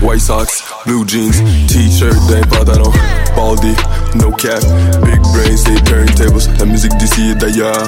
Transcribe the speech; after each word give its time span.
White 0.00 0.20
socks, 0.22 0.62
blue 0.86 1.04
jeans, 1.04 1.42
t-shirt, 1.68 2.14
they 2.26 2.40
d'un 2.40 2.46
pantalon, 2.48 2.90
baldy, 3.36 3.74
no 4.14 4.30
cap, 4.32 4.62
big 5.04 5.20
brains, 5.32 5.62
they 5.64 5.76
turntables, 5.84 6.48
la 6.58 6.64
musique 6.64 6.96
d'ici 6.96 7.30
et 7.30 7.34
d'ailleurs, 7.34 7.86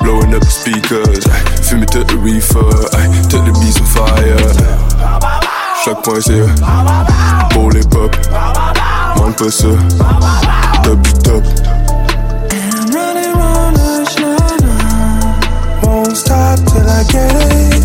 blowing 0.00 0.34
up 0.34 0.42
the 0.42 0.50
speakers, 0.50 1.24
fumer 1.62 1.86
tout 1.86 2.04
le 2.10 2.20
reefer, 2.20 2.60
tout 3.30 3.42
le 3.42 3.52
beats 3.52 3.80
on 3.80 3.86
fire, 3.86 4.36
chaque 5.84 6.02
point 6.02 6.20
c'est 6.20 6.44
pour 7.50 7.70
les 7.70 7.80
pop, 7.80 8.14
manque 9.16 9.36
pas 9.36 9.50
ça, 9.50 9.68
top 10.82 11.02
top. 11.22 11.44
I'm 12.52 12.90
running 12.92 13.32
round 13.34 13.78
line, 14.20 14.62
won't 15.82 16.14
stop 16.14 16.58
till 16.66 16.86
I 16.86 17.04
get 17.10 17.78
it. 17.78 17.83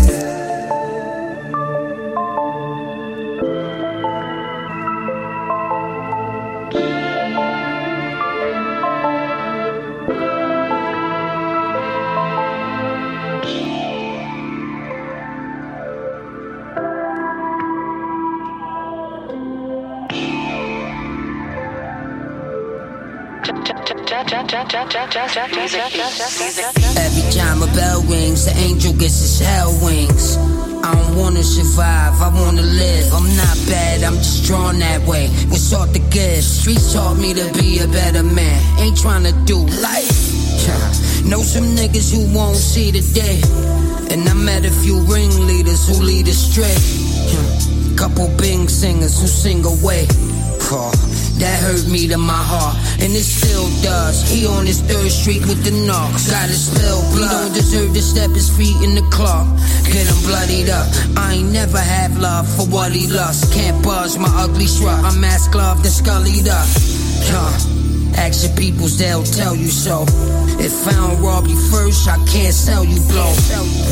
Every 26.98 27.22
time 27.30 27.62
a 27.62 27.66
bell 27.74 28.02
rings, 28.02 28.44
the 28.46 28.52
angel 28.56 28.92
gets 28.92 29.20
his 29.20 29.38
hell 29.38 29.72
wings. 29.82 30.36
I 30.82 30.94
don't 30.94 31.16
wanna 31.16 31.44
survive, 31.44 32.20
I 32.20 32.28
wanna 32.34 32.62
live. 32.62 33.14
I'm 33.14 33.36
not 33.36 33.56
bad, 33.68 34.02
I'm 34.02 34.16
just 34.16 34.44
drawn 34.46 34.80
that 34.80 35.06
way. 35.06 35.28
What's 35.48 35.72
all 35.72 35.86
the 35.86 36.00
good? 36.10 36.42
Streets 36.42 36.92
taught 36.92 37.18
me 37.18 37.34
to 37.34 37.52
be 37.52 37.78
a 37.78 37.86
better 37.86 38.24
man. 38.24 38.60
Ain't 38.80 38.98
trying 38.98 39.22
to 39.22 39.32
do 39.44 39.58
life. 39.58 40.10
Know 41.24 41.42
some 41.42 41.76
niggas 41.76 42.10
who 42.12 42.26
won't 42.34 42.56
see 42.56 42.90
the 42.90 43.02
day. 43.14 43.40
And 44.12 44.28
I 44.28 44.34
met 44.34 44.64
a 44.64 44.70
few 44.70 44.98
ringleaders 45.02 45.86
who 45.86 46.02
lead 46.02 46.26
astray. 46.26 46.74
Couple 47.96 48.26
bing 48.36 48.68
singers 48.68 49.20
who 49.20 49.28
sing 49.28 49.64
away. 49.64 50.08
That 51.40 51.56
hurt 51.64 51.88
me 51.88 52.06
to 52.08 52.18
my 52.18 52.36
heart, 52.36 52.76
and 53.00 53.16
it 53.16 53.24
still 53.24 53.64
does. 53.80 54.28
He 54.28 54.46
on 54.46 54.66
his 54.66 54.82
third 54.82 55.10
street 55.10 55.40
with 55.48 55.64
the 55.64 55.72
knocks, 55.88 56.28
got 56.28 56.52
his 56.52 56.68
spill 56.68 57.00
blood. 57.16 57.32
He 57.32 57.48
don't 57.48 57.54
deserve 57.54 57.94
to 57.94 58.02
step 58.02 58.30
his 58.36 58.52
feet 58.52 58.76
in 58.84 58.94
the 58.94 59.00
club. 59.08 59.48
Get 59.88 60.04
him 60.04 60.20
bloodied 60.28 60.68
up. 60.68 60.84
I 61.16 61.40
ain't 61.40 61.50
never 61.50 61.80
have 61.80 62.18
love 62.18 62.44
for 62.44 62.68
what 62.68 62.92
he 62.92 63.08
lost. 63.08 63.54
Can't 63.54 63.82
buzz 63.82 64.18
my 64.18 64.28
ugly 64.36 64.66
shrug. 64.66 65.02
I'm 65.02 65.18
mask 65.18 65.52
gloved 65.52 65.80
and 65.80 65.94
scullied 65.94 66.48
up. 66.48 66.68
Huh. 67.32 68.20
Ask 68.20 68.44
your 68.44 68.54
peoples, 68.56 68.98
they'll 68.98 69.24
tell 69.24 69.56
you 69.56 69.72
so. 69.72 70.04
If 70.60 70.86
I 70.86 70.92
don't 70.92 71.22
rob 71.22 71.46
you 71.46 71.56
first, 71.72 72.06
I 72.06 72.20
can't 72.28 72.52
sell 72.52 72.84
you 72.84 73.00
blow. 73.08 73.32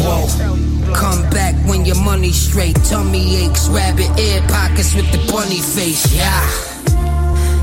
Whoa. 0.04 0.92
Come 0.92 1.22
back 1.30 1.54
when 1.64 1.86
your 1.86 1.96
money's 2.04 2.36
straight. 2.36 2.76
Tummy 2.84 3.36
aches, 3.36 3.68
rabbit 3.68 4.20
ear 4.20 4.42
pockets 4.48 4.94
with 4.94 5.10
the 5.12 5.32
bunny 5.32 5.60
face. 5.60 6.12
Yeah. 6.12 6.76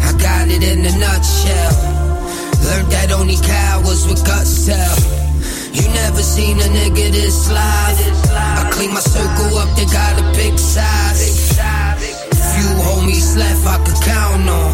I 0.06 0.12
got 0.22 0.48
it 0.48 0.63
in 0.63 0.86
a 0.86 0.94
nutshell. 0.98 1.74
Learned 2.66 2.90
that 2.94 3.10
only 3.12 3.38
cowards 3.42 4.07
with 4.07 4.22
guts 4.25 4.66
tell. 4.66 4.98
You 5.74 5.84
never 5.92 6.22
seen 6.22 6.57
a 6.62 6.69
nigga 6.69 7.12
this 7.12 7.52
live. 7.52 8.00
I 8.31 8.69
clean 8.72 8.94
my 8.94 9.02
circle 9.02 9.57
up, 9.57 9.69
they 9.75 9.86
got 9.86 10.13
a 10.22 10.25
big 10.38 10.57
size. 10.57 11.57
Few 12.56 12.72
homies 12.88 13.36
left 13.36 13.68
I 13.68 13.78
could 13.84 14.00
count 14.06 14.48
on. 14.48 14.72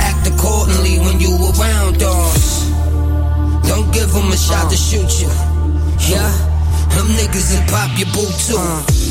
Act 0.00 0.26
accordingly 0.26 0.98
when 1.04 1.20
you 1.20 1.34
around 1.36 2.02
us. 2.02 2.70
Don't 3.68 3.92
give 3.92 4.10
them 4.12 4.32
a 4.32 4.36
shot 4.36 4.70
to 4.70 4.76
shoot 4.76 5.12
you. 5.20 5.30
Yeah, 6.08 6.30
them 6.94 7.08
niggas 7.18 7.52
will 7.52 7.66
pop 7.68 7.90
your 7.98 8.08
boot 8.14 8.34
too. 8.48 9.07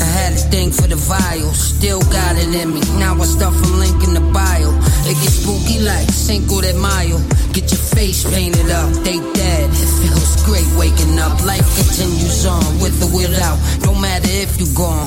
I 0.00 0.04
had 0.04 0.32
a 0.32 0.42
thing 0.50 0.70
for 0.70 0.86
the 0.86 0.96
vial, 0.96 1.52
still 1.52 2.00
got 2.00 2.36
it 2.36 2.54
in 2.54 2.72
me. 2.74 2.80
Now 2.98 3.14
I 3.14 3.24
stuff 3.24 3.54
from 3.54 3.78
link 3.78 4.02
in 4.04 4.14
the 4.14 4.24
bio. 4.32 4.70
It 5.06 5.16
gets 5.20 5.42
spooky 5.42 5.80
like 5.80 6.08
Cinco 6.10 6.60
de 6.60 6.74
Mayo. 6.74 7.18
Get 7.52 7.70
your 7.70 7.84
face 7.94 8.24
painted 8.24 8.70
up, 8.70 8.92
they 9.04 9.18
dead. 9.34 9.70
It 9.70 9.90
feels 10.00 10.42
great 10.44 10.66
waking 10.76 11.18
up. 11.18 11.44
Life 11.44 11.68
continues 11.76 12.46
on 12.46 12.80
with 12.80 12.96
or 13.02 13.10
without, 13.14 13.58
no 13.84 13.94
matter 13.94 14.30
if 14.30 14.58
you 14.58 14.66
gone. 14.74 15.06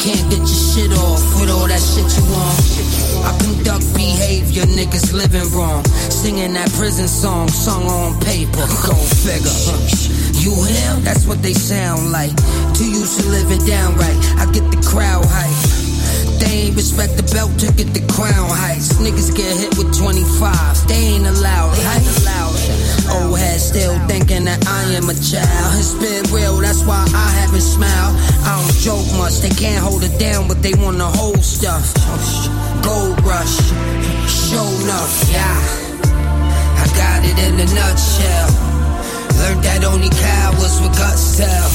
Can't 0.00 0.30
get 0.32 0.40
your 0.40 0.64
shit 0.72 0.92
off 0.96 1.20
with 1.36 1.50
all 1.52 1.68
that 1.68 1.76
shit 1.76 2.08
you 2.16 2.24
want. 2.32 2.56
I 3.20 3.36
conduct 3.36 3.84
behavior, 3.92 4.64
niggas 4.64 5.12
living 5.12 5.44
wrong. 5.52 5.84
Singing 6.08 6.54
that 6.54 6.72
prison 6.72 7.06
song, 7.06 7.48
sung 7.48 7.84
on 7.84 8.18
paper. 8.24 8.64
Go 8.88 8.96
figure. 8.96 9.52
You 10.40 10.56
him? 10.56 11.04
That's 11.04 11.26
what 11.26 11.42
they 11.42 11.52
sound 11.52 12.12
like. 12.12 12.32
Too 12.72 12.88
used 12.88 13.20
to 13.20 13.28
living 13.28 13.60
down 13.66 13.92
right. 14.00 14.16
I 14.40 14.48
get 14.56 14.64
the 14.72 14.80
crowd 14.80 15.26
hype. 15.28 15.52
They 16.40 16.72
ain't 16.72 16.76
respect 16.76 17.20
the 17.20 17.26
belt 17.36 17.52
to 17.60 17.68
get 17.76 17.92
the 17.92 18.00
crown 18.08 18.48
heights. 18.48 18.96
Niggas 19.04 19.36
get 19.36 19.52
hit 19.52 19.76
with 19.76 19.92
25. 19.92 20.88
They 20.88 20.94
ain't 21.12 21.26
allowed. 21.26 21.76
They 21.76 21.84
ain't 21.84 22.20
allowed. 22.24 22.39
Old 23.12 23.38
head 23.38 23.60
still 23.60 23.98
thinking 24.06 24.44
that 24.44 24.62
I 24.66 24.94
am 24.94 25.10
a 25.10 25.14
child. 25.14 25.74
It's 25.78 25.94
been 25.98 26.22
real, 26.30 26.56
that's 26.62 26.84
why 26.84 27.02
I 27.14 27.28
haven't 27.42 27.66
smiled. 27.66 28.14
I 28.46 28.58
don't 28.58 28.76
joke 28.78 29.06
much. 29.18 29.40
They 29.42 29.50
can't 29.50 29.82
hold 29.82 30.04
it 30.04 30.18
down, 30.18 30.46
but 30.46 30.62
they 30.62 30.74
wanna 30.74 31.06
hold 31.06 31.42
stuff. 31.42 31.90
Gold 32.82 33.18
rush, 33.26 33.56
show 34.30 34.66
enough, 34.82 35.14
yeah. 35.30 35.58
I 36.78 36.86
got 36.94 37.20
it 37.26 37.38
in 37.46 37.54
a 37.58 37.66
nutshell. 37.74 38.48
Learned 39.40 39.62
that 39.64 39.82
only 39.84 40.10
cowards 40.10 40.78
with 40.80 40.94
guts 40.94 41.36
tell. 41.36 41.70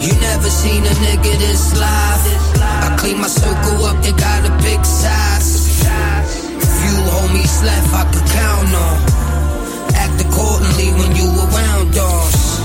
You 0.00 0.12
never 0.20 0.48
seen 0.48 0.82
a 0.84 0.94
nigga 1.04 1.32
this 1.44 1.76
live. 1.76 2.24
I 2.60 2.96
clean 2.98 3.20
my 3.20 3.28
circle 3.28 3.84
up, 3.84 4.02
they 4.02 4.12
got 4.12 4.48
a 4.48 4.52
big 4.62 4.84
size. 4.84 5.80
Few 6.80 6.96
homies 7.12 7.64
left 7.64 7.92
I 7.94 8.04
could 8.12 8.26
count 8.32 8.74
on. 8.74 9.23
Act 10.34 10.40
accordingly 10.40 10.90
when 10.98 11.16
you 11.16 11.28
around 11.28 11.94
dogs. 11.94 12.58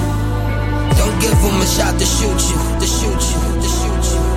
Don't 0.98 1.22
give 1.22 1.42
them 1.42 1.62
a 1.62 1.66
shot 1.66 2.00
to 2.00 2.06
shoot 2.06 2.42
you, 2.50 2.58
to 2.80 2.86
shoot 2.86 3.22
you, 3.30 3.62
to 3.62 3.70
shoot 3.70 4.06
you. 4.12 4.30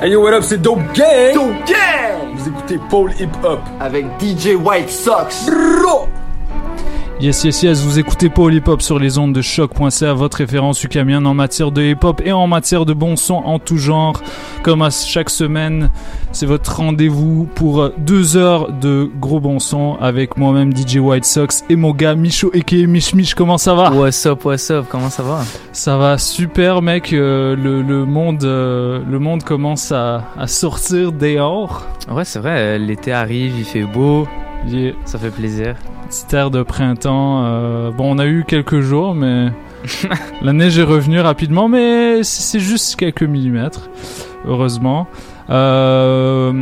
Hey 0.00 0.10
yo, 0.12 0.20
what 0.22 0.32
up, 0.32 0.44
c'est 0.44 0.58
Dope 0.58 0.78
Gang! 0.94 1.34
Dope 1.34 1.66
Gang! 1.66 2.36
Vous 2.36 2.48
écoutez 2.48 2.78
Paul 2.88 3.12
Hip 3.18 3.30
Hop. 3.42 3.60
avec 3.80 4.06
DJ 4.20 4.54
White 4.54 4.88
Sox. 4.90 5.48
Yes, 7.20 7.42
yes, 7.42 7.62
yes, 7.64 7.82
vous 7.82 7.98
écoutez 7.98 8.28
Paul 8.28 8.54
Hip 8.54 8.68
Hop 8.68 8.80
sur 8.80 9.00
les 9.00 9.18
ondes 9.18 9.32
de 9.32 9.42
choc.ca, 9.42 10.12
votre 10.14 10.36
référence 10.36 10.84
ukamienne 10.84 11.26
en 11.26 11.34
matière 11.34 11.72
de 11.72 11.82
hip 11.82 12.04
hop 12.04 12.22
et 12.24 12.30
en 12.30 12.46
matière 12.46 12.86
de 12.86 12.92
bon 12.92 13.16
son 13.16 13.34
en 13.34 13.58
tout 13.58 13.76
genre. 13.76 14.22
Comme 14.62 14.82
à 14.82 14.90
chaque 14.90 15.28
semaine, 15.28 15.90
c'est 16.30 16.46
votre 16.46 16.76
rendez-vous 16.76 17.48
pour 17.56 17.90
deux 17.98 18.36
heures 18.36 18.70
de 18.70 19.10
gros 19.20 19.40
bon 19.40 19.58
son 19.58 19.96
avec 20.00 20.36
moi-même 20.36 20.72
DJ 20.76 20.98
White 20.98 21.24
Sox 21.24 21.64
et 21.68 21.74
mon 21.74 21.90
gars 21.90 22.14
Micho 22.14 22.52
et 22.54 22.86
Mich 22.86 23.12
Mich. 23.14 23.34
Comment 23.34 23.58
ça 23.58 23.74
va? 23.74 23.90
What's 23.90 24.24
up, 24.24 24.44
what's 24.44 24.70
up, 24.70 24.86
comment 24.88 25.10
ça 25.10 25.24
va? 25.24 25.40
Ça 25.72 25.96
va 25.96 26.18
super, 26.18 26.82
mec. 26.82 27.12
euh, 27.12 27.56
le, 27.56 27.82
le 27.82 28.04
monde, 28.04 28.44
euh, 28.44 29.00
le 29.10 29.18
monde 29.18 29.42
commence 29.42 29.90
à, 29.90 30.22
à 30.38 30.46
sortir 30.46 31.10
dehors. 31.10 31.84
Ouais, 32.08 32.24
c'est 32.24 32.38
vrai, 32.38 32.78
l'été 32.78 33.10
arrive, 33.12 33.54
il 33.58 33.64
fait 33.64 33.82
beau, 33.82 34.28
Yeah. 34.68 34.92
ça 35.04 35.18
fait 35.18 35.30
plaisir. 35.30 35.74
Petite 36.08 36.32
air 36.34 36.50
de 36.50 36.62
printemps. 36.62 37.44
euh, 37.44 37.90
bon, 37.90 38.14
on 38.14 38.18
a 38.18 38.26
eu 38.26 38.44
quelques 38.46 38.80
jours, 38.80 39.14
mais 39.14 39.48
la 40.42 40.52
neige 40.52 40.78
est 40.78 40.82
revenue 40.84 41.20
rapidement, 41.20 41.68
mais 41.68 42.22
c'est 42.22 42.60
juste 42.60 42.96
quelques 42.96 43.22
millimètres, 43.22 43.90
heureusement. 44.46 45.06
Euh, 45.50 46.52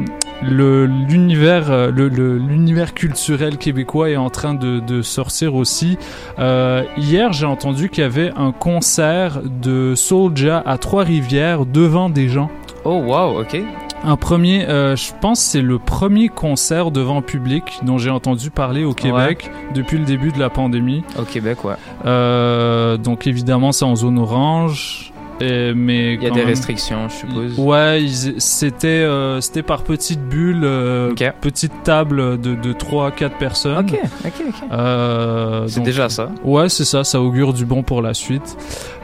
l'univers 0.43 1.71
euh, 1.71 1.91
le- 1.91 2.09
l'univers 2.39 2.95
culturel 2.95 3.57
québécois 3.57 4.11
est 4.11 4.17
en 4.17 4.31
train 4.31 4.55
de, 4.55 4.81
de 4.81 5.03
sortir 5.03 5.55
aussi. 5.55 5.97
Euh, 6.39 6.83
hier, 6.97 7.33
j'ai 7.33 7.47
entendu 7.47 7.89
qu'il 7.89 8.03
y 8.03 8.07
avait 8.07 8.33
un 8.37 8.53
concert 8.53 9.41
de 9.45 9.95
Soulja 9.97 10.63
à 10.67 10.79
Trois-Rivières 10.79 11.67
devant 11.67 12.11
des 12.11 12.29
gens. 12.29 12.51
Oh 12.85 13.01
wow, 13.05 13.41
ok. 13.41 13.61
Un 14.07 14.17
premier, 14.17 14.69
euh, 14.69 14.95
je 14.95 15.11
pense 15.21 15.41
c'est 15.41 15.61
le 15.61 15.81
premier 15.81 16.29
concert 16.29 16.93
devant 16.93 17.23
public 17.23 17.81
dont 17.83 17.99
j'ai 17.99 18.11
entendu 18.11 18.51
parler 18.51 18.85
au 18.85 18.95
Québec 18.95 19.51
depuis 19.75 19.99
le 19.99 20.05
début 20.05 20.31
de 20.31 20.39
la 20.39 20.49
pandémie. 20.49 21.03
Au 21.19 21.25
Québec, 21.25 21.65
ouais. 21.65 21.75
Euh, 22.05 22.99
donc 22.99 23.27
évidemment 23.27 23.73
c'est 23.73 23.85
en 23.85 23.97
zone 23.97 24.21
orange, 24.21 25.13
et- 25.41 25.73
mais 25.75 26.15
Il 26.15 26.23
y 26.23 26.27
a 26.27 26.31
des 26.31 26.37
même- 26.41 26.47
restrictions, 26.49 27.09
je 27.09 27.15
suppose. 27.15 27.59
Ouais, 27.59 28.05
c'était 28.39 28.87
euh, 28.89 29.41
c'était 29.41 29.63
par 29.63 29.83
petites 29.83 30.23
bulles, 30.23 30.63
euh, 30.65 31.13
petite 31.41 31.73
table 31.85 32.41
de, 32.41 32.55
de 32.55 32.73
3-4 32.73 33.37
personnes. 33.39 33.79
Ok, 33.91 33.99
ok, 34.25 34.33
ok. 34.49 34.55
Euh, 34.73 35.65
C'est 35.69 35.83
déjà 35.83 36.09
ça. 36.09 36.31
Ouais, 36.45 36.69
c'est 36.69 36.85
ça, 36.85 37.05
ça 37.05 37.21
augure 37.21 37.53
du 37.53 37.65
bon 37.67 37.83
pour 37.83 38.03
la 38.03 38.15
suite. 38.15 38.57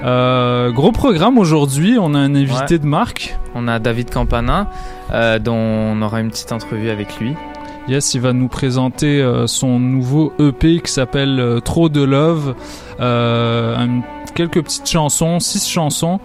Euh, 0.04 0.70
gros 0.70 0.92
programme 0.92 1.38
aujourd'hui, 1.38 1.96
on 2.00 2.14
a 2.14 2.18
un 2.18 2.34
invité 2.34 2.74
Ouais. 2.74 2.78
de 2.80 2.86
marque. 2.86 3.36
On 3.54 3.68
a 3.68 3.78
David 3.78 4.10
Campana, 4.10 4.70
euh, 5.12 5.38
dont 5.38 5.54
on 5.54 6.00
aura 6.02 6.20
une 6.20 6.30
petite 6.30 6.52
entrevue 6.52 6.88
avec 6.90 7.18
lui. 7.20 7.34
Yes, 7.88 8.14
il 8.14 8.20
va 8.20 8.32
nous 8.32 8.46
présenter 8.48 9.20
euh, 9.20 9.46
son 9.48 9.80
nouveau 9.80 10.32
EP 10.38 10.80
qui 10.80 10.90
s'appelle 10.92 11.40
euh, 11.40 11.58
Trop 11.60 11.88
de 11.88 12.00
Love. 12.02 12.54
Euh, 13.00 13.76
un- 13.76 14.02
quelques 14.32 14.62
petites 14.62 14.88
chansons, 14.88 15.40
six 15.40 15.68
chansons, 15.68 16.20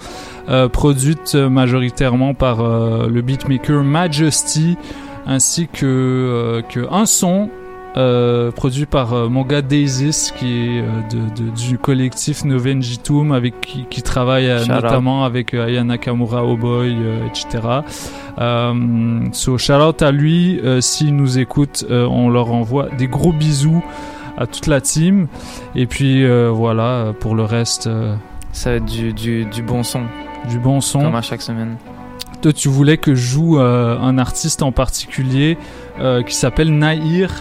euh, 0.49 0.67
produites 0.69 1.33
euh, 1.35 1.49
majoritairement 1.49 2.33
par 2.33 2.61
euh, 2.61 3.07
le 3.07 3.21
beatmaker 3.21 3.83
Majesty, 3.83 4.77
ainsi 5.25 5.67
que, 5.67 6.63
que 6.69 6.87
un 6.91 7.05
son 7.05 7.49
euh, 7.95 8.51
produit 8.51 8.85
par 8.85 9.13
euh, 9.13 9.27
mon 9.27 9.41
gars 9.43 9.63
Daisis, 9.63 10.31
qui 10.37 10.45
est 10.45 10.81
euh, 10.81 10.85
de, 11.09 11.43
de- 11.43 11.49
du 11.49 11.77
collectif 11.79 12.45
Novenjitum, 12.45 13.31
avec 13.31 13.59
qui, 13.59 13.85
qui 13.89 14.03
travaille 14.03 14.47
notamment 14.83 15.23
avec 15.25 15.53
euh, 15.55 15.65
Aya 15.65 15.83
Nakamura, 15.83 16.43
Oh 16.45 16.55
Boy, 16.57 16.95
etc. 17.25 17.59
So 19.33 19.57
shout 19.57 19.73
out 19.73 20.01
à 20.01 20.11
lui. 20.11 20.61
S'il 20.79 21.15
nous 21.15 21.39
écoute, 21.39 21.85
on 21.89 22.29
leur 22.29 22.51
envoie 22.51 22.87
des 22.97 23.07
gros 23.07 23.31
bisous 23.33 23.83
à 24.37 24.45
toute 24.47 24.67
la 24.67 24.81
team. 24.81 25.27
Et 25.75 25.85
puis 25.87 26.23
euh, 26.23 26.49
voilà, 26.53 27.13
pour 27.19 27.35
le 27.35 27.43
reste, 27.43 27.87
euh, 27.87 28.15
Ça 28.51 28.71
va 28.71 28.75
être 28.77 28.85
du, 28.85 29.13
du, 29.13 29.45
du 29.45 29.61
bon 29.61 29.83
son, 29.83 30.03
du 30.49 30.59
bon 30.59 30.79
son. 30.81 31.01
comme 31.01 31.15
à 31.15 31.21
chaque 31.21 31.41
semaine. 31.41 31.77
Toi, 32.41 32.53
tu 32.53 32.69
voulais 32.69 32.97
que 32.97 33.15
je 33.15 33.21
joue 33.21 33.59
euh, 33.59 33.97
un 33.99 34.17
artiste 34.17 34.61
en 34.61 34.71
particulier 34.71 35.57
qui 36.27 36.35
s'appelle 36.35 36.71
Naïr. 36.77 37.31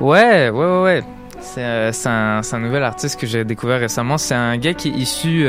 Ouais, 0.00 0.48
ouais, 0.50 0.50
ouais, 0.50 0.82
ouais. 0.82 1.02
C'est 1.40 1.92
c'est 1.92 2.08
un, 2.08 2.40
un 2.50 2.58
nouvel 2.60 2.84
artiste 2.84 3.18
que 3.20 3.26
j'ai 3.26 3.44
découvert 3.44 3.80
récemment. 3.80 4.16
C'est 4.18 4.34
un 4.36 4.56
gars 4.56 4.72
qui 4.74 4.88
est 4.88 4.92
issu, 4.92 5.44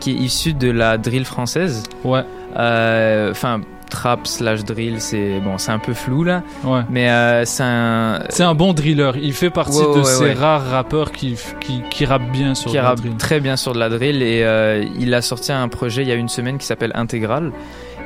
qui 0.00 0.10
est 0.10 0.14
issu 0.14 0.52
de 0.52 0.70
la 0.70 0.98
drill 0.98 1.24
française. 1.24 1.82
Ouais, 2.04 2.22
Euh, 2.56 3.30
Enfin, 3.30 3.60
trap 3.88 4.26
slash 4.26 4.64
drill, 4.64 5.00
c'est 5.00 5.40
bon, 5.40 5.58
c'est 5.58 5.72
un 5.72 5.78
peu 5.78 5.94
flou 5.94 6.24
là. 6.24 6.42
ouais. 6.64 6.80
Mais 6.90 7.10
euh, 7.10 7.44
c'est 7.44 7.62
un, 7.64 8.20
C'est 8.28 8.42
un 8.44 8.54
bon 8.54 8.72
driller. 8.72 9.12
Il 9.20 9.32
fait 9.32 9.50
partie 9.50 9.78
Ouais, 9.78 9.94
de 9.94 9.98
ouais, 10.00 10.04
ces 10.04 10.32
rares 10.32 10.64
rappeurs 10.70 11.12
qui, 11.12 11.36
qui, 11.60 11.82
qui 11.90 12.04
rappent 12.04 12.30
bien 12.30 12.54
sur 12.54 12.70
qui 12.70 12.76
le 12.76 12.82
rappe 12.82 13.00
drill. 13.00 13.16
très 13.16 13.40
bien 13.40 13.56
sur 13.56 13.72
de 13.72 13.78
la 13.78 13.88
drill 13.88 14.22
et 14.22 14.42
euh, 14.44 14.84
il 14.98 15.12
a 15.14 15.22
sorti 15.22 15.52
un 15.52 15.68
projet 15.68 16.02
il 16.02 16.08
y 16.08 16.12
a 16.12 16.16
une 16.16 16.28
semaine 16.28 16.58
qui 16.58 16.66
s'appelle 16.66 16.92
Intégral 16.94 17.52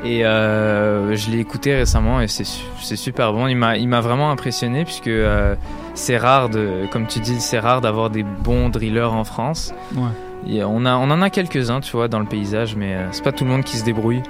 et 0.04 0.24
euh, 0.26 1.14
je 1.14 1.30
l'ai 1.30 1.38
écouté 1.38 1.74
récemment 1.76 2.20
et 2.20 2.26
c'est 2.26 2.42
su- 2.44 2.64
c'est 2.82 2.96
super 2.96 3.32
bon 3.32 3.46
il 3.46 3.54
m'a 3.54 3.76
il 3.76 3.86
m'a 3.88 4.00
vraiment 4.00 4.32
impressionné 4.32 4.84
puisque 4.84 5.10
c'est 5.94 6.16
rare 6.16 6.48
de 6.48 6.86
comme 6.92 7.06
tu 7.06 7.20
dis 7.20 7.40
c'est 7.40 7.60
rare 7.60 7.80
d'avoir 7.80 8.10
des 8.10 8.24
bons 8.24 8.68
drillers 8.68 9.02
en 9.12 9.22
France 9.24 9.72
Ouais. 9.94 10.08
Et 10.48 10.62
on 10.64 10.84
a 10.84 10.96
on 10.96 11.10
en 11.10 11.22
a 11.22 11.30
quelques 11.30 11.70
uns 11.70 11.80
tu 11.80 11.92
vois 11.96 12.08
dans 12.08 12.18
le 12.18 12.26
paysage 12.26 12.74
mais 12.76 12.94
euh, 12.94 13.06
c'est 13.12 13.22
pas 13.24 13.32
tout 13.32 13.44
le 13.44 13.50
monde 13.50 13.64
qui 13.64 13.76
se 13.76 13.84
débrouille 13.84 14.22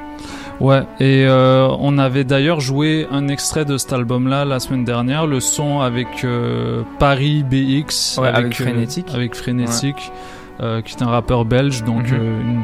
Ouais, 0.60 0.82
et 1.00 1.24
euh, 1.26 1.66
on 1.80 1.98
avait 1.98 2.22
d'ailleurs 2.24 2.60
joué 2.60 3.08
un 3.10 3.26
extrait 3.28 3.64
de 3.64 3.76
cet 3.78 3.92
album-là 3.92 4.44
la 4.44 4.60
semaine 4.60 4.84
dernière, 4.84 5.26
le 5.26 5.40
son 5.40 5.80
avec 5.80 6.06
euh, 6.24 6.82
Paris 7.00 7.42
BX, 7.42 8.20
Ouais, 8.20 8.28
avec 8.28 8.54
Frénétique. 8.54 9.08
avec 9.12 9.34
Frénétique, 9.34 10.12
qui 10.84 10.94
est 10.94 11.02
un 11.02 11.08
rappeur 11.08 11.44
belge. 11.44 11.82
Donc, 11.82 12.08
Mhm. 12.12 12.14
une- 12.16 12.62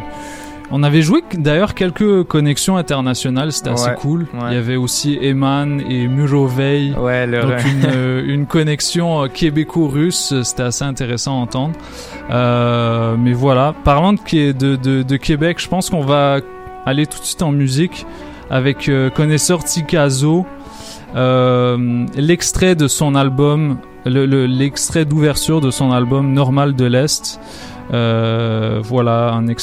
on 0.71 0.83
avait 0.85 1.01
joué 1.03 1.25
d'ailleurs 1.33 1.75
quelques 1.75 2.25
connexions 2.25 2.77
internationales, 2.77 3.51
c'était 3.53 3.71
assez 3.71 3.91
cool. 3.95 4.27
ouais. 4.35 4.49
Il 4.51 4.55
y 4.55 4.59
avait 4.59 4.77
aussi 4.77 5.19
Eman 5.21 5.81
et 5.81 6.07
Muroveil. 6.07 6.95
ouais 7.01 7.27
Donc 7.27 7.65
une, 7.65 7.87
euh, 7.91 8.23
une 8.27 8.47
connexion 8.47 9.27
québéco-russe, 9.29 10.35
c'était 10.45 10.65
assez 10.65 10.85
intéressant 10.85 11.33
à 11.41 11.43
entendre. 11.43 11.75
Euh, 12.31 13.17
mais 13.19 13.33
voilà, 13.33 13.75
parlant 13.85 14.13
de, 14.13 14.21
Qué- 14.21 14.53
de, 14.53 14.77
de, 14.77 15.03
de 15.03 15.17
Québec, 15.17 15.59
je 15.61 15.69
pense 15.69 15.89
qu'on 15.91 16.03
va 16.05 16.39
aller 16.85 17.07
tout 17.07 17.19
de 17.19 17.25
suite 17.25 17.43
en 17.43 17.53
musique 17.53 18.07
avec 18.51 18.89
euh, 18.89 19.11
connaisseur 19.11 19.65
Tikazo, 19.65 20.47
euh, 21.17 22.07
l'extrait 22.17 22.75
de 22.75 22.87
son 22.89 23.15
album, 23.15 23.79
le- 24.05 24.27
le- 24.27 24.47
l'extrait 24.47 25.05
d'ouverture 25.05 25.61
de 25.61 25.71
son 25.71 25.91
album 25.93 26.33
Normal 26.33 26.75
de 26.75 26.85
l'Est. 26.85 27.41
Euh, 27.95 28.81
voilà, 28.83 29.33
un, 29.33 29.43
des, 29.43 29.57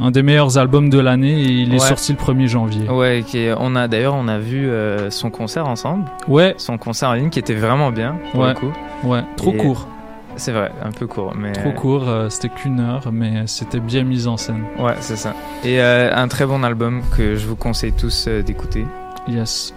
un 0.00 0.10
des 0.10 0.22
meilleurs 0.22 0.56
albums 0.56 0.88
de 0.88 0.98
l'année 0.98 1.38
il 1.42 1.74
est 1.74 1.78
sorti 1.78 2.12
le 2.12 2.18
1er 2.18 2.46
janvier. 2.46 2.88
Ouais, 2.88 3.22
on 3.60 3.76
a 3.76 3.88
d'ailleurs 3.88 4.14
on 4.14 4.26
a 4.26 4.38
vu 4.38 4.70
euh, 4.70 5.10
son 5.10 5.28
concert 5.28 5.68
ensemble. 5.68 6.06
Ouais. 6.28 6.54
Son 6.56 6.78
concert 6.78 7.10
en 7.10 7.12
ligne 7.12 7.28
qui 7.28 7.38
était 7.38 7.52
vraiment 7.54 7.90
bien 7.90 8.16
pour 8.30 8.40
Ouais. 8.40 8.48
le 8.48 8.54
coup. 8.54 8.72
Ouais, 9.04 9.20
trop 9.36 9.52
Et- 9.52 9.56
court. 9.58 9.86
C'est 10.36 10.52
vrai, 10.52 10.72
un 10.82 10.90
peu 10.92 11.06
court, 11.06 11.34
mais 11.36 11.52
Trop 11.52 11.72
court, 11.72 12.08
euh, 12.08 12.28
c'était 12.28 12.48
qu'une 12.48 12.80
heure, 12.80 13.10
mais 13.12 13.46
c'était 13.46 13.80
bien 13.80 14.02
mis 14.02 14.26
en 14.26 14.36
scène. 14.36 14.64
Ouais, 14.78 14.94
c'est 15.00 15.16
ça. 15.16 15.34
Et 15.64 15.80
euh, 15.80 16.10
un 16.14 16.28
très 16.28 16.46
bon 16.46 16.64
album 16.64 17.02
que 17.16 17.36
je 17.36 17.46
vous 17.46 17.56
conseille 17.56 17.92
tous 17.92 18.26
euh, 18.28 18.42
d'écouter. 18.42 18.86
Yes. 19.28 19.74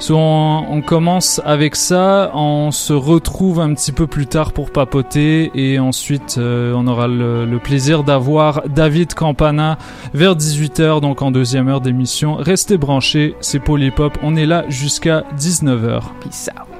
So, 0.00 0.16
on, 0.16 0.66
on 0.68 0.82
commence 0.82 1.40
avec 1.44 1.76
ça, 1.76 2.32
on 2.34 2.72
se 2.72 2.92
retrouve 2.92 3.60
un 3.60 3.72
petit 3.74 3.92
peu 3.92 4.08
plus 4.08 4.26
tard 4.26 4.52
pour 4.52 4.72
papoter 4.72 5.52
et 5.54 5.78
ensuite 5.78 6.36
on 6.38 6.86
aura 6.88 7.06
le, 7.06 7.46
le 7.46 7.58
plaisir 7.60 8.02
d'avoir 8.02 8.62
David 8.68 9.14
Campana 9.14 9.78
vers 10.12 10.34
18h, 10.34 11.00
donc 11.00 11.22
en 11.22 11.30
deuxième 11.30 11.68
heure 11.68 11.80
d'émission. 11.80 12.34
Restez 12.34 12.76
branchés, 12.76 13.36
c'est 13.40 13.60
Polypop, 13.60 14.18
on 14.22 14.34
est 14.34 14.46
là 14.46 14.64
jusqu'à 14.68 15.22
19h. 15.38 16.02
Peace 16.20 16.48
out. 16.52 16.73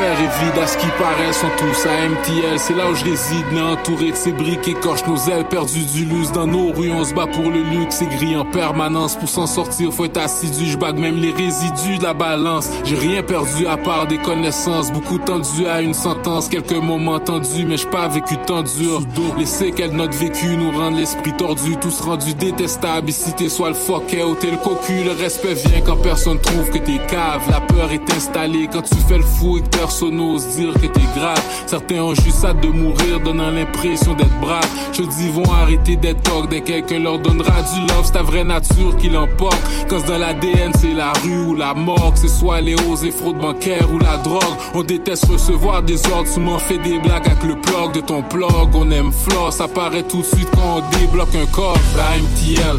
L'enfer 0.00 0.20
est 0.20 0.44
vide 0.44 0.62
à 0.62 0.66
ce 0.66 0.78
qui 0.78 0.86
paraît, 0.98 1.32
sont 1.32 1.50
tous 1.58 1.86
à 1.86 2.08
MTL. 2.08 2.58
C'est 2.58 2.74
là 2.74 2.90
où 2.90 2.94
je 2.94 3.04
réside, 3.04 3.52
né 3.52 3.60
entouré 3.60 4.12
de 4.12 4.16
ces 4.16 4.32
briques 4.32 4.66
écorchent 4.66 5.06
nos 5.06 5.18
ailes, 5.30 5.44
perdues 5.44 5.84
du 5.84 6.06
luxe. 6.06 6.32
Dans 6.32 6.46
nos 6.46 6.72
rues, 6.72 6.90
on 6.90 7.04
se 7.04 7.12
bat 7.12 7.26
pour 7.26 7.50
le 7.50 7.62
luxe, 7.62 7.96
c'est 7.96 8.06
gris 8.06 8.34
en 8.34 8.46
permanence. 8.46 9.16
Pour 9.16 9.28
s'en 9.28 9.46
sortir, 9.46 9.92
faut 9.92 10.06
être 10.06 10.16
assidu. 10.16 10.66
Je 10.66 10.78
bague 10.78 10.98
même 10.98 11.20
les 11.20 11.32
résidus 11.32 11.98
de 11.98 12.04
la 12.04 12.14
balance. 12.14 12.70
J'ai 12.84 12.96
rien 12.96 13.22
perdu 13.22 13.66
à 13.66 13.76
part 13.76 14.06
des 14.06 14.16
connaissances. 14.16 14.90
Beaucoup 14.90 15.18
tendu 15.18 15.66
à 15.66 15.82
une 15.82 15.94
sentence, 15.94 16.48
quelques 16.48 16.72
moments 16.72 17.20
tendus, 17.20 17.66
mais 17.66 17.76
j'ai 17.76 17.90
pas 17.90 18.08
vécu 18.08 18.36
tant 18.46 18.62
dur. 18.62 19.02
Les 19.36 19.46
séquelles 19.46 19.90
de 19.90 19.96
notre 19.96 20.16
vécu 20.16 20.56
nous 20.56 20.70
rendent 20.70 20.96
l'esprit 20.96 21.36
tordu, 21.36 21.76
tous 21.76 22.00
rendus 22.00 22.34
détestables. 22.34 23.10
Ici 23.10 23.34
t'es 23.36 23.50
soit 23.50 23.68
le 23.68 23.74
fuck 23.74 24.04
ou 24.26 24.34
t'es 24.34 24.50
le 24.50 24.56
cocu. 24.56 25.04
Le 25.04 25.12
respect 25.12 25.54
vient 25.54 25.82
quand 25.84 25.96
personne 25.96 26.40
trouve 26.40 26.70
que 26.70 26.78
t'es 26.78 27.00
cave. 27.06 27.42
La 27.50 27.60
peur 27.60 27.92
est 27.92 28.10
installée 28.14 28.66
quand 28.72 28.82
tu 28.82 28.96
fais 29.06 29.18
le 29.18 29.24
fou 29.24 29.58
et 29.58 29.60
que 29.60 29.68
personne 29.90 30.18
n'ose 30.18 30.46
dire 30.56 30.72
que 30.74 30.86
t'es 30.86 31.08
grave. 31.16 31.42
Certains 31.66 32.00
ont 32.00 32.14
juste 32.14 32.44
hâte 32.44 32.60
de 32.60 32.68
mourir, 32.68 33.18
donnant 33.24 33.50
l'impression 33.50 34.14
d'être 34.14 34.38
brave. 34.40 34.64
Je 34.92 35.02
dis, 35.02 35.28
vont 35.30 35.50
arrêter 35.52 35.96
d'être 35.96 36.22
talk 36.22 36.48
dès 36.48 36.60
quelqu'un 36.60 37.00
leur 37.00 37.18
donnera 37.18 37.60
du 37.62 37.80
love. 37.80 38.04
C'est 38.04 38.12
ta 38.12 38.22
vraie 38.22 38.44
nature 38.44 38.96
qui 39.00 39.08
l'emporte. 39.08 39.58
Quand 39.88 40.06
dans 40.06 40.18
l'ADN, 40.18 40.70
c'est 40.78 40.94
la 40.94 41.12
rue 41.24 41.40
ou 41.40 41.56
la 41.56 41.74
mort. 41.74 42.12
Que 42.14 42.20
ce 42.20 42.28
soit 42.28 42.60
les 42.60 42.74
hausses 42.74 43.02
et 43.02 43.10
fraudes 43.10 43.38
bancaires 43.38 43.92
ou 43.92 43.98
la 43.98 44.16
drogue. 44.18 44.56
On 44.74 44.84
déteste 44.84 45.24
recevoir 45.24 45.82
des 45.82 46.00
ordres. 46.12 46.30
Tu 46.32 46.38
m'en 46.38 46.60
fais 46.60 46.78
des 46.78 47.00
blagues 47.00 47.26
avec 47.26 47.42
le 47.42 47.60
plug 47.60 47.92
de 47.92 48.00
ton 48.00 48.22
plug. 48.22 48.72
On 48.74 48.88
aime 48.92 49.10
floss, 49.10 49.56
ça 49.56 49.66
paraît 49.66 50.04
tout 50.04 50.18
de 50.18 50.36
suite 50.36 50.48
quand 50.54 50.84
on 50.84 50.98
débloque 50.98 51.34
un 51.34 51.46
corps. 51.46 51.76
Bah 51.96 52.02
MTL. 52.16 52.78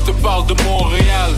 Je 0.00 0.10
te 0.10 0.16
parle 0.20 0.44
de. 0.48 0.54
Montréal. 0.64 1.32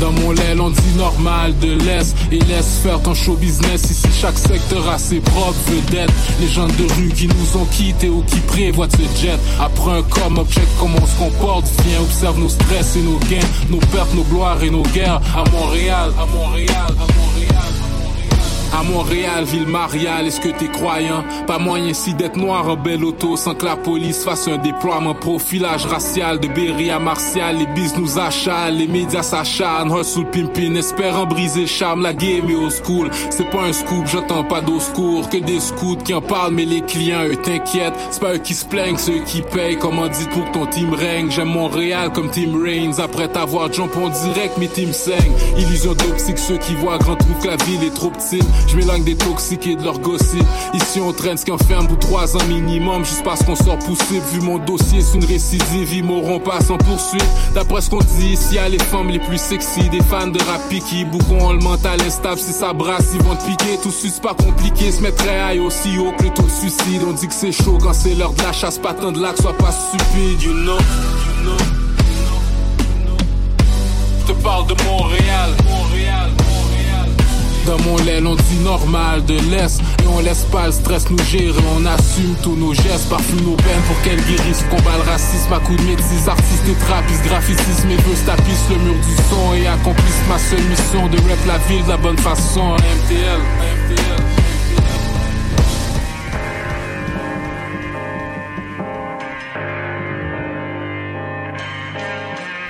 Dans 0.00 0.12
mon 0.12 0.30
l'aile, 0.32 0.60
on 0.60 0.70
dit 0.70 0.94
normal 0.96 1.58
de 1.58 1.72
l'Est 1.72 2.14
et 2.30 2.38
laisse 2.38 2.78
faire 2.82 3.00
ton 3.02 3.14
show 3.14 3.34
business. 3.34 3.90
Ici, 3.90 4.08
chaque 4.20 4.38
secteur 4.38 4.88
a 4.88 4.98
ses 4.98 5.20
propres 5.20 5.58
vedettes. 5.66 6.12
Les 6.40 6.48
gens 6.48 6.66
de 6.68 6.92
rue 6.94 7.08
qui 7.08 7.26
nous 7.26 7.60
ont 7.60 7.64
quittés 7.66 8.08
ou 8.08 8.22
qui 8.22 8.38
prévoient 8.40 8.86
de 8.86 8.92
se 8.92 9.22
jet. 9.22 9.38
Après 9.60 9.90
un 9.90 10.36
up, 10.38 10.48
check 10.50 10.68
comment 10.78 10.98
on 11.02 11.06
se 11.06 11.16
comporte. 11.16 11.66
Viens, 11.84 12.00
observe 12.00 12.38
nos 12.38 12.48
stress 12.48 12.96
et 12.96 13.02
nos 13.02 13.18
gains, 13.30 13.46
nos 13.70 13.78
pertes, 13.78 14.14
nos 14.14 14.24
gloires 14.24 14.62
et 14.62 14.70
nos 14.70 14.82
guerres. 14.82 15.20
À 15.34 15.48
Montréal, 15.50 16.12
à 16.16 16.26
Montréal, 16.26 16.86
à 16.88 17.12
Montréal. 17.18 17.37
À 18.70 18.82
Montréal, 18.82 19.44
ville 19.44 19.66
mariale, 19.66 20.26
est-ce 20.26 20.40
que 20.40 20.50
t'es 20.50 20.68
croyant? 20.68 21.24
Pas 21.46 21.58
moyen 21.58 21.88
ici 21.88 22.14
d'être 22.14 22.36
noir 22.36 22.68
en 22.68 22.76
belle 22.76 23.02
auto 23.02 23.36
sans 23.36 23.54
que 23.54 23.64
la 23.64 23.76
police 23.76 24.22
fasse 24.22 24.46
un 24.46 24.58
déploiement 24.58 25.14
profilage 25.14 25.86
racial 25.86 26.38
de 26.38 26.48
Berry 26.48 26.90
à 26.90 26.98
Martial. 26.98 27.56
Les 27.56 27.66
bis 27.66 27.96
nous 27.96 28.18
achalent, 28.18 28.76
les 28.76 28.86
médias 28.86 29.22
s'acharnent, 29.22 29.90
hustle 29.98 30.26
pimpin, 30.26 30.74
espérant 30.74 31.26
briser 31.26 31.66
charme, 31.66 32.02
la 32.02 32.12
game 32.12 32.48
est 32.48 32.54
au 32.54 32.70
school. 32.70 33.10
C'est 33.30 33.50
pas 33.50 33.62
un 33.62 33.72
scoop, 33.72 34.06
j'entends 34.06 34.44
pas 34.44 34.60
d'au 34.60 34.78
secours, 34.78 35.28
que 35.28 35.38
des 35.38 35.60
scouts 35.60 35.96
qui 35.96 36.14
en 36.14 36.20
parlent, 36.20 36.54
mais 36.54 36.66
les 36.66 36.82
clients, 36.82 37.24
eux, 37.24 37.36
t'inquiètent. 37.36 37.94
C'est 38.10 38.20
pas 38.20 38.34
eux 38.34 38.38
qui 38.38 38.54
se 38.54 38.66
plaignent, 38.66 38.98
c'est 38.98 39.12
eux 39.12 39.24
qui 39.26 39.42
payent. 39.42 39.78
Comment 39.78 40.08
dit 40.08 40.28
pour 40.30 40.44
que 40.44 40.52
ton 40.52 40.66
team 40.66 40.92
règne? 40.92 41.30
J'aime 41.30 41.48
Montréal 41.48 42.12
comme 42.12 42.30
Team 42.30 42.62
Reigns. 42.62 43.00
Après 43.02 43.28
t'avoir 43.28 43.72
jump 43.72 43.92
on 43.96 44.08
direct, 44.08 44.58
mes 44.58 44.68
teams 44.68 44.92
saignent. 44.92 45.32
Illusion 45.56 45.94
d'optique, 45.94 46.38
ceux 46.38 46.58
qui 46.58 46.74
voient 46.74 46.98
grand 46.98 47.16
trouvent 47.16 47.42
que 47.42 47.48
la 47.48 47.56
ville 47.56 47.82
est 47.82 47.94
trop 47.94 48.10
petite. 48.10 48.44
Je 48.66 48.76
m'éloigne 48.76 49.04
des 49.04 49.16
toxiques 49.16 49.66
et 49.66 49.76
de 49.76 49.84
leur 49.84 49.98
gossip. 49.98 50.44
Ici, 50.74 51.00
on 51.00 51.12
traîne 51.12 51.36
ce 51.36 51.44
qui 51.44 51.52
enferme 51.52 51.86
pour 51.86 51.98
trois 51.98 52.36
ans 52.36 52.44
minimum, 52.48 53.04
juste 53.04 53.22
parce 53.24 53.42
qu'on 53.42 53.54
sort 53.54 53.78
poussé. 53.78 54.20
Vu 54.32 54.40
mon 54.40 54.58
dossier, 54.58 55.00
c'est 55.00 55.16
une 55.16 55.24
récidive, 55.24 55.92
ils 55.92 56.04
mourront 56.04 56.40
pas 56.40 56.60
sans 56.60 56.78
poursuite. 56.78 57.24
D'après 57.54 57.80
ce 57.80 57.90
qu'on 57.90 57.98
dit, 57.98 58.32
ici, 58.32 58.54
y 58.54 58.58
a 58.58 58.68
les 58.68 58.78
femmes 58.78 59.08
les 59.08 59.18
plus 59.18 59.38
sexy, 59.40 59.88
des 59.88 60.02
fans 60.02 60.26
de 60.26 60.38
rap 60.38 60.68
qui 60.68 61.06
ont 61.40 61.52
le 61.52 61.60
mental 61.60 62.00
instable. 62.02 62.38
Si 62.38 62.52
ça 62.52 62.72
brasse, 62.72 63.10
ils 63.14 63.22
vont 63.22 63.36
te 63.36 63.44
piquer. 63.44 63.78
Tout 63.82 63.90
c'est 63.90 64.20
pas 64.20 64.34
compliqué, 64.34 64.90
se 64.92 65.02
mettre 65.02 65.24
high 65.24 65.60
aussi 65.60 65.98
haut 65.98 66.12
que 66.18 66.24
le 66.24 66.30
taux 66.30 66.42
de 66.42 66.50
suicide. 66.50 67.02
On 67.08 67.12
dit 67.12 67.28
que 67.28 67.34
c'est 67.34 67.52
chaud 67.52 67.78
quand 67.80 67.92
c'est 67.92 68.14
l'heure 68.14 68.32
de 68.32 68.42
la 68.42 68.52
chasse, 68.52 68.78
pas 68.78 68.94
tant 68.94 69.12
de 69.12 69.20
lac, 69.20 69.36
sois 69.38 69.56
pas 69.56 69.72
stupide, 69.72 70.42
you 70.42 70.52
know. 70.52 70.76
You 70.76 71.44
know. 71.44 71.56
Je 74.20 74.32
te 74.32 74.42
parle 74.42 74.66
de. 74.66 74.74
Montréal. 74.84 75.50
On 77.70 78.34
dit 78.34 78.64
normal 78.64 79.24
de 79.26 79.34
l'Est. 79.50 79.80
Et 80.02 80.06
on 80.08 80.20
laisse 80.20 80.44
pas 80.44 80.66
le 80.66 80.72
stress 80.72 81.10
nous 81.10 81.18
gérer. 81.24 81.52
On 81.76 81.84
assume 81.84 82.34
tous 82.42 82.56
nos 82.56 82.72
gestes, 82.72 83.10
parfume 83.10 83.42
nos 83.42 83.56
peines. 83.56 83.82
Pour 83.86 84.00
qu'elles 84.02 84.22
guérissent, 84.24 84.64
combat 84.70 84.96
le 84.96 85.10
racisme. 85.10 85.52
À 85.52 85.60
coup 85.60 85.76
de 85.76 85.82
métis, 85.82 86.28
artistes 86.28 86.68
et 86.68 86.74
trappistes 86.86 87.24
Graphicisme 87.24 87.90
et 87.90 87.96
vœux 87.96 88.16
tapissent 88.24 88.68
le 88.70 88.76
mur 88.76 88.94
du 88.94 89.14
son 89.28 89.54
Et 89.54 89.66
accomplissent 89.66 90.22
ma 90.28 90.38
seule 90.38 90.62
mission 90.64 91.08
De 91.08 91.16
rap 91.28 91.46
la 91.46 91.58
ville 91.68 91.84
de 91.84 91.88
la 91.90 91.96
bonne 91.96 92.18
façon. 92.18 92.74
MTL 92.74 93.40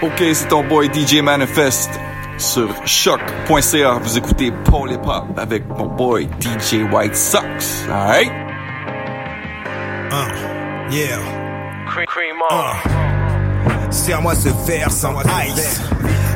Ok, 0.03 0.25
c'est 0.33 0.49
ton 0.49 0.63
boy 0.65 0.89
DJ 0.93 1.21
Manifest 1.21 1.91
sur 2.39 2.69
choc.ca. 2.87 3.99
Vous 4.03 4.19
écoutez 4.19 4.53
Paul 4.65 4.93
Hip 4.93 5.07
Hop 5.07 5.25
avec 5.37 5.69
mon 5.69 5.87
boy 5.87 6.29
DJ 6.41 6.85
White 6.93 7.17
Sox. 7.17 7.87
Alright? 7.91 8.31
Uh, 10.11 10.93
yeah. 10.93 11.19
Cream, 12.07 12.37
uh. 12.51 13.91
Serre-moi 13.91 14.35
ce 14.35 14.49
verre 14.67 14.91
sans 14.91 15.21
ice. 15.47 15.81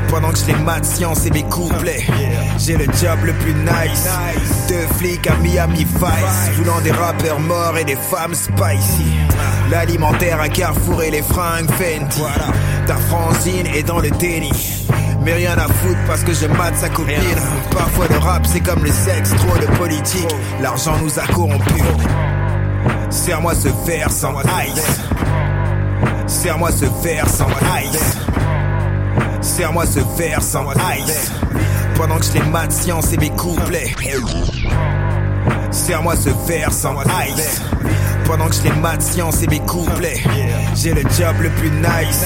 Pendant 0.09 0.30
que 0.30 0.38
je 0.38 0.47
les 0.47 0.54
mate 0.54 0.85
science 0.85 1.25
et 1.26 1.30
mes 1.30 1.44
couplets. 1.44 2.04
J'ai 2.59 2.76
le 2.76 2.85
job 2.85 3.18
le 3.25 3.32
plus 3.35 3.54
nice. 3.54 4.09
Deux 4.68 4.87
flics 4.99 5.26
à 5.26 5.37
Miami 5.37 5.85
Vice. 5.85 6.50
Voulant 6.56 6.80
des 6.82 6.92
rappeurs 6.92 7.40
morts 7.40 7.78
et 7.78 7.85
des 7.85 7.97
femmes 7.97 8.35
spicy. 8.35 9.06
L'alimentaire 9.71 10.40
à 10.40 10.49
Carrefour 10.49 11.02
et 11.02 11.11
les 11.11 11.23
fringues 11.23 11.71
Fenty. 11.71 12.23
Ta 12.87 12.97
Francine 12.97 13.66
est 13.68 13.85
dans 13.85 14.00
le 14.00 14.11
déni. 14.11 14.50
Mais 15.25 15.35
rien 15.35 15.57
à 15.57 15.69
foutre 15.69 16.00
parce 16.07 16.23
que 16.23 16.33
je 16.33 16.47
mate 16.47 16.76
sa 16.76 16.88
copine. 16.88 17.14
Parfois 17.71 18.07
le 18.09 18.19
rap 18.19 18.47
c'est 18.47 18.61
comme 18.61 18.85
le 18.85 18.91
sexe, 18.91 19.31
trop 19.37 19.59
de 19.59 19.67
politique. 19.76 20.29
L'argent 20.61 20.97
nous 21.02 21.19
a 21.19 21.26
corrompus. 21.33 21.83
Serre-moi 23.11 23.55
ce 23.55 23.69
verre 23.87 24.11
sans 24.11 24.35
ice. 24.41 25.00
Serre-moi 26.26 26.71
ce 26.73 26.87
verre 27.05 27.29
sans 27.29 27.49
ice. 27.85 28.17
Serre-moi 29.41 29.87
ce 29.87 30.00
verre 30.17 30.43
sans 30.43 30.73
ice. 30.73 31.31
Pendant 31.95 32.17
que 32.17 32.25
je 32.25 32.33
les 32.33 32.43
mate 32.43 32.73
science 32.73 33.12
et 33.12 33.17
mes 33.19 33.31
couplets. 33.31 33.95
Serre-moi 35.73 36.14
ce 36.17 36.31
verre 36.47 36.73
sans 36.73 36.95
ice. 37.02 37.61
Pendant 38.26 38.47
que 38.47 38.55
je 38.55 38.62
les 38.62 38.73
mate 38.81 39.02
science 39.02 39.43
et 39.43 39.47
mes 39.47 39.61
couplets. 39.61 40.23
J'ai 40.75 40.95
le 40.95 41.02
job 41.02 41.37
le 41.41 41.50
plus 41.50 41.71
nice. 41.71 42.25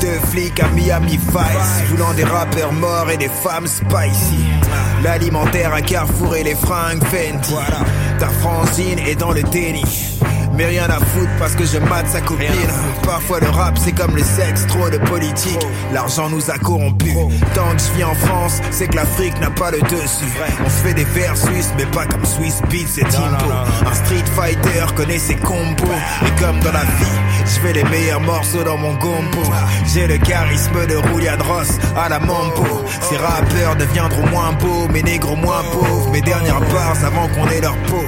Deux 0.00 0.18
flics 0.30 0.58
à 0.60 0.68
Miami 0.68 1.16
Vice. 1.16 1.82
Voulant 1.90 2.12
des 2.14 2.24
rappeurs 2.24 2.72
morts 2.72 3.10
et 3.10 3.16
des 3.16 3.28
femmes 3.28 3.66
spicy. 3.66 4.44
L'alimentaire 5.02 5.72
à 5.72 5.80
Carrefour 5.80 6.34
et 6.34 6.42
les 6.42 6.54
fringues 6.54 7.02
Fenty. 7.04 7.54
Ta 8.18 8.28
Francine 8.28 8.98
est 8.98 9.16
dans 9.16 9.32
le 9.32 9.42
déni. 9.42 9.84
Mais 10.58 10.66
rien 10.66 10.90
à 10.90 10.98
foutre 10.98 11.30
parce 11.38 11.54
que 11.54 11.64
je 11.64 11.78
mate 11.78 12.08
sa 12.08 12.20
copine. 12.20 12.48
Parfois 13.04 13.38
le 13.38 13.48
rap 13.48 13.78
c'est 13.78 13.92
comme 13.92 14.16
le 14.16 14.24
sexe, 14.24 14.66
trop 14.66 14.90
de 14.90 14.98
politique. 14.98 15.64
L'argent 15.92 16.28
nous 16.28 16.50
a 16.50 16.58
corrompus. 16.58 17.14
Tant 17.54 17.70
que 17.76 17.80
je 17.80 17.96
vis 17.96 18.02
en 18.02 18.14
France, 18.14 18.60
c'est 18.72 18.88
que 18.88 18.96
l'Afrique 18.96 19.40
n'a 19.40 19.50
pas 19.50 19.70
le 19.70 19.80
dessus. 19.82 20.26
On 20.66 20.68
se 20.68 20.82
fait 20.82 20.94
des 20.94 21.04
versus, 21.04 21.66
mais 21.76 21.86
pas 21.86 22.06
comme 22.06 22.24
Swiss 22.24 22.60
Beats 22.70 22.98
et 22.98 23.04
Timbo. 23.04 23.52
Un 23.86 23.94
street 23.94 24.24
fighter 24.34 24.92
connaît 24.96 25.20
ses 25.20 25.36
combos. 25.36 25.84
Et 26.26 26.40
comme 26.40 26.58
dans 26.58 26.72
la 26.72 26.82
vie, 26.82 27.18
je 27.44 27.60
fais 27.60 27.72
les 27.74 27.84
meilleurs 27.84 28.20
morceaux 28.20 28.64
dans 28.64 28.78
mon 28.78 28.94
gombo. 28.94 29.42
J'ai 29.94 30.08
le 30.08 30.18
charisme 30.18 30.86
de 30.88 30.96
Roulian 30.96 31.38
Ross 31.48 31.78
à 31.96 32.08
la 32.08 32.18
Mambo. 32.18 32.84
Ces 33.08 33.16
rappeurs 33.16 33.76
deviendront 33.76 34.26
moins 34.30 34.52
beaux, 34.54 34.88
mes 34.88 35.04
négros 35.04 35.36
moins 35.36 35.62
pauvres. 35.72 36.10
Mes 36.10 36.20
dernières 36.20 36.60
bars 36.62 36.96
avant 37.04 37.28
qu'on 37.28 37.48
ait 37.48 37.60
leur 37.60 37.76
peau. 37.84 38.04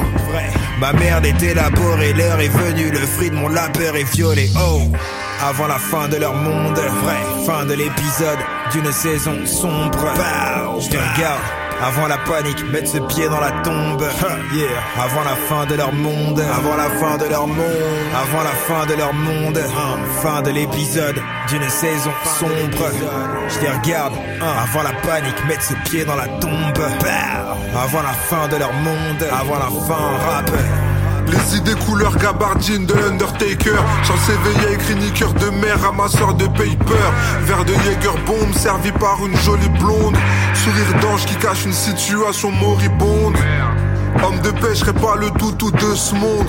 Ma 0.80 0.95
merde 0.95 1.26
est 1.26 1.42
élaborée, 1.42 2.14
l'heure 2.14 2.40
est 2.41 2.49
venue, 2.49 2.91
le 2.91 2.99
fruit 2.99 3.31
de 3.31 3.35
mon 3.35 3.49
labeur 3.49 3.97
est 3.97 4.11
violé. 4.15 4.49
Oh! 4.57 4.81
Avant 5.43 5.67
la 5.67 5.79
fin 5.79 6.09
de 6.09 6.17
leur 6.17 6.35
monde, 6.35 6.79
vrai, 6.79 7.45
fin 7.47 7.65
de 7.65 7.75
l'épisode 7.75 8.39
d'une 8.73 8.93
saison 8.93 9.47
sombre. 9.47 10.13
Je 10.79 10.89
te 10.89 10.97
regarde. 10.97 11.41
Avant 11.83 12.09
la 12.09 12.19
panique, 12.19 12.63
mettre 12.71 12.91
ce 12.91 12.99
pied 12.99 13.27
dans 13.27 13.41
la 13.41 13.51
tombe. 13.63 14.05
Yeah. 14.53 14.69
Avant 15.03 15.25
la 15.25 15.35
fin 15.35 15.65
de 15.65 15.77
leur 15.77 15.93
monde. 15.95 16.39
Avant 16.41 16.77
la 16.77 16.91
fin 16.91 17.17
de 17.17 17.25
leur 17.25 17.47
monde. 17.47 17.65
Avant 18.15 18.43
la 18.43 18.51
fin 18.51 18.85
de 18.85 18.95
leur 18.95 19.15
monde. 19.15 19.59
Fin 20.23 20.43
de 20.43 20.51
l'épisode 20.51 21.17
d'une 21.49 21.71
saison 21.71 22.13
sombre. 22.39 22.91
Je 23.49 23.61
les 23.61 23.71
regarde. 23.71 24.13
Avant 24.43 24.83
la 24.83 24.93
panique, 25.01 25.43
mettre 25.49 25.63
ce 25.63 25.75
pied 25.89 26.05
dans 26.05 26.17
la 26.17 26.29
tombe. 26.29 26.85
Avant 27.75 28.03
la 28.03 28.13
fin 28.13 28.47
de 28.49 28.57
leur 28.57 28.73
monde. 28.75 29.27
Avant 29.33 29.59
la 29.59 29.71
fin, 29.87 30.19
rap. 30.19 30.51
Les 31.31 31.57
idées 31.57 31.75
couleur 31.87 32.17
gabardine 32.17 32.87
de 32.87 32.95
l'Undertaker 32.95 33.79
Chance 34.03 34.29
éveillé 34.29 34.75
écrit 34.75 34.97
niqueur 34.97 35.33
de 35.35 35.51
mer 35.51 35.81
Ramasseur 35.81 36.35
de 36.35 36.47
paper 36.47 37.09
Verre 37.43 37.65
de 37.65 37.73
Jäger 37.73 38.19
bombe 38.27 38.53
servi 38.55 38.91
par 38.93 39.19
une 39.25 39.37
jolie 39.37 39.69
blonde 39.81 40.17
Sourire 40.55 41.01
d'ange 41.01 41.27
qui 41.27 41.37
cache 41.37 41.65
une 41.65 41.73
situation 41.73 42.51
moribonde 42.51 43.37
Homme 44.25 44.41
de 44.41 44.51
paix, 44.51 44.75
je 44.75 44.85
pas 44.91 45.15
le 45.17 45.31
tout 45.39 45.53
tout 45.53 45.71
de 45.71 45.95
ce 45.95 46.15
monde 46.15 46.49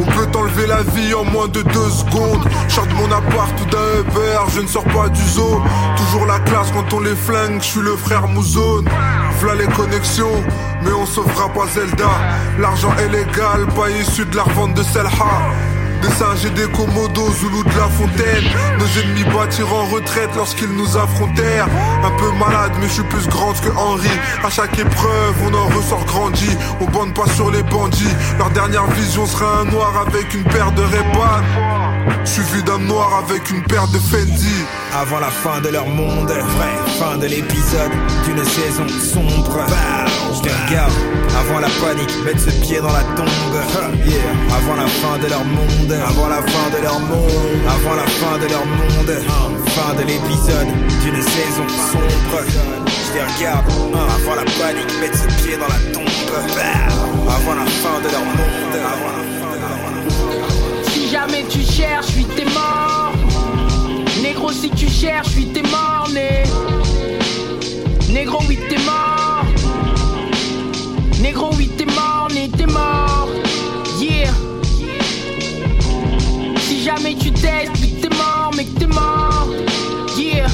on 0.00 0.04
peut 0.04 0.26
t'enlever 0.32 0.66
la 0.66 0.82
vie 0.82 1.14
en 1.14 1.24
moins 1.24 1.48
de 1.48 1.62
deux 1.62 1.90
secondes. 1.90 2.42
De 2.44 2.94
mon 2.94 3.12
appart 3.12 3.52
ou 3.60 3.64
d'un 3.66 4.00
Uber, 4.00 4.52
je 4.54 4.60
ne 4.60 4.66
sors 4.66 4.84
pas 4.84 5.08
du 5.08 5.22
zoo. 5.22 5.62
Toujours 5.96 6.26
la 6.26 6.40
classe 6.40 6.72
quand 6.72 6.92
on 6.92 7.00
les 7.00 7.14
flingue, 7.14 7.60
je 7.60 7.66
suis 7.66 7.80
le 7.80 7.96
frère 7.96 8.26
Mouzone. 8.26 8.88
Les 9.58 9.66
connexions, 9.66 10.42
mais 10.82 10.92
on 10.92 11.04
sauvera 11.04 11.48
pas 11.52 11.66
Zelda. 11.66 12.08
L'argent 12.58 12.92
est 12.96 13.08
légal, 13.08 13.66
pas 13.76 13.90
issu 13.90 14.24
de 14.24 14.36
la 14.36 14.44
revente 14.44 14.74
de 14.74 14.82
Selha. 14.82 15.10
Des 16.00 16.08
singes 16.08 16.46
et 16.46 16.50
des 16.50 16.68
commodos, 16.72 17.32
Zoulou 17.32 17.62
de 17.64 17.76
la 17.76 17.88
fontaine. 17.88 18.44
Nos 18.78 19.00
ennemis 19.00 19.24
battirent 19.24 19.74
en 19.74 19.84
retraite 19.86 20.30
lorsqu'ils 20.36 20.70
nous 20.70 20.96
affrontèrent. 20.96 21.66
Un 22.02 22.10
peu 22.18 22.30
malade, 22.38 22.72
mais 22.80 22.86
je 22.86 22.94
suis 22.94 23.02
plus 23.02 23.28
grande 23.28 23.60
que 23.60 23.68
Henri. 23.76 24.10
À 24.42 24.48
chaque 24.48 24.78
épreuve, 24.78 25.34
on 25.44 25.54
en 25.54 25.66
ressort 25.76 26.04
grandi. 26.06 26.56
On 26.80 26.86
bande 26.86 27.12
pas 27.12 27.26
sur 27.34 27.50
les 27.50 27.62
bandits. 27.62 28.14
Leur 28.38 28.50
dernière 28.50 28.86
vision 28.92 29.26
sera 29.26 29.60
un 29.60 29.64
noir 29.64 30.06
avec 30.06 30.32
une 30.34 30.44
paire 30.44 30.72
de 30.72 30.82
Reban. 30.82 31.91
Suivi 32.24 32.62
d'un 32.62 32.78
noir 32.78 33.24
avec 33.24 33.50
une 33.50 33.62
paire 33.64 33.86
de 33.88 33.98
Fendi. 33.98 34.64
Avant 34.94 35.20
la 35.20 35.30
fin 35.30 35.60
de 35.60 35.68
leur 35.68 35.86
monde, 35.86 36.28
vrai, 36.28 36.74
fin 36.98 37.16
de 37.18 37.26
l'épisode 37.26 37.92
d'une 38.24 38.44
saison 38.44 38.86
sombre. 38.88 39.66
Je 40.34 40.40
te 40.40 40.48
regarde, 40.48 40.92
avant 41.38 41.60
la 41.60 41.68
panique, 41.80 42.24
mettre 42.24 42.40
ce 42.40 42.50
pied 42.60 42.80
dans 42.80 42.92
la 42.92 43.02
tombe. 43.16 43.28
Yeah. 44.06 44.16
Avant 44.56 44.76
la 44.76 44.86
fin 44.86 45.18
de 45.18 45.28
leur 45.28 45.44
monde, 45.44 45.92
avant 45.92 46.28
la 46.28 46.42
fin 46.42 46.70
de 46.76 46.82
leur 46.82 47.00
monde, 47.00 47.30
avant 47.68 47.94
la 47.94 48.06
fin 48.06 48.38
de 48.38 48.48
leur 48.48 48.66
monde. 48.66 49.12
Fin 49.72 49.94
de 49.94 50.02
l'épisode 50.06 50.68
d'une 51.02 51.22
saison 51.22 51.66
sombre. 51.90 52.42
Je 52.86 53.14
les 53.14 53.22
regarde, 53.22 53.66
avant 53.68 54.34
la 54.34 54.44
panique, 54.44 55.00
mettre 55.00 55.18
ce 55.18 55.42
pied 55.42 55.56
dans 55.56 55.68
la 55.68 55.92
tombe. 55.92 56.02
Avant 57.28 57.54
la 57.54 57.66
fin 57.66 58.00
de 58.04 58.10
leur 58.10 58.24
monde, 58.24 58.76
avant 58.76 59.12
la 59.16 59.41
jamais 61.12 61.44
tu 61.50 61.60
cherches, 61.60 62.06
oui 62.16 62.26
t'es 62.34 62.46
mort. 62.46 63.12
Négro 64.22 64.50
si 64.50 64.70
tu 64.70 64.88
cherches, 64.88 65.34
oui 65.36 65.46
t'es 65.52 65.62
mort, 65.62 66.08
né. 66.10 66.42
Négro 68.10 68.38
oui 68.48 68.58
t'es 68.70 68.78
mort. 68.78 69.44
Négro 71.20 71.50
oui 71.56 71.68
t'es 71.76 71.84
mort, 71.84 72.28
né 72.34 72.50
t'es 72.56 72.64
mort. 72.64 73.28
Yeah. 74.00 74.32
Si 76.66 76.82
jamais 76.82 77.14
tu 77.14 77.30
testes, 77.30 77.72
oui 77.82 77.94
t'es 78.00 78.08
mort, 78.08 78.52
mais 78.56 78.64
t'es 78.78 78.86
mort. 78.86 79.48
Yeah. 80.16 80.46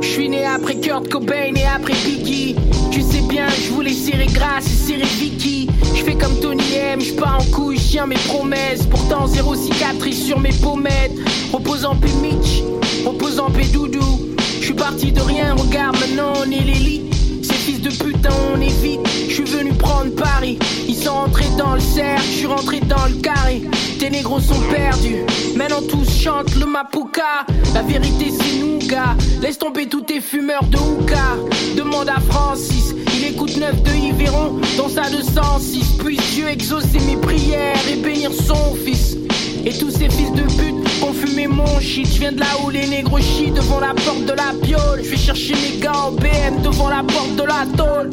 Je 0.00 0.06
suis 0.06 0.28
né 0.28 0.46
après 0.46 0.76
Kurt 0.76 1.08
Cobain 1.08 1.52
et 1.56 1.64
après 1.64 1.94
Biggie. 2.04 2.54
Tu 2.92 3.02
sais 3.02 3.22
bien, 3.22 3.48
je 3.48 3.70
voulais 3.72 3.92
serrer 3.92 4.26
grâce 4.26 4.67
Je 4.90 6.02
fais 6.02 6.14
comme 6.14 6.40
Tony 6.40 6.72
M, 6.72 6.98
je 6.98 7.12
pars 7.12 7.40
en 7.40 7.44
couille, 7.54 7.76
je 7.76 7.90
tiens 7.90 8.06
mes 8.06 8.16
promesses. 8.16 8.86
Pourtant, 8.86 9.26
zéro 9.26 9.54
cicatrice 9.54 10.24
sur 10.24 10.40
mes 10.40 10.52
pommettes. 10.62 11.12
Repose 11.52 11.84
en 11.84 11.94
paix 11.94 12.08
Mitch, 12.22 12.62
repose 13.04 13.38
en 13.38 13.50
Doudou. 13.50 14.20
Je 14.58 14.64
suis 14.64 14.72
parti 14.72 15.12
de 15.12 15.20
rien, 15.20 15.54
regarde 15.54 15.98
maintenant 16.00 16.32
on 16.38 16.50
est 16.50 16.64
l'élite. 16.64 17.14
Ces 17.42 17.52
fils 17.52 17.82
de 17.82 17.90
putain, 17.90 18.30
on 18.54 18.60
est 18.62 18.82
vite. 18.82 19.00
Je 19.28 19.34
suis 19.34 19.44
venu 19.44 19.74
prendre 19.74 20.10
Paris. 20.14 20.58
Ils 20.88 20.96
sont 20.96 21.10
entrés 21.10 21.50
dans 21.58 21.74
le 21.74 21.80
cercle, 21.80 22.22
je 22.22 22.36
suis 22.38 22.46
rentré 22.46 22.80
dans 22.80 23.04
le 23.08 23.20
carré. 23.20 23.62
Tes 23.98 24.08
négros 24.08 24.40
sont 24.40 24.60
perdus. 24.70 25.18
Maintenant 25.54 25.82
tous 25.82 26.08
chantent 26.18 26.54
le 26.56 26.64
Mapuka. 26.64 27.44
La 27.74 27.82
vérité 27.82 28.32
c'est 28.32 28.58
nous, 28.58 28.78
gars. 28.88 29.16
Laisse 29.42 29.58
tomber 29.58 29.86
tous 29.86 30.00
tes 30.00 30.22
fumeurs 30.22 30.64
de 30.64 30.78
hookah. 30.78 31.36
Demande 31.76 32.08
à 32.08 32.20
Francis. 32.20 32.94
Écoute 33.38 33.56
9 33.56 33.82
de 33.84 33.90
Yveron 33.92 34.60
dans 34.76 34.88
sa 34.88 35.08
206. 35.08 35.98
Puisse 36.04 36.34
Dieu 36.34 36.48
exaucer 36.48 36.98
mes 37.06 37.16
prières 37.16 37.78
et 37.88 37.94
bénir 37.94 38.32
son 38.32 38.74
fils. 38.74 39.16
Et 39.64 39.72
tous 39.78 39.90
ces 39.90 40.10
fils 40.10 40.32
de 40.32 40.42
pute 40.42 41.04
ont 41.04 41.12
fumé 41.12 41.46
mon 41.46 41.78
shit. 41.78 42.04
Je 42.12 42.18
viens 42.18 42.32
de 42.32 42.40
là 42.40 42.46
où 42.64 42.70
les 42.70 42.88
négros 42.88 43.20
chient 43.20 43.52
devant 43.52 43.78
la 43.78 43.94
porte 43.94 44.24
de 44.24 44.32
la 44.32 44.52
piole. 44.60 45.04
Je 45.04 45.10
vais 45.10 45.16
chercher 45.16 45.54
mes 45.54 45.78
gars 45.78 45.92
en 45.92 46.10
BM 46.10 46.62
devant 46.64 46.88
la 46.88 47.04
porte 47.04 47.36
de 47.36 47.44
la 47.44 47.64
tôle. 47.76 48.10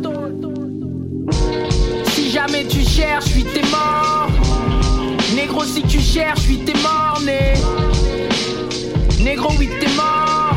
Si 2.11 2.29
jamais 2.29 2.67
tu 2.67 2.81
cherches, 2.81 3.31
oui 3.35 3.47
t'es 3.51 3.63
mort. 3.71 4.29
Négro 5.35 5.63
si 5.63 5.81
tu 5.81 6.01
cherches, 6.01 6.43
oui 6.47 6.59
t'es 6.63 6.79
mort, 6.83 7.19
né. 7.25 7.55
Négro 9.23 9.49
oui 9.57 9.69
t'es 9.79 9.89
mort. 9.95 10.53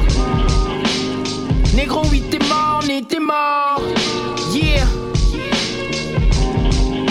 Négro 1.74 2.02
oui 2.11 2.22
t'es 2.31 2.38
mort, 2.40 2.83
né 2.87 3.02
t'es 3.09 3.18
mort. 3.18 3.81
Yeah. 4.50 4.87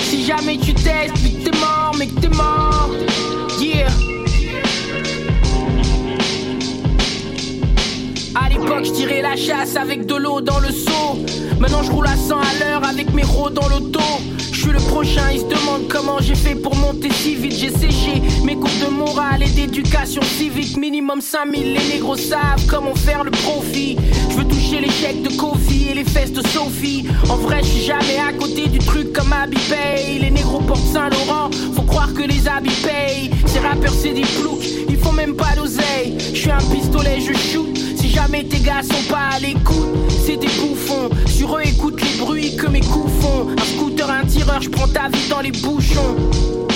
Si 0.02 0.26
jamais 0.26 0.58
tu 0.58 0.73
testes, 0.73 1.13
oui 1.23 1.38
t'es 1.43 1.52
mort, 1.52 1.95
mais 1.97 2.08
que 2.08 2.19
t'es 2.19 2.30
mort. 2.30 2.89
Yeah. 3.60 3.88
À 8.36 8.50
l'époque, 8.50 8.86
je 8.86 8.91
tirais 8.91 9.21
la 9.21 9.36
chasse 9.36 9.76
avec 9.76 10.06
de 10.06 10.15
l'eau 10.15 10.41
dans 10.41 10.60
le 10.60 10.69
seau. 10.69 11.17
Maintenant, 11.60 11.84
je 11.84 11.91
roule 11.91 12.08
à 12.08 12.15
100 12.15 12.38
à 12.38 12.60
l'heure 12.60 12.84
avec 12.88 13.13
mes 13.13 13.23
ros 13.23 13.50
dans 13.50 13.67
l'auto. 13.69 14.00
Je 14.52 14.60
suis 14.60 14.71
le 14.71 14.80
prochain, 14.80 15.32
ils 15.32 15.41
se 15.41 15.45
demandent 15.45 15.88
comment 15.88 16.17
j'ai 16.19 16.36
fait 16.36 16.56
pour 16.56 16.76
monter 16.76 17.10
si 17.12 17.36
vite. 17.36 17.54
J'ai 17.54 17.71
séché 17.71 18.21
mes 18.43 18.56
cours 18.56 18.69
de 18.84 18.89
morale 18.91 19.43
et 19.43 19.50
d'éducation 19.50 20.21
civique. 20.23 20.78
Minimum 20.78 21.21
5000, 21.21 21.73
les 21.73 21.93
négros 21.93 22.17
savent 22.17 22.65
comment 22.67 22.95
faire 22.95 23.23
le 23.23 23.32
profit. 23.32 23.97
Les 24.82 24.90
chèques 24.90 25.22
de 25.24 25.30
Kofi 25.30 25.88
et 25.92 25.94
les 25.96 26.04
fesses 26.04 26.32
de 26.32 26.46
Sophie. 26.48 27.06
En 27.30 27.38
vrai, 27.38 27.60
je 27.62 27.68
suis 27.68 27.86
jamais 27.86 28.20
à 28.20 28.34
côté 28.34 28.68
du 28.68 28.80
truc 28.80 29.13
comme 29.13 29.32
Abby 29.34 29.58
Pay. 29.70 30.20
Les 30.20 30.30
négros 30.30 30.62
portent 30.62 30.86
Saint-Laurent, 30.94 31.50
faut 31.76 31.84
croire 31.84 32.13
que 32.13 32.24
les 32.24 32.48
habits 32.48 32.70
payent. 32.84 33.32
Ces 33.46 33.60
rappeurs, 33.60 33.94
c'est 33.94 34.13
des 34.13 34.26
ploucs, 34.40 34.63
ils 34.90 34.98
font 34.98 35.13
même 35.13 35.36
pas 35.36 35.56
d'oseille. 35.56 36.18
Je 36.34 36.40
suis 36.40 36.52
un 36.52 36.58
pistolet, 36.58 37.20
je 37.20 37.34
shoot. 37.34 37.78
Si 37.96 38.10
jamais 38.10 38.44
tes 38.44 38.60
gars 38.60 38.82
sont 38.84 39.10
pas 39.10 39.36
à 39.36 39.40
l'écoute, 39.40 39.90
c'est 40.26 40.38
des 40.38 40.50
bouffons. 40.60 41.10
Sur 41.28 41.58
eux, 41.58 41.62
écoute 41.66 42.02
les 42.02 42.18
bruits 42.20 42.56
que 42.56 42.68
mes 42.68 42.82
coups 42.82 43.12
font. 43.22 43.48
Un 43.50 43.66
scooter, 43.76 44.10
un 44.10 44.26
tireur, 44.26 44.62
je 44.62 44.70
prends 44.70 44.88
ta 44.88 45.10
vie 45.10 45.30
dans 45.30 45.42
les 45.42 45.52
bouchons. 45.52 46.16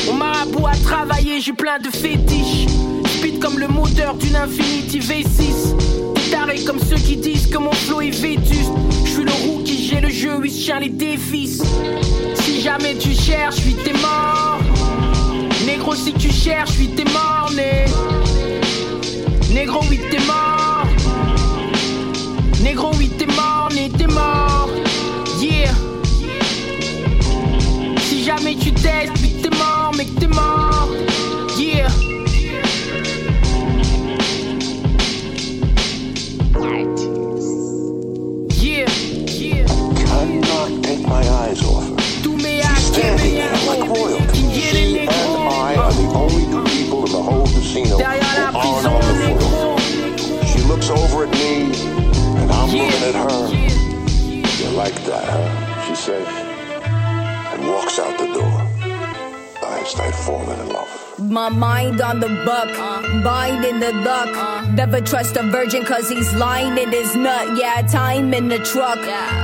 On 0.10 0.14
marabout 0.14 0.68
à 0.68 0.76
travailler, 0.78 1.40
j'ai 1.42 1.54
plein 1.54 1.80
de 1.80 1.90
fétiches. 1.90 2.68
Comme 3.40 3.60
le 3.60 3.68
moteur 3.68 4.16
d'une 4.16 4.36
Infinity 4.36 5.00
V6. 5.00 5.76
Des 6.16 6.32
tarés 6.32 6.64
comme 6.64 6.80
ceux 6.80 6.96
qui 6.96 7.18
disent 7.18 7.48
que 7.48 7.58
mon 7.58 7.72
flow 7.72 8.02
est 8.02 8.10
vétuste. 8.10 8.72
Je 9.06 9.10
suis 9.10 9.24
le 9.24 9.32
rookie, 9.32 9.88
j'ai 9.88 10.02
le 10.02 10.10
jeu, 10.10 10.38
oui, 10.40 10.50
je 10.50 10.80
les 10.80 10.90
défis. 10.90 11.60
Si 12.36 12.62
jamais 12.62 12.96
tu 12.96 13.14
cherches, 13.14 13.58
oui, 13.66 13.76
t'es 13.84 13.94
mort. 13.94 14.60
Négro, 15.66 15.94
si 15.96 16.14
tu 16.14 16.32
cherches, 16.32 16.72
oui, 16.80 16.90
t'es 16.96 17.04
mort, 17.06 17.52
né. 17.56 17.86
Négro, 19.54 19.82
oui, 19.90 20.00
t'es 20.10 20.20
mort. 20.20 20.86
Négro, 22.64 22.92
oui, 22.98 23.12
t'es 23.18 23.28
mort, 23.28 23.70
né, 23.74 23.92
t'es 23.98 24.08
mort. 24.08 24.70
Yeah. 25.40 25.74
tête, 28.72 29.12
puis 29.14 29.36
t'es 29.42 29.50
mort, 29.50 29.92
que 29.96 30.20
t'es 30.20 30.28
mort. 30.28 30.81
Looking 52.72 53.04
at 53.04 53.16
her. 53.16 53.48
You 54.64 54.70
like 54.78 54.96
that, 55.04 55.26
huh? 55.26 55.88
She 55.88 55.96
says, 55.96 56.28
and 56.28 57.68
walks 57.68 58.00
out 58.00 58.18
the 58.18 58.28
door. 58.28 58.61
Falling 59.84 60.60
in 60.60 60.70
love. 60.70 61.20
My 61.20 61.50
mind 61.50 62.02
on 62.02 62.20
the 62.20 62.28
buck, 62.46 62.70
bind 63.24 63.66
in 63.66 63.80
the 63.80 63.92
luck. 63.92 64.70
Never 64.74 65.02
trust 65.02 65.36
a 65.38 65.44
virgin 65.44 65.84
cause 65.84 66.08
he's 66.08 66.32
lying 66.34 66.78
in 66.78 66.92
his 66.92 67.16
nut. 67.16 67.58
Yeah, 67.58 67.82
time 67.82 68.32
in 68.34 68.48
the 68.48 68.60
truck, 68.60 69.00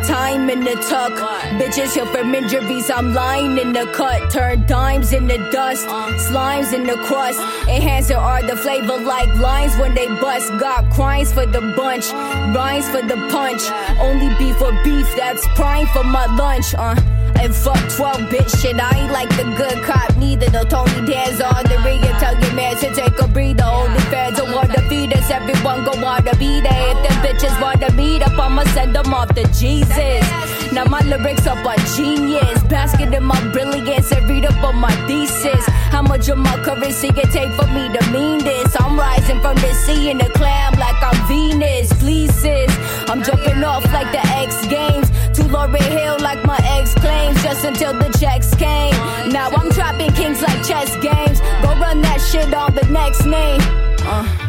time 0.06 0.50
in 0.52 0.64
the 0.64 0.76
tuck. 0.76 1.14
Bitches 1.60 1.96
heal 1.96 2.06
from 2.06 2.36
injuries, 2.36 2.90
I'm 2.92 3.16
lying 3.16 3.58
in 3.58 3.74
the 3.74 3.92
cut. 3.94 4.30
Turn 4.32 4.66
dimes 4.68 5.12
in 5.12 5.28
the 5.28 5.40
dust, 5.52 5.88
slimes 5.88 6.72
in 6.72 6.86
the 6.86 6.98
crust. 7.08 7.40
Enhancer 7.68 8.18
are 8.18 8.44
the 8.44 8.56
flavor 8.56 8.98
like 8.98 9.34
lines 9.38 9.76
when 9.78 9.96
they 9.96 10.08
bust. 10.22 10.56
Got 10.60 10.92
crimes 10.94 11.34
for 11.34 11.48
the 11.48 11.62
bunch, 11.76 12.12
rhymes 12.56 12.88
for 12.90 13.02
the 13.02 13.18
punch. 13.32 13.64
Only 14.00 14.30
beef 14.38 14.56
for 14.58 14.72
beef, 14.84 15.08
that's 15.16 15.48
prime 15.56 15.88
for 15.88 16.04
my 16.04 16.28
lunch. 16.36 16.76
Uh. 16.76 17.17
And 17.40 17.54
fuck 17.56 17.80
12 17.96 18.18
bitch 18.32 18.62
shit, 18.62 18.80
I 18.80 18.98
ain't 19.00 19.12
like 19.12 19.30
the 19.30 19.44
good 19.56 19.84
cop, 19.84 20.16
neither. 20.18 20.50
No 20.52 20.64
Tony 20.64 21.06
Danza 21.06 21.48
on 21.56 21.64
the 21.64 21.78
ring 21.86 22.02
and 22.04 22.18
tell 22.20 22.38
your 22.40 22.54
man 22.54 22.76
to 22.78 22.94
take 22.94 23.20
a 23.20 23.28
breather. 23.28 23.64
Only 23.64 24.00
fans 24.12 24.38
don't 24.38 24.54
wanna 24.54 24.82
feed 24.90 25.14
us, 25.14 25.30
everyone 25.30 25.86
gon' 25.86 26.02
wanna 26.02 26.36
be 26.36 26.62
there. 26.62 26.92
If 26.92 26.98
them 27.08 27.18
bitches 27.24 27.62
wanna 27.62 27.92
meet 27.94 28.22
up, 28.24 28.38
I'ma 28.38 28.64
send 28.74 28.96
them 28.96 29.14
off 29.14 29.34
to 29.36 29.44
Jesus. 29.54 30.57
Now 30.78 30.86
my 30.86 31.02
lyrics 31.02 31.48
up 31.48 31.66
on 31.66 31.76
genius, 31.96 32.62
basking 32.66 33.12
in 33.12 33.24
my 33.24 33.42
brilliance 33.52 34.12
and 34.12 34.30
read 34.30 34.46
up 34.46 34.64
on 34.64 34.76
my 34.76 34.92
thesis. 35.08 35.66
How 35.90 36.04
much 36.04 36.30
of 36.30 36.38
my 36.38 36.56
currency 36.64 37.08
it 37.08 37.32
take 37.32 37.52
for 37.54 37.66
me 37.66 37.90
to 37.98 38.12
mean 38.12 38.44
this? 38.44 38.80
I'm 38.80 38.96
rising 38.96 39.42
from 39.42 39.56
the 39.56 39.74
sea 39.74 40.12
in 40.12 40.22
a 40.22 40.30
clam 40.34 40.74
like 40.74 41.02
I'm 41.02 41.28
Venus. 41.28 41.92
Fleeces, 41.94 42.70
I'm 43.10 43.24
jumping 43.24 43.64
off 43.64 43.86
like 43.92 44.12
the 44.12 44.22
X 44.38 44.68
Games. 44.68 45.10
To 45.38 45.42
Lauryn 45.50 45.82
Hill 45.82 46.18
like 46.20 46.46
my 46.46 46.60
ex 46.62 46.94
claims, 46.94 47.42
just 47.42 47.66
until 47.66 47.94
the 47.94 48.16
checks 48.20 48.54
came. 48.54 48.94
Now 49.34 49.50
I'm 49.50 49.72
trapping 49.72 50.12
kings 50.12 50.44
like 50.44 50.64
chess 50.64 50.96
games. 50.98 51.40
Go 51.64 51.70
run 51.82 52.04
that 52.04 52.22
shit 52.22 52.54
on 52.54 52.76
the 52.76 52.86
next 52.92 53.26
name. 53.26 53.62
Uh. 54.06 54.47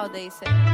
Wow, 0.00 0.08
they 0.08 0.30
say. 0.30 0.69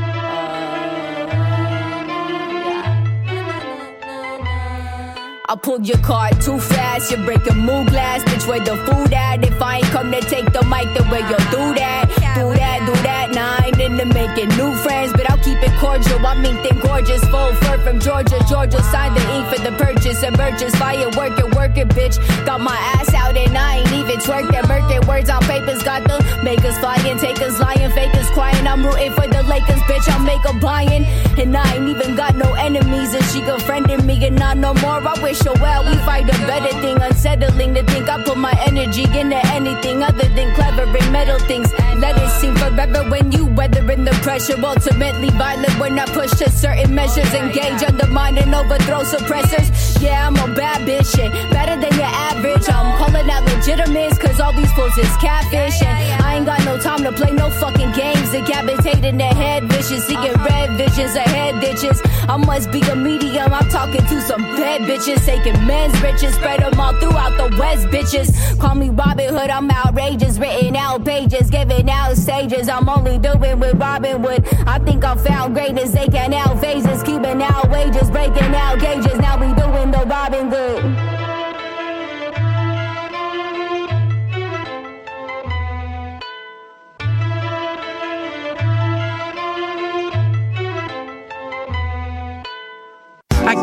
I 5.48 5.54
pulled 5.54 5.86
your 5.86 5.98
car 5.98 6.30
too 6.30 6.58
fast, 6.58 7.12
you 7.12 7.18
break 7.18 7.48
a 7.48 7.54
mood 7.54 7.88
glass. 7.88 8.22
Bitch, 8.24 8.48
where 8.48 8.58
the 8.58 8.76
food 8.84 9.12
at? 9.12 9.44
If 9.44 9.62
I 9.62 9.76
ain't 9.76 9.86
come 9.86 10.10
to 10.10 10.20
take 10.20 10.52
the 10.52 10.64
mic, 10.64 10.92
then 10.94 11.08
where 11.08 11.20
you 11.20 11.36
do 11.54 11.74
that? 11.78 12.08
Do 12.34 12.50
that, 12.52 12.82
do 12.84 12.92
that. 13.02 13.30
Nah, 13.30 13.62
I 13.62 13.66
ain't 13.68 13.80
into 13.80 14.06
making 14.06 14.48
new 14.58 14.74
friends, 14.82 15.12
but 15.12 15.30
I'll 15.30 15.38
keep 15.38 15.62
it 15.62 15.70
cordial. 15.78 16.26
I 16.26 16.34
mean, 16.34 16.56
think 16.62 16.82
gorgeous. 16.82 17.22
Full 17.30 17.52
fur 17.62 17.78
from 17.78 18.00
Georgia. 18.00 18.38
Georgia 18.48 18.82
signed 18.90 19.16
the 19.16 19.22
ink 19.36 19.46
for 19.46 19.60
the 19.62 19.70
purchase. 19.78 20.22
And 20.24 20.34
purchase 20.34 20.74
firework 20.74 21.38
it, 21.38 21.54
work 21.54 21.78
it, 21.78 21.88
bitch. 21.90 22.18
Got 22.44 22.60
my 22.60 22.76
ass 22.98 23.14
out 23.14 23.36
and 23.36 23.56
I 23.56 23.78
ain't 23.78 23.92
even 23.92 24.18
twerking. 24.18 24.66
Murking 24.66 25.06
words 25.06 25.30
on 25.30 25.42
papers. 25.42 25.82
Got 25.82 26.02
the 26.04 26.18
makers 26.42 26.76
flying, 26.78 27.18
takers 27.18 27.60
lying, 27.60 27.90
fakers 27.92 28.28
crying. 28.30 28.66
I'm 28.66 28.84
rooting 28.84 29.12
for 29.12 29.28
the 29.28 29.42
Lakers, 29.44 29.82
bitch. 29.86 30.08
I'll 30.10 30.26
make 30.26 30.44
a 30.44 30.54
buying. 30.58 31.04
And 31.38 31.56
I 31.56 31.76
ain't 31.76 31.88
even 31.88 32.16
got 32.16 32.34
no 32.36 32.52
enemies. 32.54 33.14
And 33.14 33.24
she 33.26 33.42
befriended 33.42 34.04
me 34.04 34.24
and 34.26 34.36
not 34.36 34.56
no 34.56 34.74
more. 34.74 35.00
I 35.06 35.14
wish 35.22 35.35
her 35.44 35.52
well. 35.60 35.84
We 35.84 35.96
fight 36.04 36.24
a 36.24 36.38
better 36.46 36.72
thing. 36.80 37.00
Unsettling 37.00 37.74
to 37.74 37.82
think 37.84 38.08
I 38.08 38.22
put 38.22 38.38
my 38.38 38.54
energy 38.66 39.04
into 39.04 39.40
anything 39.52 40.02
other 40.02 40.28
than 40.28 40.54
clever 40.54 40.82
and 40.82 41.12
metal 41.12 41.38
things. 41.40 41.72
Let 41.96 42.16
it 42.16 42.30
seem 42.40 42.54
forever 42.56 43.08
when 43.10 43.32
you 43.32 43.46
weathering 43.46 44.04
the 44.04 44.12
pressure. 44.22 44.56
Ultimately 44.62 45.30
violent 45.30 45.78
when 45.78 45.98
I 45.98 46.06
push 46.06 46.30
to 46.40 46.50
certain 46.50 46.94
measures. 46.94 47.32
Engage, 47.34 47.82
undermine, 47.82 48.38
and 48.38 48.54
overthrow 48.54 49.02
suppressors. 49.02 49.68
Yeah, 50.02 50.26
I'm 50.26 50.36
a 50.36 50.54
bad 50.54 50.86
bitch. 50.86 51.14
Shit. 51.14 51.32
Better 51.50 51.80
than 51.80 51.94
your 51.94 52.12
average. 52.30 52.68
I'm 52.68 52.96
calling 52.98 53.28
out 53.30 53.44
legitimates, 53.44 54.18
cause 54.18 54.40
all 54.40 54.52
these 54.52 54.72
fools 54.72 54.96
is 54.98 55.16
catfish. 55.16 55.82
And 55.82 56.22
I 56.22 56.36
ain't 56.36 56.46
got 56.46 56.64
no 56.64 56.78
time 56.78 57.02
to 57.04 57.12
play 57.12 57.32
no 57.32 57.50
fucking 57.50 57.92
games. 57.92 58.30
Decapitating 58.30 59.16
their 59.18 59.34
head 59.34 59.64
vicious. 59.64 60.06
Seeing 60.06 60.18
uh-huh. 60.18 60.48
red 60.48 60.70
visions 60.76 61.14
ahead 61.14 61.60
ditches. 61.60 62.00
I 62.28 62.36
must 62.36 62.70
be 62.70 62.80
a 62.82 62.96
medium. 62.96 63.52
I'm 63.52 63.68
talking 63.68 64.00
to 64.00 64.20
some 64.22 64.42
bad 64.56 64.82
bitches. 64.82 65.25
Taking 65.26 65.66
men's 65.66 66.00
riches. 66.00 66.36
Spread 66.36 66.60
them 66.60 66.78
all 66.78 66.94
throughout 67.00 67.36
the 67.36 67.56
West, 67.58 67.88
bitches. 67.88 68.60
Call 68.60 68.76
me 68.76 68.90
Robin 68.90 69.34
Hood. 69.34 69.50
I'm 69.50 69.68
outrageous. 69.68 70.38
Written 70.38 70.76
out 70.76 71.04
pages. 71.04 71.50
Giving 71.50 71.90
out 71.90 72.16
stages. 72.16 72.68
I'm 72.68 72.88
only 72.88 73.18
doing 73.18 73.58
with 73.58 73.74
Robin 73.74 74.22
Wood. 74.22 74.46
I 74.68 74.78
think 74.78 75.04
I 75.04 75.16
found 75.16 75.54
greatness. 75.54 75.90
They 75.90 76.06
can 76.06 76.32
out 76.32 76.60
phases. 76.60 77.02
Keeping 77.02 77.42
out 77.42 77.68
wages. 77.70 78.08
Breaking 78.08 78.54
out 78.54 78.78
cages. 78.78 79.18
Now 79.18 79.36
we 79.40 79.52
doing 79.60 79.90
the 79.90 80.06
Robin 80.06 80.48
Good. 80.48 80.95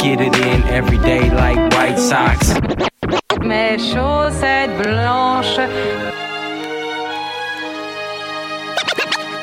Get 0.04 0.20
it 0.20 0.36
in 0.36 0.62
every 0.64 0.98
day 0.98 1.30
like 1.30 1.56
White 1.72 1.98
Sox. 1.98 2.54
Mes 3.40 3.78
chaussettes 3.94 4.76
blanches. 4.84 5.72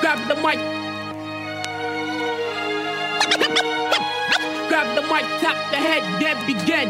Grab 0.02 0.20
the 0.28 0.36
mic. 0.44 0.58
Grab 4.68 4.88
the 4.94 5.02
mic, 5.10 5.24
tap 5.40 5.56
the 5.70 5.78
head, 5.78 6.02
then 6.20 6.36
begin. 6.46 6.88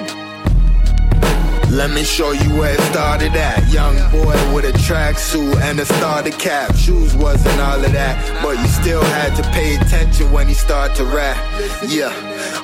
Let 1.70 1.92
me 1.92 2.02
show 2.02 2.33
you 2.33 2.50
where 2.59 2.74
it 2.74 2.80
started 2.90 3.37
at. 3.37 3.72
Young 3.72 3.94
boy 4.11 4.35
with 4.52 4.64
a 4.64 4.72
tracksuit 4.78 5.54
and 5.62 5.78
a 5.78 5.85
starter 5.85 6.33
cap. 6.33 6.74
Shoes 6.74 7.14
wasn't 7.14 7.61
all 7.61 7.85
of 7.85 7.92
that, 7.92 8.42
but 8.42 8.59
you 8.59 8.66
still 8.66 9.04
had 9.04 9.37
to 9.37 9.48
pay 9.50 9.76
attention 9.76 10.33
when 10.33 10.48
he 10.48 10.54
started 10.54 10.96
to 10.96 11.04
rap. 11.04 11.37
Yeah, 11.88 12.11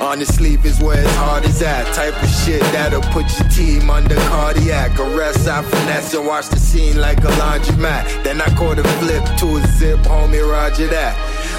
on 0.00 0.18
his 0.18 0.28
sleeve 0.34 0.64
is 0.64 0.80
where 0.80 0.96
his 0.96 1.14
heart 1.16 1.44
is 1.44 1.62
at. 1.62 1.86
Type 1.94 2.20
of 2.22 2.28
shit 2.28 2.60
that'll 2.72 3.02
put 3.12 3.26
your 3.38 3.48
team 3.48 3.90
under 3.90 4.16
cardiac 4.30 4.98
arrest. 4.98 5.48
I 5.48 5.62
finesse 5.62 6.14
and 6.14 6.26
watch 6.26 6.48
the 6.48 6.58
scene 6.58 6.98
like 7.00 7.18
a 7.18 7.32
laundromat. 7.42 8.24
Then 8.24 8.40
I 8.40 8.48
caught 8.56 8.78
a 8.78 8.84
flip 8.98 9.24
to 9.40 9.56
a 9.56 9.66
zip, 9.78 10.00
homie, 10.00 10.46
roger 10.48 10.86
that. 10.88 11.16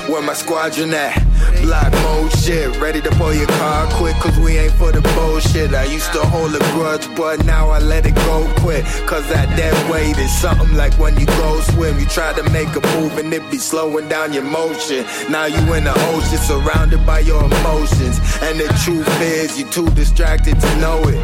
Where 0.10 0.22
my 0.22 0.34
squadron 0.34 0.94
at? 0.94 1.28
Block 1.62 1.92
mode 2.04 2.32
shit, 2.40 2.70
ready 2.80 3.02
to 3.02 3.10
pull 3.12 3.34
your 3.34 3.48
car 3.60 3.88
quick, 3.98 4.16
cause 4.16 4.38
we 4.40 4.58
ain't 4.58 4.72
for 4.74 4.92
the 4.92 5.02
bullshit. 5.16 5.74
I 5.74 5.84
used 5.84 6.14
to 6.14 6.20
hold 6.20 6.56
a 6.56 6.60
grudge, 6.72 7.06
but 7.16 7.44
now 7.46 7.70
I 7.70 7.80
let 7.80 8.06
it 8.06 8.16
go 8.16 8.48
quick. 8.58 8.86
Cause 9.06 9.28
that 9.30 9.50
dead 9.58 9.76
weight 9.92 10.18
is 10.18 10.32
something 10.32 10.76
like 10.78 10.94
when 10.98 11.20
you 11.20 11.26
go 11.26 11.60
swim. 11.62 12.00
You 12.00 12.06
try 12.06 12.32
to 12.34 12.44
make 12.52 12.70
a 12.70 12.82
move 12.96 13.18
and 13.18 13.34
it 13.34 13.44
be 13.52 13.58
slowing 13.58 14.08
down 14.08 14.32
your 14.32 14.44
motion. 14.44 15.06
Now 15.30 15.46
you 15.46 15.60
in 15.74 15.84
the 15.84 15.94
ocean, 16.16 16.38
surrounded 16.38 17.06
by 17.06 17.20
your 17.20 17.44
emotions. 17.44 18.07
And 18.42 18.60
the 18.60 18.68
truth 18.84 19.22
is, 19.22 19.60
you're 19.60 19.70
too 19.70 19.90
distracted 19.92 20.60
to 20.60 20.76
know 20.78 21.02
it. 21.04 21.20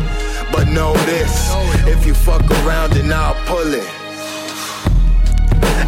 But 0.52 0.68
know 0.68 0.94
this, 1.06 1.50
if 1.88 2.06
you 2.06 2.14
fuck 2.14 2.44
around, 2.52 2.94
then 2.94 3.12
I'll 3.12 3.36
pull 3.46 3.74
it. 3.74 3.90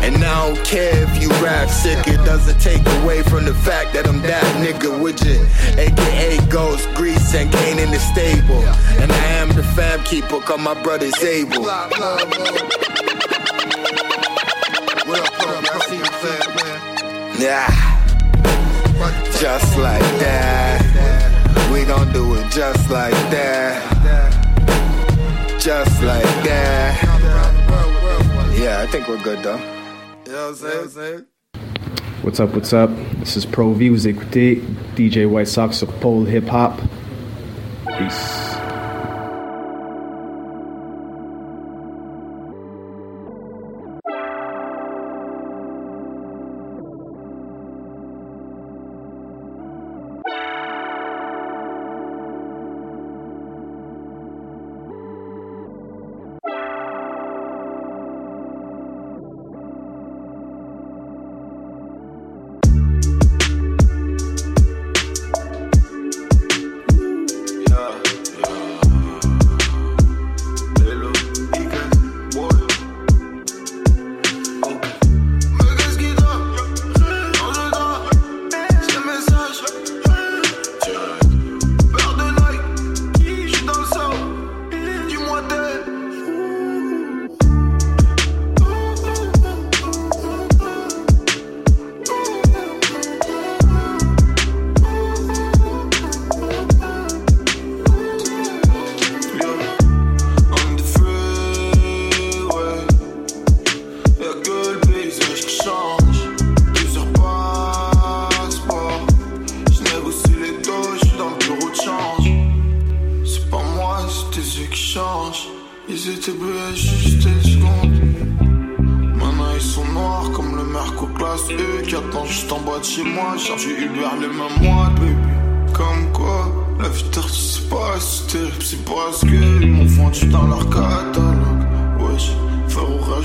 And 0.06 0.24
I 0.24 0.48
don't 0.48 0.66
care 0.66 1.04
if 1.04 1.22
you 1.22 1.30
rap 1.44 1.68
sick, 1.68 2.08
it 2.08 2.24
doesn't 2.26 2.60
take 2.60 2.86
away 3.02 3.24
from 3.24 3.46
the 3.46 3.54
fact 3.54 3.94
that 3.94 4.08
I'm 4.08 4.22
that 4.22 4.44
nigga 4.64 5.02
with 5.02 5.24
you. 5.26 5.46
AKA 5.82 6.46
Ghost, 6.48 6.88
Grease, 6.96 7.34
and 7.34 7.52
Kane 7.52 7.80
in 7.80 7.92
the 7.92 8.00
stable. 8.00 8.64
And 9.02 9.12
I 9.12 9.26
am 9.42 9.50
the 9.50 9.64
fam 9.64 10.04
keeper, 10.04 10.40
cause 10.42 10.60
my 10.60 10.80
brother's 10.84 11.22
able. 11.24 11.66
Yeah, 17.40 17.68
just 19.40 19.78
like 19.78 20.02
that 20.20 20.75
we 21.86 21.92
gon' 21.92 22.12
do 22.14 22.34
it 22.36 22.52
just 22.52 22.90
like 22.90 23.14
that. 23.30 23.80
Just 25.60 26.02
like 26.04 26.24
that. 26.44 27.02
Yeah, 28.58 28.82
I 28.82 28.88
think 28.88 29.08
we're 29.08 29.22
good 29.22 29.44
though. 29.44 29.58
You 30.26 30.32
know 30.32 30.52
what 30.52 30.64
I'm 30.64 30.90
saying? 30.90 31.26
What's 32.24 32.40
up, 32.40 32.54
what's 32.56 32.74
up? 32.74 32.90
This 33.20 33.38
is 33.38 33.46
Pro 33.46 33.74
V. 33.74 33.90
Zekuti, 33.90 34.62
DJ 34.96 35.30
White 35.30 35.48
Sox 35.48 35.82
of 35.84 35.90
Pole 36.00 36.26
Hip 36.26 36.46
Hop. 36.46 36.80
Peace. 37.98 38.65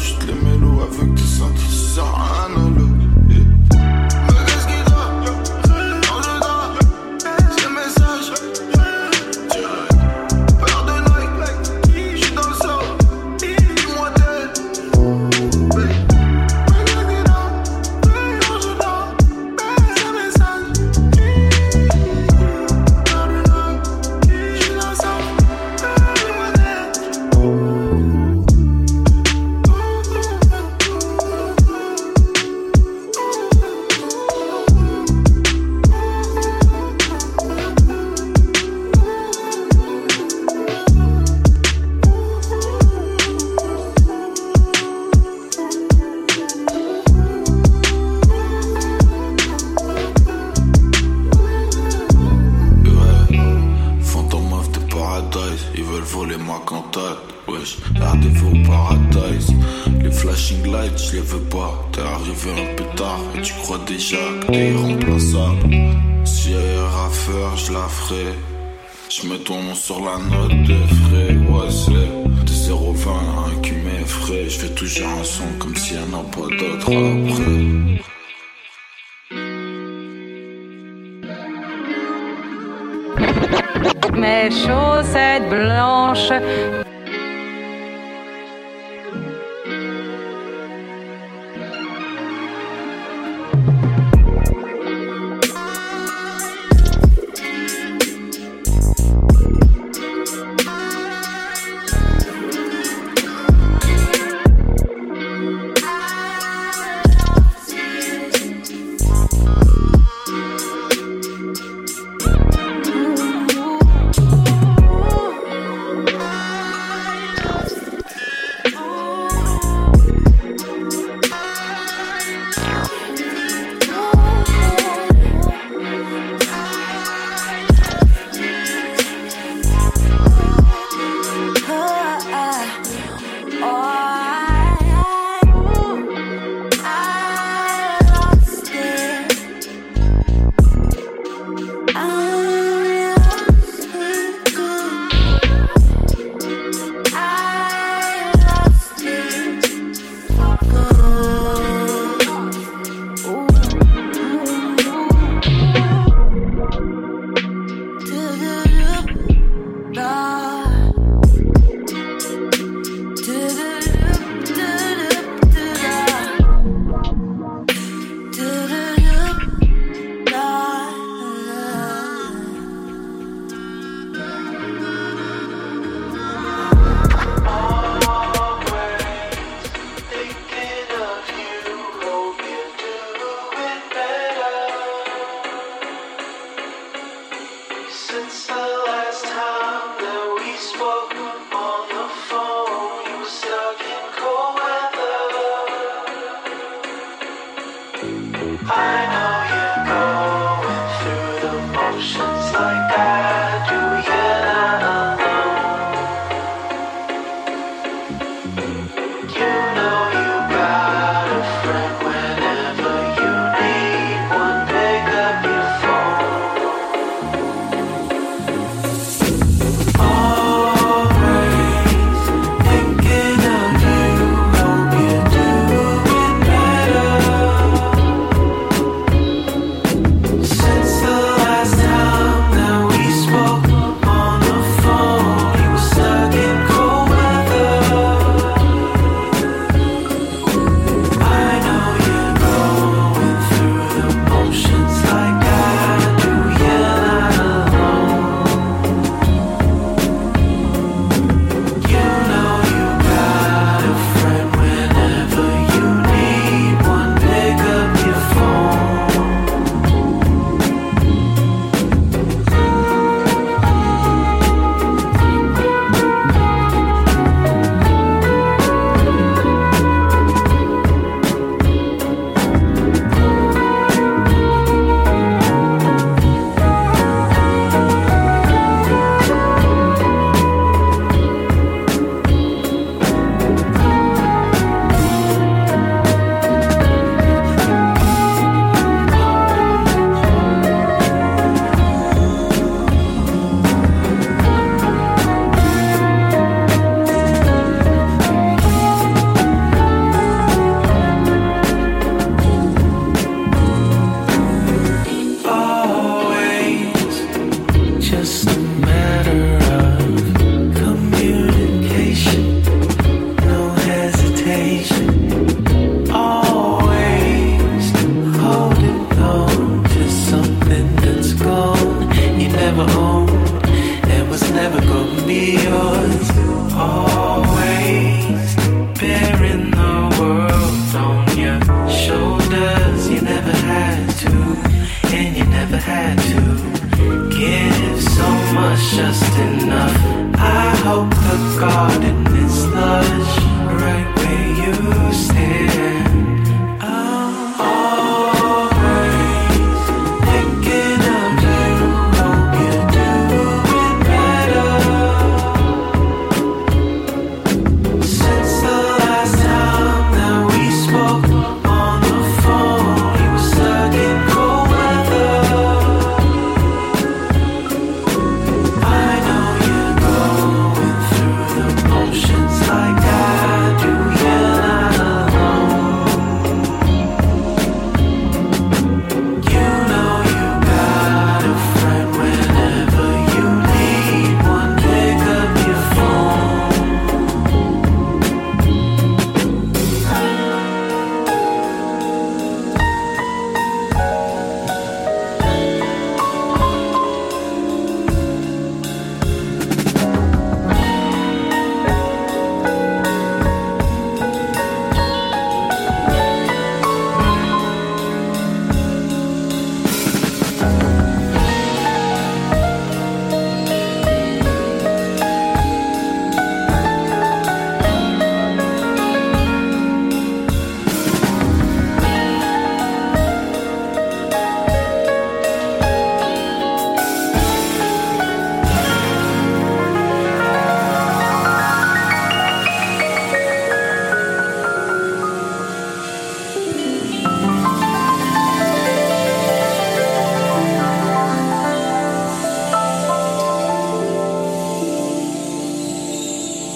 chute 0.00 0.26
les 0.26 0.34
mélos 0.34 0.80
avec 0.82 1.14
tes 1.14 1.22
seins 1.22 1.52
qui 1.54 1.72
sert 1.72 2.04
rien 2.04 2.79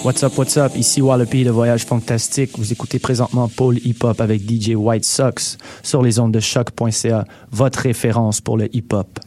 What's 0.05 0.21
up, 0.21 0.37
what's 0.37 0.55
up? 0.55 0.73
Ici 0.75 1.01
Wallopy 1.01 1.43
de 1.43 1.49
Voyage 1.49 1.83
Fantastique. 1.83 2.59
Vous 2.59 2.71
écoutez 2.71 2.99
présentement 2.99 3.49
Paul 3.49 3.79
Hip 3.83 4.03
Hop 4.03 4.21
avec 4.21 4.43
DJ 4.47 4.75
White 4.75 5.03
Sox 5.03 5.57
sur 5.81 6.03
les 6.03 6.19
ondes 6.19 6.31
de 6.31 6.39
choc.ca, 6.39 7.25
votre 7.51 7.79
référence 7.79 8.39
pour 8.39 8.55
le 8.55 8.69
hip 8.71 8.93
hop. 8.93 9.17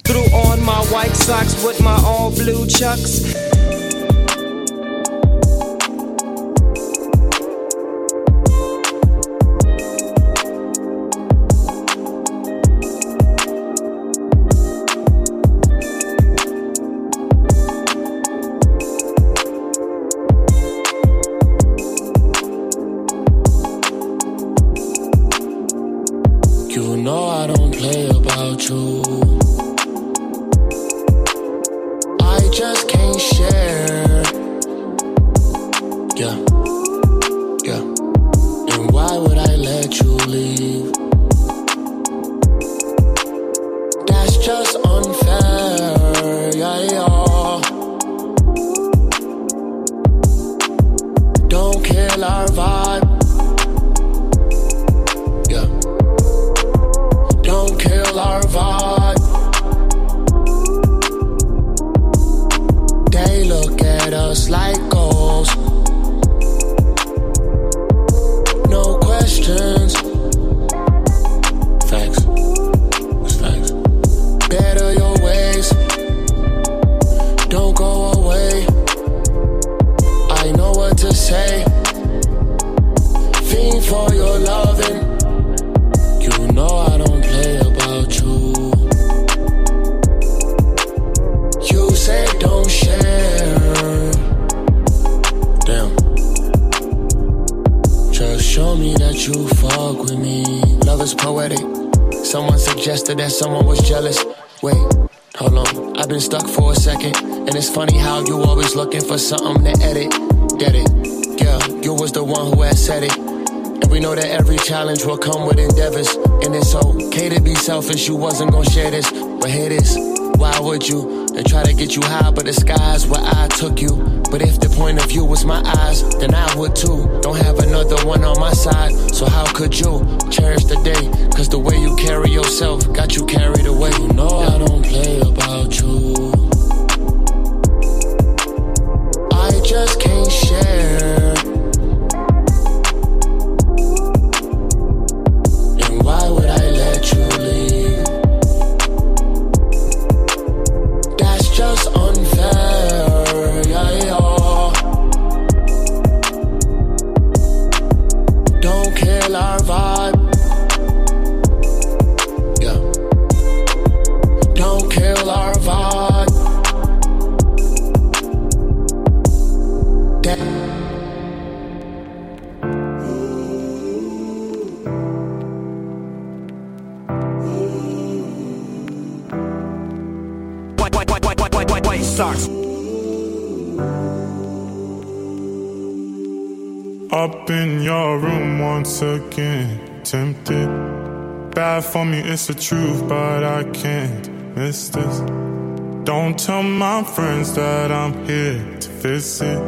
Friends 197.15 197.55
that 197.55 197.91
I'm 197.91 198.13
here 198.27 198.59
to 198.81 198.89
visit. 199.03 199.59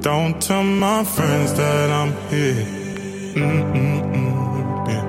Don't 0.00 0.40
tell 0.40 0.62
my 0.62 1.04
friends 1.04 1.52
that 1.54 1.90
I'm 1.90 2.12
here. 2.30 2.66
Yeah. 4.88 5.04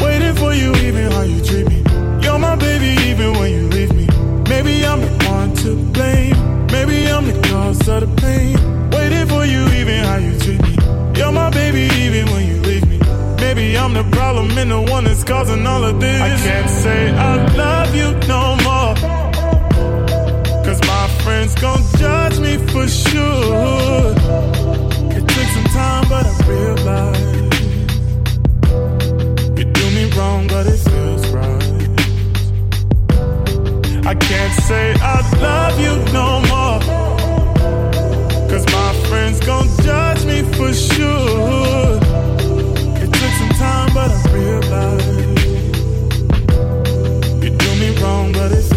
Waiting 0.00 0.34
for 0.36 0.52
you, 0.52 0.74
even 0.86 1.10
how 1.12 1.22
you 1.22 1.40
treat 1.44 1.68
me. 1.68 1.82
You're 2.22 2.38
my 2.38 2.56
baby, 2.56 2.96
even 3.10 3.32
when 3.38 3.50
you 3.52 3.68
leave 3.68 3.94
me. 3.94 4.06
Maybe 4.48 4.84
I'm 4.86 5.00
the 5.00 5.12
one 5.28 5.54
to 5.62 5.76
blame. 5.92 6.36
Maybe 6.68 7.06
I'm 7.10 7.26
the 7.26 7.40
cause 7.48 7.88
of 7.88 8.00
the 8.04 8.08
pain. 8.20 8.56
Waiting 8.90 9.26
for 9.26 9.44
you, 9.44 9.62
even 9.80 10.04
how 10.04 10.16
you 10.16 10.38
treat 10.38 10.62
me. 10.62 10.76
You're 11.16 11.32
my 11.32 11.50
baby, 11.50 11.88
even 12.04 12.26
when 12.32 12.46
you 12.46 12.56
leave 12.62 12.86
me. 12.88 12.98
Maybe 13.38 13.76
I'm 13.76 13.92
the 13.94 14.04
problem 14.16 14.50
and 14.58 14.70
the 14.70 14.80
one 14.80 15.04
that's 15.04 15.24
causing 15.24 15.66
all 15.66 15.84
of 15.84 16.00
this. 16.00 16.20
I 16.20 16.36
can't 16.46 16.70
say 16.70 17.10
I 17.10 17.36
love 17.54 17.94
you 17.94 18.12
no 18.28 18.56
more. 18.64 19.33
Friends 21.24 21.54
gon' 21.54 21.82
judge 21.96 22.38
me 22.38 22.58
for 22.68 22.86
sure. 22.86 24.12
It 25.16 25.26
took 25.26 25.48
some 25.56 25.68
time, 25.72 26.04
but 26.10 26.26
I 26.26 26.34
realized 26.46 27.54
you 29.58 29.64
do 29.64 29.90
me 29.96 30.04
wrong, 30.16 30.46
but 30.48 30.66
it 30.66 30.76
feels 30.76 31.26
right. 31.28 31.88
I 34.06 34.14
can't 34.14 34.54
say 34.68 34.94
I 35.00 35.20
love 35.40 35.80
you 35.80 35.94
no 36.12 36.40
more. 36.52 36.80
Cause 38.50 38.66
my 38.66 38.92
friends 39.08 39.40
gon' 39.40 39.68
judge 39.82 40.26
me 40.26 40.42
for 40.52 40.74
sure. 40.74 42.00
It 43.02 43.10
took 43.18 43.32
some 43.40 43.54
time, 43.64 43.88
but 43.94 44.10
I 44.10 44.22
realized 44.30 45.38
you 47.42 47.50
do 47.56 47.70
me 47.80 47.88
wrong, 48.02 48.30
but 48.32 48.52
it 48.52 48.73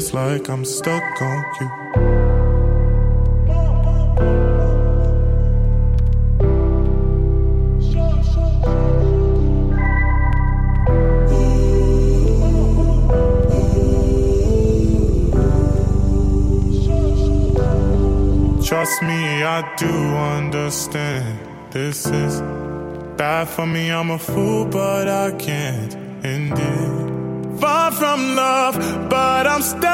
feels 0.00 0.14
like 0.14 0.48
I'm 0.48 0.64
stuck 0.64 1.22
on 1.22 1.44
you. 1.60 1.68
Trust 18.64 19.02
me, 19.02 19.42
I 19.42 19.74
do 19.76 19.86
understand. 19.86 21.38
This 21.70 22.06
is 22.06 22.40
bad 23.16 23.48
for 23.48 23.66
me, 23.66 23.90
I'm 23.90 24.10
a 24.10 24.18
fool, 24.18 24.64
but 24.64 25.08
I 25.08 25.32
can't 25.32 25.94
end 26.24 26.58
it. 26.58 27.09
Far 27.60 27.92
from 27.92 28.36
love, 28.36 28.74
but 29.10 29.46
I'm 29.46 29.60
stuck. 29.60 29.90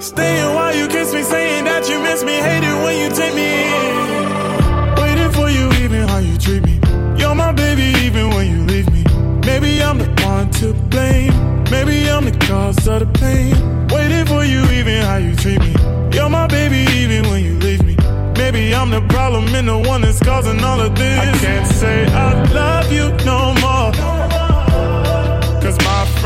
Staying 0.00 0.54
while 0.54 0.74
you 0.74 0.88
kiss 0.88 1.12
me, 1.12 1.22
saying 1.22 1.64
that 1.64 1.86
you 1.90 2.00
miss 2.00 2.24
me, 2.24 2.32
hate 2.32 2.64
it 2.64 2.76
when 2.82 2.98
you 3.02 3.10
take 3.14 3.34
me 3.34 3.44
in. 3.44 4.94
Waiting 4.96 5.30
for 5.32 5.50
you, 5.50 5.70
even 5.84 6.08
how 6.08 6.20
you 6.20 6.38
treat 6.38 6.62
me. 6.64 6.80
You're 7.18 7.34
my 7.34 7.52
baby, 7.52 7.92
even 8.06 8.30
when 8.30 8.46
you 8.50 8.64
leave 8.64 8.90
me. 8.90 9.04
Maybe 9.44 9.82
I'm 9.82 9.98
the 9.98 10.08
one 10.24 10.50
to 10.52 10.72
blame. 10.88 11.34
Maybe 11.70 12.08
I'm 12.08 12.24
the 12.24 12.32
cause 12.46 12.88
of 12.88 13.00
the 13.00 13.06
pain. 13.18 13.54
Waiting 13.88 14.24
for 14.24 14.42
you, 14.42 14.64
even 14.70 15.02
how 15.02 15.16
you 15.16 15.36
treat 15.36 15.60
me. 15.60 15.74
You're 16.16 16.30
my 16.30 16.46
baby, 16.46 16.86
even 17.02 17.28
when 17.28 17.44
you 17.44 17.58
leave 17.58 17.84
me. 17.84 17.94
Maybe 18.38 18.74
I'm 18.74 18.88
the 18.88 19.02
problem 19.08 19.54
and 19.54 19.68
the 19.68 19.76
one 19.76 20.00
that's 20.00 20.20
causing 20.20 20.64
all 20.64 20.80
of 20.80 20.94
this. 20.96 21.18
I 21.18 21.38
can't 21.44 21.66
say 21.66 22.06
I 22.06 22.42
love 22.54 22.90
you 22.90 23.12
no 23.26 23.52
more. 23.60 24.15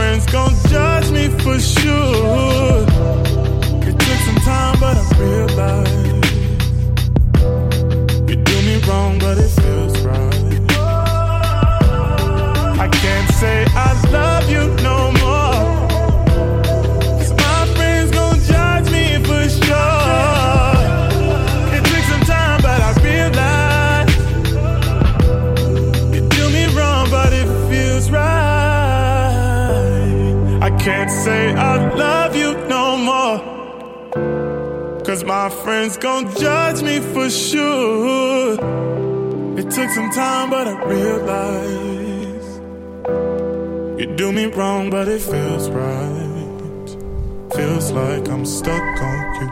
Friends 0.01 0.25
gon' 0.33 0.55
judge 0.71 1.11
me 1.11 1.29
for 1.29 1.61
sure. 1.61 2.87
It 3.87 3.95
took 4.05 4.21
some 4.29 4.41
time, 4.49 4.77
but 4.81 4.97
I 4.97 5.05
realized 5.19 6.25
you 8.27 8.37
do 8.37 8.57
me 8.63 8.77
wrong, 8.89 9.19
but 9.19 9.37
it 9.37 9.51
feels 9.61 10.01
right. 10.01 10.71
I 12.81 12.89
can't 12.91 13.31
say 13.41 13.67
I 13.89 13.93
love 14.11 14.49
you 14.49 14.69
no 14.83 15.13
more. 15.21 15.50
Cause 35.11 35.25
my 35.25 35.51
friends 35.51 35.97
gon' 35.97 36.33
judge 36.37 36.85
me 36.85 37.01
for 37.01 37.29
sure. 37.29 38.55
It 39.59 39.69
took 39.69 39.91
some 39.91 40.09
time, 40.13 40.51
but 40.51 40.69
I 40.69 40.85
realized 40.85 42.63
you 43.99 44.07
do 44.15 44.31
me 44.31 44.47
wrong, 44.47 44.89
but 44.89 45.09
it 45.09 45.21
feels 45.21 45.69
right. 45.71 46.97
Feels 47.57 47.91
like 47.91 48.29
I'm 48.29 48.47
stuck 48.47 49.03
on 49.03 49.35
you. 49.41 49.51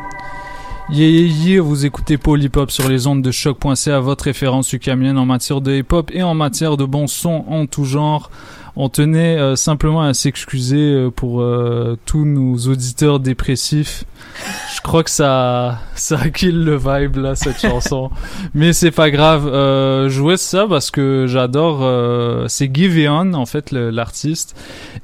Yeah, 0.90 1.09
yeah, 1.09 1.54
yeah, 1.56 1.61
vous 1.61 1.84
écoutez 1.84 2.18
Hop 2.54 2.70
sur 2.70 2.88
les 2.88 3.09
ondes 3.09 3.22
de 3.22 3.32
choc.ca, 3.32 3.98
votre 3.98 4.26
référence 4.26 4.72
ukamienne 4.72 5.18
en 5.18 5.26
matière 5.26 5.61
de 5.61 5.72
hip 5.72 5.92
hop 5.92 6.12
et 6.14 6.22
en 6.22 6.34
matière 6.34 6.76
de 6.76 6.84
bons 6.84 7.09
sons 7.09 7.44
en 7.48 7.66
tout 7.66 7.84
genre. 7.84 8.30
On 8.81 8.89
tenait 8.89 9.37
euh, 9.37 9.57
simplement 9.57 10.03
à 10.03 10.14
s'excuser 10.14 10.93
euh, 10.93 11.11
pour 11.11 11.41
euh, 11.41 11.99
tous 12.07 12.24
nos 12.24 12.55
auditeurs 12.68 13.18
dépressifs. 13.18 14.05
Je 14.76 14.81
crois 14.83 15.03
que 15.03 15.11
ça, 15.11 15.81
ça 15.97 16.31
kill 16.31 16.62
le 16.62 16.76
vibe 16.76 17.16
là 17.16 17.35
cette 17.35 17.61
chanson, 17.61 18.09
mais 18.55 18.72
c'est 18.72 18.93
pas 18.93 19.11
grave. 19.11 19.49
Euh, 19.49 20.09
jouais 20.09 20.37
ça 20.37 20.64
parce 20.68 20.93
que 20.93 21.26
j'adore. 21.26 21.81
euh, 21.83 22.45
c'est 22.47 22.72
Giveon 22.72 23.35
en 23.35 23.47
fait 23.47 23.72
l'artiste 23.72 24.57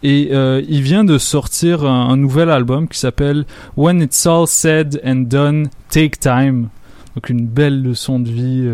et 0.05 0.31
il 0.33 0.83
vient 0.83 1.03
de 1.03 1.19
sortir 1.19 1.85
un, 1.85 2.11
un 2.11 2.17
nouvel 2.17 2.51
album 2.51 2.87
qui 2.87 3.01
s'appelle 3.01 3.45
When 3.77 4.01
It's 4.03 4.25
All 4.25 4.47
Said 4.47 5.01
and 5.05 5.27
Done, 5.27 5.67
Take 5.91 6.19
Time. 6.21 6.69
Donc 7.17 7.29
une 7.29 7.47
belle 7.47 7.83
leçon 7.83 8.21
de 8.21 8.31
vie, 8.31 8.69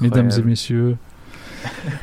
mesdames 0.00 0.30
et 0.38 0.42
messieurs. 0.42 0.96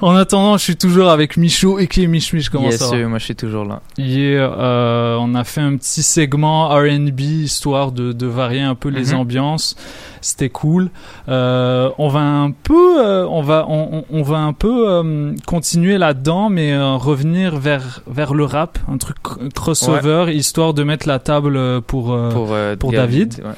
En 0.01 0.15
attendant, 0.15 0.57
je 0.57 0.63
suis 0.63 0.75
toujours 0.75 1.09
avec 1.09 1.37
Michou 1.37 1.79
et 1.79 1.87
qui 1.87 2.03
est 2.03 2.07
Mich 2.07 2.33
Mich, 2.33 2.49
comment 2.49 2.69
yes, 2.69 2.79
ça 2.79 2.95
va? 2.95 3.07
moi 3.07 3.17
je 3.19 3.25
suis 3.25 3.35
toujours 3.35 3.65
là. 3.65 3.81
Yeah, 3.97 4.51
euh, 4.51 5.17
on 5.19 5.33
a 5.35 5.43
fait 5.43 5.61
un 5.61 5.77
petit 5.77 6.03
segment 6.03 6.69
R&B 6.69 7.19
histoire 7.21 7.91
de, 7.91 8.11
de 8.11 8.25
varier 8.27 8.61
un 8.61 8.75
peu 8.75 8.89
les 8.89 9.13
Mhm. 9.13 9.19
ambiances. 9.19 9.75
C'était 10.21 10.49
cool. 10.49 10.89
Euh, 11.29 11.89
on 11.97 12.07
va 12.09 12.19
un 12.21 12.51
peu, 12.51 12.99
euh, 12.99 13.25
on 13.29 13.41
va, 13.41 13.65
on, 13.69 14.21
va 14.23 14.37
un 14.39 14.53
peu 14.53 15.33
continuer 15.45 15.97
là-dedans, 15.97 16.49
mais 16.49 16.75
revenir 16.95 17.57
vers 17.57 18.01
vers 18.07 18.33
le 18.33 18.43
rap, 18.45 18.79
un 18.91 18.97
truc 18.97 19.17
cr- 19.23 19.51
crossover, 19.53 20.25
histoire 20.33 20.73
de 20.73 20.83
mettre 20.83 21.07
la 21.07 21.19
table 21.19 21.81
pour 21.83 22.05
Pour, 22.31 22.55
pour 22.79 22.91
David, 22.91 23.29
David. 23.29 23.45
ouais. 23.45 23.51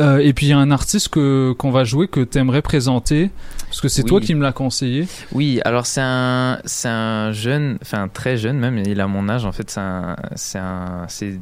Euh, 0.00 0.18
et 0.18 0.32
puis 0.32 0.46
il 0.46 0.48
y 0.48 0.52
a 0.52 0.58
un 0.58 0.72
artiste 0.72 1.08
que 1.08 1.52
qu'on 1.56 1.70
va 1.70 1.84
jouer 1.84 2.08
que 2.08 2.20
t'aimerais 2.20 2.62
présenter 2.62 3.30
parce 3.66 3.80
que 3.80 3.86
c'est 3.88 4.02
Oui. 4.02 4.08
toi 4.08 4.20
qui 4.20 4.34
me 4.34 4.42
l'as 4.42 4.52
conseillé. 4.52 5.06
Oui, 5.32 5.60
alors 5.64 5.86
c'est 5.86 6.00
un, 6.02 6.58
c'est 6.64 6.88
un 6.88 7.30
jeune, 7.30 7.78
enfin 7.80 8.08
très 8.12 8.36
jeune 8.36 8.58
même, 8.58 8.78
il 8.78 9.00
a 9.00 9.06
mon 9.06 9.28
âge 9.28 9.44
en 9.44 9.52
fait, 9.52 9.70
c'est 9.70 9.80
un, 9.80 10.16
c'est 10.34 10.58
un, 10.58 11.04
c'est 11.06 11.38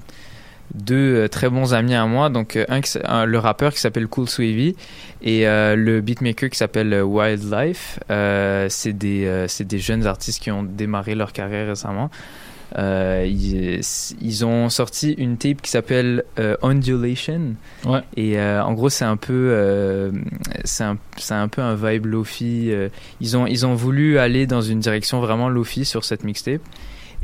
deux 0.74 0.94
euh, 1.24 1.28
très 1.28 1.48
bons 1.48 1.72
amis 1.72 1.94
à 1.94 2.05
moi, 2.07 2.28
donc 2.28 2.57
euh, 2.57 2.64
un, 3.05 3.24
le 3.24 3.38
rappeur 3.38 3.72
qui 3.72 3.80
s'appelle 3.80 4.07
Cool 4.07 4.28
Swavy 4.28 4.76
et 5.22 5.46
euh, 5.48 5.74
le 5.74 6.00
beatmaker 6.03 6.50
qui 6.50 6.59
s'appelle 6.59 7.03
Wildlife. 7.03 8.00
Euh, 8.11 8.66
c'est 8.68 8.92
des, 8.92 9.46
c'est 9.48 9.66
des 9.66 9.78
jeunes 9.78 10.07
artistes 10.07 10.42
qui 10.42 10.50
ont 10.50 10.62
démarré 10.62 11.14
leur 11.14 11.32
carrière 11.32 11.68
récemment. 11.68 12.11
Euh, 12.79 13.27
ils, 13.29 13.81
ils 14.20 14.45
ont 14.47 14.70
sorti 14.70 15.12
une 15.12 15.37
tape 15.37 15.61
qui 15.61 15.70
s'appelle 15.70 16.25
euh, 16.39 16.57
Undulation. 16.62 17.55
Ouais. 17.85 18.01
Et 18.16 18.39
euh, 18.39 18.64
en 18.64 18.73
gros, 18.73 18.89
c'est 18.89 19.05
un 19.05 19.16
peu, 19.16 19.51
euh, 19.51 20.11
c'est 20.64 20.85
un, 20.85 20.97
c'est 21.18 21.35
un 21.35 21.49
peu 21.49 21.61
un 21.62 21.75
vibe 21.75 22.07
lofi. 22.07 22.73
ils 23.20 23.37
ont, 23.37 23.47
ils 23.47 23.66
ont 23.66 23.75
voulu 23.75 24.18
aller 24.18 24.47
dans 24.47 24.62
une 24.62 24.81
direction 24.81 25.20
vraiment 25.20 25.49
lofi 25.49 25.85
sur 25.85 26.05
cette 26.05 26.25
mixtape. 26.25 26.62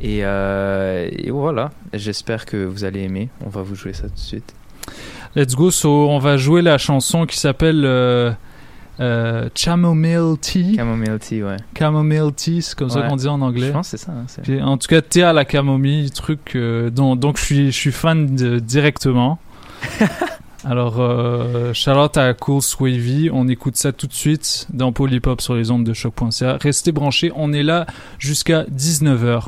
Et, 0.01 0.19
et 0.19 1.31
voilà. 1.31 1.71
J'espère 1.93 2.47
que 2.47 2.57
vous 2.57 2.85
allez 2.85 3.03
aimer. 3.03 3.29
On 3.45 3.49
va 3.49 3.63
vous 3.63 3.75
jouer 3.75 3.93
ça 3.93 4.09
tout 4.09 4.15
de 4.15 4.19
suite. 4.19 4.55
Let's 5.35 5.55
go. 5.55 5.71
So, 5.71 6.09
on 6.09 6.19
va 6.19 6.37
jouer 6.37 6.63
la 6.63 6.79
chanson 6.79 7.27
qui 7.27 7.39
s'appelle 7.39 8.37
euh, 9.01 9.45
euh, 9.45 9.49
Chamomile 9.55 10.35
Tea. 10.41 10.75
Chamomile 10.77 11.19
Tea, 11.21 11.43
ouais. 11.43 11.57
Chamomile 11.79 12.33
Tea, 12.37 12.63
c'est 12.63 12.77
comme 12.77 12.91
ça 12.91 13.03
qu'on 13.03 13.17
dit 13.17 13.29
en 13.29 13.41
anglais. 13.41 13.69
Je 13.69 13.73
pense 13.73 13.91
que 13.91 13.97
c'est 13.97 14.05
ça. 14.07 14.13
hein, 14.13 14.27
Puis, 14.43 14.61
en 14.63 14.77
tout 14.77 14.89
cas, 14.89 15.01
thé 15.01 15.23
à 15.23 15.33
la 15.33 15.45
camomille, 15.45 16.11
truc 16.11 16.53
euh, 16.57 16.91
dont, 16.91 17.17
donc 17.17 17.39
je 17.39 17.45
suis, 17.45 17.67
je 17.67 17.77
suis 17.77 17.93
fan 17.93 18.35
de- 18.35 18.59
directement. 18.59 19.39
Alors, 20.65 20.97
euh, 20.99 21.73
Charlotte 21.73 22.17
à 22.17 22.35
Cool 22.35 22.61
Swavy, 22.61 23.31
on 23.33 23.47
écoute 23.49 23.77
ça 23.77 23.93
tout 23.93 24.09
de 24.09 24.13
suite 24.13 24.67
dans 24.73 24.93
Polypop 24.93 25.41
sur 25.41 25.55
les 25.55 25.71
ondes 25.71 25.85
de 25.85 25.93
choc.ca. 25.93 26.59
Restez 26.61 26.91
branchés, 26.93 27.31
on 27.37 27.53
est 27.53 27.63
là 27.63 27.87
jusqu'à 28.19 28.65
19h. 28.65 29.45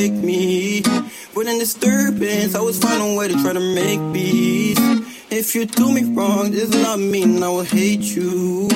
Break 0.00 0.12
me. 0.12 0.82
But 1.34 1.46
in 1.46 1.58
disturbance, 1.58 2.54
I 2.54 2.60
was 2.60 2.78
finding 2.78 3.14
a 3.14 3.18
way 3.18 3.28
to 3.28 3.34
try 3.42 3.52
to 3.52 3.60
make 3.60 4.00
peace. 4.14 4.78
If 5.30 5.54
you 5.54 5.66
do 5.66 5.92
me 5.92 6.04
wrong, 6.14 6.50
does 6.52 6.70
not 6.70 6.98
mean 6.98 7.42
I 7.42 7.48
will 7.48 7.62
hate 7.62 8.06
you. 8.16 8.68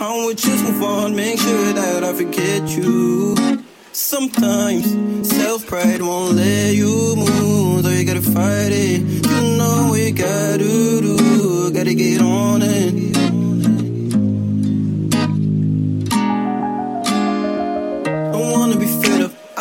I 0.00 0.24
would 0.24 0.36
just 0.36 0.64
move 0.64 0.82
on, 0.82 1.14
make 1.14 1.38
sure 1.38 1.72
that 1.74 2.02
I 2.02 2.12
forget 2.12 2.68
you. 2.76 3.36
Sometimes 3.92 4.86
self 5.28 5.64
pride 5.66 6.02
won't 6.02 6.34
let 6.34 6.74
you 6.74 7.14
move, 7.16 7.84
so 7.84 7.90
you 7.90 8.04
gotta 8.04 8.22
fight 8.22 8.72
it. 8.72 9.00
You 9.30 9.40
know 9.58 9.88
what 9.90 10.00
you 10.00 10.12
gotta 10.12 10.58
do, 10.58 11.70
gotta 11.72 11.94
get 11.94 12.20
on 12.20 12.62
it. 12.62 13.63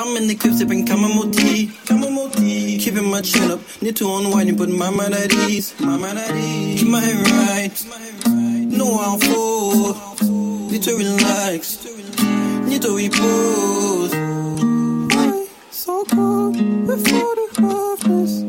I'm 0.06 0.18
in 0.18 0.28
the 0.28 0.36
crib 0.36 0.54
sipping 0.54 0.86
chamomile 0.86 1.32
tea, 1.32 1.72
chamomile. 1.88 2.30
Keeping 2.78 3.10
my 3.10 3.22
chin 3.22 3.52
up, 3.52 3.62
need 3.82 3.96
to 3.96 4.14
unwind 4.14 4.50
and 4.50 4.58
put 4.58 4.68
my 4.68 4.90
mind 4.90 5.14
at 5.14 5.32
ease, 5.34 5.74
my 5.80 5.96
mind 5.96 6.20
at 6.20 6.36
ease. 6.36 6.82
Keep 6.82 6.90
my 6.90 7.00
head 7.00 7.16
right, 7.26 7.72
no 8.28 9.00
I'm 9.00 9.18
full. 9.18 9.94
Need 10.70 10.84
to 10.84 10.98
relax, 10.98 11.86
need 12.66 12.82
to 12.82 12.98
repose. 12.98 14.14
Why 15.16 15.48
so 15.72 16.04
cold 16.04 16.58
before 16.86 17.36
the 17.40 17.48
roughness? 17.62 18.44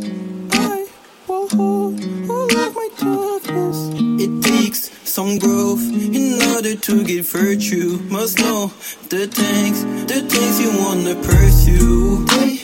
I 0.54 0.88
will 1.28 1.48
hold 1.50 2.02
all 2.28 2.58
of 2.58 2.74
my 2.74 2.88
toughness. 2.96 3.90
It 4.20 4.42
takes 4.42 4.90
some 5.14 5.38
growth 5.38 5.80
in 6.12 6.42
order 6.42 6.74
to 6.74 7.04
get 7.04 7.24
virtue. 7.24 8.00
Must 8.10 8.36
know 8.40 8.72
the 9.10 9.28
things, 9.28 9.84
the 10.10 10.20
things 10.28 10.60
you 10.60 10.76
wanna 10.82 11.14
pursue. 11.14 12.26
They 12.26 12.60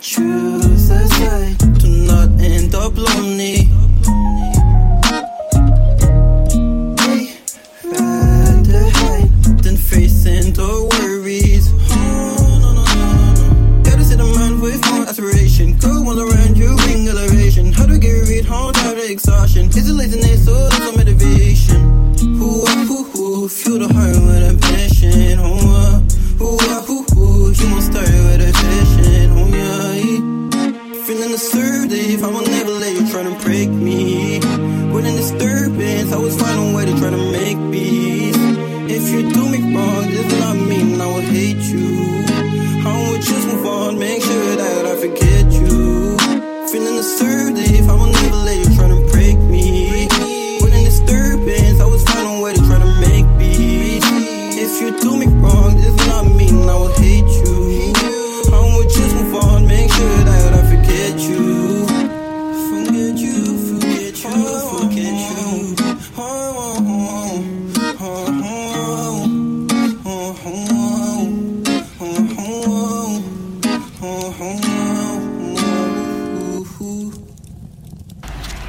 choose 0.00 0.88
a 0.88 1.06
side 1.08 1.58
to 1.80 1.88
not 2.08 2.30
end 2.40 2.74
up 2.74 2.96
lonely. 2.96 3.68
Rather 7.84 8.88
hide 8.96 9.28
than 9.62 9.76
worries. 10.88 11.68
Oh. 11.90 13.82
Gotta 13.84 14.04
set 14.04 14.20
a 14.20 14.24
mind 14.24 14.62
with 14.62 14.80
more 14.90 15.04
aspiration. 15.04 15.76
Go 15.76 15.90
all 16.08 16.18
around 16.18 16.39
rid, 18.50 18.76
how 18.76 18.94
to 18.94 19.10
exhaustion. 19.10 19.68
Is 19.68 19.88
it 19.88 19.94
laziness 19.94 20.48
or 20.48 20.66
is 20.66 20.88
it 20.88 20.96
motivation? 20.96 22.14
Who, 22.38 22.64
who, 22.66 23.04
who, 23.04 23.48
feel 23.48 23.78
the 23.78 23.92
heart 23.92 24.16
with 24.16 24.54
a 24.54 24.58
passion. 24.60 25.38
Oh, 25.38 25.54
uh, 25.54 26.00
who, 26.38 26.56
uh, 26.58 26.82
who, 26.82 27.02
who, 27.14 27.48
you 27.48 27.80
start 27.80 28.08
with 28.08 28.48
a 28.48 28.52
passion. 28.52 29.30
Oh, 29.38 29.46
yeah. 29.46 31.04
Feeling 31.04 31.32
assertive, 31.34 32.24
I 32.24 32.28
will 32.28 32.46
never 32.46 32.72
let 32.72 32.92
you 32.94 33.10
try 33.10 33.22
to 33.22 33.34
break 33.44 33.68
me. 33.70 34.40
When 34.92 35.06
in 35.06 35.16
disturbance, 35.16 36.12
I 36.12 36.18
was 36.18 36.40
finding 36.40 36.72
a 36.72 36.76
way 36.76 36.84
to 36.86 36.98
try 36.98 37.10
to 37.10 37.16
make 37.16 37.58
peace. 37.72 38.36
If 38.92 39.08
you 39.10 39.30
do 39.32 39.48
me 39.48 39.74
wrong, 39.74 40.10
this 40.10 40.26
does 40.26 40.40
not 40.40 40.56
mean 40.56 41.00
I 41.00 41.06
will 41.06 41.20
hate 41.20 41.56
you. 41.56 41.69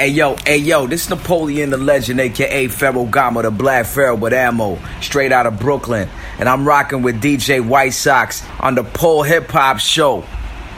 Hey 0.01 0.07
yo, 0.07 0.35
hey 0.47 0.57
yo, 0.57 0.87
this 0.87 1.03
is 1.03 1.09
Napoleon 1.11 1.69
the 1.69 1.77
Legend, 1.77 2.19
aka 2.19 2.67
Pharaoh 2.69 3.05
Gama, 3.05 3.43
the 3.43 3.51
Black 3.51 3.85
Pharaoh 3.85 4.15
with 4.15 4.33
ammo, 4.33 4.79
straight 4.99 5.31
out 5.31 5.45
of 5.45 5.59
Brooklyn. 5.59 6.09
And 6.39 6.49
I'm 6.49 6.67
rocking 6.67 7.03
with 7.03 7.21
DJ 7.21 7.63
White 7.63 7.93
Sox 7.93 8.43
on 8.59 8.73
the 8.73 8.83
Pole 8.83 9.21
Hip 9.21 9.47
Hop 9.49 9.77
Show. 9.77 10.25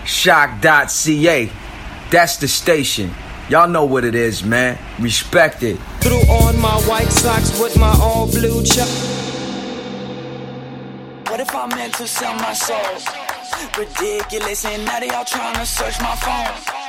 Shock.ca. 0.04 1.50
That's 2.12 2.36
the 2.36 2.50
station. 2.50 3.16
Y'all 3.48 3.70
know 3.70 3.86
what 3.86 4.04
it 4.04 4.14
is, 4.14 4.44
man. 4.44 4.78
Respect 5.00 5.64
it. 5.64 5.80
Threw 6.02 6.18
on 6.18 6.60
my 6.60 6.76
white 6.82 7.10
socks 7.10 7.58
with 7.62 7.80
my 7.80 7.98
all 8.02 8.30
blue 8.30 8.62
chuck. 8.62 8.90
What 11.30 11.40
if 11.40 11.56
I 11.56 11.66
meant 11.68 11.94
to 11.94 12.08
sell 12.08 12.36
my 12.40 12.52
soul? 12.52 12.78
Ridiculous, 13.78 14.66
and 14.66 14.84
now 14.84 15.00
they 15.00 15.12
all 15.12 15.24
trying 15.24 15.56
to 15.56 15.66
search 15.66 15.98
my 16.02 16.14
phone. 16.18 16.83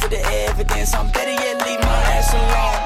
For 0.00 0.08
the 0.08 0.24
evidence, 0.48 0.94
I'm 0.94 1.10
better 1.12 1.30
yet 1.30 1.60
leave 1.66 1.80
my 1.80 2.00
ass 2.16 2.32
alone. 2.32 2.80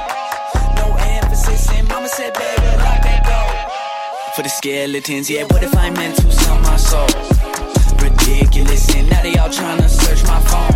No 0.74 0.96
emphasis, 0.98 1.70
and 1.70 1.86
mama 1.86 2.08
said, 2.08 2.34
baby, 2.34 2.66
lock 2.82 3.02
that 3.06 3.22
door. 3.22 4.32
For 4.34 4.42
the 4.42 4.48
skeletons, 4.48 5.30
yeah, 5.30 5.44
what 5.44 5.62
if 5.62 5.76
I 5.76 5.90
meant 5.90 6.16
to 6.16 6.32
sell 6.32 6.58
my 6.60 6.76
soul? 6.76 7.06
Ridiculous, 8.02 8.92
and 8.96 9.08
now 9.08 9.22
they 9.22 9.36
all 9.38 9.48
trying 9.48 9.78
to 9.78 9.88
search 9.88 10.24
my 10.24 10.40
phone. 10.50 10.74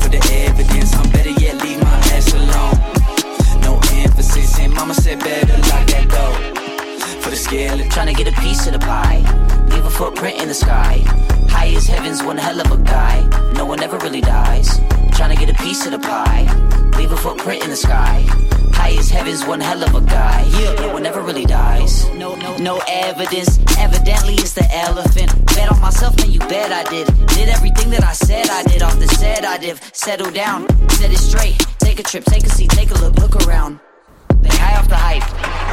For 0.00 0.10
the 0.10 0.20
evidence, 0.44 0.94
I'm 0.94 1.10
better 1.10 1.30
yet 1.40 1.56
leave 1.64 1.80
my 1.82 1.98
ass 2.12 2.34
alone. 2.34 2.76
No 3.62 3.80
emphasis, 4.04 4.58
and 4.60 4.74
mama 4.74 4.92
said, 4.92 5.20
better 5.20 5.56
lock 5.72 5.86
that 5.88 6.06
door. 6.12 6.36
For 7.22 7.30
the 7.30 7.36
skeleton, 7.36 7.88
Trying 7.88 8.14
to 8.14 8.24
get 8.24 8.28
a 8.28 8.40
piece 8.42 8.66
of 8.66 8.74
the 8.74 8.78
pie. 8.78 9.24
Leave 9.70 9.86
a 9.86 9.90
footprint 9.90 10.38
in 10.42 10.48
the 10.48 10.54
sky. 10.54 11.02
High 11.48 11.74
as 11.74 11.86
heavens, 11.86 12.22
one 12.22 12.36
hell 12.36 12.60
of 12.60 12.70
a 12.70 12.76
guy. 12.76 13.26
No 13.54 13.64
one 13.64 13.82
ever 13.82 13.96
really 13.98 14.20
dies. 14.20 14.78
Trying 15.16 15.34
to 15.34 15.46
get 15.46 15.48
a 15.48 15.62
piece 15.62 15.86
of 15.86 15.92
the 15.92 15.98
pie. 15.98 16.44
Leave 16.98 17.10
a 17.10 17.16
footprint 17.16 17.64
in 17.64 17.70
the 17.70 17.76
sky. 17.76 18.22
High 18.74 18.96
as 18.98 19.08
heavens, 19.08 19.46
one 19.46 19.60
hell 19.60 19.82
of 19.82 19.94
a 19.94 20.02
guy. 20.02 20.42
Yeah, 20.58 20.74
no 20.74 20.92
one 20.92 21.06
ever 21.06 21.22
really 21.22 21.46
dies. 21.46 22.06
No, 22.10 22.34
no, 22.34 22.54
no 22.58 22.82
evidence. 22.86 23.58
Evidently, 23.78 24.34
it's 24.34 24.52
the 24.52 24.68
elephant. 24.74 25.32
Bet 25.46 25.72
on 25.72 25.80
myself, 25.80 26.14
man, 26.18 26.30
you 26.30 26.38
bet 26.40 26.70
I 26.70 26.82
did. 26.90 27.06
Did 27.28 27.48
everything 27.48 27.88
that 27.92 28.04
I 28.04 28.12
said 28.12 28.50
I 28.50 28.62
did 28.64 28.82
off 28.82 28.98
the 28.98 29.08
set. 29.08 29.46
I 29.46 29.56
did. 29.56 29.80
Settle 29.94 30.30
down, 30.30 30.68
set 30.90 31.10
it 31.10 31.18
straight. 31.18 31.56
Take 31.78 31.98
a 31.98 32.02
trip, 32.02 32.24
take 32.24 32.44
a 32.44 32.50
seat, 32.50 32.68
take 32.68 32.90
a 32.90 32.98
look, 33.00 33.14
look 33.14 33.36
around. 33.46 33.80
They 34.42 34.50
high 34.50 34.78
off 34.78 34.88
the 34.90 34.96
hype. 34.96 35.65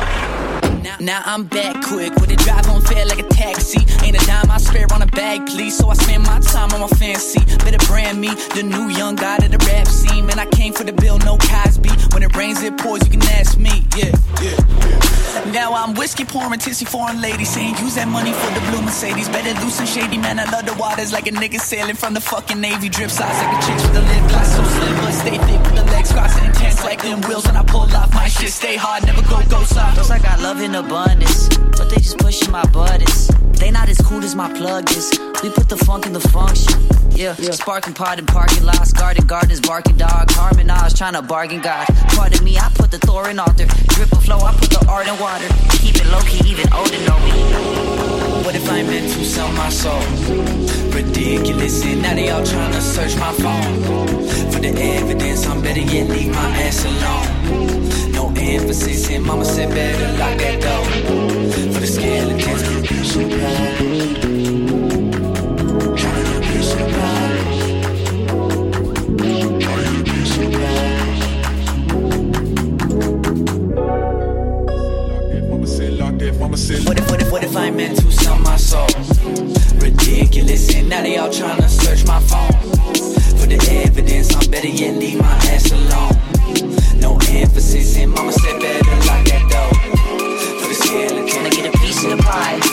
Now, 0.83 0.97
now 0.99 1.21
I'm 1.25 1.45
back 1.45 1.81
quick 1.81 2.13
with 2.15 2.29
a 2.31 2.35
drive 2.35 2.67
on 2.67 2.81
fair 2.81 3.05
like 3.05 3.19
a 3.19 3.27
taxi. 3.29 3.79
Ain't 4.03 4.21
a 4.21 4.25
dime 4.25 4.51
I 4.51 4.57
spare 4.57 4.85
on 4.91 5.01
a 5.01 5.05
bag, 5.07 5.47
please. 5.47 5.77
So 5.77 5.87
I 5.87 5.93
spend 5.93 6.23
my 6.23 6.39
time 6.41 6.71
on 6.73 6.81
my 6.81 6.87
fancy. 6.87 7.39
Better 7.63 7.79
brand 7.87 8.19
me, 8.19 8.27
the 8.53 8.63
new 8.63 8.89
young 8.89 9.15
guy 9.15 9.37
to 9.37 9.47
the 9.47 9.57
rap 9.65 9.87
scene. 9.87 10.25
Man, 10.25 10.39
I 10.39 10.45
came 10.47 10.73
for 10.73 10.83
the 10.83 10.91
bill, 10.91 11.17
no 11.19 11.37
Cosby. 11.37 11.89
When 12.11 12.21
it 12.21 12.35
rains, 12.35 12.61
it 12.63 12.77
pours, 12.77 13.01
you 13.05 13.11
can 13.11 13.23
ask 13.39 13.57
me. 13.57 13.87
Yeah, 13.95 14.11
yeah, 14.41 14.59
yeah. 14.59 15.51
Now 15.51 15.73
I'm 15.73 15.93
whiskey 15.95 16.25
pouring, 16.25 16.59
tissy 16.59 16.87
foreign 16.87 17.21
lady 17.21 17.45
saying 17.45 17.77
use 17.77 17.95
that 17.95 18.07
money 18.07 18.33
for 18.33 18.51
the 18.53 18.61
blue 18.69 18.81
Mercedes. 18.81 19.29
Better 19.29 19.53
loose 19.63 19.79
and 19.79 19.87
shady, 19.87 20.17
man. 20.17 20.39
I 20.39 20.49
love 20.51 20.65
the 20.65 20.73
waters 20.75 21.13
like 21.13 21.27
a 21.27 21.31
nigga 21.31 21.59
sailing 21.59 21.95
from 21.95 22.13
the 22.13 22.21
fucking 22.21 22.59
Navy. 22.59 22.89
Drip 22.89 23.09
size 23.09 23.37
like 23.41 23.55
a 23.55 23.65
chicks 23.65 23.83
with 23.87 23.97
a 23.97 24.01
lip 24.01 24.29
gloss 24.29 24.55
so 24.55 24.63
slim, 24.63 24.95
but 24.97 25.11
stay 25.11 25.37
thick 25.37 25.61
with 25.63 25.75
the 25.75 25.85
legs 25.91 26.11
crossing 26.11 26.45
intense 26.45 26.83
like 26.83 27.01
them 27.01 27.21
wheels 27.21 27.45
when 27.45 27.55
I 27.55 27.63
pull 27.63 27.89
off. 27.95 28.13
My 28.13 28.27
shit 28.27 28.51
stay 28.51 28.75
hard, 28.75 29.05
never 29.05 29.21
go 29.23 29.41
go 29.49 29.63
soft. 29.63 29.97
Looks 29.97 30.09
like 30.09 30.25
I 30.25 30.35
love 30.41 30.59
in 30.73 30.85
abundance, 30.85 31.49
but 31.77 31.89
they 31.89 31.97
just 31.97 32.17
pushing 32.17 32.51
my 32.51 32.65
buttons. 32.67 33.27
They 33.59 33.69
not 33.71 33.89
as 33.89 33.97
cool 33.99 34.23
as 34.23 34.35
my 34.35 34.51
plug 34.53 34.89
is. 34.91 35.11
We 35.41 35.49
put 35.49 35.69
the 35.69 35.77
funk 35.77 36.05
in 36.05 36.13
the 36.13 36.19
function. 36.19 36.73
Yeah, 37.11 37.35
sparking 37.35 37.93
pot 37.93 38.17
in 38.17 38.25
parking 38.25 38.63
lots, 38.63 38.91
garden 38.91 39.27
gardens, 39.27 39.61
barking 39.61 39.97
dogs, 39.97 40.33
harmonize, 40.33 40.93
trying 40.93 41.13
to 41.13 41.21
bargain 41.21 41.61
God. 41.61 41.87
Pardon 42.15 42.43
me, 42.43 42.57
I 42.57 42.71
put 42.73 42.91
the 42.91 42.97
Thor 42.99 43.29
in 43.29 43.39
altar. 43.39 43.65
Drip 43.89 44.11
of 44.11 44.23
flow, 44.23 44.39
I 44.39 44.53
put 44.53 44.69
the 44.71 44.85
art 44.89 45.07
in 45.07 45.17
water. 45.19 45.47
Keep 45.77 45.95
it 45.97 46.07
low 46.11 46.21
key, 46.21 46.41
even 46.49 46.71
older 46.73 46.99
know 47.05 47.19
me. 47.19 48.22
What 48.43 48.55
if 48.55 48.69
I 48.69 48.83
meant 48.83 49.11
to 49.13 49.25
sell 49.25 49.51
my 49.53 49.69
soul? 49.69 50.73
ridiculous, 50.93 51.83
and 51.85 52.01
now 52.01 52.13
they 52.13 52.29
all 52.29 52.43
trying 52.45 52.71
to 52.71 52.81
search 52.81 53.15
my 53.17 53.31
phone 53.33 53.83
for 54.51 54.59
the 54.59 54.73
evidence. 54.79 55.45
I'm 55.47 55.61
better 55.61 55.79
yet 55.79 56.09
leave 56.09 56.31
my 56.31 56.49
ass 56.65 56.85
alone. 56.85 58.11
No 58.11 58.33
emphasis, 58.35 59.09
and 59.09 59.25
mama 59.25 59.45
said 59.45 59.69
better 59.69 60.17
lock 60.17 60.37
that 60.37 60.61
door 60.61 60.85
for 61.73 61.79
the 61.79 61.87
skeletons. 61.87 62.63
What 76.23 76.31
if, 76.31 77.09
what 77.09 77.21
if, 77.21 77.31
what 77.33 77.43
if 77.43 77.57
I 77.57 77.69
meant 77.69 77.99
to 77.99 78.09
sell 78.09 78.39
my 78.39 78.55
soul? 78.55 78.87
Ridiculous, 79.75 80.73
and 80.73 80.87
now 80.87 81.01
they 81.01 81.17
all 81.17 81.29
trying 81.29 81.61
to 81.61 81.67
search 81.67 82.07
my 82.07 82.17
phone 82.21 82.53
for 83.37 83.45
the 83.45 83.83
evidence. 83.85 84.33
I'm 84.33 84.49
better 84.49 84.69
yet 84.69 84.95
leave 84.95 85.19
my 85.19 85.27
ass 85.27 85.69
alone. 85.73 87.01
No 87.01 87.19
emphasis, 87.29 87.97
and 87.97 88.11
mama 88.11 88.31
said 88.31 88.57
better 88.61 88.89
lock 89.05 89.25
that 89.25 89.49
door 89.51 89.73
for 90.61 90.67
the 90.69 90.75
skeleton. 90.75 91.45
I 91.45 91.49
get 91.49 91.75
a 91.75 91.77
piece 91.79 92.01
of 92.05 92.11
the 92.11 92.23
pie? 92.23 92.72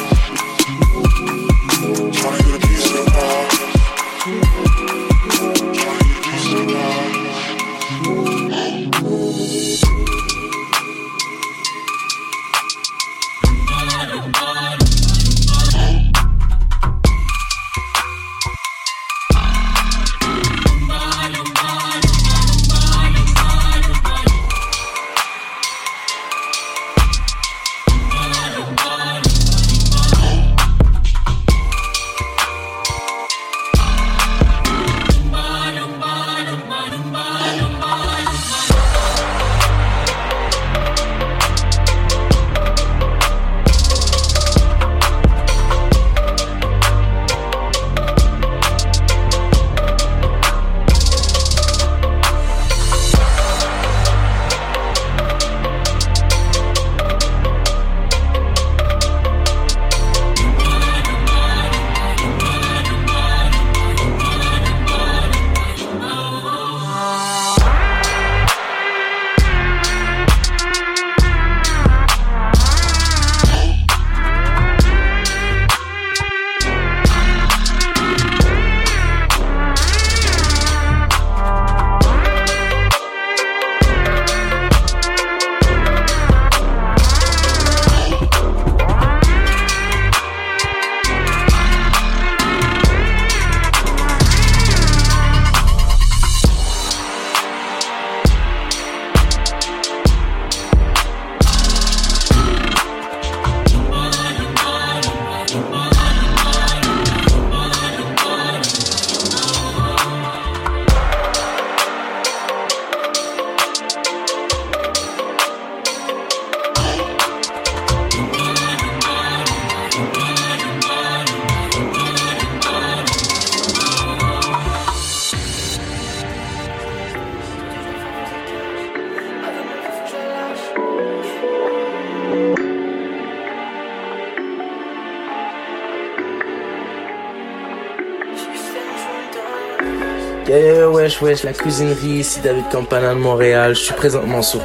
Wesh, 141.22 141.44
la 141.44 141.52
cuisinerie, 141.52 142.20
ici 142.20 142.40
David 142.40 142.68
Campana 142.70 143.14
de 143.14 143.20
Montréal. 143.20 143.74
Je 143.74 143.80
suis 143.80 143.94
présentement 143.94 144.42
sur 144.42 144.60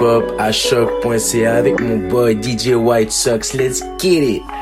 Hop 0.00 0.32
à 0.38 0.52
choc.ca 0.52 1.54
avec 1.54 1.80
mon 1.80 1.96
boy 2.08 2.38
DJ 2.40 2.74
White 2.74 3.12
Sox. 3.12 3.54
Let's 3.54 3.82
get 3.98 4.22
it! 4.22 4.55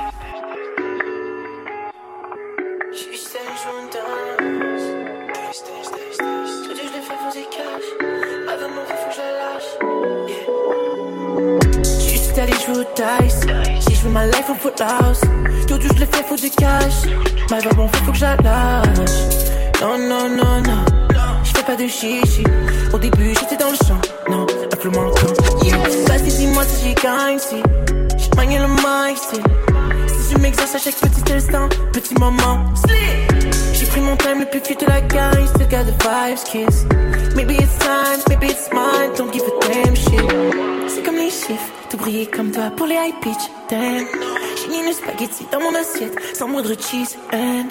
Cheese. 46.77 47.16
And 47.33 47.66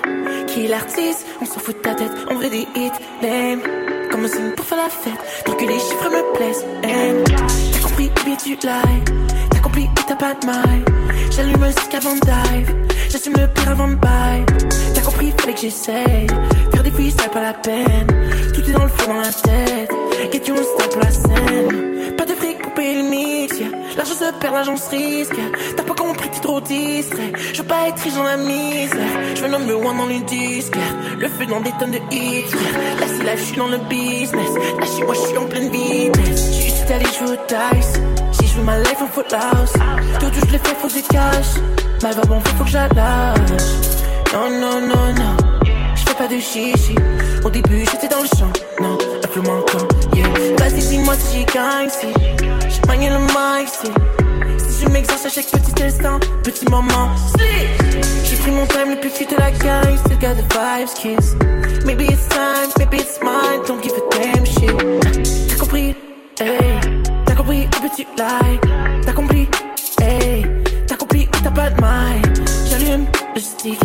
qui 0.47 0.65
est 0.65 0.67
l'artiste 0.67 1.25
On 1.41 1.45
s'en 1.45 1.59
fout 1.59 1.75
de 1.77 1.81
ta 1.81 1.95
tête, 1.95 2.11
on 2.29 2.35
veut 2.35 2.49
des 2.49 2.67
hits. 2.75 2.91
Lame. 3.21 3.61
Comme 4.11 4.25
un 4.25 4.27
signe 4.27 4.51
pour 4.55 4.65
faire 4.65 4.77
la 4.77 4.89
fête, 4.89 5.43
tant 5.45 5.53
que 5.53 5.65
les 5.65 5.79
chiffres 5.79 6.09
me 6.09 6.35
plaisent. 6.35 6.65
T'as 6.81 7.79
compris, 7.81 8.11
bien 8.25 8.35
tu 8.35 8.49
live. 8.49 9.03
T'as 9.49 9.59
compris, 9.59 9.89
t'as 10.07 10.15
pas 10.15 10.33
de 10.35 10.45
maille. 10.45 10.85
J'allume 11.31 11.63
un 11.63 11.71
stick 11.71 11.95
avant 11.95 12.13
dive. 12.13 12.75
J'assume 13.09 13.33
le 13.33 13.47
pire 13.47 13.71
avant 13.71 13.87
de. 13.87 13.97
T'as 14.93 15.01
compris, 15.01 15.33
fallait 15.39 15.53
que 15.53 15.61
j'essaye. 15.61 16.27
Faire 16.71 16.83
des 16.83 16.91
freestyles, 16.91 17.29
pas 17.29 17.41
la 17.41 17.53
peine. 17.53 18.07
Tout 18.53 18.61
est 18.69 18.73
dans 18.73 18.83
le 18.83 18.89
feu, 18.89 19.07
dans 19.07 19.21
la 19.21 19.31
tête. 19.31 19.91
You 20.45 20.57
style 20.57 20.89
pour 20.89 21.01
la 21.01 21.09
scène. 21.09 22.15
Pas 22.17 22.25
de 22.25 22.33
fric 22.33 22.61
pour 22.61 22.73
payer 22.73 23.01
le 23.01 23.09
L'argent 24.03 24.19
se 24.19 24.33
perd, 24.37 24.53
l'argent 24.53 24.75
se 24.75 24.89
risque. 24.89 25.39
T'as 25.77 25.83
pas 25.83 25.93
compris, 25.93 26.29
t'es 26.29 26.41
trop 26.41 26.59
distrait. 26.59 27.31
Je 27.53 27.61
veux 27.61 27.67
pas 27.67 27.87
être 27.87 28.03
riche 28.03 28.15
dans 28.15 28.23
la 28.23 28.35
misère. 28.35 28.99
Je 29.33 29.41
veux 29.41 29.47
number 29.47 29.79
one 29.79 29.97
dans 29.97 30.07
les 30.07 30.19
disques. 30.19 30.75
Le 31.17 31.29
feu 31.29 31.45
dans 31.45 31.61
des 31.61 31.71
tonnes 31.79 31.91
de 31.91 31.99
hits. 32.11 32.43
Là, 32.99 33.05
c'est 33.07 33.23
là, 33.23 33.37
je 33.37 33.43
suis 33.43 33.55
dans 33.55 33.69
le 33.69 33.77
business. 33.77 34.49
Là, 34.77 34.85
chez 34.85 35.05
moi, 35.05 35.13
je 35.13 35.27
suis 35.29 35.37
en 35.37 35.45
pleine 35.45 35.69
vitesse. 35.69 36.53
Juste 36.53 36.91
aller 36.91 37.05
jouer 37.17 37.37
au 37.37 37.47
dice. 37.47 37.93
Je 38.41 38.57
veux 38.57 38.63
ma 38.65 38.77
life 38.79 39.01
en 39.01 39.07
foothouse. 39.07 39.73
Tout 40.19 40.31
je 40.33 40.51
le 40.51 40.57
fais, 40.57 40.75
faut 40.81 40.89
du 40.89 41.01
cash. 41.03 41.63
Mal 42.01 42.13
va 42.13 42.21
bon, 42.23 42.41
faut 42.41 42.65
que 42.65 42.69
j'allâche. 42.69 43.39
Non, 44.33 44.49
non, 44.49 44.81
non, 44.81 45.13
non. 45.15 45.37
Je 45.95 46.01
fais 46.01 46.15
pas 46.15 46.27
de 46.27 46.39
chichi. 46.39 46.95
Au 47.45 47.49
début, 47.49 47.85
j'étais 47.89 48.09
dans 48.09 48.21
le 48.21 48.27
champ. 48.27 48.51
Non, 48.81 48.97
appelle-moi 49.23 49.59
encore. 49.59 49.87
Yeah. 50.13 50.27
Vas-y, 50.57 50.81
dis-moi 50.89 51.13
si 51.15 51.37
j'y 51.37 51.45
gagne, 51.45 51.87
si 51.89 52.07
le 52.99 53.67
si 54.59 54.83
je 54.83 54.89
m'exerce 54.89 55.25
à 55.25 55.29
chaque 55.29 55.47
petit 55.47 55.83
instant, 55.83 56.19
petit 56.43 56.65
moment, 56.69 57.09
J'ai 58.23 58.35
pris 58.37 58.51
mon 58.51 58.65
time 58.67 58.91
le 58.91 58.99
plus 58.99 59.09
cute 59.09 59.31
de 59.31 59.35
la 59.35 59.51
gang, 59.51 59.97
still 59.97 60.17
got 60.19 60.35
the 60.35 60.43
vibes, 60.53 60.93
kiss. 60.93 61.35
Maybe 61.85 62.05
it's 62.05 62.27
time, 62.27 62.69
maybe 62.77 62.97
it's 62.97 63.19
mine, 63.21 63.61
don't 63.65 63.81
give 63.81 63.93
a 63.93 64.09
damn 64.11 64.45
shit. 64.45 65.49
T'as 65.49 65.55
compris, 65.55 65.95
hey. 66.39 66.79
T'as 67.25 67.35
compris, 67.35 67.67
où 67.67 67.81
peux-tu 67.81 68.05
like 68.17 68.61
T'as 69.05 69.13
compris, 69.13 69.47
hey. 70.01 70.45
T'as 70.87 70.95
compris, 70.95 71.27
t'as 71.43 71.51
pas 71.51 71.69
de 71.71 71.81
mind? 71.81 72.49
J'allume 72.69 73.05
le 73.33 73.41
stick 73.41 73.79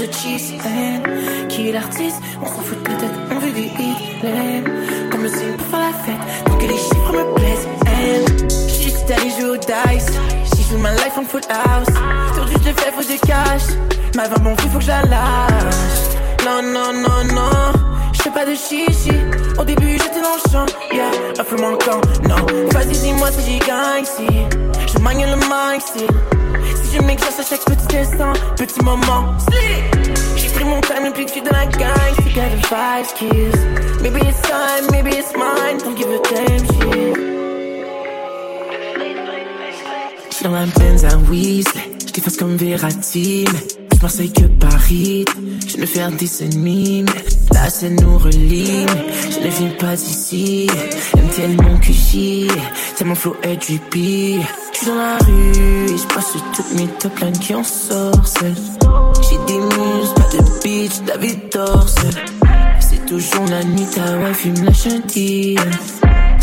de 0.00 0.12
cheese. 0.12 0.54
Qui 1.48 1.68
est 1.68 1.72
l'artiste. 1.72 2.20
On 2.42 2.46
s'en 2.46 2.62
fout 2.62 2.82
tête 2.84 3.04
On 3.30 3.38
veut 3.38 3.52
du 3.52 3.62
hit 3.62 4.22
lame 4.22 4.64
Comme 5.10 5.22
le 5.22 5.28
signe 5.28 5.56
pour 5.58 5.66
faire 5.66 5.80
la 5.80 5.92
fête 6.04 6.44
Tant 6.46 6.56
que 6.56 6.66
les 6.66 6.76
chiffres 6.76 7.12
me 7.12 7.34
plaisent. 7.34 7.68
And 7.86 8.48
J'suis 8.68 8.84
juste 8.84 9.10
allé 9.10 9.30
jouer 9.30 9.50
au 9.50 9.56
dice. 9.56 10.06
She 10.46 10.70
joue 10.70 10.78
ma 10.78 10.92
life 10.92 11.18
en 11.18 11.24
full 11.24 11.42
house 11.50 11.88
Aujourd'hui 12.32 12.56
je 12.64 12.70
te 12.70 12.80
fais 12.80 12.92
faut 12.92 13.02
du 13.02 13.18
cash 13.20 13.66
Ma 14.16 14.28
va 14.28 14.38
mon 14.42 14.56
faut 14.56 14.78
que 14.78 14.84
je 14.84 14.88
la 14.88 15.02
lâche. 15.02 16.08
Non 16.44 16.62
non 16.62 16.92
non 16.92 17.34
non. 17.34 17.72
Je 18.12 18.22
fais 18.22 18.30
pas 18.30 18.44
de 18.46 18.54
chichi. 18.54 19.12
Au 19.58 19.64
début 19.64 19.92
j'étais 19.92 20.22
dans 20.22 20.36
le 20.36 20.50
champ. 20.50 20.66
Yeah, 20.92 21.10
un 21.38 21.44
peu 21.44 21.56
manquant 21.60 22.00
Non, 22.28 22.46
vas-y 22.72 22.98
dis-moi 22.98 23.28
si 23.32 23.52
j'y 23.52 23.58
gagne 23.58 24.04
Si. 24.04 24.26
Je 24.92 24.98
manie 25.00 25.24
le 25.24 25.36
mic 25.36 25.82
Si, 25.82 26.04
si 26.82 26.96
je 26.96 27.02
m'exerce 27.02 27.38
à 27.40 27.42
chaque 27.42 27.64
petit 27.64 27.96
instant 27.96 28.32
Petit 28.56 28.82
moment. 28.82 29.34
J'ai 30.36 30.48
pris 30.48 30.64
mon 30.64 30.80
time 30.80 31.04
le 31.06 31.12
plus 31.12 31.26
cute 31.26 31.44
de 31.44 31.50
la 31.50 31.66
gang. 31.66 32.14
C'est 32.16 32.34
got 32.34 32.50
the 32.50 32.66
vibes 32.68 33.12
kiss 33.14 33.60
Maybe 34.02 34.20
it's 34.26 34.40
time, 34.42 34.86
maybe 34.90 35.10
it's 35.10 35.32
mine. 35.36 35.78
Don't 35.78 35.96
give 35.96 36.08
a 36.08 36.18
damn 36.18 36.58
shit. 36.58 37.16
J'suis 40.30 40.44
dans 40.44 40.52
la 40.52 40.66
Benz 40.66 41.04
à 41.04 41.16
Weasley 41.30 41.82
J'déface 42.06 42.36
comme 42.36 42.56
Verratti 42.56 43.44
plus 44.00 44.02
Marseille 44.02 44.32
que 44.32 44.46
Paris 44.46 45.24
Je 45.66 45.76
ne 45.76 45.86
fais 45.86 46.00
un 46.00 46.10
des 46.10 46.42
ennemis 46.42 47.04
mais 47.04 47.22
la 47.52 47.68
scène 47.68 47.96
nous 48.00 48.18
relie 48.18 48.86
Je 49.30 49.40
ne 49.44 49.50
viens 49.50 49.70
pas 49.78 49.94
d'ici 49.94 50.68
MTL 51.14 51.56
mon 51.62 51.78
QG 51.78 52.50
C'est 52.96 53.04
mon 53.04 53.14
flow 53.14 53.36
et 53.42 53.56
drippy 53.56 54.38
J'suis 54.72 54.86
dans 54.86 54.94
la 54.94 55.18
rue 55.18 55.92
et 55.92 55.98
j'passe 55.98 56.32
toutes 56.54 56.72
mes 56.74 56.86
top 56.98 57.18
lines 57.18 57.38
qui 57.38 57.54
en 57.54 57.64
sortent. 57.64 58.42
J'ai 58.42 59.36
des 59.46 59.60
muses, 59.60 60.14
pas 60.14 60.28
de 60.36 60.62
bitch, 60.62 61.02
David 61.06 61.38
Dorsey 61.52 62.08
C'est 62.80 63.04
toujours 63.06 63.46
la 63.50 63.62
nuit, 63.64 63.86
ta 63.94 64.16
wife 64.18 64.42
il 64.46 64.52
me 64.52 64.66
lâche 64.66 64.86
un 64.86 65.00
deal 65.06 65.58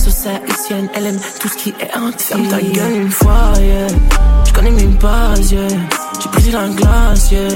Sauce 0.07 0.27
haïtienne, 0.27 0.87
elle 0.93 1.07
aime 1.07 1.19
tout 1.41 1.49
ce 1.49 1.57
qui 1.57 1.69
est 1.81 1.93
entier. 1.97 2.35
Ferme 2.35 2.47
ta 2.47 2.61
gueule. 2.61 3.01
Une 3.01 3.11
fois, 3.11 3.51
yeah. 3.59 3.87
J'connais 4.45 4.71
même 4.71 4.97
pas, 4.97 5.33
yeah. 5.51 5.67
J'ai 6.21 6.29
brisé 6.29 6.51
la 6.51 6.69
glace, 6.69 7.31
yeah. 7.31 7.49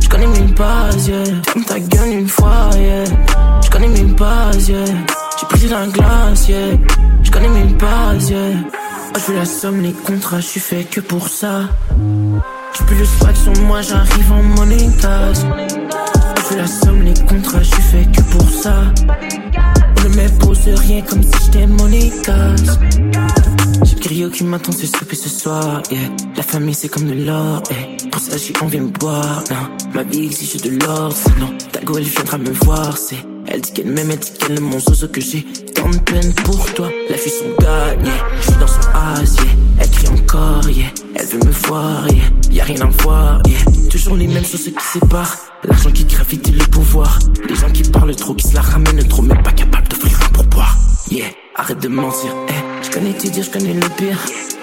J'connais 0.00 0.26
même 0.26 0.52
pas, 0.52 0.90
yeah. 1.06 1.24
Ferme 1.46 1.64
ta 1.64 1.78
gueule 1.78 2.12
une 2.12 2.28
fois, 2.28 2.70
yeah. 2.74 3.04
J'connais 3.62 3.86
même 3.86 4.16
pas, 4.16 4.50
yeah. 4.66 4.84
J'ai 5.38 5.46
brisé 5.48 5.68
la 5.68 5.86
glace, 5.86 6.48
yeah. 6.48 6.76
J'connais 7.22 7.48
même 7.48 7.78
pas, 7.78 8.14
yeah. 8.28 8.38
Oh, 9.14 9.18
je 9.20 9.32
veux 9.32 9.38
la 9.38 9.44
somme, 9.44 9.80
les 9.82 9.92
contrats, 9.92 10.40
j'suis 10.40 10.58
fait 10.58 10.82
que 10.82 11.00
pour 11.00 11.28
ça. 11.28 11.68
J'ai 12.76 12.84
plus 12.84 12.96
le 12.96 13.04
swag 13.04 13.36
sur 13.36 13.52
moi, 13.62 13.80
j'arrive 13.80 14.32
en 14.32 14.56
cash 15.00 15.38
Oh, 15.44 16.40
je 16.42 16.54
veux 16.54 16.60
la 16.60 16.66
somme, 16.66 17.02
les 17.02 17.14
contrats, 17.14 17.62
j'suis 17.62 17.82
fait 17.82 18.10
que 18.10 18.22
pour 18.22 18.50
ça 18.50 18.72
Ne 20.02 20.08
m'impose 20.16 20.68
rien 20.68 21.02
comme 21.02 21.22
si 21.22 21.30
j'étais 21.44 21.66
monégasque 21.66 22.80
J'ai 23.84 23.94
le 23.94 24.00
griot 24.00 24.30
qui 24.30 24.44
m'attend 24.44 24.72
ce 24.72 24.86
souper 24.86 25.16
ce 25.16 25.28
soir, 25.28 25.82
yeah. 25.90 26.00
La 26.36 26.42
famille 26.42 26.74
c'est 26.74 26.88
comme 26.88 27.06
de 27.06 27.24
l'or, 27.24 27.62
Pour 28.10 28.20
ça 28.20 28.36
j'ai 28.36 28.52
envie 28.60 28.78
de 28.78 28.84
me 28.84 28.88
boire, 28.88 29.44
non 29.50 29.90
Ma 29.94 30.02
vie 30.02 30.24
exige 30.24 30.60
de 30.62 30.70
l'or, 30.84 31.12
sinon 31.12 31.56
Ta 31.72 31.80
go 31.82 31.98
elle 31.98 32.04
viendra 32.04 32.38
me 32.38 32.50
voir, 32.50 32.96
c'est 32.96 33.31
Elle 33.54 33.60
dit 33.60 33.72
qu'elle 33.74 33.92
m'aime, 33.92 34.10
elle 34.10 34.18
dit 34.18 34.32
qu'elle 34.32 34.56
aime 34.56 34.64
mon 34.64 34.80
zozo 34.80 35.08
que 35.08 35.20
j'ai. 35.20 35.44
Tant 35.74 35.90
de 35.90 35.98
peine 35.98 36.32
pour 36.36 36.72
toi, 36.72 36.88
la 37.10 37.16
fille 37.18 37.30
son 37.30 37.62
gars, 37.62 37.92
yeah 38.02 38.26
Je 38.38 38.42
suis 38.44 38.58
dans 38.58 38.66
son 38.66 38.80
as, 38.94 39.34
yeah 39.34 39.52
Elle 39.78 39.90
crie 39.90 40.08
encore, 40.08 40.70
yeah. 40.70 40.86
Elle 41.14 41.26
veut 41.26 41.38
me 41.46 41.52
voir, 41.66 42.08
yeah. 42.08 42.24
Y'a 42.50 42.64
rien 42.64 42.80
à 42.80 42.86
voir, 43.02 43.42
yeah. 43.46 43.88
Toujours 43.90 44.16
les 44.16 44.26
mêmes 44.26 44.42
choses 44.44 44.64
qui 44.64 44.98
séparent 44.98 45.36
L'argent 45.64 45.90
qui 45.90 46.06
gravite 46.06 46.48
et 46.48 46.52
le 46.52 46.64
pouvoir. 46.64 47.18
Les 47.46 47.54
gens 47.54 47.70
qui 47.70 47.82
parlent 47.82 48.16
trop, 48.16 48.32
qui 48.32 48.48
se 48.48 48.54
la 48.54 48.62
ramènent 48.62 49.06
trop 49.06 49.20
Même 49.20 49.42
pas 49.42 49.52
capable 49.52 49.86
d'offrir 49.86 50.18
un 50.24 50.32
pourboire 50.32 50.78
Yeah, 51.10 51.26
arrête 51.54 51.78
de 51.78 51.88
mentir, 51.88 52.34
eh. 52.48 52.84
Je 52.86 52.90
connais 52.90 53.12
dires, 53.12 53.44
je 53.44 53.50
connais 53.50 53.74
le 53.74 53.86
pire. 53.98 54.18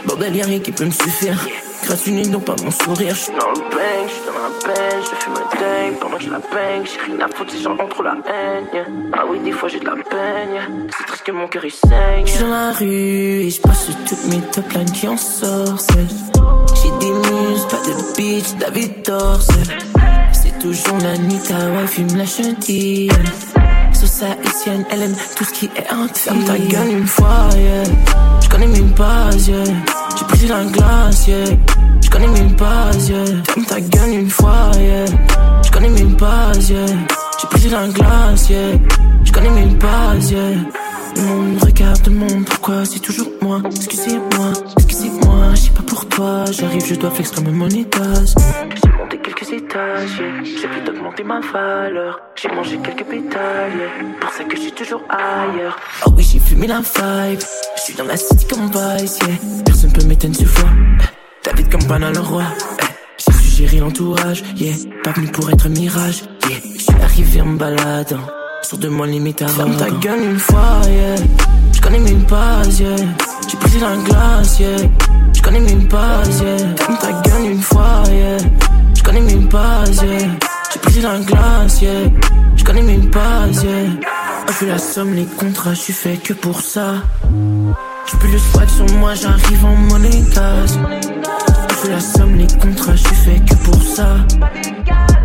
Bordel, 0.07 0.35
y'a 0.35 0.45
rien 0.45 0.59
qui 0.59 0.71
peut 0.71 0.85
me 0.85 0.91
suffire 0.91 1.37
Grâce 1.83 2.07
unique, 2.07 2.29
non 2.29 2.39
pas 2.39 2.55
mon 2.63 2.71
sourire. 2.71 3.15
J'suis 3.15 3.31
dans 3.31 3.49
le 3.51 3.69
bang, 3.69 4.07
j'suis 4.07 4.21
dans 4.25 4.33
la 4.33 4.73
peine 4.73 5.01
Je 5.01 5.15
fume 5.23 5.33
un 5.33 5.59
dingue. 5.59 5.99
Pendant 5.99 6.17
que 6.17 6.23
je 6.23 6.29
la 6.29 6.39
bang 6.39 6.85
J'ai 6.85 7.11
rien 7.11 7.25
à 7.25 7.27
foutre 7.27 7.51
si 7.51 7.61
j'en 7.61 7.73
entre 7.73 8.03
la 8.03 8.11
haine. 8.11 9.11
Ah 9.13 9.23
oui, 9.29 9.39
des 9.39 9.51
fois 9.51 9.69
j'ai 9.69 9.79
de 9.79 9.85
la 9.85 9.95
peine. 9.95 10.87
C'est 10.97 11.05
triste 11.05 11.23
que 11.23 11.31
mon 11.31 11.47
cœur 11.47 11.65
il 11.65 11.71
saigne. 11.71 12.25
J'suis 12.25 12.39
dans 12.39 12.49
la 12.49 12.71
rue 12.71 12.85
et 12.85 13.49
j'passe 13.49 13.89
toutes 14.07 14.25
mes 14.25 14.41
top 14.51 14.71
lines 14.73 14.91
qui 14.91 15.07
en 15.07 15.17
sortent. 15.17 15.91
J'ai 16.75 17.05
des 17.05 17.11
muses, 17.11 17.65
pas 17.69 17.77
de 17.77 18.15
bitch, 18.15 18.55
David 18.59 19.03
Dorsey 19.05 19.53
C'est 20.31 20.57
toujours 20.59 20.97
la 20.99 21.17
nuit, 21.17 21.39
ta 21.47 21.57
wife 21.69 21.97
il 21.97 22.05
me 22.05 22.17
lâche 22.19 22.39
un 22.41 22.53
deal. 22.53 23.11
Sauce 23.93 24.23
haïtienne, 24.23 24.85
elle 24.91 25.03
aime 25.03 25.15
tout 25.35 25.43
ce 25.43 25.53
qui 25.53 25.65
est 25.75 25.91
entier 25.91 26.31
Ferme 26.31 26.43
ta 26.45 26.57
gueule 26.57 26.99
une 26.99 27.07
fois, 27.07 27.49
yeah 27.55 28.28
J'connais 28.59 28.77
même 28.77 28.91
pas, 28.91 29.29
yeah. 29.47 29.63
J'ai 30.17 30.25
brisé 30.25 30.47
la 30.49 30.65
glace, 30.65 31.27
yeah. 31.29 31.45
J'connais 32.01 32.27
même 32.27 32.53
pas, 32.57 32.91
yeah. 33.07 33.23
Ferme 33.45 33.65
ta 33.65 33.79
gueule 33.79 34.09
une 34.09 34.29
fois, 34.29 34.71
yeah. 34.77 35.05
J'connais 35.63 35.87
même 35.87 36.17
pas, 36.17 36.51
yeah. 36.69 36.85
J'ai 37.39 37.47
brisé 37.49 37.69
la 37.69 37.87
glace, 37.87 38.49
yeah. 38.49 38.77
J'connais 39.23 39.49
même 39.49 39.77
pas, 39.77 40.13
yeah. 40.29 40.39
Le 41.15 41.21
monde 41.21 41.63
regarde 41.63 42.05
le 42.05 42.11
monde, 42.11 42.45
pourquoi 42.45 42.83
c'est 42.83 42.99
toujours 42.99 43.29
moi? 43.41 43.61
Excusez-moi, 43.73 44.51
excusez-moi, 44.75 45.48
pas 45.79 45.85
pour 45.87 46.05
toi 46.07 46.45
J'arrive, 46.51 46.85
je 46.85 46.95
dois 46.95 47.11
flex 47.11 47.31
comme 47.31 47.47
un 47.47 47.51
monétas 47.51 48.35
J'ai 48.83 48.91
monté 48.97 49.17
quelques 49.19 49.51
étages, 49.51 50.19
yeah. 50.19 50.43
j'ai 50.43 50.67
plus 50.67 50.81
d'augmenter 50.81 51.23
ma 51.23 51.39
valeur 51.39 52.19
J'ai 52.35 52.49
mangé 52.49 52.77
quelques 52.77 53.05
pétales, 53.05 53.71
yeah. 53.77 54.19
pour 54.19 54.31
ça 54.31 54.43
que 54.43 54.55
je 54.55 54.61
suis 54.61 54.71
toujours 54.71 55.01
ailleurs 55.09 55.77
Oh 56.05 56.11
oui, 56.15 56.23
j'ai 56.23 56.39
fumé 56.39 56.67
la 56.67 56.79
vibe, 56.79 57.39
je 57.77 57.81
suis 57.81 57.93
dans 57.95 58.05
la 58.05 58.17
city 58.17 58.45
comme 58.47 58.69
Vice, 58.69 59.19
yeah. 59.19 59.35
Personne 59.65 59.91
peut 59.91 60.05
m'éteindre 60.05 60.35
ce 60.35 60.45
fois. 60.45 60.69
David 61.43 61.69
comme 61.71 61.87
Pana 61.87 62.11
le 62.11 62.19
roi, 62.19 62.43
eh. 62.81 62.85
j'ai 63.17 63.33
su 63.37 63.49
gérer 63.57 63.77
l'entourage, 63.77 64.43
yeah. 64.55 64.75
pas 65.03 65.11
venu 65.11 65.27
pour 65.27 65.49
être 65.49 65.67
un 65.67 65.69
mirage, 65.69 66.23
yeah. 66.49 66.59
je 66.75 66.81
suis 66.81 67.01
arrivé 67.01 67.41
en 67.41 67.45
me 67.45 67.57
baladant 67.57 68.27
sur 68.61 68.77
de 68.77 68.89
moi 68.89 69.07
limite 69.07 69.41
à 69.41 69.47
Ferme 69.47 69.75
ta 69.77 69.89
gueule 69.89 70.23
une 70.31 70.39
fois, 70.39 70.81
yeah. 70.89 71.15
Je 71.73 71.81
connais 71.81 71.99
même 71.99 72.25
pas, 72.25 72.61
yeah. 72.79 72.95
J'ai 73.47 73.57
brisé 73.57 73.79
la 73.79 73.95
glace, 73.97 74.59
yeah. 74.59 74.77
Je 75.39 75.43
connais 75.43 75.61
même 75.61 75.87
pas, 75.87 76.21
yeah. 76.41 76.57
Ferme 76.75 76.97
ta 76.99 77.11
gueule 77.29 77.51
une 77.53 77.61
fois, 77.61 78.03
yeah. 78.11 78.37
Je 78.93 79.01
connais 79.01 79.21
même 79.21 79.47
pas, 79.47 79.83
yeah. 80.03 80.27
J'ai 80.73 80.79
brisé 80.81 81.01
la 81.01 81.17
glace, 81.19 81.81
yeah. 81.81 81.91
Je 82.57 82.63
connais 82.65 82.81
même 82.81 83.09
pas, 83.09 83.47
yeah. 83.63 83.87
Oh, 84.47 84.51
je 84.59 84.65
la 84.65 84.77
somme, 84.77 85.13
les 85.13 85.23
contrats, 85.25 85.73
je 85.73 85.79
suis 85.79 85.93
fait 85.93 86.17
que 86.17 86.33
pour 86.33 86.59
ça. 86.59 86.95
J'ai 88.11 88.17
plus 88.17 88.31
le 88.33 88.37
swag 88.37 88.67
sur 88.67 88.85
moi, 88.97 89.13
j'arrive 89.15 89.63
en 89.63 89.75
monnaie 89.75 90.23
cash. 90.33 90.71
Je 91.83 91.89
la 91.89 91.99
somme, 92.01 92.35
les 92.35 92.47
contrats, 92.61 92.95
je 92.97 93.03
suis 93.07 93.15
fait 93.15 93.39
que 93.45 93.55
pour 93.63 93.81
ça. 93.81 94.17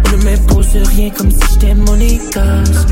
On 0.06 0.16
ne 0.16 0.22
m'impose 0.22 0.76
rien 0.94 1.10
comme 1.10 1.30
si 1.32 1.40
j'étais 1.54 1.74
monégasque. 1.74 2.88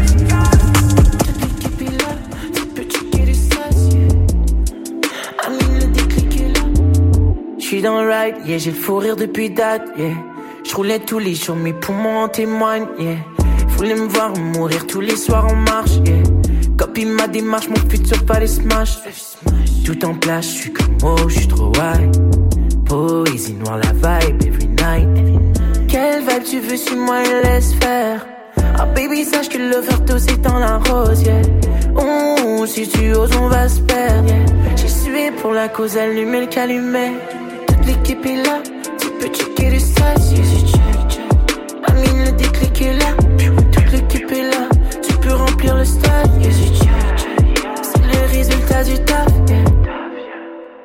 J'suis 7.73 7.81
dans 7.81 8.03
le 8.03 8.11
ride, 8.11 8.35
yeah, 8.45 8.59
j'ai 8.59 8.71
le 8.71 8.77
fou 8.77 8.99
rire 8.99 9.17
depuis 9.17 9.49
date, 9.49 9.81
yeah. 9.97 10.11
J'roulais 10.63 10.99
tous 10.99 11.19
les 11.19 11.35
jours, 11.35 11.57
mes 11.57 11.73
poumons 11.73 12.25
en 12.25 12.29
témoignent, 12.29 12.87
yeah. 12.99 13.17
Voulais 13.79 13.95
me 13.95 14.09
voir 14.09 14.37
mourir 14.37 14.87
tous 14.87 15.01
les 15.01 15.17
soirs 15.17 15.47
en 15.47 15.57
marche, 15.57 15.93
yeah. 16.05 16.23
Copie 16.77 17.07
ma 17.07 17.27
démarche, 17.29 17.71
mon 17.71 17.77
futur 17.89 18.27
pas 18.27 18.41
les 18.41 18.47
smash. 18.47 18.99
Tout 19.87 20.05
en 20.05 20.13
place, 20.13 20.49
j'suis 20.51 20.73
comme 20.75 20.99
oh, 21.03 21.17
j'suis 21.29 21.49
trop 21.49 21.73
high. 21.77 22.11
Poésie 22.85 23.55
noire, 23.55 23.79
la 23.79 23.93
vibe 23.93 24.43
every 24.43 24.67
night. 24.67 25.09
Quelle 25.89 26.21
vibe 26.21 26.45
tu 26.45 26.61
veux 26.61 26.77
si 26.77 26.95
moi 26.95 27.23
elle 27.25 27.43
laisse 27.43 27.73
faire? 27.81 28.27
Ah 28.79 28.85
baby, 28.85 29.25
sache 29.25 29.49
que 29.49 29.57
l'overdose 29.57 30.27
est 30.27 30.43
dans 30.43 30.59
la 30.59 30.77
rose, 30.77 31.23
yeah. 31.23 31.41
Oh, 31.97 32.67
si 32.67 32.87
tu 32.87 33.15
oses, 33.15 33.31
on 33.41 33.49
va 33.49 33.67
se 33.67 33.81
perdre, 33.81 34.29
yeah. 34.29 34.77
J'ai 34.77 34.89
su 34.89 35.05
tuer 35.05 35.31
pour 35.41 35.53
la 35.53 35.69
cause, 35.69 35.97
allumer 35.97 36.41
le 36.41 36.47
calumet. 36.49 37.13
L'équipe 37.87 38.25
est 38.27 38.43
là, 38.43 38.63
tu 38.99 39.09
peux 39.19 39.29
checker 39.29 39.71
les 39.71 39.79
stats. 39.79 40.15
Amine, 41.85 42.25
le 42.25 42.33
déclic 42.33 42.83
est 42.83 42.99
là, 42.99 43.15
toute 43.73 43.93
l'équipe 43.93 44.31
est 44.31 44.51
là, 44.51 44.69
tu 45.03 45.15
peux 45.17 45.35
remplir 45.35 45.77
le 45.77 45.85
stade. 45.85 46.31
C'est 47.83 47.99
le 47.99 48.37
résultat 48.37 48.85
du 48.85 48.95
taf. 49.05 49.29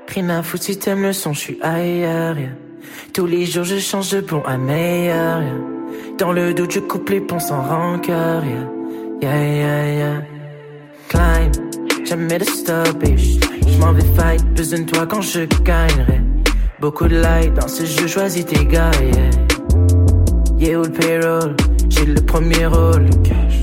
Rien 0.08 0.30
à 0.30 0.42
foutre 0.44 0.64
si 0.64 0.78
t'aimes 0.78 1.04
le 1.04 1.14
son, 1.14 1.34
je 1.34 1.40
suis 1.40 1.60
ailleurs, 1.62 2.38
yeah. 2.38 2.50
Tous 3.14 3.28
les 3.28 3.46
jours 3.46 3.66
je 3.66 3.78
change 3.78 4.12
de 4.12 4.22
bon 4.22 4.42
à 4.46 4.58
meilleur, 4.58 5.42
yeah. 5.42 5.52
Dans 6.18 6.32
le 6.32 6.54
doute 6.54 6.72
je 6.72 6.80
coupe 6.80 7.10
les 7.10 7.22
ponts 7.22 7.40
sans 7.40 7.62
rancœur, 7.62 8.44
yeah. 8.44 8.68
Yeah, 9.22 9.56
yeah, 9.56 9.94
yeah. 9.94 10.22
Climb, 11.10 11.52
jamais 12.06 12.40
de 12.40 12.46
stop, 12.46 13.04
je 13.06 13.78
m'en 13.80 13.94
vais 13.94 14.04
fight, 14.16 14.44
besoin 14.56 14.80
de 14.80 14.86
toi 14.86 15.06
quand 15.06 15.22
je 15.22 15.42
gagnerai. 15.64 16.22
Beaucoup 16.80 17.08
de 17.08 17.16
light 17.20 17.56
dans 17.56 17.68
ce 17.68 17.86
jeu, 17.86 18.06
choisis 18.06 18.46
tes 18.46 18.64
gars, 18.66 18.92
yeah. 19.02 19.32
Yeah, 20.60 20.78
le 20.84 20.90
payroll, 20.90 21.56
j'ai 21.90 22.06
le 22.06 22.22
premier 22.22 22.68
rôle. 22.68 23.06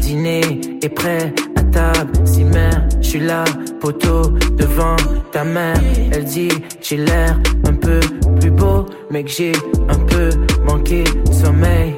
Dîner 0.01 0.61
est 0.83 0.89
prêt 0.89 1.33
à 1.55 1.63
table, 1.63 2.13
si 2.25 2.43
mère, 2.43 2.89
je 3.01 3.07
suis 3.07 3.21
là, 3.21 3.45
poteau, 3.81 4.31
devant 4.59 4.97
ta 5.31 5.45
mère. 5.45 5.81
Elle 6.11 6.25
dit, 6.25 6.51
j'ai 6.83 6.97
l'air 6.97 7.39
un 7.69 7.75
peu 7.75 8.01
plus 8.41 8.51
beau, 8.51 8.87
mais 9.11 9.23
que 9.23 9.31
j'ai 9.31 9.53
un 9.89 9.99
peu 10.07 10.31
manqué 10.67 11.05
de 11.05 11.33
sommeil. 11.33 11.95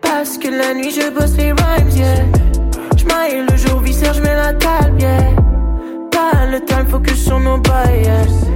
Parce 0.00 0.38
que 0.38 0.46
la 0.46 0.74
nuit 0.74 0.92
je 0.92 1.10
bosse 1.10 1.36
les 1.38 1.50
rhymes, 1.50 1.88
yeah. 1.96 2.24
J'maille 2.96 3.44
le 3.50 3.56
jour, 3.56 3.80
viscère, 3.80 4.14
j'mets 4.14 4.36
la 4.36 4.52
table, 4.54 5.00
yeah. 5.00 5.34
Pas 6.12 6.46
le 6.46 6.64
time, 6.64 6.86
focus 6.88 7.24
sur 7.24 7.40
nos 7.40 7.58
bails, 7.58 8.02
yeah. 8.04 8.51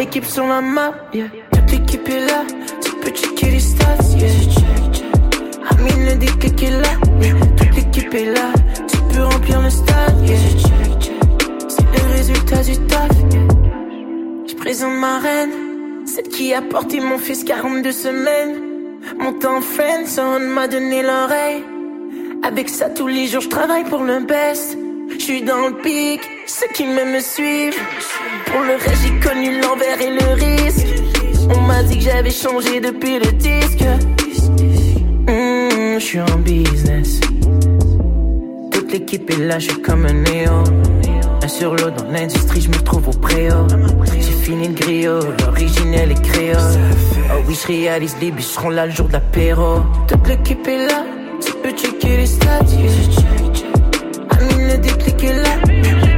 L'équipe 0.00 0.24
sur 0.24 0.46
la 0.46 0.62
map. 0.62 0.94
Toute 1.12 1.70
l'équipe 1.72 2.08
est 2.08 2.24
là, 2.24 2.42
tu 2.82 2.90
peux 3.02 3.10
checker 3.10 3.50
les 3.50 3.60
stats, 3.60 4.16
yeah. 4.16 4.30
Amine 5.68 6.06
le 6.06 6.14
déclic 6.14 6.62
est 6.62 6.70
là. 6.70 6.88
Toute 7.58 7.76
l'équipe 7.76 8.14
est 8.14 8.32
là, 8.32 8.50
tu 8.88 8.96
peux 9.12 9.24
remplir 9.24 9.60
le 9.60 9.68
stade. 9.68 10.26
C'est 11.68 11.82
le 11.82 12.16
résultat 12.16 12.62
du 12.62 12.78
taf, 12.86 13.10
yeah. 13.30 13.40
J'présente 14.46 14.94
ma 14.94 15.18
reine, 15.18 16.06
celle 16.06 16.28
qui 16.28 16.54
a 16.54 16.62
porté 16.62 16.98
mon 17.00 17.18
fils 17.18 17.44
42 17.44 17.92
semaines. 17.92 18.54
Mon 19.18 19.34
temps 19.34 19.60
friendzone 19.60 20.46
m'a 20.46 20.66
donné 20.66 21.02
l'oreille. 21.02 21.62
Avec 22.42 22.70
ça 22.70 22.88
tous 22.88 23.06
les 23.06 23.26
jours 23.26 23.42
je 23.42 23.50
travaille 23.50 23.84
pour 23.84 24.02
le 24.02 24.20
best. 24.20 24.78
Je 25.12 25.24
suis 25.24 25.42
dans 25.42 25.68
le 25.68 25.76
pic, 25.82 26.20
ceux 26.46 26.68
qui 26.74 26.86
me 26.86 27.20
suivent. 27.20 27.78
Pour 28.46 28.60
le 28.62 28.74
reste 28.74 29.02
j'ai 29.04 29.28
connu 29.28 29.60
l'envers 29.60 30.00
et 30.00 30.10
le 30.10 30.32
risque. 30.34 30.86
On 31.54 31.60
m'a 31.62 31.82
dit 31.82 31.98
que 31.98 32.04
j'avais 32.04 32.30
changé 32.30 32.80
depuis 32.80 33.18
le 33.18 33.32
disque. 33.32 33.84
Hmm, 35.26 35.98
je 35.98 36.20
en 36.20 36.38
business. 36.38 37.20
Toute 38.70 38.92
l'équipe 38.92 39.30
est 39.30 39.38
là, 39.38 39.58
je 39.58 39.70
suis 39.70 39.82
comme 39.82 40.06
un 40.06 40.12
néo. 40.12 40.64
Un 41.42 41.48
sur 41.48 41.74
l'eau 41.74 41.90
dans 41.90 42.10
l'industrie, 42.10 42.60
je 42.60 42.68
me 42.68 42.76
retrouve 42.76 43.08
au 43.08 43.12
préau. 43.12 43.66
J'ai 44.12 44.20
fini 44.20 44.68
le 44.68 44.74
griot, 44.74 45.20
l'originel 45.40 46.12
est 46.12 46.22
créole. 46.22 46.80
Oh 47.30 47.42
oui, 47.46 47.58
je 47.64 48.20
les 48.20 48.42
seront 48.42 48.70
là 48.70 48.86
le 48.86 48.92
jour 48.92 49.08
de 49.08 49.12
l'apéro. 49.14 49.80
Toute 50.08 50.26
l'équipe 50.28 50.66
est 50.66 50.86
là, 50.86 51.04
tu 51.44 51.52
peux 51.54 51.70
checker 51.70 52.16
les 52.16 52.26
stats. 52.26 52.60
Le 54.70 54.78
déclic 54.78 55.22
là, 55.22 56.09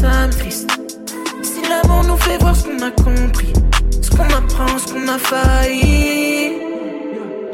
nos 0.00 0.06
âmes 0.06 0.30
tristes. 0.30 0.70
Si 1.42 1.62
l'amour 1.68 2.04
nous 2.04 2.16
fait 2.16 2.38
voir 2.38 2.54
ce 2.56 2.64
qu'on 2.64 2.82
a 2.82 2.90
compris, 2.90 3.52
ce 4.02 4.10
qu'on 4.10 4.24
apprend, 4.24 4.78
ce 4.78 4.92
qu'on 4.92 5.08
a 5.08 5.18
failli. 5.18 6.52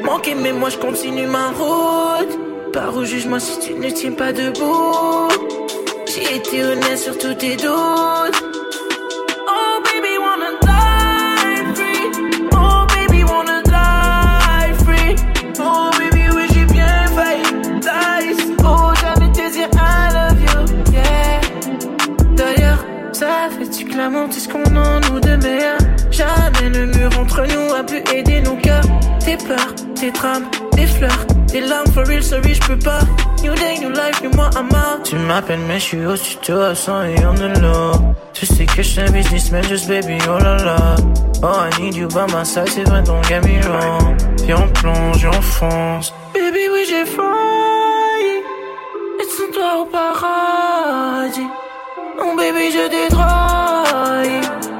Manquer, 0.03 0.35
mais 0.35 0.53
moi 0.53 0.69
je 0.69 0.77
continue 0.77 1.27
ma 1.27 1.47
route. 1.49 2.73
Par 2.73 2.95
où 2.95 3.03
juge-moi 3.03 3.39
si 3.39 3.59
tu 3.59 3.73
ne 3.73 3.89
tiens 3.89 4.11
pas 4.11 4.31
debout? 4.31 5.27
J'ai 6.05 6.35
été 6.35 6.63
honnête 6.63 6.97
sur 6.97 7.17
tous 7.17 7.33
tes 7.35 7.55
doutes. 7.55 8.56
Entre 27.37 27.53
nous 27.53 27.73
a 27.73 27.83
pu 27.83 28.03
aider 28.15 28.41
nos 28.41 28.55
cœurs. 28.55 28.83
Tes 29.19 29.37
peurs, 29.37 29.75
tes 29.95 30.11
drames, 30.11 30.45
des 30.73 30.87
fleurs, 30.87 31.25
des 31.47 31.61
larmes 31.61 31.87
for 31.93 32.05
real, 32.05 32.23
sorry, 32.23 32.53
j'peux 32.53 32.79
pas. 32.79 32.99
New 33.43 33.53
day, 33.55 33.77
new 33.79 33.89
life, 33.89 34.21
new 34.23 34.31
moi, 34.35 34.49
I'm 34.55 34.69
out. 34.69 35.03
Tu 35.03 35.15
m'appelles, 35.15 35.59
mais 35.67 35.79
j'suis 35.79 36.05
au 36.05 36.15
studio 36.15 36.61
à 36.61 36.75
100 36.75 37.03
et 37.03 37.25
on 37.25 37.35
the 37.35 37.59
low. 37.61 37.91
Tu 38.33 38.45
sais 38.45 38.65
que 38.65 38.81
j'suis 38.81 39.01
un 39.01 39.11
businessman, 39.11 39.63
just 39.63 39.87
baby, 39.87 40.17
oh 40.29 40.37
la 40.39 40.57
la. 40.57 40.95
Oh, 41.43 41.47
I 41.47 41.81
need 41.81 41.95
you 41.95 42.07
by 42.07 42.25
my 42.33 42.43
side, 42.43 42.69
c'est 42.69 42.83
vrai, 42.83 43.03
don't 43.03 43.23
get 43.27 43.41
me 43.41 43.61
wrong. 43.67 44.15
Puis 44.37 44.53
on 44.53 44.67
plonge 44.69 45.25
on 45.25 45.41
fonce. 45.41 46.13
Baby, 46.33 46.69
oui, 46.71 46.85
j'ai 46.87 47.05
failli. 47.05 48.41
Et 49.19 49.23
sans 49.23 49.51
toi 49.53 49.81
au 49.81 49.85
paradis? 49.85 51.47
Oh, 52.19 52.35
baby, 52.35 52.71
je. 52.71 52.87
Yeah, 54.27 54.76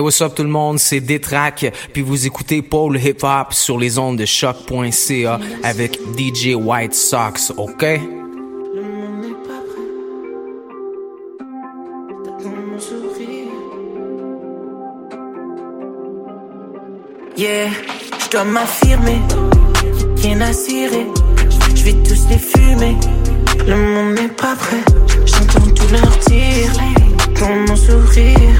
Hey, 0.00 0.02
what's 0.02 0.22
up 0.22 0.34
tout 0.34 0.44
le 0.44 0.48
monde, 0.48 0.78
c'est 0.78 1.00
Détrac, 1.00 1.70
puis 1.92 2.00
vous 2.00 2.24
écoutez 2.24 2.62
Paul 2.62 2.96
Hip 2.96 3.18
Hop 3.22 3.52
sur 3.52 3.78
les 3.78 3.98
ondes 3.98 4.16
de 4.16 4.24
choc.ca 4.24 5.38
avec 5.62 6.00
DJ 6.16 6.54
White 6.54 6.94
Sox, 6.94 7.52
ok? 7.54 7.82
Yeah, 17.36 17.68
je 18.24 18.30
dois 18.30 18.44
m'affirmer, 18.44 19.20
rien 20.22 20.40
à 20.40 20.54
cirer, 20.54 21.06
je 21.74 21.84
vais 21.84 22.02
tous 22.04 22.26
les 22.30 22.38
fumer. 22.38 22.96
Le 23.66 23.76
monde 23.76 24.14
n'est 24.14 24.28
pas 24.28 24.56
prêt, 24.56 24.82
j'entends 25.26 25.70
tous 25.74 25.92
leurs 25.92 26.18
tirs, 26.20 26.72
dans 27.38 27.54
mon 27.68 27.76
sourire, 27.76 28.56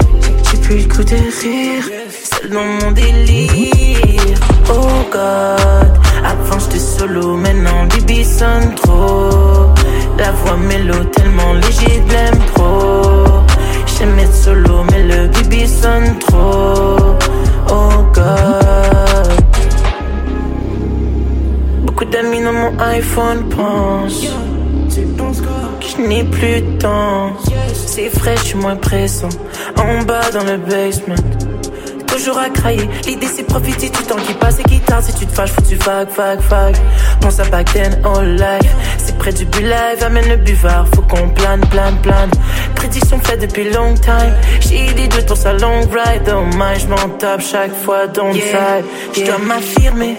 plus 0.71 0.87
le 0.87 1.03
de 1.03 1.15
rire, 1.41 1.83
seul 2.23 2.49
dans 2.49 2.63
mon 2.63 2.91
délire. 2.91 4.37
Oh 4.69 5.03
God, 5.11 5.91
avant 6.23 6.59
j'étais 6.59 6.79
solo, 6.79 7.35
maintenant 7.35 7.85
Bibi 7.93 8.23
sonne 8.23 8.73
trop. 8.75 9.73
La 10.17 10.31
voix 10.31 10.55
mélo 10.55 11.03
tellement 11.15 11.53
léger 11.53 12.01
de 12.07 12.13
l'impro. 12.13 13.43
J'aime 13.85 14.17
être 14.19 14.33
solo, 14.33 14.83
mais 14.91 15.03
le 15.03 15.27
bibi 15.27 15.67
sonne 15.67 16.17
trop. 16.19 17.17
Oh 17.69 18.05
God. 18.13 19.41
Beaucoup 21.85 22.05
d'amis 22.05 22.43
dans 22.43 22.53
mon 22.53 22.79
iPhone 22.79 23.49
pensent 23.49 24.27
je 25.91 26.01
n'ai 26.01 26.23
plus 26.23 26.61
de 26.61 26.77
temps. 26.79 27.33
C'est 27.73 28.09
frais, 28.09 28.35
je 28.37 28.43
suis 28.43 28.57
moins 28.57 28.75
pressant. 28.75 29.29
En 29.77 30.03
bas 30.03 30.29
dans 30.31 30.43
le 30.43 30.57
basement. 30.57 31.15
Toujours 32.07 32.37
à 32.37 32.49
crailler. 32.49 32.89
L'idée 33.05 33.27
c'est 33.27 33.43
profiter 33.43 33.89
du 33.89 34.03
temps 34.03 34.17
qui 34.17 34.33
passe 34.33 34.59
et 34.59 34.63
qui 34.63 34.79
tarde. 34.79 35.03
Si 35.03 35.13
tu 35.13 35.25
te 35.25 35.31
fâches, 35.31 35.51
faut 35.51 35.61
tu 35.61 35.75
vague, 35.75 36.09
vague, 36.15 36.39
vague. 36.41 36.75
Pense 37.21 37.39
à 37.39 37.45
back 37.45 37.71
then, 37.73 38.01
all 38.03 38.35
life. 38.35 38.75
C'est 38.97 39.17
près 39.17 39.33
du 39.33 39.45
but 39.45 39.63
live, 39.63 40.03
amène 40.03 40.27
le 40.29 40.37
buvard. 40.37 40.85
Faut 40.93 41.01
qu'on 41.01 41.29
plane, 41.29 41.61
plane, 41.69 41.97
plane. 42.01 42.31
Prédiction 42.75 43.19
faite 43.19 43.41
depuis 43.41 43.71
long 43.71 43.93
time. 43.95 44.33
J'ai 44.59 44.93
des 44.93 45.07
doutes 45.07 45.25
pour 45.25 45.37
sa 45.37 45.53
long 45.53 45.81
ride. 45.81 46.23
Dommage, 46.25 46.81
je 46.81 46.87
m'en 46.87 47.09
tape 47.17 47.41
chaque 47.41 47.75
fois, 47.83 48.07
don't 48.07 48.33
side. 48.33 48.85
Je 49.15 49.25
dois 49.25 49.39
m'affirmer. 49.39 50.17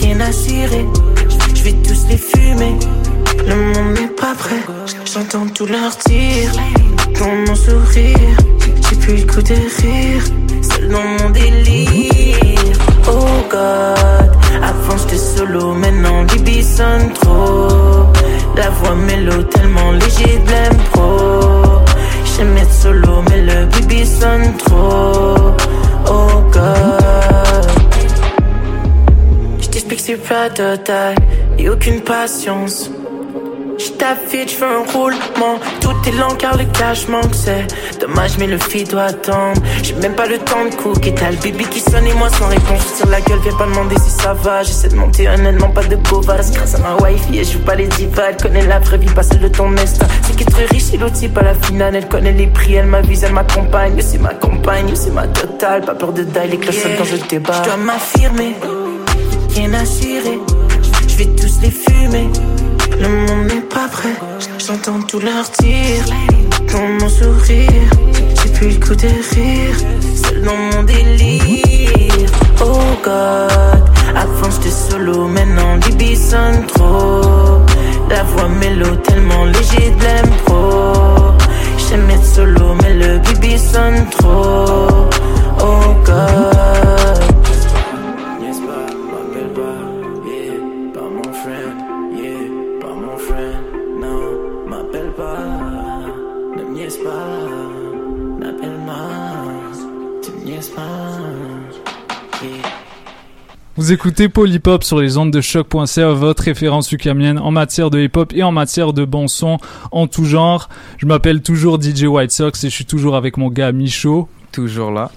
Rien 0.00 0.20
à 0.20 0.32
cirer. 0.32 0.86
Je 1.54 1.62
vais 1.62 1.72
tous 1.72 2.06
les 2.08 2.16
fumer. 2.16 2.76
Le 3.46 3.54
monde 3.54 3.94
n'est 3.94 4.08
pas 4.08 4.34
prêt. 4.34 4.62
J'entends 5.04 5.46
tous 5.54 5.66
leurs 5.66 5.96
tirs. 5.98 6.52
Dans 7.18 7.34
mon 7.46 7.54
sourire. 7.54 8.36
J'ai 8.88 8.96
plus 8.96 9.16
le 9.18 9.32
coup 9.32 9.42
de 9.42 9.54
rire. 9.54 10.22
Seul 10.62 10.88
dans 10.88 11.02
mon 11.02 11.30
délire. 11.30 12.76
Oh 13.08 13.26
God. 13.48 14.30
Avant 14.62 14.96
j'étais 14.98 15.18
solo. 15.18 15.72
Maintenant 15.74 16.24
Bibi 16.24 16.62
sonne 16.62 17.12
trop. 17.14 18.06
La 18.56 18.70
voix 18.70 18.94
mélo 18.94 19.42
tellement 19.44 19.92
léger 19.92 20.38
de 20.44 20.50
l'impro. 20.50 21.82
J'aime 22.36 22.56
être 22.56 22.72
solo. 22.72 23.22
Mais 23.30 23.42
le 23.42 23.66
Bibi 23.66 24.04
sonne 24.06 24.56
trop. 24.58 25.54
Oh 26.08 26.42
God. 26.52 27.70
Je 29.60 29.68
t'explique 29.68 30.00
c'est 30.00 30.16
pas 30.16 30.50
total 30.50 31.14
et 31.58 31.68
aucune 31.68 32.00
patience. 32.00 32.90
Je 33.78 33.90
t'affiche, 33.90 34.52
je 34.52 34.56
fais 34.56 34.64
un 34.64 34.90
roulement. 34.90 35.58
Tout 35.80 35.94
est 36.06 36.12
lent 36.12 36.34
car 36.38 36.56
le 36.56 36.64
cash 36.64 37.08
manque, 37.08 37.34
c'est 37.34 37.66
dommage, 38.00 38.38
mais 38.38 38.46
le 38.46 38.58
feed 38.58 38.90
doit 38.90 39.04
attendre. 39.04 39.60
J'ai 39.82 39.94
même 39.94 40.14
pas 40.14 40.26
le 40.26 40.38
temps 40.38 40.64
de 40.64 40.74
cooker. 40.74 41.14
T'as 41.14 41.30
le 41.30 41.36
bébé 41.36 41.64
qui 41.64 41.80
sonne 41.80 42.06
et 42.06 42.14
moi 42.14 42.28
sans 42.30 42.48
réponse. 42.48 42.80
Je 42.90 42.96
tire 42.96 43.10
la 43.10 43.20
gueule, 43.20 43.38
viens 43.42 43.56
pas 43.56 43.66
demander 43.66 43.96
si 43.98 44.10
ça 44.10 44.32
va. 44.32 44.62
J'essaie 44.62 44.88
de 44.88 44.96
monter 44.96 45.28
honnêtement, 45.28 45.68
pas 45.68 45.84
de 45.84 45.96
bovas. 45.96 46.50
Grâce 46.54 46.74
à 46.74 46.78
ma 46.78 46.96
wifi, 46.96 47.38
elle 47.38 47.44
joue 47.44 47.58
pas 47.60 47.74
les 47.74 47.86
divas. 47.86 48.30
Elle 48.30 48.36
connaît 48.38 48.66
la 48.66 48.78
vraie 48.78 48.98
vie, 48.98 49.10
pas 49.10 49.22
celle 49.22 49.40
de 49.40 49.48
ton 49.48 49.70
instinct. 49.76 50.08
C'est 50.22 50.36
qu'être 50.36 50.56
riche, 50.70 50.94
et 50.94 50.96
l'autre, 50.96 51.16
c'est 51.16 51.28
pas 51.28 51.42
la 51.42 51.54
finale. 51.54 51.96
Elle 51.96 52.08
connaît 52.08 52.32
les 52.32 52.46
prix, 52.46 52.74
elle 52.74 52.86
m'avise, 52.86 53.24
elle 53.24 53.32
m'accompagne. 53.32 54.00
C'est 54.00 54.18
ma 54.18 54.34
compagne, 54.34 54.90
c'est 54.94 55.12
ma 55.12 55.26
totale. 55.26 55.82
Pas 55.82 55.94
peur 55.94 56.12
de 56.12 56.22
die, 56.22 56.48
les 56.50 56.58
cloches 56.58 56.78
sonnent 56.78 56.96
quand 56.96 57.04
je 57.04 57.16
débat. 57.16 57.62
Je 57.62 57.68
dois 57.68 57.76
m'affirmer, 57.76 58.54
rien 59.54 59.74
à 59.74 59.84
cirer. 59.84 60.40
Je 61.08 61.16
vais 61.16 61.26
tous 61.36 61.60
les 61.62 61.70
fumer. 61.70 62.30
Le 63.00 63.08
monde 63.08 63.46
n'est 63.48 63.60
pas 63.60 63.88
prêt, 63.88 64.16
j'entends 64.58 65.02
tous 65.02 65.20
leurs 65.20 65.50
tirs. 65.50 66.04
Dans 66.72 66.88
mon 67.00 67.08
sourire, 67.08 67.90
j'ai 68.42 68.50
plus 68.50 68.68
le 68.70 68.86
coup 68.86 68.94
de 68.94 69.08
rire. 69.34 69.76
Seul 70.14 70.42
dans 70.42 70.56
mon 70.56 70.82
délire. 70.82 72.30
Oh 72.60 72.78
God, 73.04 73.82
avant 74.16 74.50
j'étais 74.50 74.70
solo 74.70 75.26
Maintenant 75.28 75.76
Bibi 75.78 76.16
sonne 76.16 76.66
trop. 76.66 77.60
La 78.08 78.22
voix 78.22 78.48
mélo 78.48 78.96
tellement 78.96 79.44
léger 79.44 79.90
de 79.98 80.04
l'impro. 80.04 80.92
J'aime 81.88 82.10
être 82.10 82.24
solo 82.24 82.74
mais 82.82 82.94
le 82.94 83.18
Bibi 83.18 83.58
sonne 83.58 84.06
trop 84.10 85.05
Vous 103.86 103.92
écoutez 103.92 104.28
Polypop 104.28 104.82
sur 104.82 104.98
les 104.98 105.16
ondes 105.16 105.30
de 105.30 105.40
choc.ca, 105.40 106.08
votre 106.08 106.42
référence 106.42 106.90
ukamienne 106.90 107.38
en 107.38 107.52
matière 107.52 107.88
de 107.88 108.00
hip-hop 108.00 108.32
et 108.34 108.42
en 108.42 108.50
matière 108.50 108.92
de 108.92 109.04
bon 109.04 109.28
son 109.28 109.58
en 109.92 110.08
tout 110.08 110.24
genre. 110.24 110.68
Je 110.98 111.06
m'appelle 111.06 111.40
toujours 111.40 111.80
DJ 111.80 112.02
White 112.02 112.32
Sox 112.32 112.64
et 112.64 112.68
je 112.68 112.74
suis 112.74 112.84
toujours 112.84 113.14
avec 113.14 113.36
mon 113.36 113.48
gars 113.48 113.70
Michaud. 113.70 114.28
Toujours 114.50 114.90
là. 114.90 115.12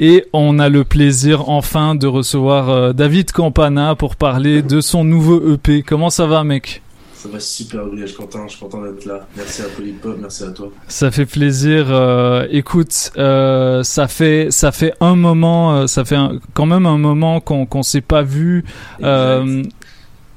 Et 0.00 0.24
on 0.32 0.58
a 0.58 0.70
le 0.70 0.84
plaisir 0.84 1.50
enfin 1.50 1.94
de 1.94 2.06
recevoir 2.06 2.70
euh, 2.70 2.92
David 2.94 3.30
Campana 3.30 3.94
pour 3.94 4.16
parler 4.16 4.62
de 4.62 4.80
son 4.80 5.04
nouveau 5.04 5.52
EP. 5.52 5.82
Comment 5.82 6.08
ça 6.08 6.24
va 6.24 6.44
mec? 6.44 6.80
Ça 7.20 7.28
va 7.28 7.40
super 7.40 7.84
bien, 7.86 8.02
je 8.02 8.06
suis 8.12 8.16
content, 8.16 8.46
je 8.46 8.52
suis 8.52 8.60
content 8.60 8.80
d'être 8.80 9.04
là. 9.04 9.26
Merci 9.36 9.62
à 9.62 9.64
Polypop, 9.76 10.16
merci 10.20 10.44
à 10.44 10.50
toi. 10.52 10.68
Ça 10.86 11.10
fait 11.10 11.26
plaisir. 11.26 11.86
euh, 11.90 12.46
écoute, 12.50 13.10
euh, 13.18 13.82
ça 13.82 14.06
fait 14.06 14.52
ça 14.52 14.70
fait 14.70 14.92
un 15.00 15.16
moment, 15.16 15.74
euh, 15.74 15.86
ça 15.88 16.04
fait 16.04 16.14
un- 16.14 16.38
quand 16.54 16.66
même 16.66 16.86
un 16.86 16.96
moment 16.98 17.40
qu'on 17.40 17.66
qu'on 17.66 17.82
s'est 17.82 18.02
pas 18.02 18.22
vu. 18.22 18.64
Euh, 19.02 19.64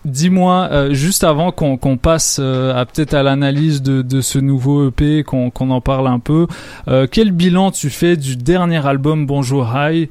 Dis-moi, 0.04 0.68
euh, 0.72 0.94
juste 0.96 1.24
avant 1.24 1.52
qu'on 1.52 1.78
passe 1.98 2.40
euh, 2.42 2.74
à 2.74 2.88
peut-être 2.88 3.14
à 3.14 3.22
l'analyse 3.22 3.84
de, 3.84 4.02
de 4.02 4.22
ce 4.22 4.40
nouveau 4.40 4.88
EP, 4.90 5.24
qu'on 5.24 5.52
en 5.56 5.80
parle 5.80 6.08
un 6.08 6.18
peu, 6.18 6.48
euh, 6.88 7.06
quel 7.10 7.32
bilan 7.32 7.70
tu 7.70 7.92
fais 7.92 8.18
du 8.18 8.36
dernier 8.36 8.84
album 8.86 9.28
Bonjour 9.28 9.70
High 9.76 10.10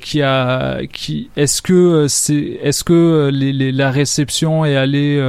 qui 0.00 0.22
a 0.22 0.78
qui 0.92 1.28
est-ce 1.36 1.60
que 1.60 2.06
c'est 2.08 2.58
est-ce 2.62 2.84
que 2.84 3.28
les, 3.32 3.52
les- 3.52 3.72
la 3.72 3.90
réception 3.90 4.64
est 4.64 4.76
allée 4.76 5.20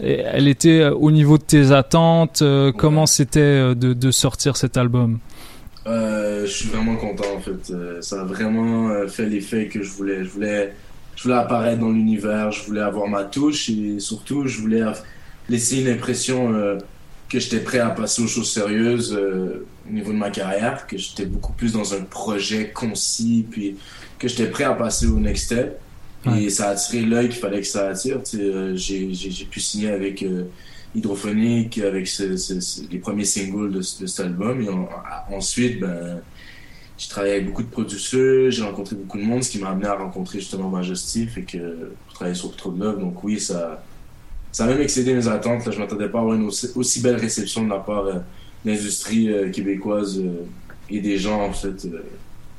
elle 0.00 0.46
était 0.48 0.86
au 0.86 1.10
niveau 1.10 1.36
de 1.36 1.42
tes 1.42 1.72
attentes 1.72 2.42
comment 2.78 3.06
c'était 3.06 3.74
de, 3.74 3.92
de 3.92 4.10
sortir 4.12 4.56
cet 4.56 4.76
album? 4.76 5.18
Je 5.86 6.46
suis 6.46 6.68
vraiment 6.68 6.94
content 6.96 7.24
en 7.36 7.40
fait. 7.40 7.72
Ça 8.02 8.20
a 8.20 8.24
vraiment 8.24 8.88
fait 9.08 9.26
l'effet 9.26 9.66
que 9.66 9.82
je 9.82 9.90
voulais. 9.90 10.22
Je 10.24 10.28
voulais, 10.30 10.72
je 11.16 11.22
voulais 11.24 11.34
apparaître 11.34 11.80
dans 11.80 11.90
l'univers, 11.90 12.52
je 12.52 12.62
voulais 12.64 12.80
avoir 12.82 13.08
ma 13.08 13.24
touche 13.24 13.68
et 13.70 13.98
surtout 13.98 14.46
je 14.46 14.60
voulais 14.60 14.82
laisser 15.48 15.80
une 15.80 15.88
impression 15.88 16.54
euh, 16.54 16.78
que 17.28 17.40
j'étais 17.40 17.60
prêt 17.60 17.78
à 17.80 17.90
passer 17.90 18.22
aux 18.22 18.28
choses 18.28 18.50
sérieuses 18.52 19.12
euh, 19.18 19.66
au 19.88 19.92
niveau 19.92 20.12
de 20.12 20.18
ma 20.18 20.30
carrière, 20.30 20.86
que 20.86 20.96
j'étais 20.96 21.24
beaucoup 21.26 21.52
plus 21.52 21.72
dans 21.72 21.94
un 21.94 22.02
projet 22.02 22.70
concis, 22.70 23.44
puis 23.50 23.76
que 24.18 24.28
j'étais 24.28 24.46
prêt 24.46 24.64
à 24.64 24.74
passer 24.74 25.06
au 25.06 25.18
next 25.18 25.46
step. 25.46 25.80
Et 26.36 26.50
ça 26.50 26.68
a 26.68 26.70
attiré 26.72 27.02
l'œil 27.02 27.28
qu'il 27.28 27.38
fallait 27.38 27.60
que 27.60 27.66
ça 27.66 27.88
attire. 27.88 28.18
Euh, 28.34 28.74
j'ai, 28.76 29.12
pu 29.48 29.60
signer 29.60 29.90
avec 29.90 30.24
euh, 30.24 30.44
Hydrophonique, 30.96 31.78
avec 31.78 32.08
ce- 32.08 32.36
ce- 32.36 32.58
ce- 32.60 32.80
les 32.90 32.98
premiers 32.98 33.24
singles 33.24 33.70
de, 33.72 33.80
ce- 33.80 34.00
de 34.02 34.06
cet 34.06 34.26
album. 34.26 34.60
Et 34.60 34.68
ensuite, 35.34 35.78
ben, 35.80 36.20
j'ai 36.98 37.08
travaillé 37.08 37.34
avec 37.34 37.46
beaucoup 37.46 37.62
de 37.62 37.68
producteurs, 37.68 38.50
j'ai 38.50 38.62
rencontré 38.62 38.96
beaucoup 38.96 39.18
de 39.18 39.24
monde, 39.24 39.42
ce 39.42 39.50
qui 39.50 39.58
m'a 39.58 39.70
amené 39.70 39.86
à 39.86 39.94
rencontrer 39.94 40.40
justement 40.40 40.68
Majestif 40.68 41.36
et 41.36 41.42
que 41.42 41.92
pour 42.06 42.14
travailler 42.14 42.34
sur 42.34 42.54
Trop 42.56 42.70
de 42.70 42.82
Love. 42.82 43.00
Donc 43.00 43.22
oui, 43.22 43.38
ça, 43.38 43.82
ça 44.50 44.64
a 44.64 44.68
même 44.68 44.80
excédé 44.80 45.12
mes 45.12 45.28
attentes. 45.28 45.66
Là, 45.66 45.72
je 45.72 45.78
m'attendais 45.78 46.08
pas 46.08 46.18
à 46.18 46.20
avoir 46.22 46.36
une 46.36 46.46
aussi, 46.46 46.68
aussi 46.74 47.02
belle 47.02 47.16
réception 47.16 47.64
de 47.64 47.68
la 47.70 47.78
part 47.78 48.06
euh, 48.06 48.14
de 48.64 48.70
l'industrie 48.70 49.30
euh, 49.30 49.50
québécoise 49.50 50.18
euh, 50.18 50.46
et 50.88 51.00
des 51.00 51.18
gens 51.18 51.42
en 51.42 51.52
fait 51.52 51.86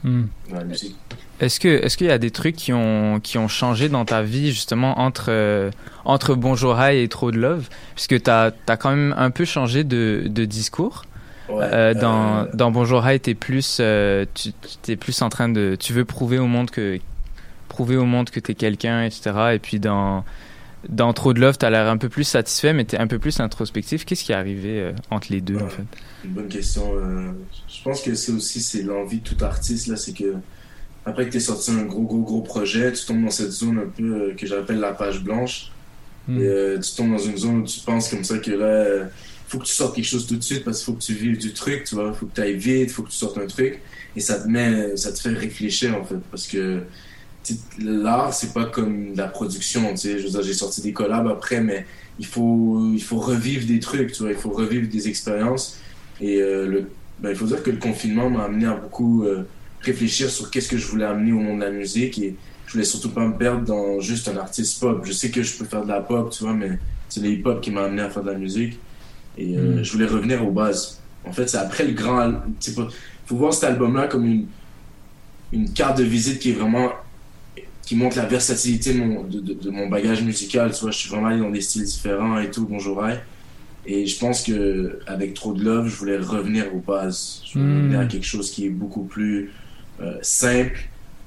Hmm. 0.03 0.25
dans 0.51 0.57
la 0.57 0.63
musique. 0.63 0.95
Est-ce 1.39 1.59
que 1.59 1.67
est-ce 1.67 1.97
qu'il 1.97 2.05
y 2.05 2.11
a 2.11 2.19
des 2.19 2.29
trucs 2.29 2.55
qui 2.55 2.71
ont 2.71 3.19
qui 3.19 3.39
ont 3.39 3.47
changé 3.47 3.89
dans 3.89 4.05
ta 4.05 4.21
vie 4.21 4.51
justement 4.51 4.99
entre 4.99 5.71
entre 6.05 6.35
Bonjour 6.35 6.79
High 6.79 7.03
et 7.03 7.07
Trop 7.07 7.31
de 7.31 7.39
Love? 7.39 7.67
Puisque 7.95 8.21
t'as 8.21 8.51
as 8.67 8.77
quand 8.77 8.91
même 8.91 9.15
un 9.17 9.31
peu 9.31 9.43
changé 9.43 9.83
de, 9.83 10.25
de 10.27 10.45
discours. 10.45 11.05
Ouais, 11.49 11.63
Euh, 11.71 11.93
dans, 11.93 12.39
euh, 12.39 12.45
dans 12.53 12.71
Bonjour 12.71 13.07
High, 13.07 13.21
t'es 13.21 13.35
plus 13.35 13.77
euh, 13.79 14.25
tu 14.33 14.51
t'es 14.81 14.95
plus 14.95 15.21
en 15.21 15.29
train 15.29 15.49
de 15.49 15.75
tu 15.79 15.93
veux 15.93 16.05
prouver 16.05 16.39
au 16.39 16.47
monde 16.47 16.69
que 16.71 16.99
prouver 17.69 17.95
au 17.95 18.05
monde 18.05 18.29
que 18.29 18.39
t'es 18.39 18.55
quelqu'un 18.55 19.03
etc. 19.03 19.31
Et 19.53 19.59
puis 19.59 19.79
dans 19.79 20.25
dans 20.89 21.11
Trop 21.13 21.33
de 21.33 21.39
Love, 21.41 21.57
t'as 21.57 21.69
l'air 21.69 21.87
un 21.89 21.97
peu 21.97 22.07
plus 22.09 22.23
satisfait, 22.23 22.71
mais 22.73 22.85
t'es 22.85 22.97
un 22.97 23.07
peu 23.07 23.19
plus 23.19 23.39
introspectif. 23.39 24.05
Qu'est-ce 24.05 24.23
qui 24.23 24.31
est 24.31 24.35
arrivé 24.35 24.79
euh, 24.81 24.91
entre 25.09 25.27
les 25.31 25.41
deux 25.41 25.59
en 25.61 25.69
fait? 25.69 25.87
Une 26.23 26.31
bonne 26.33 26.47
question. 26.49 26.93
euh, 26.95 27.31
je 27.67 27.81
pense 27.83 28.01
que 28.01 28.13
c'est 28.15 28.31
aussi 28.31 28.61
c'est 28.61 28.83
l'envie 28.83 29.19
de 29.19 29.23
tout 29.23 29.43
artiste 29.43 29.87
là, 29.87 29.95
c'est 29.97 30.13
que 30.13 30.35
après 31.05 31.25
que 31.27 31.31
t'es 31.31 31.39
sorti 31.39 31.71
un 31.71 31.83
gros 31.83 32.03
gros 32.03 32.21
gros 32.23 32.41
projet, 32.41 32.91
tu 32.91 33.05
tombes 33.05 33.23
dans 33.23 33.29
cette 33.31 33.51
zone 33.51 33.79
un 33.79 33.87
peu 33.89 34.33
que 34.37 34.45
j'appelle 34.45 34.79
la 34.79 34.93
page 34.93 35.23
blanche. 35.23 35.71
Mm. 36.27 36.41
Et 36.41 36.79
tu 36.81 36.95
tombes 36.95 37.11
dans 37.11 37.17
une 37.17 37.37
zone 37.37 37.59
où 37.61 37.63
tu 37.63 37.79
penses 37.81 38.09
comme 38.09 38.23
ça 38.25 38.37
que 38.39 38.51
là, 38.51 39.07
faut 39.47 39.59
que 39.59 39.65
tu 39.65 39.73
sortes 39.73 39.95
quelque 39.95 40.05
chose 40.05 40.27
tout 40.27 40.35
de 40.35 40.43
suite 40.43 40.63
parce 40.63 40.79
qu'il 40.79 40.85
faut 40.85 40.99
que 40.99 41.03
tu 41.03 41.13
vives 41.13 41.37
du 41.37 41.53
truc, 41.53 41.83
tu 41.85 41.95
vois, 41.95 42.13
faut 42.13 42.25
que 42.25 42.35
tu 42.35 42.41
ailles 42.41 42.57
vite, 42.57 42.91
faut 42.91 43.03
que 43.03 43.09
tu 43.09 43.17
sortes 43.17 43.37
un 43.37 43.47
truc. 43.47 43.81
Et 44.15 44.19
ça 44.19 44.39
te 44.39 44.47
met, 44.47 44.95
ça 44.97 45.11
te 45.11 45.19
fait 45.19 45.33
réfléchir 45.33 45.95
en 45.95 46.03
fait 46.03 46.19
parce 46.31 46.47
que 46.47 46.81
l'art 47.79 48.33
c'est 48.33 48.53
pas 48.53 48.65
comme 48.65 49.15
la 49.15 49.27
production, 49.27 49.91
tu 49.91 49.97
sais, 49.97 50.19
j'ai 50.19 50.53
sorti 50.53 50.81
des 50.81 50.91
collabs 50.91 51.27
après 51.27 51.61
mais 51.61 51.85
il 52.19 52.25
faut 52.25 52.91
il 52.93 53.01
faut 53.01 53.19
revivre 53.19 53.65
des 53.67 53.79
trucs, 53.79 54.11
tu 54.11 54.23
vois, 54.23 54.31
il 54.31 54.37
faut 54.37 54.49
revivre 54.49 54.89
des 54.89 55.07
expériences. 55.07 55.79
Et 56.19 56.41
euh, 56.41 56.81
ben, 57.19 57.29
il 57.29 57.35
faut 57.35 57.45
dire 57.45 57.63
que 57.63 57.71
le 57.71 57.77
confinement 57.77 58.29
m'a 58.29 58.43
amené 58.45 58.65
à 58.65 58.75
beaucoup 58.75 59.23
euh, 59.23 59.43
réfléchir 59.81 60.29
sur 60.29 60.51
qu'est-ce 60.51 60.69
que 60.69 60.77
je 60.77 60.87
voulais 60.87 61.05
amener 61.05 61.31
au 61.31 61.39
monde 61.39 61.59
de 61.59 61.65
la 61.65 61.71
musique. 61.71 62.19
Et 62.19 62.35
je 62.65 62.73
voulais 62.73 62.85
surtout 62.85 63.09
pas 63.09 63.25
me 63.25 63.35
perdre 63.37 63.61
dans 63.61 63.99
juste 63.99 64.27
un 64.27 64.37
artiste 64.37 64.79
pop. 64.79 65.01
Je 65.05 65.11
sais 65.11 65.29
que 65.29 65.41
je 65.41 65.57
peux 65.57 65.65
faire 65.65 65.83
de 65.83 65.89
la 65.89 66.01
pop, 66.01 66.31
tu 66.31 66.43
vois, 66.43 66.53
mais 66.53 66.79
c'est 67.09 67.21
le 67.21 67.29
hip-hop 67.29 67.61
qui 67.61 67.71
m'a 67.71 67.83
amené 67.83 68.01
à 68.01 68.09
faire 68.09 68.23
de 68.23 68.31
la 68.31 68.37
musique. 68.37 68.79
Et 69.37 69.55
euh, 69.57 69.79
Mm. 69.79 69.83
je 69.83 69.91
voulais 69.91 70.05
revenir 70.07 70.45
aux 70.45 70.51
bases. 70.51 70.99
En 71.25 71.31
fait, 71.31 71.47
c'est 71.47 71.57
après 71.57 71.85
le 71.85 71.93
grand. 71.93 72.31
pas- 72.75 72.87
faut 73.25 73.35
voir 73.35 73.53
cet 73.53 73.65
album-là 73.65 74.07
comme 74.07 74.25
une, 74.25 74.47
une 75.51 75.71
carte 75.73 75.97
de 75.97 76.03
visite 76.03 76.39
qui 76.39 76.49
est 76.51 76.53
vraiment. 76.53 76.91
qui 77.85 77.95
montre 77.95 78.17
la 78.17 78.25
versatilité 78.25 78.93
de 78.93 78.99
mon, 78.99 79.23
de, 79.23 79.39
de- 79.39 79.53
de 79.53 79.69
mon 79.69 79.87
bagage 79.87 80.21
musical. 80.21 80.73
Tu 80.73 80.81
vois, 80.81 80.91
je 80.91 80.97
suis 80.97 81.09
vraiment 81.09 81.27
allé 81.27 81.39
dans 81.39 81.49
des 81.49 81.61
styles 81.61 81.85
différents 81.85 82.37
et 82.37 82.51
tout, 82.51 82.65
bonjour 82.67 82.97
Rai. 83.01 83.19
Et 83.85 84.05
je 84.05 84.19
pense 84.19 84.43
que 84.43 84.99
avec 85.07 85.33
trop 85.33 85.53
de 85.53 85.63
love, 85.63 85.87
je 85.87 85.95
voulais 85.95 86.17
revenir 86.17 86.65
aux 86.75 86.79
bases. 86.81 87.41
Je 87.45 87.53
voulais 87.57 87.71
Mm. 87.71 87.77
revenir 87.77 87.99
à 88.01 88.05
quelque 88.05 88.25
chose 88.25 88.51
qui 88.51 88.65
est 88.65 88.69
beaucoup 88.69 89.03
plus 89.05 89.51
euh, 90.01 90.17
simple, 90.21 90.77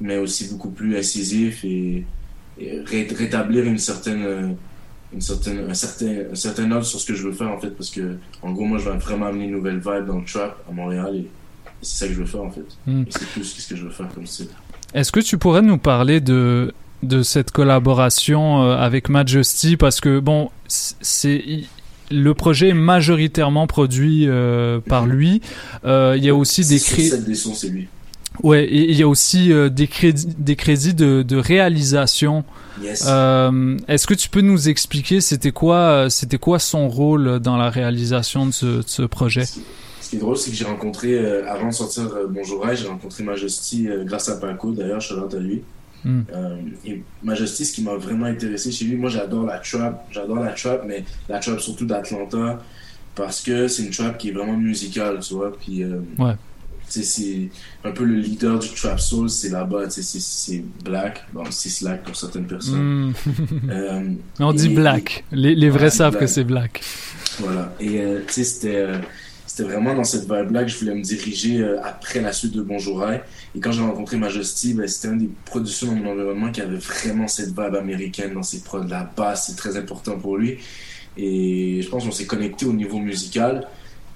mais 0.02 0.18
aussi 0.18 0.48
beaucoup 0.48 0.70
plus 0.70 0.96
incisif 0.98 1.64
et, 1.64 2.04
et 2.58 2.80
ré- 2.84 3.08
rétablir 3.10 3.64
une 3.64 3.78
certaine, 3.78 4.22
euh, 4.24 4.48
une 5.12 5.20
certaine, 5.20 5.70
un 5.70 5.74
certain, 5.74 6.30
un 6.32 6.34
certain 6.34 6.70
ordre 6.70 6.86
sur 6.86 7.00
ce 7.00 7.06
que 7.06 7.14
je 7.14 7.26
veux 7.26 7.32
faire 7.32 7.50
en 7.50 7.58
fait, 7.58 7.70
parce 7.70 7.90
que 7.90 8.16
en 8.42 8.52
gros, 8.52 8.64
moi, 8.64 8.78
je 8.78 8.88
veux 8.88 8.96
vraiment 8.98 9.26
amener 9.26 9.44
une 9.44 9.52
nouvelle 9.52 9.78
vibe 9.78 10.06
dans 10.06 10.18
le 10.18 10.24
trap 10.24 10.62
à 10.68 10.72
Montréal 10.72 11.14
et, 11.14 11.18
et 11.18 11.26
c'est 11.82 12.04
ça 12.04 12.08
que 12.08 12.14
je 12.14 12.20
veux 12.20 12.26
faire 12.26 12.42
en 12.42 12.50
fait. 12.50 12.66
Mm. 12.86 13.02
Et 13.02 13.10
c'est 13.10 13.28
plus 13.28 13.44
ce 13.44 13.68
que 13.68 13.76
je 13.76 13.84
veux 13.84 13.90
faire 13.90 14.08
comme 14.14 14.26
style. 14.26 14.48
Est-ce 14.94 15.12
que 15.12 15.20
tu 15.20 15.38
pourrais 15.38 15.62
nous 15.62 15.78
parler 15.78 16.20
de 16.20 16.72
de 17.02 17.22
cette 17.22 17.50
collaboration 17.50 18.62
euh, 18.62 18.76
avec 18.76 19.08
Majesty 19.08 19.78
parce 19.78 20.00
que 20.00 20.20
bon 20.20 20.50
c'est 20.66 21.64
le 22.10 22.34
projet 22.34 22.68
est 22.68 22.74
majoritairement 22.74 23.66
produit 23.66 24.26
euh, 24.28 24.80
par 24.80 25.06
lui. 25.06 25.40
Euh, 25.84 26.14
il 26.18 26.24
y 26.24 26.28
a 26.28 26.34
aussi 26.34 26.66
des 26.66 26.78
Sur 26.78 27.52
Ouais, 28.42 28.68
il 28.70 28.94
y 28.94 29.02
a 29.02 29.08
aussi 29.08 29.52
euh, 29.52 29.68
des 29.68 29.86
crédits, 29.86 30.28
des 30.38 30.56
crédits 30.56 30.94
de, 30.94 31.22
de 31.22 31.36
réalisation. 31.36 32.44
Yes. 32.82 33.04
Euh, 33.08 33.76
Est-ce 33.88 34.06
que 34.06 34.14
tu 34.14 34.28
peux 34.28 34.40
nous 34.40 34.68
expliquer 34.68 35.20
c'était 35.20 35.52
quoi, 35.52 35.76
euh, 35.76 36.08
c'était 36.08 36.38
quoi 36.38 36.58
son 36.58 36.88
rôle 36.88 37.40
dans 37.40 37.56
la 37.56 37.70
réalisation 37.70 38.46
de 38.46 38.52
ce, 38.52 38.66
de 38.66 38.84
ce 38.86 39.02
projet? 39.02 39.44
Ce 39.44 40.08
qui 40.08 40.16
est 40.16 40.18
drôle, 40.18 40.36
c'est 40.36 40.50
que 40.50 40.56
j'ai 40.56 40.64
rencontré, 40.64 41.14
euh, 41.14 41.50
avant 41.50 41.68
de 41.68 41.74
sortir 41.74 42.10
Bonjour 42.28 42.66
j'ai 42.72 42.88
rencontré 42.88 43.22
Majesty 43.22 43.88
grâce 44.04 44.28
à 44.28 44.36
Paco, 44.36 44.72
d'ailleurs, 44.72 45.00
shout 45.00 45.18
out 45.18 45.34
à 45.34 45.38
lui. 45.38 45.62
Mm. 46.04 46.20
Et 46.86 47.02
Majesty, 47.22 47.66
ce 47.66 47.74
qui 47.74 47.82
m'a 47.82 47.94
vraiment 47.96 48.24
intéressé 48.24 48.72
chez 48.72 48.86
lui, 48.86 48.96
moi 48.96 49.10
j'adore 49.10 49.44
la 49.44 49.58
trap, 49.58 50.06
j'adore 50.10 50.40
la 50.40 50.52
trap, 50.52 50.84
mais 50.86 51.04
la 51.28 51.38
trap 51.40 51.60
surtout 51.60 51.84
d'Atlanta, 51.84 52.58
parce 53.14 53.42
que 53.42 53.68
c'est 53.68 53.82
une 53.82 53.90
trap 53.90 54.16
qui 54.16 54.30
est 54.30 54.32
vraiment 54.32 54.56
musicale, 54.56 55.18
tu 55.20 55.34
vois. 55.34 55.52
Puis, 55.52 55.84
Ouais. 56.18 56.32
C'est 56.90 57.48
un 57.84 57.90
peu 57.92 58.04
le 58.04 58.16
leader 58.16 58.58
du 58.58 58.68
trap 58.70 59.00
soul, 59.00 59.30
c'est 59.30 59.48
là-bas, 59.48 59.88
c'est- 59.90 60.62
Black, 60.84 61.24
bon, 61.32 61.44
c'est 61.50 61.68
Slack 61.68 62.02
pour 62.02 62.16
certaines 62.16 62.46
personnes. 62.46 63.10
Mm. 63.10 63.14
Euh, 63.70 64.02
On 64.40 64.52
dit 64.52 64.66
et- 64.66 64.74
black. 64.74 65.24
Les, 65.32 65.54
les 65.54 65.70
vrais 65.70 65.84
Ouais, 65.84 65.90
savent 65.90 66.18
que 66.18 66.26
c'est 66.26 66.44
black. 66.44 66.82
Voilà. 67.38 67.72
Et 67.80 68.00
euh, 68.00 68.20
tu 68.26 68.32
sais, 68.34 68.44
c'était 68.44 68.76
euh, 68.76 68.98
c'était 69.46 69.62
vraiment 69.64 69.94
dans 69.94 70.04
cette 70.04 70.22
vibe-là 70.30 70.62
que 70.64 70.70
je 70.70 70.78
voulais 70.78 70.94
me 70.94 71.02
diriger 71.02 71.60
euh, 71.60 71.82
après 71.82 72.20
la 72.20 72.32
suite 72.32 72.52
de 72.54 72.62
Bonjour 72.62 73.00
Rai. 73.00 73.22
Et 73.54 73.60
quand 73.60 73.72
j'ai 73.72 73.82
rencontré 73.82 74.16
Majesty, 74.16 74.74
ben, 74.74 74.86
c'était 74.86 75.08
un 75.08 75.16
des 75.16 75.28
producteurs 75.44 75.88
dans 75.90 75.96
mon 75.96 76.10
environnement 76.12 76.50
qui 76.52 76.60
avait 76.60 76.76
vraiment 76.76 77.26
cette 77.28 77.48
vibe 77.48 77.74
américaine 77.74 78.34
dans 78.34 78.42
ses 78.42 78.60
prods. 78.60 78.84
La 78.88 79.02
basse, 79.16 79.46
c'est 79.48 79.56
très 79.56 79.76
important 79.76 80.18
pour 80.18 80.36
lui. 80.36 80.58
Et 81.16 81.80
je 81.82 81.88
pense 81.88 82.04
qu'on 82.04 82.12
s'est 82.12 82.26
connecté 82.26 82.66
au 82.66 82.72
niveau 82.72 82.98
musical. 82.98 83.66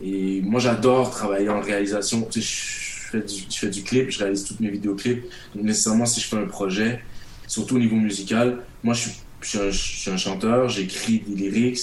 Et 0.02 0.40
moi, 0.42 0.60
j'adore 0.60 1.10
travailler 1.10 1.48
en 1.48 1.60
réalisation. 1.60 2.22
Tu 2.30 2.42
sais, 2.42 2.46
je 2.46 3.10
fais, 3.10 3.20
du, 3.20 3.34
je 3.50 3.58
fais 3.58 3.70
du 3.70 3.82
clip, 3.82 4.10
je 4.10 4.18
réalise 4.18 4.44
toutes 4.44 4.60
mes 4.60 4.70
vidéoclips. 4.70 5.22
Donc, 5.54 5.64
nécessairement, 5.64 6.06
si 6.06 6.20
je 6.20 6.26
fais 6.26 6.36
un 6.36 6.46
projet, 6.46 7.02
surtout 7.46 7.76
au 7.76 7.78
niveau 7.78 7.96
musical, 7.96 8.58
moi, 8.82 8.94
je 8.94 9.02
suis, 9.02 9.12
je 9.40 9.48
suis, 9.48 9.58
un, 9.58 9.70
je 9.70 9.78
suis 9.78 10.10
un 10.10 10.16
chanteur, 10.16 10.68
j'écris 10.68 11.22
des 11.26 11.34
lyrics, 11.34 11.80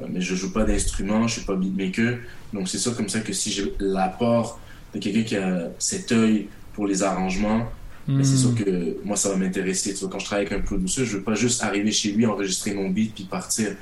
euh, 0.00 0.06
mais 0.10 0.20
je 0.20 0.34
joue 0.34 0.52
pas 0.52 0.64
d'instrument, 0.64 1.26
je 1.28 1.34
suis 1.34 1.46
pas 1.46 1.54
beatmaker. 1.54 2.18
Donc, 2.52 2.68
c'est 2.68 2.78
sûr 2.78 2.96
comme 2.96 3.08
ça 3.08 3.20
que 3.20 3.32
si 3.32 3.50
j'ai 3.52 3.72
l'apport 3.78 4.60
de 4.94 4.98
quelqu'un 4.98 5.22
qui 5.22 5.36
a 5.36 5.70
cet 5.78 6.12
œil 6.12 6.48
pour 6.74 6.86
les 6.86 7.02
arrangements, 7.02 7.68
ben, 8.08 8.24
c'est 8.24 8.36
sûr 8.36 8.52
que 8.56 8.96
moi, 9.04 9.16
ça 9.16 9.28
va 9.28 9.36
m'intéresser. 9.36 9.94
Tu 9.94 10.00
vois, 10.00 10.08
quand 10.08 10.18
je 10.18 10.24
travaille 10.24 10.46
avec 10.46 10.58
un 10.58 10.62
producer, 10.62 11.04
je 11.04 11.18
veux 11.18 11.22
pas 11.22 11.36
juste 11.36 11.62
arriver 11.62 11.92
chez 11.92 12.10
lui, 12.10 12.26
enregistrer 12.26 12.74
mon 12.74 12.88
beat 12.90 13.14
puis 13.14 13.24
partir. 13.24 13.76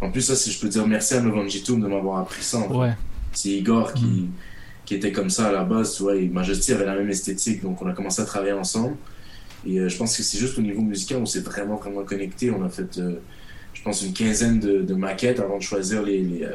En 0.00 0.10
plus, 0.12 0.20
ça, 0.20 0.36
si 0.36 0.52
je 0.52 0.60
peux 0.60 0.68
dire 0.68 0.86
merci 0.86 1.14
à 1.14 1.20
Novanjito 1.20 1.74
de 1.74 1.86
m'avoir 1.86 2.20
appris 2.20 2.44
ça. 2.44 2.58
en 2.58 2.68
fait. 2.68 2.74
Ouais. 2.74 2.92
C'est 3.34 3.50
Igor 3.50 3.92
qui, 3.94 4.28
qui 4.86 4.94
était 4.94 5.12
comme 5.12 5.30
ça 5.30 5.48
à 5.48 5.52
la 5.52 5.64
base, 5.64 5.96
tu 5.96 6.02
vois, 6.04 6.16
et 6.16 6.28
Majesty 6.28 6.72
avait 6.72 6.86
la 6.86 6.94
même 6.94 7.10
esthétique, 7.10 7.62
donc 7.62 7.80
on 7.82 7.86
a 7.86 7.92
commencé 7.92 8.22
à 8.22 8.24
travailler 8.24 8.52
ensemble. 8.52 8.96
Et 9.66 9.78
euh, 9.80 9.88
je 9.88 9.96
pense 9.96 10.16
que 10.16 10.22
c'est 10.22 10.38
juste 10.38 10.58
au 10.58 10.62
niveau 10.62 10.82
musical, 10.82 11.18
on 11.22 11.26
s'est 11.26 11.40
vraiment, 11.40 11.76
vraiment 11.76 12.04
connecté. 12.04 12.50
On 12.50 12.62
a 12.64 12.68
fait, 12.68 12.98
euh, 12.98 13.14
je 13.72 13.82
pense, 13.82 14.02
une 14.02 14.12
quinzaine 14.12 14.60
de, 14.60 14.82
de 14.82 14.94
maquettes 14.94 15.40
avant 15.40 15.56
de 15.58 15.62
choisir 15.62 16.02
les. 16.02 16.20
les, 16.20 16.42
euh, 16.44 16.52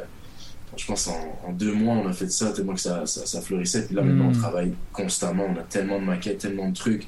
je 0.77 0.85
pense 0.85 1.07
en, 1.07 1.39
en 1.47 1.51
deux 1.51 1.73
mois, 1.73 1.95
on 1.95 2.07
a 2.07 2.13
fait 2.13 2.31
ça 2.31 2.51
tellement 2.51 2.73
que 2.75 2.79
ça, 2.81 3.05
ça, 3.07 3.25
ça 3.25 3.41
fleurissait. 3.41 3.85
Puis 3.87 3.95
là, 3.95 4.03
maintenant, 4.03 4.27
on 4.27 4.31
Mm. 4.31 4.37
travaille 4.37 4.73
constamment. 4.93 5.45
On 5.53 5.59
a 5.59 5.63
tellement 5.63 5.99
de 5.99 6.05
maquettes, 6.05 6.37
tellement 6.37 6.69
de 6.69 6.75
trucs. 6.75 7.07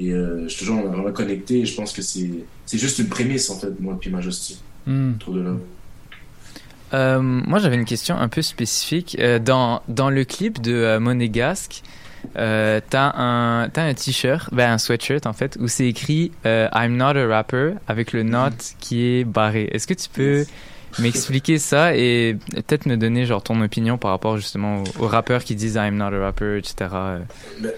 Et 0.00 0.10
je 0.10 0.58
te 0.58 0.64
jure, 0.64 0.74
on 0.74 0.82
est 0.92 0.94
vraiment 0.94 1.12
connecté. 1.12 1.60
Et 1.60 1.64
je 1.66 1.74
pense 1.74 1.92
que 1.92 2.02
c'est 2.02 2.28
juste 2.72 2.98
une 2.98 3.08
prémisse, 3.08 3.48
en 3.50 3.58
fait, 3.58 3.78
moi, 3.80 3.96
puis 4.00 4.10
Majesty. 4.10 4.60
Mm. 4.86 5.12
Trop 5.20 5.32
de 5.32 5.40
love. 5.40 5.60
Euh, 6.94 7.20
moi, 7.20 7.58
j'avais 7.58 7.76
une 7.76 7.84
question 7.84 8.16
un 8.16 8.28
peu 8.28 8.42
spécifique. 8.42 9.16
Euh, 9.20 9.38
dans, 9.38 9.82
dans 9.88 10.10
le 10.10 10.24
clip 10.24 10.60
de 10.60 10.72
euh, 10.72 11.00
Monégasque, 11.00 11.82
euh, 12.36 12.80
t'as 12.88 13.12
un, 13.16 13.68
t'as 13.68 13.84
un 13.84 13.94
t-shirt, 13.94 14.52
ben 14.52 14.72
un 14.72 14.78
sweatshirt 14.78 15.26
en 15.26 15.32
fait, 15.32 15.56
où 15.60 15.68
c'est 15.68 15.86
écrit 15.86 16.32
euh, 16.46 16.68
I'm 16.74 16.96
not 16.96 17.16
a 17.16 17.26
rapper 17.26 17.74
avec 17.86 18.12
le 18.12 18.22
not 18.22 18.50
qui 18.80 19.04
est 19.06 19.24
barré. 19.24 19.68
Est-ce 19.72 19.86
que 19.86 19.94
tu 19.94 20.08
peux 20.08 20.44
m'expliquer 20.98 21.58
ça 21.58 21.94
et 21.94 22.36
peut-être 22.54 22.86
me 22.86 22.96
donner 22.96 23.24
genre 23.24 23.42
ton 23.42 23.60
opinion 23.60 23.98
par 23.98 24.10
rapport 24.10 24.36
justement 24.36 24.82
aux, 24.82 25.04
aux 25.04 25.08
rappeurs 25.08 25.44
qui 25.44 25.54
disent 25.54 25.76
I'm 25.76 25.96
not 25.96 26.06
a 26.14 26.18
rapper, 26.18 26.58
etc. 26.58 26.74
Ben, 27.60 27.72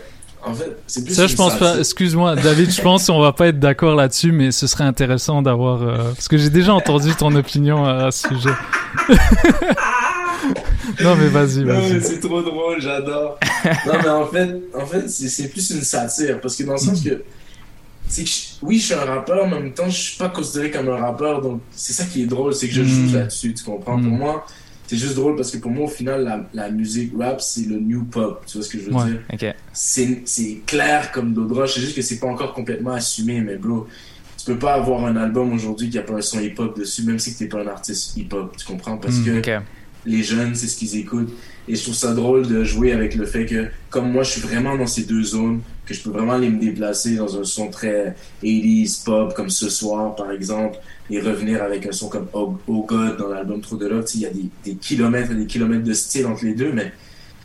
en 0.44 0.54
fait, 0.54 0.76
c'est 0.86 1.04
plus 1.04 1.14
Ça, 1.14 1.26
je 1.26 1.36
pense 1.36 1.56
pas. 1.58 1.78
Excuse-moi, 1.78 2.34
David, 2.36 2.70
je 2.70 2.80
pense 2.82 3.06
qu'on 3.06 3.20
va 3.20 3.32
pas 3.32 3.48
être 3.48 3.58
d'accord 3.58 3.94
là-dessus, 3.94 4.32
mais 4.32 4.50
ce 4.52 4.66
serait 4.66 4.84
intéressant 4.84 5.42
d'avoir. 5.42 5.82
euh, 5.82 6.12
Parce 6.14 6.28
que 6.28 6.36
j'ai 6.38 6.50
déjà 6.50 6.72
entendu 6.74 7.14
ton 7.14 7.34
opinion 7.34 7.84
à, 7.84 8.10
ce 8.10 8.28
sujet. 8.28 8.50
non, 11.02 11.14
mais 11.16 11.28
vas-y, 11.28 11.58
Non, 11.64 11.74
mais 11.74 11.88
vas-y. 11.90 12.02
c'est 12.02 12.20
trop 12.20 12.42
drôle, 12.42 12.80
j'adore. 12.80 13.38
non, 13.86 13.92
mais 14.02 14.08
en 14.08 14.26
fait, 14.26 14.56
en 14.74 14.86
fait 14.86 15.08
c'est 15.08 15.48
plus 15.48 15.70
une 15.70 15.82
satire. 15.82 16.40
Parce 16.40 16.56
que 16.56 16.62
dans 16.64 16.72
le 16.72 16.78
sens 16.78 17.02
que. 17.02 17.22
c'est 18.08 18.24
que 18.24 18.28
je- 18.30 18.36
oui, 18.62 18.78
je 18.78 18.84
suis 18.86 18.94
un 18.94 19.04
rappeur, 19.04 19.46
mais 19.46 19.56
en 19.56 19.60
même 19.60 19.72
temps, 19.72 19.88
je 19.88 19.96
suis 19.96 20.18
pas 20.18 20.28
considéré 20.28 20.70
comme 20.70 20.88
un 20.88 20.96
rappeur. 20.96 21.40
Donc, 21.40 21.60
c'est 21.70 21.92
ça 21.92 22.04
qui 22.04 22.22
est 22.22 22.26
drôle, 22.26 22.54
c'est 22.54 22.66
que 22.68 22.74
je 22.74 22.82
joue 22.82 23.02
Mm. 23.10 23.14
là-dessus, 23.14 23.54
tu 23.54 23.64
comprends? 23.64 24.00
Pour 24.00 24.10
moi, 24.10 24.44
c'est 24.90 24.96
juste 24.96 25.14
drôle 25.14 25.36
parce 25.36 25.52
que 25.52 25.58
pour 25.58 25.70
moi, 25.70 25.84
au 25.84 25.88
final, 25.88 26.24
la, 26.24 26.48
la 26.52 26.68
musique 26.70 27.12
rap, 27.16 27.40
c'est 27.40 27.66
le 27.68 27.78
new 27.78 28.04
pop. 28.04 28.44
Tu 28.44 28.58
vois 28.58 28.66
ce 28.66 28.70
que 28.72 28.78
je 28.80 28.84
veux 28.90 28.92
Ouais, 28.92 29.04
dire? 29.04 29.20
ok. 29.32 29.54
c'est 29.72 30.62
clair 30.66 31.12
comme 31.12 31.32
roche. 31.52 31.74
C'est 31.74 31.80
juste 31.80 31.94
que 31.94 32.02
c'est 32.02 32.18
pas 32.18 32.26
encore 32.26 32.52
complètement 32.54 32.90
assumé, 32.92 33.40
mais 33.40 33.56
bro, 33.56 33.86
tu 34.36 34.44
peux 34.46 34.58
pas 34.58 34.74
avoir 34.74 35.04
un 35.04 35.16
album 35.16 35.52
aujourd'hui 35.52 35.90
qui 35.90 35.98
a 35.98 36.02
pas 36.02 36.14
un 36.14 36.20
son 36.20 36.40
hip-hop 36.40 36.76
dessus, 36.76 37.04
même 37.04 37.20
si 37.20 37.36
t'es 37.36 37.46
pas 37.46 37.62
un 37.62 37.68
artiste 37.68 38.16
hip-hop, 38.16 38.56
tu 38.56 38.64
comprends? 38.66 38.98
Parce 38.98 39.18
Mm, 39.18 39.24
que 39.24 39.42
les 40.04 40.22
jeunes, 40.24 40.54
c'est 40.56 40.66
ce 40.66 40.76
qu'ils 40.76 40.96
écoutent. 40.96 41.32
Et 41.68 41.76
je 41.76 41.82
trouve 41.82 41.94
ça 41.94 42.12
drôle 42.14 42.48
de 42.48 42.64
jouer 42.64 42.92
avec 42.92 43.14
le 43.14 43.26
fait 43.26 43.46
que, 43.46 43.68
comme 43.90 44.10
moi, 44.10 44.24
je 44.24 44.30
suis 44.32 44.40
vraiment 44.40 44.76
dans 44.76 44.86
ces 44.88 45.04
deux 45.04 45.22
zones, 45.22 45.62
que 45.90 45.94
je 45.94 46.02
peux 46.02 46.10
vraiment 46.10 46.32
aller 46.34 46.48
me 46.48 46.60
déplacer 46.60 47.16
dans 47.16 47.38
un 47.38 47.44
son 47.44 47.68
très 47.68 48.14
80s 48.42 49.04
pop, 49.04 49.34
comme 49.34 49.50
ce 49.50 49.68
soir, 49.68 50.14
par 50.14 50.30
exemple, 50.30 50.78
et 51.10 51.20
revenir 51.20 51.62
avec 51.62 51.86
un 51.86 51.92
son 51.92 52.08
comme 52.08 52.26
Oh, 52.32 52.54
Oh 52.68 52.84
God 52.88 53.16
dans 53.18 53.28
l'album 53.28 53.60
Trop 53.60 53.76
de 53.76 53.86
Love. 53.86 54.04
Tu 54.04 54.12
sais, 54.12 54.18
Il 54.18 54.22
y 54.22 54.26
a 54.26 54.30
des, 54.30 54.44
des 54.64 54.74
kilomètres 54.76 55.32
et 55.32 55.34
des 55.34 55.46
kilomètres 55.46 55.84
de 55.84 55.92
style 55.92 56.26
entre 56.26 56.44
les 56.44 56.54
deux, 56.54 56.72
mais 56.72 56.92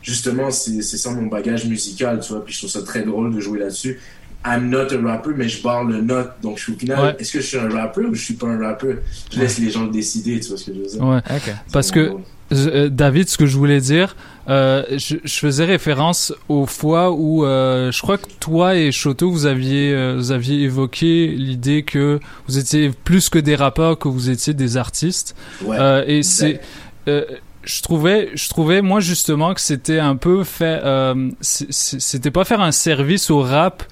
justement, 0.02 0.50
c'est 0.50 0.82
c'est 0.82 0.96
ça 0.96 1.10
mon 1.10 1.26
bagage 1.26 1.66
musical, 1.66 2.20
tu 2.20 2.32
vois. 2.32 2.44
Puis 2.44 2.54
je 2.54 2.58
trouve 2.60 2.70
ça 2.70 2.82
très 2.82 3.02
drôle 3.02 3.34
de 3.34 3.40
jouer 3.40 3.58
là-dessus. 3.58 3.98
I'm 4.44 4.68
not 4.70 4.92
a 4.94 5.00
rapper, 5.02 5.30
mais 5.36 5.48
je 5.48 5.60
barre 5.60 5.82
le 5.82 6.00
note. 6.02 6.30
Donc, 6.40 6.58
je 6.58 6.62
suis 6.64 6.72
au 6.74 6.76
final, 6.78 7.00
Ouais. 7.00 7.16
est-ce 7.18 7.32
que 7.32 7.40
je 7.40 7.46
suis 7.46 7.56
un 7.58 7.68
rappeur 7.68 8.08
ou 8.08 8.14
je 8.14 8.22
suis 8.22 8.34
pas 8.34 8.46
un 8.46 8.58
rappeur? 8.64 8.98
Je 9.32 9.40
laisse 9.40 9.58
les 9.58 9.70
gens 9.70 9.84
le 9.86 9.90
décider, 9.90 10.38
tu 10.38 10.48
vois 10.50 10.56
ce 10.58 10.66
que 10.66 10.72
je 10.74 10.80
veux 10.82 10.86
dire? 10.86 11.02
Ouais. 11.02 11.18
Ok. 11.18 11.52
Parce 11.72 11.90
que, 11.90 12.12
euh, 12.52 12.88
David, 12.88 13.28
ce 13.28 13.36
que 13.36 13.46
je 13.46 13.56
voulais 13.56 13.80
dire, 13.80 14.16
euh, 14.48 14.84
je, 14.90 15.16
je 15.24 15.38
faisais 15.38 15.64
référence 15.64 16.32
aux 16.48 16.66
fois 16.66 17.10
où 17.12 17.44
euh, 17.44 17.90
je 17.90 18.00
crois 18.02 18.18
que 18.18 18.28
toi 18.40 18.76
et 18.76 18.92
Shoto, 18.92 19.30
vous 19.30 19.46
aviez, 19.46 20.14
vous 20.14 20.32
aviez 20.32 20.62
évoqué 20.62 21.28
l'idée 21.28 21.82
que 21.82 22.20
vous 22.46 22.58
étiez 22.58 22.90
plus 22.90 23.28
que 23.28 23.38
des 23.38 23.56
rappeurs, 23.56 23.98
que 23.98 24.08
vous 24.08 24.30
étiez 24.30 24.54
des 24.54 24.76
artistes. 24.76 25.34
Ouais, 25.64 25.76
et 26.06 26.18
exact. 26.18 26.60
c'est, 27.06 27.26
je 27.66 27.82
trouvais, 27.82 28.30
je 28.34 28.48
trouvais 28.48 28.80
moi 28.80 29.00
justement 29.00 29.52
que 29.52 29.60
c'était 29.60 29.98
un 29.98 30.16
peu 30.16 30.44
fait, 30.44 30.80
euh, 30.84 31.30
c'était 31.40 32.30
pas 32.30 32.44
faire 32.44 32.60
un 32.60 32.72
service 32.72 33.28
au 33.30 33.40
rap 33.40 33.82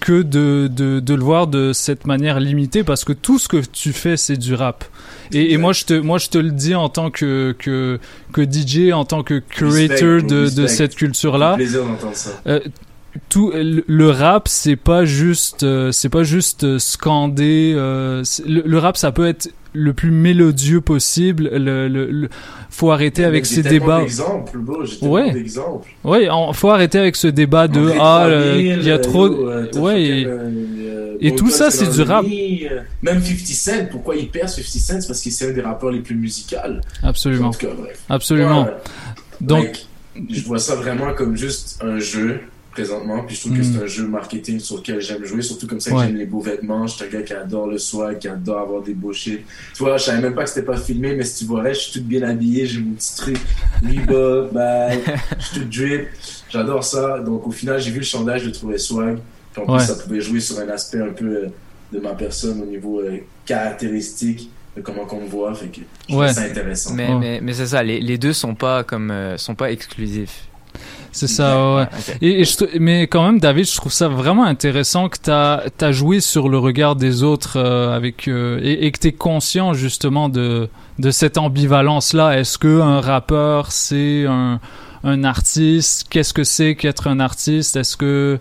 que 0.00 0.22
de, 0.22 0.68
de, 0.70 1.00
de 1.00 1.14
le 1.14 1.22
voir 1.22 1.46
de 1.46 1.72
cette 1.72 2.06
manière 2.06 2.40
limitée 2.40 2.84
parce 2.84 3.04
que 3.04 3.12
tout 3.12 3.38
ce 3.38 3.48
que 3.48 3.56
tu 3.56 3.92
fais 3.92 4.16
c'est 4.16 4.36
du 4.36 4.54
rap. 4.54 4.84
Et, 5.32 5.52
et 5.52 5.56
moi 5.56 5.72
je 5.72 5.84
te 5.84 5.94
moi 5.94 6.18
je 6.18 6.28
te 6.28 6.36
le 6.38 6.50
dis 6.50 6.74
en 6.74 6.90
tant 6.90 7.10
que 7.10 7.56
que 7.58 7.98
que 8.32 8.42
DJ, 8.42 8.92
en 8.92 9.04
tant 9.06 9.22
que 9.22 9.38
curator 9.38 10.14
Respect, 10.14 10.22
de, 10.28 10.50
de 10.50 10.66
cette 10.66 10.94
culture 10.94 11.38
là. 11.38 11.54
plaisir 11.54 11.84
d'entendre 11.84 12.14
ça. 12.16 12.30
Euh, 12.46 12.60
tout 13.28 13.50
le, 13.54 13.84
le 13.86 14.10
rap 14.10 14.48
c'est 14.48 14.76
pas 14.76 15.04
juste 15.04 15.62
euh, 15.64 15.92
c'est 15.92 16.08
pas 16.08 16.22
juste 16.22 16.64
euh, 16.64 16.78
scander 16.78 17.74
euh, 17.76 18.22
le, 18.46 18.62
le 18.64 18.78
rap 18.78 18.96
ça 18.96 19.12
peut 19.12 19.26
être 19.26 19.50
le 19.74 19.92
plus 19.94 20.10
mélodieux 20.10 20.80
possible 20.80 21.48
le, 21.52 21.88
le, 21.88 22.10
le- 22.10 22.28
faut 22.70 22.90
arrêter 22.90 23.24
avec 23.24 23.44
ces 23.46 23.62
débats 23.62 24.00
bro, 24.62 24.82
Ouais. 25.02 25.32
ouais 26.04 26.28
on- 26.30 26.52
faut 26.54 26.70
arrêter 26.70 26.98
avec 26.98 27.16
ce 27.16 27.26
débat 27.28 27.68
de 27.68 27.90
ah 28.00 28.26
le- 28.28 28.40
3000, 28.50 28.78
il 28.80 28.84
y 28.86 28.90
a 28.90 28.98
trop 28.98 29.26
yo, 29.28 29.48
euh, 29.50 29.66
ouais 29.78 30.02
et, 30.02 30.26
euh, 30.26 31.30
tout 31.36 31.50
ça 31.50 31.70
c'est 31.70 31.90
du 31.90 32.02
rap 32.02 32.24
euh, 32.26 32.80
Même 33.02 33.22
50 33.22 33.38
Cent, 33.46 33.86
pourquoi 33.90 34.16
il 34.16 34.28
perce 34.28 34.56
50 34.56 34.64
Cent? 34.66 35.00
C'est 35.00 35.06
parce 35.06 35.22
que 35.22 35.30
c'est 35.30 35.50
un 35.50 35.52
des 35.52 35.60
rappeurs 35.60 35.90
les 35.90 36.00
plus 36.00 36.14
musicaux. 36.16 36.56
Absolument. 37.02 37.50
Cas. 37.50 37.68
Absolument. 38.08 38.64
Ouais. 38.64 38.70
Donc- 39.40 39.64
Mec, 39.64 39.86
je 40.30 40.42
vois 40.44 40.58
ça 40.58 40.74
vraiment 40.76 41.14
comme 41.14 41.36
juste 41.36 41.78
un 41.82 41.98
jeu 41.98 42.40
présentement, 42.72 43.22
puis 43.24 43.36
je 43.36 43.40
trouve 43.42 43.56
que 43.56 43.62
c'est 43.62 43.78
un 43.82 43.86
jeu 43.86 44.06
marketing 44.08 44.58
sur 44.58 44.78
lequel 44.78 45.00
j'aime 45.00 45.24
jouer, 45.24 45.42
surtout 45.42 45.66
comme 45.66 45.78
ça 45.80 45.90
que 45.92 45.98
j'aime 46.00 46.16
les 46.16 46.26
beaux 46.26 46.40
vêtements, 46.40 46.86
je 46.86 46.96
suis 46.96 47.04
un 47.04 47.08
gars 47.08 47.22
qui 47.22 47.32
adore 47.32 47.68
le 47.68 47.78
swag, 47.78 48.18
qui 48.18 48.28
adore 48.28 48.58
avoir 48.58 48.82
des 48.82 48.94
beaux 48.94 49.12
shit. 49.12 49.40
Tu 49.74 49.82
vois, 49.82 49.96
je 49.98 50.04
savais 50.04 50.20
même 50.20 50.34
pas 50.34 50.42
que 50.44 50.48
c'était 50.50 50.66
pas 50.66 50.76
filmé, 50.76 51.14
mais 51.14 51.24
si 51.24 51.44
tu 51.44 51.44
vois, 51.44 51.68
je 51.72 51.78
suis 51.78 52.00
tout 52.00 52.06
bien 52.06 52.22
habillé, 52.22 52.66
j'ai 52.66 52.80
mon 52.80 52.92
petit 52.94 53.14
truc, 53.16 53.36
Reebok, 53.82 54.52
bag, 54.52 54.98
je 55.38 55.44
suis 55.44 55.60
tout 55.60 55.66
drip, 55.68 56.08
j'adore 56.50 56.82
ça. 56.84 57.20
Donc 57.20 57.46
au 57.46 57.50
final, 57.52 57.80
j'ai 57.80 57.90
vu 57.90 57.98
le 57.98 58.04
chandail, 58.04 58.40
je 58.40 58.46
le 58.46 58.52
trouvais 58.52 58.78
swag, 58.78 59.18
puis 59.52 59.62
en 59.62 59.70
Ouais. 59.70 59.78
plus 59.78 59.86
ça 59.86 59.94
pouvait 60.02 60.20
jouer 60.20 60.40
sur 60.40 60.58
un 60.58 60.68
aspect 60.68 61.00
un 61.00 61.12
peu 61.12 61.26
euh, 61.26 61.46
de 61.92 61.98
ma 62.00 62.14
personne 62.14 62.60
au 62.62 62.66
niveau 62.66 63.00
euh, 63.00 63.18
caractéristique 63.44 64.50
de 64.76 64.80
comment 64.80 65.04
qu'on 65.04 65.20
me 65.20 65.28
voit, 65.28 65.54
fait 65.54 65.66
que 65.66 65.80
je 65.82 66.06
trouve 66.08 66.20
Ouais. 66.22 66.32
ça 66.32 66.42
intéressant. 66.42 66.94
Mais, 66.94 67.14
mais, 67.18 67.40
mais 67.42 67.52
c'est 67.52 67.66
ça, 67.66 67.82
les, 67.82 68.00
les 68.00 68.16
deux 68.18 68.32
sont 68.32 68.54
pas 68.54 68.82
comme 68.84 69.10
euh, 69.10 69.36
sont 69.36 69.54
pas 69.54 69.70
exclusifs. 69.70 70.48
C'est 71.14 71.28
ça, 71.28 71.76
ouais. 71.76 71.86
Et, 72.22 72.40
et 72.40 72.44
je 72.44 72.56
te- 72.56 72.78
mais 72.78 73.06
quand 73.06 73.22
même, 73.24 73.38
David, 73.38 73.66
je 73.66 73.76
trouve 73.76 73.92
ça 73.92 74.08
vraiment 74.08 74.44
intéressant 74.44 75.08
que 75.10 75.18
tu 75.22 75.30
as, 75.30 75.92
joué 75.92 76.20
sur 76.20 76.48
le 76.48 76.58
regard 76.58 76.96
des 76.96 77.22
autres 77.22 77.58
euh, 77.58 77.94
avec 77.94 78.28
euh, 78.28 78.58
et, 78.62 78.86
et 78.86 78.90
que 78.92 78.98
tu 78.98 79.08
es 79.08 79.12
conscient 79.12 79.74
justement 79.74 80.30
de, 80.30 80.68
de 80.98 81.10
cette 81.10 81.36
ambivalence-là. 81.38 82.38
Est-ce 82.38 82.56
que 82.56 82.80
un 82.80 83.00
rappeur, 83.02 83.72
c'est 83.72 84.24
un, 84.26 84.58
un 85.04 85.24
artiste? 85.24 86.06
Qu'est-ce 86.08 86.32
que 86.32 86.44
c'est 86.44 86.76
qu'être 86.76 87.08
un 87.08 87.20
artiste? 87.20 87.76
Est-ce 87.76 87.96
que 87.98 88.38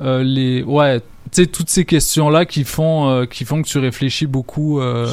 euh, 0.00 0.22
les... 0.22 0.62
Ouais, 0.62 1.00
tu 1.00 1.42
sais, 1.42 1.46
toutes 1.46 1.70
ces 1.70 1.84
questions-là 1.84 2.44
qui 2.46 2.62
font, 2.64 3.08
euh, 3.08 3.24
qui 3.26 3.44
font 3.44 3.62
que 3.62 3.66
tu 3.68 3.78
réfléchis 3.78 4.26
beaucoup 4.26 4.80
euh, 4.80 5.06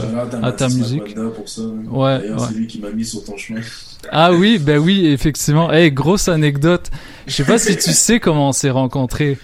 à 0.44 0.52
ta 0.52 0.68
musique. 0.68 1.16
Pour 1.16 1.48
ça. 1.50 1.62
hein. 1.62 1.74
Ouais, 1.90 2.20
D'ailleurs, 2.20 2.40
ouais. 2.42 2.48
c'est 2.50 2.56
lui 2.56 2.68
qui 2.68 2.80
m'a 2.80 2.90
mis 2.92 3.06
sur 3.06 3.24
ton 3.24 3.36
chemin. 3.38 3.62
Ah 4.12 4.32
oui, 4.34 4.58
ben 4.60 4.78
oui, 4.80 5.08
effectivement. 5.08 5.72
Hey, 5.72 5.92
grosse 5.92 6.28
anecdote. 6.30 6.90
Je 7.28 7.34
sais 7.34 7.44
pas 7.44 7.58
si 7.60 7.76
tu 7.78 7.92
sais 7.94 8.20
comment 8.20 8.50
on 8.50 8.54
s'est 8.54 8.70
rencontrés. 8.70 9.38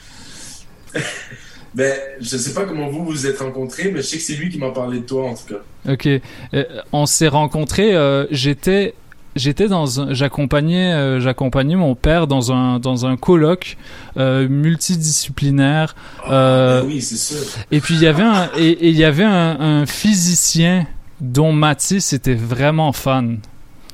Ben, 1.73 1.93
je 2.21 2.37
sais 2.37 2.53
pas 2.53 2.63
comment 2.63 2.87
vous 2.87 3.03
vous 3.03 3.27
êtes 3.27 3.39
rencontrés, 3.39 3.91
mais 3.91 3.97
je 4.01 4.07
sais 4.07 4.17
que 4.17 4.23
c'est 4.23 4.35
lui 4.35 4.49
qui 4.49 4.57
m'a 4.57 4.69
parlé 4.71 4.99
de 4.99 5.05
toi, 5.05 5.25
en 5.29 5.33
tout 5.35 5.53
cas. 5.53 5.91
Ok, 5.91 6.07
Euh, 6.07 6.63
on 6.93 7.05
s'est 7.05 7.27
rencontrés. 7.27 7.93
euh, 7.93 8.25
j'étais, 8.31 8.93
j'étais 9.35 9.67
dans, 9.67 9.99
un- 9.99 10.13
j'accompagnais, 10.13 10.93
euh, 10.93 11.19
j'accompagnais 11.19 11.75
mon 11.75 11.93
père 11.93 12.27
dans 12.27 12.53
un 12.53 12.79
dans 12.79 13.05
un 13.05 13.17
colloque 13.17 13.75
multidisciplinaire. 14.15 15.95
ben 16.29 16.83
oui, 16.87 17.01
c'est 17.01 17.17
sûr. 17.17 17.37
Et 17.71 17.81
puis 17.81 17.95
il 17.95 18.01
y 18.01 18.07
avait 18.07 18.23
un 18.23 18.49
et 18.57 18.87
il 18.89 18.95
y 18.97 19.03
avait 19.03 19.25
un, 19.25 19.59
un 19.59 19.85
physicien 19.85 20.87
dont 21.19 21.51
Mathis 21.51 22.13
était 22.13 22.35
vraiment 22.35 22.93
fan. 22.93 23.39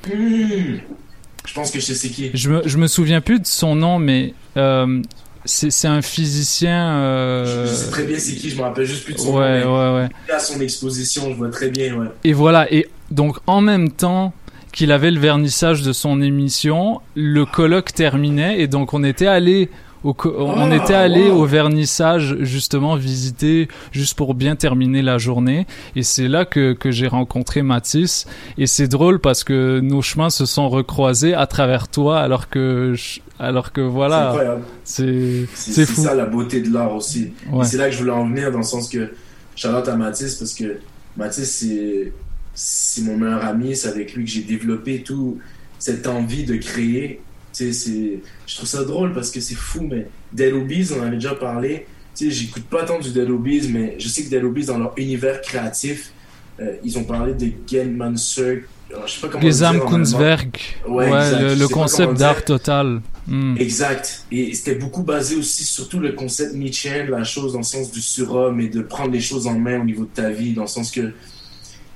Je 0.06 1.54
pense 1.54 1.70
que 1.70 1.80
je 1.80 1.84
sais 1.86 1.94
c'est 1.94 2.08
qui. 2.08 2.30
Je 2.34 2.50
me 2.50 2.62
je 2.66 2.78
me 2.78 2.86
souviens 2.86 3.20
plus 3.20 3.40
de 3.40 3.46
son 3.46 3.74
nom, 3.74 3.98
mais 3.98 4.34
euh, 4.56 5.02
c'est 5.44 5.88
un 5.88 6.02
physicien. 6.02 6.94
euh, 6.98 7.66
Je 7.66 7.72
sais 7.74 7.90
très 7.90 8.04
bien 8.04 8.18
c'est 8.18 8.34
qui, 8.36 8.50
je 8.50 8.56
me 8.56 8.62
rappelle 8.62 8.84
juste 8.86 9.04
plus 9.04 9.14
de 9.14 9.18
son 9.18 9.34
Ouais, 9.36 9.64
nom. 9.64 9.74
mais 9.92 9.98
ouais, 9.98 10.08
ouais. 10.28 10.34
À 10.34 10.38
son 10.38 10.60
exposition, 10.60 11.30
je 11.30 11.36
vois 11.36 11.50
très 11.50 11.70
bien, 11.70 11.94
ouais. 11.96 12.06
Et 12.24 12.32
voilà, 12.32 12.72
et 12.72 12.86
donc 13.10 13.38
en 13.46 13.60
même 13.60 13.90
temps 13.90 14.32
qu'il 14.72 14.90
avait 14.92 15.10
le 15.10 15.20
vernissage 15.20 15.82
de 15.82 15.92
son 15.92 16.22
émission, 16.22 17.00
le 17.14 17.44
colloque 17.44 17.92
terminait 17.92 18.60
et 18.60 18.68
donc 18.68 18.94
on 18.94 19.04
était 19.04 19.26
allé 19.26 19.68
au 20.04 20.14
on 20.36 20.70
était 20.72 20.94
allé 20.94 21.30
au 21.30 21.44
vernissage 21.44 22.36
justement 22.40 22.96
visiter 22.96 23.68
juste 23.92 24.14
pour 24.14 24.34
bien 24.34 24.56
terminer 24.56 25.00
la 25.02 25.18
journée 25.18 25.66
et 25.96 26.02
c'est 26.02 26.28
là 26.28 26.44
que, 26.44 26.72
que 26.72 26.90
j'ai 26.90 27.06
rencontré 27.06 27.62
Mathis 27.62 28.26
et 28.58 28.66
c'est 28.66 28.88
drôle 28.88 29.20
parce 29.20 29.44
que 29.44 29.80
nos 29.80 30.02
chemins 30.02 30.30
se 30.30 30.44
sont 30.46 30.68
recroisés 30.68 31.34
à 31.34 31.46
travers 31.46 31.88
toi 31.88 32.18
alors 32.20 32.48
que 32.48 32.94
je- 32.94 33.20
alors 33.38 33.72
que 33.72 33.80
C'est 33.82 33.88
voilà 33.88 34.28
incroyable. 34.30 34.62
c'est 34.84 35.46
C'est 35.54 35.86
fou 35.86 36.02
ça 36.02 36.14
la 36.14 36.26
beauté 36.26 36.60
de 36.60 36.72
l'art 36.72 36.94
aussi. 36.94 37.32
Ouais. 37.50 37.64
C'est 37.64 37.76
là 37.76 37.86
que 37.88 37.92
je 37.94 37.98
voulais 38.00 38.12
en 38.12 38.26
venir 38.28 38.52
dans 38.52 38.58
le 38.58 38.64
sens 38.64 38.88
que 38.88 39.10
Charlotte 39.56 39.88
à 39.88 39.96
Mathis 39.96 40.34
parce 40.36 40.54
que 40.54 40.78
Mathis 41.16 41.50
c'est 41.50 42.12
c'est 42.54 43.02
mon 43.02 43.16
meilleur 43.16 43.44
ami, 43.44 43.74
c'est 43.74 43.88
avec 43.88 44.14
lui 44.14 44.24
que 44.24 44.30
j'ai 44.30 44.42
développé 44.42 45.02
tout 45.02 45.38
cette 45.78 46.06
envie 46.06 46.44
de 46.44 46.56
créer. 46.56 47.20
Sais, 47.52 47.72
c'est 47.72 48.20
je 48.46 48.56
trouve 48.56 48.68
ça 48.68 48.84
drôle 48.84 49.12
parce 49.12 49.30
que 49.30 49.40
c'est 49.40 49.54
fou 49.54 49.82
mais 49.82 50.08
Dead 50.32 50.52
Obies, 50.54 50.88
on 50.92 51.00
en 51.00 51.06
avait 51.06 51.16
déjà 51.16 51.34
parlé. 51.34 51.86
Tu 52.14 52.26
sais, 52.26 52.30
j'écoute 52.30 52.64
pas 52.64 52.84
tant 52.84 52.98
du 52.98 53.10
Dead 53.10 53.28
Obies 53.30 53.68
mais 53.72 53.96
je 53.98 54.08
sais 54.08 54.24
que 54.24 54.30
Dead 54.30 54.44
Obies 54.44 54.66
dans 54.66 54.78
leur 54.78 54.92
univers 54.96 55.40
créatif, 55.42 56.12
euh, 56.60 56.76
ils 56.84 56.98
ont 56.98 57.04
parlé 57.04 57.34
de 57.34 57.50
Genmancer 57.70 58.64
alors, 58.90 59.06
je 59.06 59.14
sais 59.14 59.20
pas 59.22 59.28
comment 59.28 59.42
Gesam. 59.42 59.80
Kunstwerk 59.80 60.82
Ouais, 60.86 61.08
le, 61.54 61.66
concept 61.66 62.12
d'art 62.18 62.44
total 62.44 63.00
Hmm. 63.26 63.56
Exact. 63.56 64.24
Et 64.32 64.54
c'était 64.54 64.74
beaucoup 64.74 65.02
basé 65.02 65.36
aussi, 65.36 65.64
surtout 65.64 66.00
le 66.00 66.12
concept 66.12 66.54
Nietzschean, 66.54 67.06
la 67.08 67.24
chose 67.24 67.52
dans 67.52 67.60
le 67.60 67.64
sens 67.64 67.92
du 67.92 68.00
surhomme 68.00 68.60
et 68.60 68.68
de 68.68 68.82
prendre 68.82 69.12
les 69.12 69.20
choses 69.20 69.46
en 69.46 69.58
main 69.58 69.80
au 69.80 69.84
niveau 69.84 70.04
de 70.04 70.10
ta 70.12 70.30
vie, 70.30 70.54
dans 70.54 70.62
le 70.62 70.68
sens 70.68 70.90
que 70.90 71.12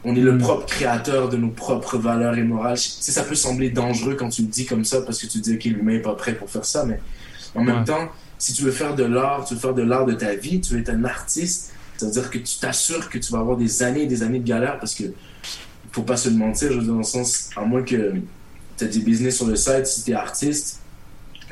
on 0.09 0.15
est 0.15 0.21
le 0.21 0.39
propre 0.39 0.67
créateur 0.67 1.29
de 1.29 1.37
nos 1.37 1.49
propres 1.51 1.99
valeurs 1.99 2.39
et 2.39 2.43
morales. 2.45 2.79
Ça 2.79 3.25
peut 3.25 3.35
sembler 3.35 3.71
dangereux 3.71 4.15
quand 4.15 4.29
tu 4.29 4.43
le 4.43 4.49
dis 4.49 4.65
comme 4.65 4.85
ça 4.85 5.03
parce 5.03 5.19
que 5.19 5.27
tu 5.27 5.41
te 5.41 5.45
dis, 5.45 5.55
OK, 5.55 5.65
l'humain 5.65 5.93
n'est 5.95 5.99
pas 6.01 6.15
prêt 6.15 6.35
pour 6.35 6.49
faire 6.49 6.65
ça, 6.65 6.85
mais 6.85 7.01
en 7.57 7.63
même 7.65 7.85
temps, 7.85 8.09
si 8.39 8.53
tu 8.53 8.63
veux 8.63 8.71
faire 8.71 8.95
de 8.95 9.03
l'art, 9.05 9.45
tu 9.47 9.55
veux 9.55 9.61
faire 9.61 9.75
de 9.75 9.83
l'art 9.83 10.07
de 10.07 10.13
ta 10.15 10.35
vie, 10.35 10.61
tu 10.61 10.75
veux 10.75 10.81
être 10.81 10.91
un 10.91 11.05
artiste, 11.05 11.73
ça 11.97 12.07
veut 12.07 12.13
dire 12.13 12.31
que 12.31 12.39
tu 12.39 12.59
t'assures 12.61 13.09
que 13.09 13.19
tu 13.19 13.33
vas 13.33 13.41
avoir 13.41 13.57
des 13.57 13.83
années 13.83 14.03
et 14.03 14.07
des 14.07 14.23
années 14.23 14.39
de 14.39 14.47
galère 14.47 14.79
parce 14.79 14.95
que 14.95 15.05
faut 15.93 16.03
pas 16.03 16.17
se 16.19 16.29
le 16.29 16.37
mentir, 16.37 16.69
je 16.71 16.77
veux 16.77 16.83
dire, 16.85 16.93
dans 16.93 16.99
le 16.99 17.05
sens, 17.05 17.51
à 17.57 17.63
moins 17.63 17.83
que 17.83 18.13
tu 18.77 18.85
as 18.85 18.87
des 18.89 18.99
business 19.01 19.37
sur 19.37 19.47
le 19.47 19.57
site, 19.57 19.87
si 19.87 20.05
tu 20.05 20.11
es 20.13 20.15
artiste, 20.15 20.81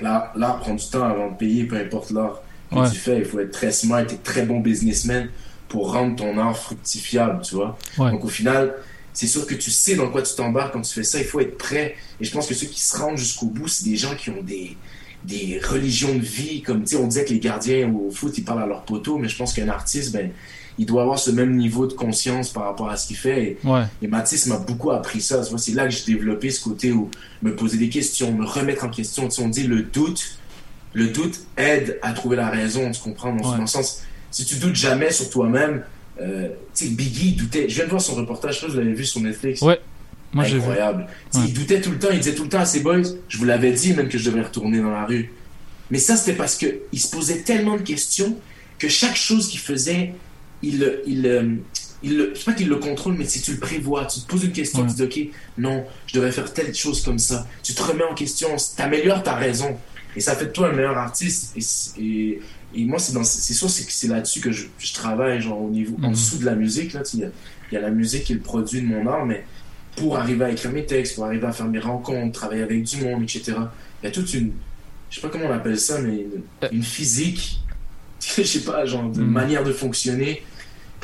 l'art 0.00 0.32
prend 0.60 0.74
du 0.74 0.84
temps 0.86 1.04
avant 1.04 1.30
de 1.30 1.36
payer, 1.36 1.64
peu 1.64 1.76
importe 1.76 2.10
l'art 2.10 2.40
que 2.70 2.76
Ouais. 2.76 2.90
tu 2.90 2.96
fais. 2.96 3.18
Il 3.18 3.24
faut 3.24 3.38
être 3.40 3.52
très 3.52 3.70
smart 3.72 4.00
et 4.02 4.16
très 4.22 4.44
bon 4.44 4.60
businessman 4.60 5.28
pour 5.68 5.92
rendre 5.92 6.16
ton 6.16 6.36
art 6.38 6.56
fructifiable, 6.56 7.40
tu 7.42 7.54
vois. 7.54 7.76
Ouais. 7.98 8.10
Donc 8.10 8.24
au 8.24 8.28
final, 8.28 8.74
c'est 9.12 9.26
sûr 9.26 9.46
que 9.46 9.54
tu 9.54 9.70
sais 9.70 9.94
dans 9.94 10.08
quoi 10.10 10.22
tu 10.22 10.34
t'embarques 10.34 10.72
quand 10.72 10.82
tu 10.82 10.92
fais 10.92 11.04
ça. 11.04 11.18
Il 11.18 11.24
faut 11.24 11.40
être 11.40 11.56
prêt. 11.58 11.94
Et 12.20 12.24
je 12.24 12.30
pense 12.32 12.46
que 12.46 12.54
ceux 12.54 12.66
qui 12.66 12.80
se 12.80 12.96
rendent 12.96 13.16
jusqu'au 13.18 13.46
bout, 13.46 13.68
c'est 13.68 13.84
des 13.84 13.96
gens 13.96 14.14
qui 14.14 14.30
ont 14.30 14.42
des, 14.42 14.76
des 15.24 15.60
religions 15.64 16.14
de 16.14 16.20
vie. 16.24 16.62
Comme 16.62 16.84
on 16.98 17.06
disait 17.06 17.24
que 17.24 17.30
les 17.30 17.38
gardiens 17.40 17.92
au 17.92 18.10
foot, 18.10 18.36
ils 18.38 18.44
parlent 18.44 18.62
à 18.62 18.66
leur 18.66 18.82
poteau, 18.82 19.18
mais 19.18 19.28
je 19.28 19.36
pense 19.36 19.52
qu'un 19.52 19.68
artiste, 19.68 20.12
ben, 20.12 20.30
il 20.78 20.86
doit 20.86 21.02
avoir 21.02 21.20
ce 21.20 21.30
même 21.30 21.56
niveau 21.56 21.86
de 21.86 21.92
conscience 21.92 22.50
par 22.52 22.64
rapport 22.64 22.90
à 22.90 22.96
ce 22.96 23.06
qu'il 23.06 23.16
fait. 23.16 23.42
Et, 23.44 23.58
Ouais. 23.68 23.84
et 24.02 24.08
Mathis 24.08 24.46
m'a 24.46 24.58
beaucoup 24.58 24.90
appris 24.90 25.20
ça. 25.20 25.42
C'est 25.44 25.72
là 25.72 25.84
que 25.84 25.90
j'ai 25.90 26.04
développé 26.04 26.50
ce 26.50 26.60
côté 26.62 26.90
où 26.90 27.08
me 27.42 27.54
poser 27.54 27.78
des 27.78 27.88
questions, 27.88 28.32
me 28.32 28.44
remettre 28.44 28.84
en 28.84 28.88
question. 28.90 29.28
On 29.38 29.48
dit 29.48 29.62
le 29.68 29.82
doute, 29.82 30.38
le 30.92 31.06
doute 31.08 31.38
aide 31.56 31.98
à 32.02 32.12
trouver 32.12 32.34
la 32.36 32.48
raison. 32.50 32.90
Tu 32.90 33.00
comprends 33.00 33.32
dans, 33.32 33.52
Ouais. 33.52 33.60
le 33.60 33.66
sens, 33.68 34.02
si 34.34 34.44
tu 34.44 34.56
doutes 34.56 34.74
jamais 34.74 35.10
sur 35.12 35.30
toi-même, 35.30 35.84
euh, 36.20 36.48
tu 36.74 36.86
sais, 36.86 36.90
Biggie 36.90 37.32
doutait. 37.32 37.68
Je 37.68 37.74
viens 37.76 37.84
de 37.84 37.90
voir 37.90 38.02
son 38.02 38.14
reportage, 38.16 38.54
je 38.54 38.58
crois 38.58 38.68
que 38.68 38.74
je 38.74 38.80
l'avais 38.80 38.94
vu 38.94 39.04
sur 39.04 39.20
Netflix. 39.20 39.62
Ouais. 39.62 39.80
Moi, 40.32 40.42
j'ai 40.44 40.54
vu. 40.56 40.62
Incroyable. 40.62 41.06
Sais, 41.30 41.38
Ouais. 41.38 41.44
Il 41.48 41.54
doutait 41.54 41.80
tout 41.80 41.90
le 41.92 41.98
temps. 41.98 42.08
Il 42.12 42.18
disait 42.18 42.34
tout 42.34 42.42
le 42.42 42.48
temps 42.48 42.58
à 42.60 42.66
ses 42.66 42.80
boys, 42.80 43.02
je 43.28 43.38
vous 43.38 43.44
l'avais 43.44 43.70
dit 43.72 43.92
même 43.94 44.08
que 44.08 44.18
je 44.18 44.24
devrais 44.24 44.42
retourner 44.42 44.80
dans 44.80 44.90
la 44.90 45.04
rue. 45.06 45.32
Mais 45.90 45.98
ça, 45.98 46.16
c'était 46.16 46.36
parce 46.36 46.56
que 46.56 46.66
il 46.92 46.98
se 47.00 47.08
posait 47.14 47.42
tellement 47.42 47.76
de 47.76 47.82
questions 47.82 48.36
que 48.78 48.88
chaque 48.88 49.14
chose 49.16 49.48
qu'il 49.48 49.60
faisait, 49.60 50.14
il, 50.62 50.98
il, 51.06 51.58
il, 52.02 52.30
c'est 52.34 52.44
pas 52.44 52.52
qu'il 52.54 52.68
le 52.68 52.76
contrôle, 52.76 53.14
mais 53.14 53.24
si 53.26 53.40
tu 53.40 53.52
le 53.52 53.58
prévois, 53.58 54.04
tu 54.06 54.20
te 54.20 54.26
poses 54.26 54.42
une 54.44 54.52
question, 54.52 54.80
Ouais. 54.80 54.88
tu 54.88 54.94
te 54.96 55.02
dis, 55.04 55.28
OK, 55.28 55.28
non, 55.58 55.84
je 56.08 56.14
devrais 56.14 56.32
faire 56.32 56.52
telle 56.52 56.74
chose 56.74 57.02
comme 57.02 57.18
ça. 57.20 57.46
Tu 57.62 57.72
te 57.74 57.82
remets 57.82 58.02
en 58.04 58.14
question, 58.14 58.48
t'améliores 58.76 59.22
ta 59.22 59.36
raison. 59.36 59.76
Et 60.16 60.20
ça 60.20 60.34
fait 60.36 60.46
de 60.46 60.50
toi 60.50 60.68
un 60.70 60.72
meilleur 60.72 60.96
artiste. 60.98 61.54
Et, 61.98 62.40
et 62.74 62.84
moi, 62.84 62.98
c'est 62.98 63.12
dans, 63.12 63.24
c'est 63.24 63.54
sûr, 63.54 63.68
c'est 63.70 63.84
que 63.84 63.92
c'est 63.92 64.08
là-dessus 64.08 64.40
que 64.40 64.50
je, 64.52 64.66
je 64.78 64.92
travaille, 64.94 65.40
genre, 65.40 65.60
au 65.62 65.70
niveau, 65.70 65.96
en 66.02 66.08
Mhm. 66.08 66.12
dessous 66.12 66.38
de 66.38 66.44
la 66.44 66.54
musique, 66.54 66.92
là, 66.92 67.02
il 67.14 67.20
y 67.20 67.24
a- 67.24 67.28
il 67.70 67.74
y, 67.74 67.78
a 67.78 67.80
la 67.80 67.90
musique 67.90 68.24
qui 68.24 68.32
est 68.32 68.36
le 68.36 68.42
produit 68.42 68.80
de 68.82 68.86
mon 68.86 69.06
art, 69.06 69.24
mais 69.26 69.44
pour 69.96 70.16
arriver 70.18 70.44
à 70.44 70.50
écrire 70.50 70.72
mes 70.72 70.84
textes, 70.86 71.14
pour 71.14 71.24
arriver 71.24 71.46
à 71.46 71.52
faire 71.52 71.66
mes 71.66 71.78
rencontres, 71.78 72.32
travailler 72.38 72.62
avec 72.62 72.82
du 72.84 72.96
monde, 73.02 73.22
etc. 73.22 73.54
Il 74.02 74.06
y 74.06 74.08
a 74.08 74.10
toute 74.10 74.32
une, 74.34 74.52
je 75.10 75.16
sais 75.16 75.20
pas 75.20 75.28
comment 75.28 75.46
on 75.46 75.52
appelle 75.52 75.78
ça, 75.78 76.00
mais 76.00 76.26
une, 76.26 76.42
une 76.78 76.82
physique, 76.82 77.60
je 78.36 78.42
sais 78.42 78.60
pas, 78.60 78.84
genre 78.86 79.10
de 79.10 79.22
Mm. 79.22 79.26
manière 79.30 79.64
de 79.64 79.72
fonctionner 79.72 80.42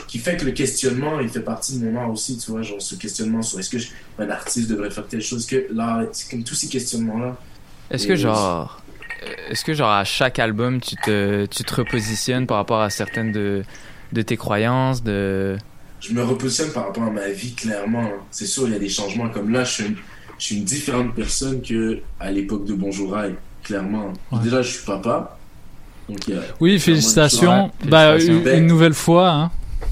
qui 0.06 0.18
fait 0.18 0.36
que 0.36 0.44
le 0.44 0.52
questionnement, 0.52 1.20
il 1.20 1.28
fait 1.28 1.40
partie 1.40 1.78
de 1.78 1.84
mon 1.88 2.00
art 2.00 2.10
aussi, 2.10 2.36
tu 2.38 2.50
vois, 2.50 2.62
genre 2.62 2.80
ce 2.80 2.94
questionnement 2.94 3.42
sur 3.42 3.58
est-ce 3.60 3.70
que 3.70 3.78
je- 3.78 3.88
un 4.18 4.28
artiste 4.30 4.68
devrait 4.68 4.90
faire 4.90 5.06
telle 5.06 5.20
chose, 5.22 5.46
que 5.46 5.66
là, 5.72 6.04
c'est 6.12 6.30
comme 6.30 6.42
tous 6.42 6.54
ces 6.54 6.68
questionnements-là. 6.68 7.36
Est-ce 7.90 8.04
Et- 8.04 8.08
que 8.08 8.16
genre, 8.16 8.82
est-ce 9.50 9.64
que 9.64 9.74
genre 9.74 9.90
à 9.90 10.04
chaque 10.04 10.38
album 10.38 10.80
tu 10.80 10.96
te, 10.96 11.46
tu 11.46 11.64
te 11.64 11.74
repositionnes 11.74 12.46
par 12.46 12.56
rapport 12.58 12.80
à 12.80 12.90
certaines 12.90 13.32
de, 13.32 13.62
de 14.12 14.22
tes 14.22 14.36
croyances, 14.36 15.02
de 15.02 15.56
je 16.00 16.14
me 16.14 16.22
repositionne 16.22 16.70
par 16.72 16.86
rapport 16.86 17.02
à 17.02 17.10
ma 17.10 17.28
vie, 17.28 17.52
clairement. 17.52 18.00
hein. 18.04 18.22
C'est 18.30 18.46
sûr, 18.46 18.66
il 18.66 18.72
y 18.72 18.76
a 18.76 18.78
des 18.78 18.88
changements. 18.88 19.28
Comme 19.28 19.52
là, 19.52 19.64
je 19.64 19.70
suis 19.70 19.84
une, 19.84 19.96
je 20.38 20.44
suis 20.46 20.56
une 20.56 20.64
différente 20.64 21.14
personne 21.14 21.60
que 21.60 21.98
à 22.18 22.30
l'époque 22.30 22.64
de 22.64 22.72
Bonjour 22.72 23.12
Rail, 23.12 23.34
clairement. 23.62 24.14
Déjà, 24.42 24.62
je 24.62 24.70
suis 24.70 24.86
papa. 24.86 25.36
Donc, 26.08 26.26
il 26.26 26.34
y 26.34 26.38
a 26.38 26.40
Oui, 26.58 26.78
félicitations. 26.80 27.70
Bah, 27.84 28.12
Félicitations. 28.18 28.50
une, 28.52 28.58
une 28.62 28.66
nouvelle 28.66 28.94
fois, 28.94 29.28
hein. 29.30 29.50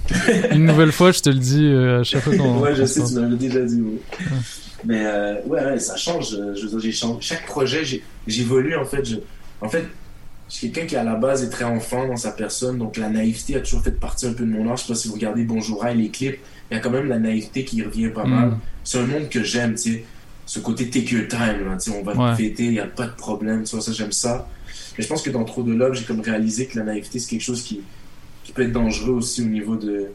une 0.52 0.64
nouvelle 0.64 0.92
fois, 0.92 1.12
je 1.12 1.20
te 1.20 1.28
le 1.28 1.36
dis 1.38 1.66
euh, 1.66 2.00
à 2.00 2.04
chaque 2.04 2.22
fois 2.22 2.34
qu'on. 2.34 2.58
ouais, 2.60 2.74
je 2.74 2.86
sais, 2.86 3.04
tu 3.04 3.12
m'avais 3.14 3.36
déjà 3.36 3.60
dit. 3.60 3.82
ouais. 3.82 4.00
Mais 4.88 5.04
euh, 5.04 5.34
ouais, 5.44 5.62
ouais, 5.64 5.78
ça 5.78 5.96
change. 5.96 6.34
euh, 6.34 6.54
Je 6.54 6.90
changé. 6.90 7.18
Chaque 7.20 7.44
projet, 7.46 7.82
j'évolue 8.26 8.74
en 8.74 8.86
fait. 8.86 9.04
Je, 9.04 9.16
en 9.60 9.68
fait, 9.68 9.84
je 10.48 10.54
suis 10.54 10.72
quelqu'un 10.72 10.88
qui 10.88 10.96
à 10.96 11.04
la 11.04 11.14
base 11.14 11.44
est 11.44 11.50
très 11.50 11.66
enfant 11.66 12.08
dans 12.08 12.16
sa 12.16 12.32
personne, 12.32 12.78
donc 12.78 12.96
la 12.96 13.10
naïveté 13.10 13.54
a 13.56 13.60
toujours 13.60 13.82
fait 13.82 13.92
partie 13.92 14.26
un 14.26 14.32
peu 14.32 14.44
de 14.44 14.50
mon 14.50 14.66
art. 14.70 14.78
Je 14.78 14.82
sais 14.84 14.88
pas 14.88 14.94
si 14.94 15.08
vous 15.08 15.14
regardez 15.14 15.44
Bonjour 15.44 15.82
Rail, 15.82 15.98
les 15.98 16.08
clips, 16.08 16.38
il 16.70 16.74
y 16.74 16.76
a 16.78 16.80
quand 16.80 16.90
même 16.90 17.06
la 17.06 17.18
naïveté 17.18 17.64
qui 17.64 17.82
revient 17.82 18.08
pas 18.08 18.24
Mm. 18.24 18.30
mal. 18.30 18.56
C'est 18.82 18.98
un 18.98 19.06
monde 19.06 19.28
que 19.28 19.42
j'aime, 19.44 19.74
tu 19.74 19.92
sais. 19.92 20.04
Ce 20.46 20.58
côté 20.60 20.88
take 20.88 21.14
your 21.14 21.28
time, 21.28 21.66
là, 21.66 21.76
on 21.94 22.02
va 22.02 22.14
Ouais. 22.14 22.32
te 22.32 22.36
fêter, 22.42 22.64
il 22.64 22.70
n'y 22.70 22.80
a 22.80 22.86
pas 22.86 23.06
de 23.06 23.14
problème, 23.14 23.64
tu 23.64 23.72
vois, 23.76 23.84
ça 23.84 23.92
j'aime 23.92 24.12
ça. 24.12 24.48
Mais 24.96 25.04
je 25.04 25.08
pense 25.08 25.20
que 25.20 25.28
dans 25.28 25.44
Trop 25.44 25.62
de 25.62 25.74
Love, 25.74 25.92
j'ai 25.92 26.04
comme 26.04 26.20
réalisé 26.22 26.64
que 26.66 26.78
la 26.78 26.84
naïveté, 26.86 27.18
c'est 27.18 27.28
quelque 27.28 27.42
chose 27.42 27.62
qui, 27.62 27.82
qui 28.44 28.52
peut 28.52 28.62
être 28.62 28.72
dangereux 28.72 29.12
aussi 29.16 29.42
au 29.42 29.50
niveau 29.58 29.76
de, 29.76 30.06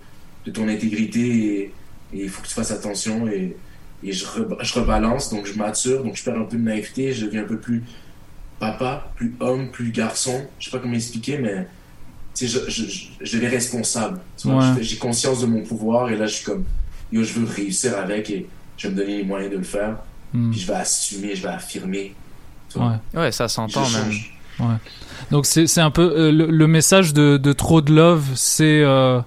de 0.47 0.51
ton 0.51 0.67
intégrité 0.67 1.19
et 1.21 1.73
et 2.15 2.25
il 2.25 2.29
faut 2.29 2.43
que 2.43 2.47
tu 2.47 2.53
fasses 2.53 2.69
attention 2.71 3.27
et, 3.27 3.55
et 4.03 4.11
je, 4.11 4.25
re- 4.25 4.57
je 4.61 4.73
rebalance, 4.73 5.29
donc 5.31 5.45
je 5.45 5.57
mature, 5.57 6.03
donc 6.03 6.15
je 6.15 6.23
perds 6.23 6.39
un 6.39 6.43
peu 6.45 6.57
de 6.57 6.61
naïveté, 6.61 7.13
je 7.13 7.25
deviens 7.25 7.43
un 7.43 7.47
peu 7.47 7.57
plus 7.57 7.83
papa, 8.59 9.11
plus 9.15 9.35
homme, 9.39 9.71
plus 9.71 9.91
garçon. 9.91 10.45
Je 10.59 10.65
sais 10.65 10.71
pas 10.71 10.79
comment 10.79 10.95
expliquer, 10.95 11.37
mais 11.37 11.67
tu 12.35 12.47
sais, 12.47 12.59
je, 12.67 12.69
je, 12.69 12.89
je, 12.89 13.05
je 13.21 13.35
deviens 13.37 13.49
responsable. 13.49 14.19
Ouais. 14.45 14.81
J'ai 14.81 14.97
conscience 14.97 15.41
de 15.41 15.45
mon 15.45 15.61
pouvoir 15.61 16.09
et 16.09 16.15
là 16.15 16.25
je 16.27 16.35
suis 16.35 16.45
comme, 16.45 16.63
yo, 17.11 17.23
je 17.23 17.33
veux 17.33 17.45
réussir 17.45 17.97
avec 17.97 18.29
et 18.29 18.47
je 18.77 18.87
vais 18.87 18.93
me 18.93 18.99
donner 18.99 19.17
les 19.17 19.23
moyens 19.23 19.51
de 19.51 19.57
le 19.57 19.63
faire. 19.63 19.97
Hmm. 20.33 20.51
Puis 20.51 20.61
je 20.61 20.67
vais 20.67 20.73
assumer, 20.73 21.35
je 21.35 21.43
vais 21.43 21.49
affirmer. 21.49 22.15
Ouais. 22.75 22.95
Ouais, 23.13 23.31
ça 23.31 23.47
s'entend 23.47 23.87
même. 23.89 24.11
Ouais. 24.59 24.75
Donc 25.29 25.45
c'est 25.45 25.67
c'est 25.67 25.81
un 25.81 25.91
peu 25.91 26.11
euh, 26.15 26.31
le, 26.31 26.47
le 26.47 26.67
message 26.67 27.13
de, 27.13 27.37
de 27.37 27.53
trop 27.53 27.81
de 27.81 27.93
love, 27.93 28.25
c'est 28.35 28.81
euh, 28.81 29.19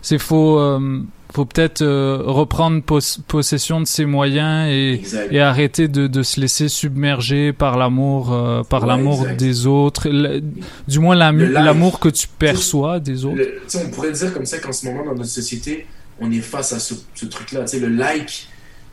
c'est 0.00 0.18
faut 0.18 0.58
euh, 0.58 1.02
faut 1.32 1.44
peut-être 1.44 1.82
euh, 1.82 2.22
reprendre 2.24 2.82
pos- 2.82 3.18
possession 3.28 3.80
de 3.80 3.86
ses 3.86 4.06
moyens 4.06 4.68
et, 4.70 5.02
arrêter 5.40 5.86
de, 5.88 6.06
de 6.06 6.22
se 6.22 6.40
laisser 6.40 6.68
submerger 6.68 7.52
par 7.52 7.76
l'amour 7.76 8.32
euh, 8.32 8.62
par 8.62 8.82
Ouais, 8.82 8.88
l'amour 8.88 9.26
des 9.36 9.66
autres, 9.66 10.08
Le- 10.08 10.42
du 10.88 10.98
moins 10.98 11.14
l'amour 11.14 12.00
que 12.00 12.08
tu 12.08 12.28
perçois 12.28 12.98
des 13.00 13.24
autres. 13.24 13.36
Le- 13.36 13.60
on 13.84 13.90
pourrait 13.90 14.12
dire 14.12 14.32
comme 14.32 14.46
ça 14.46 14.58
qu'en 14.58 14.72
ce 14.72 14.86
moment, 14.86 15.04
dans 15.04 15.14
notre 15.14 15.26
société, 15.26 15.86
on 16.20 16.30
est 16.32 16.40
face 16.40 16.72
à 16.72 16.78
ce, 16.78 16.94
ce 17.14 17.26
truc-là. 17.26 17.64
Tu 17.64 17.78
le 17.78 17.88
like, 17.88 18.48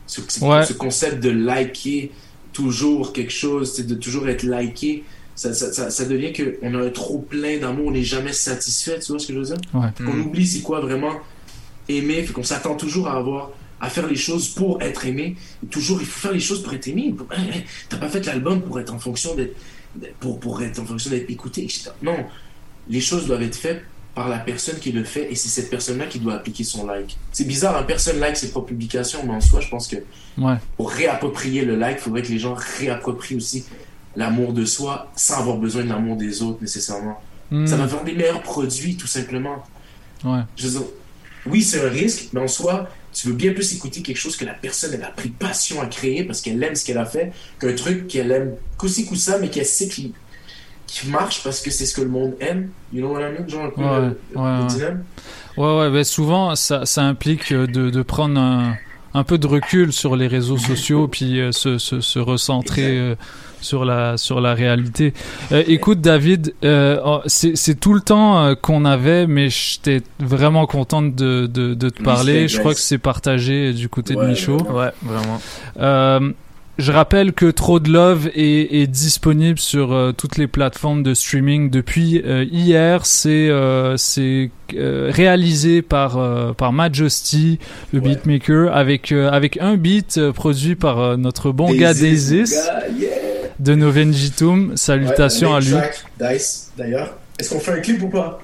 ce, 0.06 0.20
ce- 0.28 0.44
Ouais. 0.44 0.64
ce 0.64 0.74
concept 0.74 1.22
de 1.22 1.30
liker 1.30 2.12
toujours 2.52 3.12
quelque 3.12 3.32
chose, 3.32 3.72
c'est 3.74 3.86
de 3.86 3.94
toujours 3.94 4.28
être 4.28 4.42
liké, 4.42 5.04
ça, 5.34 5.52
ça, 5.52 5.72
ça, 5.72 5.90
ça 5.90 6.04
devient 6.06 6.32
qu'on 6.32 6.74
a 6.74 6.86
un 6.86 6.90
trop 6.90 7.18
plein 7.18 7.58
d'amour, 7.58 7.86
on 7.88 7.90
n'est 7.90 8.02
jamais 8.02 8.32
satisfait, 8.32 8.98
tu 9.00 9.12
vois 9.12 9.18
ce 9.18 9.26
que 9.26 9.34
je 9.34 9.38
veux 9.38 9.44
dire? 9.44 9.56
Ouais. 9.74 9.88
On 10.00 10.12
Mm. 10.14 10.26
oublie 10.26 10.46
c'est 10.46 10.60
quoi 10.62 10.80
vraiment 10.80 11.12
aimer, 11.88 12.22
fait 12.22 12.32
qu'on 12.32 12.42
s'attend 12.42 12.74
toujours 12.74 13.08
à 13.08 13.16
avoir 13.16 13.50
à 13.80 13.90
faire 13.90 14.06
les 14.06 14.16
choses 14.16 14.48
pour 14.48 14.80
être 14.80 15.04
aimé. 15.06 15.36
Et 15.62 15.66
toujours, 15.66 16.00
il 16.00 16.06
faut 16.06 16.20
faire 16.20 16.32
les 16.32 16.40
choses 16.40 16.62
pour 16.62 16.72
être 16.72 16.88
aimé. 16.88 17.14
T'as 17.88 17.98
pas 17.98 18.08
fait 18.08 18.24
l'album 18.24 18.62
pour 18.62 18.80
être 18.80 18.94
en 18.94 18.98
fonction 18.98 19.34
d'être 19.34 19.54
pour, 20.20 20.40
pour 20.40 20.62
être 20.62 20.78
en 20.78 20.84
fonction 20.84 21.10
d'être 21.10 21.30
écouté, 21.30 21.64
etc. 21.64 21.90
Non, 22.02 22.16
les 22.88 23.00
choses 23.00 23.26
doivent 23.26 23.42
être 23.42 23.56
faites 23.56 23.82
par 24.14 24.28
la 24.28 24.38
personne 24.38 24.78
qui 24.78 24.92
le 24.92 25.04
fait 25.04 25.30
et 25.30 25.34
c'est 25.34 25.48
cette 25.50 25.68
personne-là 25.68 26.06
qui 26.06 26.18
doit 26.18 26.34
appliquer 26.34 26.64
son 26.64 26.86
like. 26.86 27.18
C'est 27.32 27.46
bizarre, 27.46 27.76
hein, 27.76 27.82
personne 27.82 28.18
like 28.18 28.36
ses 28.36 28.50
propres 28.50 28.68
publications, 28.68 29.20
mais 29.24 29.32
en 29.34 29.40
soi, 29.40 29.60
je 29.60 29.68
pense 29.68 29.88
que 29.88 29.96
Ouais. 30.38 30.54
pour 30.76 30.90
réapproprier 30.90 31.64
le 31.64 31.76
like, 31.76 31.96
il 31.98 32.02
faudrait 32.02 32.22
que 32.22 32.28
les 32.28 32.38
gens 32.38 32.54
réapproprient 32.78 33.36
aussi 33.36 33.64
l'amour 34.16 34.52
de 34.54 34.64
soi 34.64 35.10
sans 35.16 35.38
avoir 35.40 35.56
besoin 35.58 35.82
de 35.84 35.88
l'amour 35.90 36.16
des 36.16 36.42
autres 36.42 36.60
nécessairement. 36.62 37.20
Mm. 37.50 37.66
Ça 37.66 37.76
va 37.76 37.86
faire 37.88 38.04
des 38.04 38.12
meilleurs 38.12 38.42
produits, 38.42 38.96
tout 38.96 39.06
simplement. 39.06 39.62
Ouais. 40.24 40.40
Je 40.56 40.66
veux 40.66 40.78
dire, 40.78 40.88
oui, 41.48 41.62
c'est 41.62 41.84
un 41.84 41.88
risque, 41.90 42.28
mais 42.32 42.40
en 42.40 42.48
soi, 42.48 42.88
tu 43.12 43.28
veux 43.28 43.34
bien 43.34 43.52
plus 43.52 43.74
écouter 43.74 44.02
quelque 44.02 44.16
chose 44.18 44.36
que 44.36 44.44
la 44.44 44.54
personne 44.54 44.92
elle 44.94 45.04
a 45.04 45.10
pris 45.10 45.30
passion 45.30 45.80
à 45.80 45.86
créer 45.86 46.24
parce 46.24 46.40
qu'elle 46.40 46.62
aime 46.62 46.74
ce 46.74 46.84
qu'elle 46.84 46.98
a 46.98 47.06
fait, 47.06 47.32
qu'un 47.60 47.74
truc 47.74 48.08
qu'elle 48.08 48.30
aime 48.32 48.56
coup-ci 48.78 49.06
coup-ça, 49.06 49.38
mais 49.38 49.50
qu'elle 49.50 49.66
sait 49.66 49.88
qui, 49.88 50.14
qui 50.86 51.08
marche 51.08 51.42
parce 51.44 51.60
que 51.62 51.70
c'est 51.70 51.86
ce 51.86 51.94
que 51.94 52.02
le 52.02 52.08
monde 52.08 52.36
aime. 52.40 52.72
You 52.92 53.00
know 53.00 53.12
what 53.14 53.22
I 53.28 53.32
mean? 53.32 53.48
Genre 53.48 53.66
un 53.66 53.70
peu 53.70 53.82
Ouais, 53.82 54.00
le, 54.00 54.20
ouais, 54.34 54.56
le 54.56 54.62
ouais. 54.62 54.64
dilemme? 54.64 55.06
Ouais, 55.56 55.76
ouais, 55.78 55.90
ben 55.90 56.04
souvent, 56.04 56.54
ça, 56.54 56.84
ça 56.86 57.02
implique 57.02 57.52
euh, 57.52 57.66
de, 57.66 57.90
de 57.90 58.02
prendre 58.02 58.38
un, 58.40 58.78
un 59.16 59.24
peu 59.24 59.38
de 59.38 59.46
recul 59.46 59.92
sur 59.92 60.14
les 60.14 60.26
réseaux 60.26 60.58
sociaux, 60.58 61.08
puis 61.08 61.40
euh, 61.40 61.50
se, 61.52 61.78
se, 61.78 62.00
se 62.00 62.18
recentrer 62.18 62.98
euh, 62.98 63.14
sur 63.62 63.84
la, 63.84 64.16
sur 64.18 64.40
la 64.40 64.54
réalité. 64.54 65.14
Euh, 65.52 65.64
écoute, 65.66 66.00
David, 66.00 66.54
euh, 66.64 67.00
oh, 67.04 67.20
c'est 67.26 67.56
c'est 67.56 67.74
tout 67.80 67.94
le 67.94 68.00
temps 68.00 68.38
euh, 68.38 68.54
qu'on 68.54 68.84
avait, 68.84 69.26
mais 69.26 69.48
j'étais 69.48 70.02
vraiment 70.20 70.66
contente 70.66 71.14
de, 71.14 71.46
de, 71.46 71.74
de 71.74 71.88
te 71.88 72.02
parler. 72.02 72.46
Je 72.48 72.58
crois 72.58 72.74
que 72.74 72.80
c'est 72.80 72.98
partagé 72.98 73.72
du 73.72 73.88
côté 73.88 74.14
de 74.14 74.20
Michaud. 74.20 74.58
Ouais, 74.70 74.92
vraiment. 75.02 75.40
Je 76.78 76.92
rappelle 76.92 77.32
que 77.32 77.50
Trop 77.50 77.80
de 77.80 77.90
Love 77.90 78.28
est, 78.34 78.82
est 78.82 78.86
disponible 78.86 79.58
sur 79.58 79.94
euh, 79.94 80.12
toutes 80.12 80.36
les 80.36 80.46
plateformes 80.46 81.02
de 81.02 81.14
streaming 81.14 81.70
depuis 81.70 82.20
euh, 82.26 82.44
hier. 82.44 83.06
C'est 83.06 83.48
euh, 83.48 83.96
c'est 83.96 84.50
euh, 84.74 85.10
réalisé 85.10 85.80
par 85.80 86.18
euh, 86.18 86.52
par 86.52 86.74
Majesty, 86.74 87.58
le 87.94 88.00
beatmaker, 88.00 88.76
avec 88.76 89.10
euh, 89.10 89.30
avec 89.30 89.56
un 89.58 89.76
beat 89.76 90.18
euh, 90.18 90.32
produit 90.32 90.74
par 90.74 91.00
euh, 91.00 91.16
notre 91.16 91.50
bon 91.50 91.72
gars 91.72 91.94
Daisies, 91.94 92.40
Daisis 92.40 92.54
gars, 92.66 92.88
yeah. 92.98 93.08
de 93.58 93.74
Novenjitum. 93.74 94.76
Salutations 94.76 95.52
Ouais, 95.52 95.56
à 95.56 95.60
lui. 95.60 95.76
Dice, 96.20 96.72
d'ailleurs. 96.76 97.16
Est-ce 97.38 97.54
qu'on 97.54 97.60
fait 97.60 97.72
un 97.72 97.80
clip 97.80 98.02
ou 98.02 98.08
pas? 98.08 98.38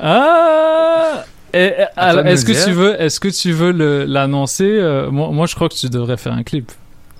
Ah. 0.00 1.24
Est-ce 1.52 2.44
que 2.46 2.64
tu 2.64 2.72
veux, 2.72 3.00
est-ce 3.00 3.20
que 3.20 3.28
tu 3.28 3.52
veux 3.52 3.72
l'annoncer? 4.06 4.80
Moi, 5.10 5.30
moi, 5.32 5.46
je 5.46 5.54
crois 5.54 5.68
que 5.68 5.74
tu 5.74 5.88
devrais 5.88 6.16
faire 6.16 6.32
un 6.32 6.42
clip. 6.42 6.72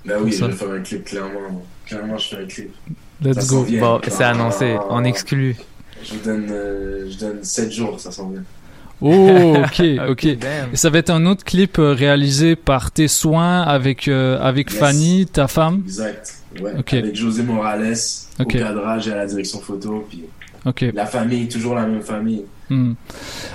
Ben 0.07 0.17
oui, 0.23 0.31
je 0.31 0.37
ça. 0.37 0.47
vais 0.47 0.53
faire 0.53 0.71
un 0.71 0.79
clip, 0.79 1.03
clairement. 1.05 1.63
Clairement, 1.85 2.17
je 2.17 2.27
fais 2.29 2.41
un 2.43 2.45
clip. 2.45 2.73
Let's 3.21 3.39
Ça 3.45 3.53
go. 3.53 3.63
vient. 3.63 3.79
Bon, 3.81 4.01
c'est 4.07 4.23
annoncé, 4.23 4.75
en 4.89 5.03
Ah. 5.03 5.07
exclu. 5.07 5.55
Je 6.03 6.13
vous 6.13 6.23
donne, 6.23 6.47
euh, 6.51 7.09
je 7.09 7.17
donne 7.17 7.43
7 7.43 7.71
jours, 7.71 7.99
ça 7.99 8.11
s'en 8.11 8.29
vient. 8.29 8.43
Oh, 9.01 9.55
ok, 9.65 9.83
ok. 10.09 10.25
Et 10.25 10.37
ça 10.75 10.89
va 10.89 10.97
être 10.99 11.09
un 11.11 11.25
autre 11.25 11.43
clip 11.43 11.77
euh, 11.79 11.93
réalisé 11.93 12.55
par 12.55 12.91
tes 12.91 13.07
soins 13.07 13.61
avec 13.61 14.07
euh, 14.07 14.39
avec 14.41 14.71
Yes. 14.71 14.79
Fanny, 14.79 15.25
ta 15.25 15.47
femme. 15.47 15.81
Exact. 15.85 16.33
Ouais. 16.61 16.71
Avec 16.97 17.15
José 17.15 17.43
Morales 17.43 17.93
Ok. 18.39 18.45
au 18.55 18.57
cadrage 18.59 19.07
et 19.07 19.11
à 19.11 19.15
la 19.17 19.25
direction 19.27 19.59
photo. 19.59 20.07
Puis 20.09 20.23
la 20.93 21.05
famille, 21.05 21.47
toujours 21.47 21.75
la 21.75 21.85
même 21.85 22.01
famille. 22.01 22.43
Hmm. 22.69 22.93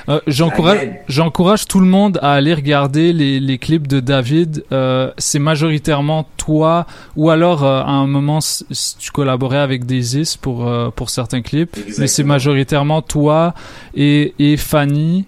Euh, 0.09 0.20
J'encourage, 0.26 1.66
tout 1.68 1.80
le 1.80 1.86
monde 1.86 2.18
à 2.22 2.32
aller 2.32 2.55
regarder 2.55 3.12
les, 3.12 3.40
les 3.40 3.59
clips 3.59 3.86
de 3.86 4.01
David. 4.01 4.64
Euh, 4.72 5.10
c'est 5.18 5.39
majoritairement 5.39 6.26
toi, 6.36 6.86
ou 7.16 7.28
alors 7.30 7.62
euh, 7.64 7.82
à 7.82 7.90
un 7.90 8.06
moment 8.06 8.40
si 8.40 8.97
tu 8.98 9.10
collaborais 9.10 9.59
avec 9.59 9.84
Daisis 9.84 10.36
pour 10.36 10.70
pour 10.94 11.10
certains 11.10 11.43
clips, 11.43 11.76
mais 11.98 12.06
c'est 12.06 12.24
majoritairement 12.24 13.02
toi 13.02 13.55
et, 13.94 14.34
et 14.39 14.56
Fanny 14.56 15.26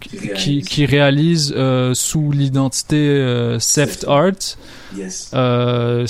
qui, 0.00 0.30
qui 0.34 0.62
qui 0.62 0.86
réalise 0.86 1.54
sous 1.92 2.32
l'identité 2.32 3.56
Seft 3.58 4.06
Art. 4.08 4.56
Yes. 4.96 5.30
Euh, 5.34 6.06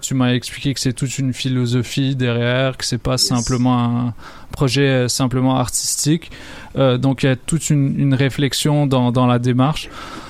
tu 0.00 0.14
m'as 0.14 0.32
expliqué 0.32 0.74
que 0.74 0.80
c'est 0.80 0.92
toute 0.92 1.18
une 1.18 1.32
philosophie 1.32 2.14
derrière, 2.16 2.76
que 2.76 2.84
c'est 2.84 2.98
pas 2.98 3.18
simplement 3.18 3.78
un 3.78 4.14
projet 4.52 4.88
euh, 4.88 5.08
simplement 5.08 5.56
artistique. 5.56 6.30
Euh, 6.76 6.98
donc 6.98 7.22
il 7.22 7.26
y 7.26 7.28
a 7.28 7.36
toute 7.36 7.70
une, 7.70 7.98
une 7.98 8.14
réflexion 8.14 8.86
dans, 8.86 9.12
dans 9.12 9.26
la 9.26 9.38
démarche. 9.38 9.88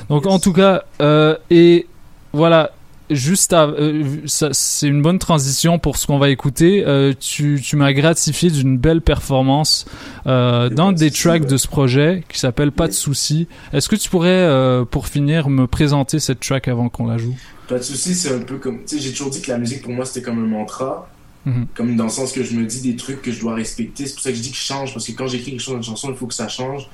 Donc 0.09 0.27
en 0.27 0.39
tout 0.39 0.52
cas, 0.52 0.85
euh, 1.01 1.36
et 1.51 1.86
voilà, 2.32 2.70
juste, 3.10 3.52
à- 3.52 3.66
euh, 3.66 4.04
c'est 4.26 4.86
une 4.86 5.02
bonne 5.02 5.18
transition 5.18 5.78
pour 5.78 5.96
ce 5.96 6.06
qu'on 6.06 6.18
va 6.18 6.30
écouter. 6.30 6.84
Euh, 6.86 7.12
tu 7.18 7.60
tu 7.62 7.76
m'as 7.76 7.92
gratifié 7.92 8.50
d'une 8.50 8.78
belle 8.78 9.00
performance 9.00 9.84
euh, 10.26 10.68
dans 10.70 10.92
des 10.92 11.10
tracks 11.10 11.46
de 11.46 11.56
ce 11.56 11.68
projet 11.68 12.24
qui 12.28 12.38
s'appelle 12.38 12.72
Pas 12.72 12.88
de 12.88 12.92
soucis. 12.92 13.48
Est-ce 13.72 13.88
que 13.88 13.96
tu 13.96 14.08
pourrais, 14.10 14.48
pour 14.90 15.06
finir, 15.08 15.48
me 15.50 15.66
présenter 15.66 16.18
cette 16.18 16.40
track 16.40 16.68
avant 16.68 16.88
qu'on 16.88 17.06
la 17.06 17.18
joue? 17.18 17.36
Pas 17.68 17.78
de 17.78 17.82
soucis, 17.84 18.14
c'est 18.14 18.34
un 18.34 18.40
peu 18.40 18.56
comme. 18.58 18.78
Tu 18.84 18.96
sais, 18.96 18.98
j'ai 18.98 19.10
toujours 19.12 19.30
dit 19.30 19.40
que 19.40 19.50
la 19.50 19.58
musique 19.58 19.82
pour 19.82 19.92
moi 19.92 20.04
c'était 20.04 20.22
comme 20.22 20.42
un 20.42 20.46
mantra. 20.48 21.08
Mhm. 21.46 21.66
Comme 21.74 21.96
dans 21.96 22.04
le 22.04 22.10
sens 22.10 22.32
que 22.32 22.42
je 22.44 22.54
me 22.54 22.66
dis 22.66 22.82
des 22.82 22.96
trucs 22.96 23.22
que 23.22 23.32
je 23.32 23.40
dois 23.40 23.54
respecter. 23.54 24.06
C'est 24.06 24.12
pour 24.14 24.22
ça 24.22 24.30
que 24.30 24.36
je 24.36 24.42
dis 24.42 24.50
que 24.50 24.56
je 24.56 24.62
change. 24.62 24.92
Parce 24.92 25.06
que 25.06 25.12
quand 25.12 25.26
j'écris 25.26 25.52
quelque 25.52 25.60
chose 25.62 25.74
dans 25.74 25.80
une 25.80 25.84
chanson, 25.84 26.10
il 26.10 26.16
faut 26.16 26.26
que 26.26 26.34
ça 26.34 26.48
change 26.48 26.88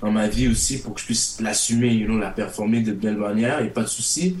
dans 0.00 0.10
ma 0.10 0.26
vie 0.28 0.48
aussi 0.48 0.78
pour 0.80 0.94
que 0.94 1.00
je 1.00 1.04
puisse 1.04 1.36
l'assumer, 1.42 1.92
you 1.92 2.06
know, 2.06 2.16
la 2.18 2.30
performer 2.30 2.80
de 2.80 2.92
belle 2.92 3.18
manière. 3.18 3.60
Et 3.60 3.68
pas 3.68 3.82
de 3.82 3.88
soucis. 3.88 4.36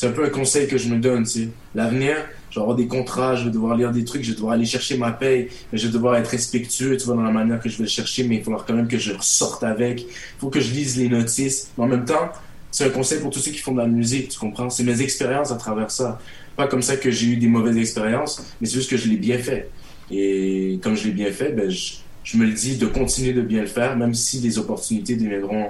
C'est 0.00 0.06
un 0.06 0.12
peu 0.12 0.24
un 0.24 0.30
conseil 0.30 0.66
que 0.66 0.78
je 0.78 0.88
me 0.88 0.98
donne, 0.98 1.26
sais. 1.26 1.50
L'avenir, 1.74 2.16
je 2.48 2.54
vais 2.54 2.62
avoir 2.62 2.74
des 2.74 2.86
contrats, 2.86 3.36
je 3.36 3.44
vais 3.44 3.50
devoir 3.50 3.76
lire 3.76 3.92
des 3.92 4.02
trucs, 4.02 4.24
je 4.24 4.30
vais 4.30 4.34
devoir 4.34 4.54
aller 4.54 4.64
chercher 4.64 4.96
ma 4.96 5.12
paye, 5.12 5.48
je 5.74 5.86
vais 5.86 5.92
devoir 5.92 6.16
être 6.16 6.28
respectueux, 6.28 6.96
tu 6.96 7.04
vois, 7.04 7.16
dans 7.16 7.22
la 7.22 7.30
manière 7.30 7.60
que 7.60 7.68
je 7.68 7.76
vais 7.76 7.86
chercher, 7.86 8.24
mais 8.24 8.36
il 8.36 8.42
falloir 8.42 8.64
quand 8.64 8.72
même 8.72 8.88
que 8.88 8.96
je 8.96 9.12
ressorte 9.12 9.62
avec. 9.62 10.00
Il 10.00 10.06
faut 10.38 10.48
que 10.48 10.58
je 10.58 10.72
lise 10.72 10.96
les 10.96 11.10
notices. 11.10 11.68
Mais 11.76 11.84
en 11.84 11.86
même 11.86 12.06
temps, 12.06 12.30
c'est 12.70 12.86
un 12.86 12.88
conseil 12.88 13.20
pour 13.20 13.28
tous 13.28 13.40
ceux 13.40 13.50
qui 13.50 13.58
font 13.58 13.72
de 13.72 13.76
la 13.76 13.86
musique, 13.86 14.30
tu 14.30 14.38
comprends? 14.38 14.70
C'est 14.70 14.84
mes 14.84 15.02
expériences 15.02 15.52
à 15.52 15.56
travers 15.56 15.90
ça. 15.90 16.18
Pas 16.56 16.66
comme 16.66 16.80
ça 16.80 16.96
que 16.96 17.10
j'ai 17.10 17.26
eu 17.26 17.36
des 17.36 17.48
mauvaises 17.48 17.76
expériences, 17.76 18.42
mais 18.58 18.66
c'est 18.66 18.76
juste 18.76 18.88
que 18.88 18.96
je 18.96 19.06
l'ai 19.06 19.18
bien 19.18 19.36
fait. 19.36 19.68
Et 20.10 20.80
comme 20.82 20.96
je 20.96 21.08
l'ai 21.08 21.12
bien 21.12 21.30
fait, 21.30 21.52
ben, 21.52 21.68
je, 21.68 21.96
je 22.24 22.38
me 22.38 22.46
le 22.46 22.54
dis 22.54 22.78
de 22.78 22.86
continuer 22.86 23.34
de 23.34 23.42
bien 23.42 23.60
le 23.60 23.66
faire, 23.66 23.98
même 23.98 24.14
si 24.14 24.38
les 24.38 24.56
opportunités 24.56 25.16
deviendront 25.16 25.66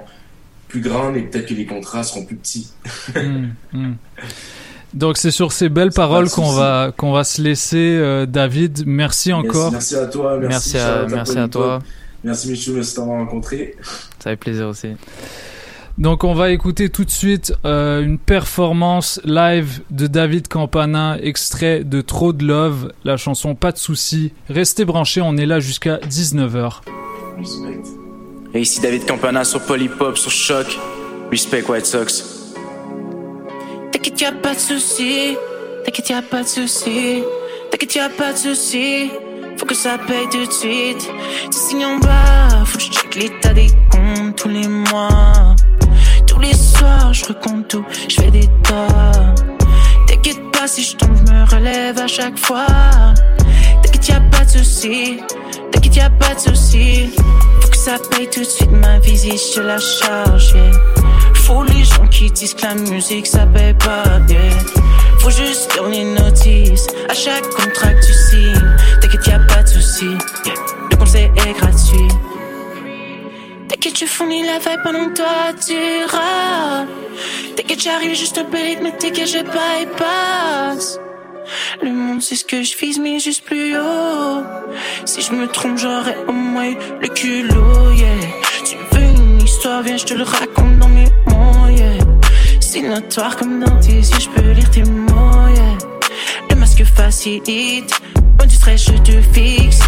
plus 0.71 0.81
grandes 0.81 1.17
et 1.17 1.21
peut-être 1.23 1.47
que 1.47 1.53
les 1.53 1.65
contrats 1.65 2.03
seront 2.03 2.23
plus 2.25 2.37
petits. 2.37 2.71
Hmm, 3.15 3.47
hmm. 3.73 3.93
Donc 4.93 5.17
c'est 5.17 5.31
sur 5.31 5.51
ces 5.51 5.69
belles 5.69 5.91
paroles 5.91 6.25
de 6.25 6.29
qu'on 6.31 6.45
souci. 6.47 6.57
va 6.57 6.91
qu'on 6.95 7.11
va 7.11 7.23
se 7.23 7.41
laisser, 7.41 7.77
euh, 7.99 8.25
David. 8.25 8.83
Merci 8.85 9.31
encore. 9.33 9.71
Merci, 9.71 9.95
merci 9.95 9.95
à 9.95 10.07
toi. 10.07 10.37
Merci, 10.39 10.49
Merci 10.73 10.77
à- 10.77 11.05
merci 11.09 11.37
à 11.37 11.47
toi. 11.47 11.79
Merci 12.23 12.49
Michou, 12.51 12.73
merci 12.73 12.95
d'avoir 12.95 13.17
rencontré. 13.19 13.75
Ça 14.19 14.29
fait 14.31 14.35
plaisir 14.37 14.67
aussi. 14.67 14.89
Donc 15.97 16.23
on 16.23 16.33
va 16.33 16.51
écouter 16.51 16.89
tout 16.89 17.03
de 17.03 17.09
suite 17.11 17.53
euh, 17.65 18.01
une 18.01 18.17
performance 18.17 19.19
live 19.25 19.81
de 19.91 20.07
David 20.07 20.47
Campana, 20.47 21.17
extrait 21.21 21.83
de 21.83 22.01
Trop 22.01 22.31
de 22.33 22.45
Love, 22.45 22.91
la 23.03 23.17
chanson 23.17 23.55
Pas 23.55 23.71
de 23.71 23.77
soucis. 23.77 24.33
Restez 24.49 24.85
branchés, 24.85 25.21
on 25.21 25.35
est 25.37 25.45
là 25.45 25.59
jusqu'à 25.59 25.97
19h. 25.97 26.81
Respect. 27.37 28.10
Et 28.53 28.59
ici 28.61 28.81
David 28.81 29.05
Campana 29.05 29.45
sur 29.45 29.61
Polypop, 29.61 30.17
sur 30.17 30.31
Choc. 30.31 30.77
Respect 31.31 31.63
White 31.69 31.85
Sox. 31.85 32.23
T'inquiète, 33.93 34.19
y'a 34.19 34.33
pas 34.33 34.53
de 34.53 34.59
soucis. 34.59 35.37
T'inquiète, 35.85 36.09
y'a 36.09 36.21
pas 36.21 36.43
de 36.43 36.47
soucis. 36.47 37.23
T'inquiète, 37.71 37.95
y'a 37.95 38.09
pas 38.09 38.33
de 38.33 38.37
soucis. 38.37 39.09
Faut 39.55 39.65
que 39.65 39.75
ça 39.75 39.97
paye 39.97 40.27
tout 40.29 40.45
de 40.45 40.51
suite. 40.51 41.09
Tu 41.49 41.57
signes 41.57 41.85
en 41.85 41.97
bas, 41.99 42.65
faut 42.65 42.77
que 42.77 42.83
je 42.83 42.89
check 42.89 43.15
l'état 43.15 43.53
des 43.53 43.67
comptes 43.89 44.35
tous 44.35 44.49
les 44.49 44.67
mois. 44.67 45.55
Tous 46.27 46.39
les 46.39 46.53
soirs, 46.53 47.13
je 47.13 47.25
recompte 47.25 47.69
tout, 47.69 47.85
je 48.09 48.15
fais 48.15 48.31
des 48.31 48.47
tas. 48.63 49.33
T'inquiète 50.07 50.41
pas 50.51 50.67
si 50.67 50.83
je 50.83 50.97
tombe, 50.97 51.15
je 51.25 51.31
me 51.31 51.43
relève 51.45 51.97
à 51.97 52.07
chaque 52.07 52.37
fois. 52.37 52.65
T'inquiète, 53.81 54.09
y'a 54.09 54.19
pas 54.19 54.43
de 54.43 54.49
soucis. 54.49 55.19
T'inquiète, 55.71 55.95
y'a 55.95 56.09
pas 56.09 56.33
de 56.33 56.39
soucis. 56.39 57.11
Que 57.81 57.85
ça 57.85 57.97
paye 58.11 58.29
tout 58.29 58.41
de 58.41 58.45
suite 58.45 58.69
ma 58.69 58.99
visite, 58.99 59.41
je 59.55 59.59
la 59.59 59.79
charge. 59.79 60.53
yeah. 60.53 60.71
Faut 61.33 61.63
les 61.63 61.83
gens 61.83 62.05
qui 62.11 62.29
disent 62.29 62.53
que 62.53 62.61
la 62.61 62.75
musique 62.75 63.25
ça 63.25 63.47
paye 63.47 63.73
pas 63.73 64.19
bien. 64.27 64.51
Faut 65.17 65.31
juste 65.31 65.73
lire 65.73 65.87
les 65.87 66.03
notices 66.03 66.85
à 67.09 67.15
chaque 67.15 67.49
contrat 67.49 67.91
que 67.95 68.05
tu 68.05 68.13
signes. 68.13 68.75
T'inquiète, 69.01 69.25
y'a 69.25 69.39
pas 69.39 69.63
de 69.63 69.67
soucis. 69.67 70.15
Le 70.91 70.95
conseil 70.95 71.31
est 71.35 71.53
gratuit. 71.59 72.07
T'inquiète, 73.67 73.95
tu 73.95 74.05
fournis 74.05 74.43
la 74.45 74.59
vibe 74.59 74.83
pendant 74.83 75.11
toi, 75.15 75.51
tu. 75.65 75.73
T'inquiète, 77.55 77.81
j'arrive 77.81 78.15
juste 78.15 78.45
peu 78.51 78.57
rythme, 78.57 78.83
mais 78.83 78.97
t'inquiète, 78.99 79.33
et 79.33 79.87
passe. 79.97 80.99
Le 81.81 81.91
monde 81.91 82.21
sait 82.21 82.35
ce 82.35 82.45
que 82.45 82.63
je 82.63 82.77
vise, 82.77 82.99
mais 82.99 83.19
juste 83.19 83.43
plus 83.43 83.75
haut. 83.77 84.43
Si 85.05 85.21
je 85.21 85.33
me 85.33 85.47
trompe, 85.47 85.77
j'aurais 85.77 86.17
au 86.27 86.31
moins 86.31 86.73
le 87.01 87.07
culot, 87.07 87.91
yeah. 87.91 88.07
Tu 88.65 88.75
veux 88.91 89.03
une 89.03 89.41
histoire, 89.41 89.81
viens, 89.81 89.97
je 89.97 90.05
te 90.05 90.13
le 90.13 90.23
raconte 90.23 90.79
dans 90.79 90.89
mes 90.89 91.09
mots, 91.27 91.67
yeah. 91.69 92.03
C'est 92.59 92.81
notoire 92.81 93.35
comme 93.35 93.59
dans 93.59 93.79
tes 93.79 93.93
yeux, 93.93 94.19
je 94.19 94.29
peux 94.29 94.51
lire 94.51 94.69
tes 94.71 94.83
mots, 94.83 95.47
yeah. 95.55 95.77
Le 96.49 96.55
masque 96.55 96.83
facilite, 96.83 97.99
loin 98.37 98.47
du 98.47 98.55
stress, 98.55 98.85
je 98.85 98.97
te 98.97 99.21
fixe. 99.33 99.79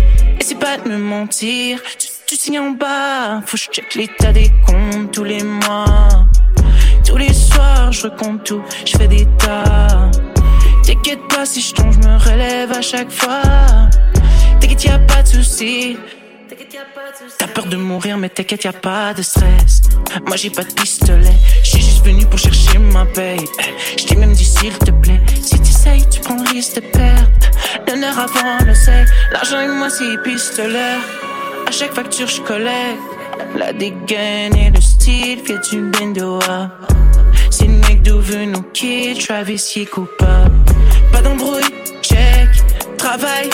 C'est 0.42 0.60
pas 0.60 0.78
de 0.78 0.90
me 0.90 0.98
mentir, 0.98 1.82
tu, 1.98 2.08
tu 2.28 2.36
signes 2.36 2.60
en 2.60 2.72
bas. 2.72 3.42
Faut 3.46 3.58
que 3.58 3.64
je 3.64 3.70
check 3.70 3.96
l'état 3.96 4.34
des 4.34 4.52
comptes 4.66 5.12
tous 5.12 5.24
les 5.24 5.44
mois. 5.44 6.26
Tous 7.06 7.18
les 7.18 7.34
soirs, 7.34 7.92
je 7.92 8.04
recompte 8.04 8.46
tout, 8.46 8.62
je 8.86 8.98
fais 8.98 9.08
des 9.08 9.28
tas. 9.38 10.10
T'inquiète 10.94 11.28
pas 11.28 11.44
si 11.44 11.60
je 11.60 11.74
tombe, 11.74 11.92
je 11.92 12.08
me 12.08 12.18
relève 12.18 12.72
à 12.72 12.82
chaque 12.82 13.10
fois. 13.10 13.42
T'inquiète, 14.60 14.84
y'a 14.86 15.00
pas 15.00 15.24
de 15.24 15.28
soucis. 15.28 15.98
T'as 17.40 17.48
peur 17.48 17.66
de 17.66 17.78
mourir, 17.78 18.16
mais 18.20 18.30
t'inquiète, 18.30 18.64
y'a 18.64 18.74
pas 18.74 19.12
de 19.16 19.24
stress. 19.24 19.82
Moi 20.28 20.36
j'ai 20.36 20.52
pas 20.52 20.64
de 20.64 20.72
pistolet, 20.72 21.34
j'suis 21.64 21.82
juste 21.82 22.06
venu 22.06 22.28
pour 22.28 22.38
chercher 22.38 22.78
ma 22.78 23.06
paye. 23.06 23.44
Je 23.98 24.04
t'ai 24.06 24.16
même 24.16 24.34
dit 24.34 24.46
s'il 24.46 24.78
te 24.78 24.92
plaît, 24.92 25.20
si 25.42 25.60
t'essayes, 25.60 26.08
tu 26.10 26.22
prends 26.22 26.36
le 26.36 26.48
risque 26.48 26.76
de 26.76 26.82
perdre. 26.82 27.28
L'honneur 27.88 28.20
avant 28.20 28.64
le 28.64 28.76
sait, 28.76 29.06
l'argent 29.32 29.62
et 29.62 29.68
moi 29.68 29.90
c'est 29.90 30.22
pistolet. 30.24 31.00
À 31.68 31.72
chaque 31.72 31.96
facture, 31.96 32.28
je 32.28 32.42
collecte. 32.42 33.02
La 33.58 33.74
dégaine 33.74 34.56
et 34.56 34.70
le 34.70 34.80
style, 34.80 35.40
fait 35.40 35.58
du 35.72 35.82
bendoa. 35.82 36.70
C'est 37.50 37.66
le 37.66 37.74
mec 37.74 38.04
d'où 38.04 38.20
veut 38.20 38.46
nous 38.46 38.62
quitter, 38.62 39.20
Travis 39.20 39.74
y 39.76 39.86
coupable. 39.86 40.43
Pas 41.14 41.22
d'embrouille, 41.22 41.64
check. 42.02 42.50
Travail, 42.98 43.50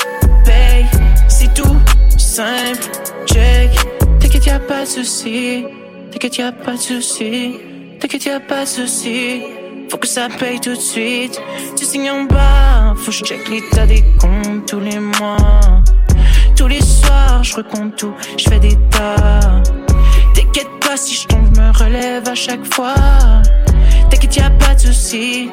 paye, 0.45 0.85
c'est 1.27 1.53
tout 1.53 1.77
simple, 2.17 2.89
check. 3.27 3.69
T'inquiète, 4.19 4.45
y'a 4.47 4.59
pas 4.59 4.81
de 4.81 4.87
soucis. 4.87 5.65
T'inquiète, 6.11 6.37
y'a 6.37 6.51
pas 6.51 6.73
de 6.73 6.77
soucis. 6.77 7.59
T'inquiète, 7.99 8.25
y'a 8.25 8.39
pas 8.39 8.63
de 8.63 8.67
soucis. 8.67 9.41
Faut 9.89 9.97
que 9.97 10.07
ça 10.07 10.27
paye 10.39 10.59
tout 10.59 10.75
de 10.75 10.75
suite. 10.75 11.41
Tu 11.75 11.83
signes 11.83 12.11
en 12.11 12.23
bas, 12.23 12.93
faut 12.95 13.07
que 13.07 13.11
je 13.11 13.23
check 13.25 13.49
l'état 13.49 13.85
des 13.85 14.03
comptes 14.19 14.67
tous 14.67 14.79
les 14.79 14.99
mois. 14.99 15.83
Tous 16.55 16.67
les 16.67 16.81
soirs, 16.81 17.43
je 17.43 17.55
recompte 17.55 17.97
tout, 17.97 18.13
je 18.37 18.49
fais 18.49 18.59
des 18.59 18.75
tas. 18.91 19.61
T'inquiète 20.35 20.69
pas 20.79 20.95
si 20.95 21.15
je 21.15 21.27
tombe, 21.27 21.47
je 21.55 21.61
me 21.61 21.71
relève 21.71 22.27
à 22.27 22.35
chaque 22.35 22.65
fois. 22.71 22.93
T'inquiète, 24.09 24.35
y'a 24.35 24.49
pas 24.49 24.75
de 24.75 24.79
soucis. 24.79 25.49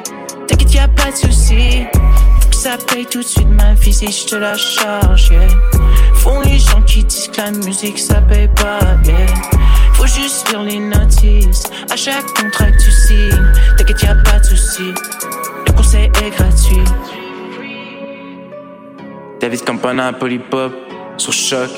T'inquiète, 0.47 0.73
y'a 0.73 0.87
pas 0.87 1.11
de 1.11 1.15
soucis. 1.15 1.85
Faut 2.41 2.49
que 2.49 2.55
ça 2.55 2.77
paye 2.77 3.05
tout 3.05 3.19
de 3.19 3.23
suite 3.25 3.49
ma 3.49 3.73
visite, 3.73 4.11
je 4.11 4.25
te 4.25 4.35
la 4.35 4.55
charge, 4.55 5.29
yeah. 5.29 5.47
Font 6.15 6.41
les 6.41 6.59
gens 6.59 6.81
qui 6.81 7.03
disent 7.03 7.27
que 7.29 7.41
la 7.41 7.51
musique 7.51 7.99
ça 7.99 8.21
paye 8.21 8.49
pas, 8.55 8.79
yeah. 9.05 9.15
Faut 9.93 10.07
juste 10.07 10.49
lire 10.49 10.63
les 10.63 10.79
notices 10.79 11.63
à 11.91 11.95
chaque 11.95 12.25
contrat 12.33 12.71
que 12.71 12.83
tu 12.83 12.91
signes. 12.91 13.53
T'inquiète, 13.77 14.03
y'a 14.03 14.15
pas 14.15 14.39
de 14.39 14.45
soucis. 14.45 14.93
Le 15.67 15.73
conseil 15.73 16.05
est 16.05 16.29
gratuit. 16.29 16.83
David 19.39 19.63
Campana, 19.65 20.13
Polypop, 20.13 20.73
sur 21.17 21.33
Choc. 21.33 21.69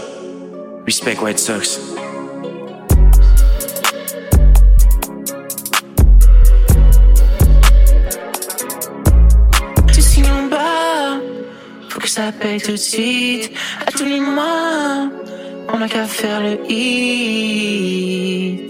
Respect 0.86 1.20
White 1.20 1.40
Sox. 1.40 1.80
Que 12.10 12.16
ça 12.16 12.32
paye 12.32 12.60
tout 12.60 12.72
de 12.72 12.78
suite. 12.78 13.52
À 13.86 13.92
tous 13.92 14.06
les 14.06 14.20
mois, 14.20 15.10
on 15.72 15.82
a 15.82 15.88
qu'à 15.88 16.06
faire 16.06 16.42
le 16.42 16.58
hit. 16.68 18.62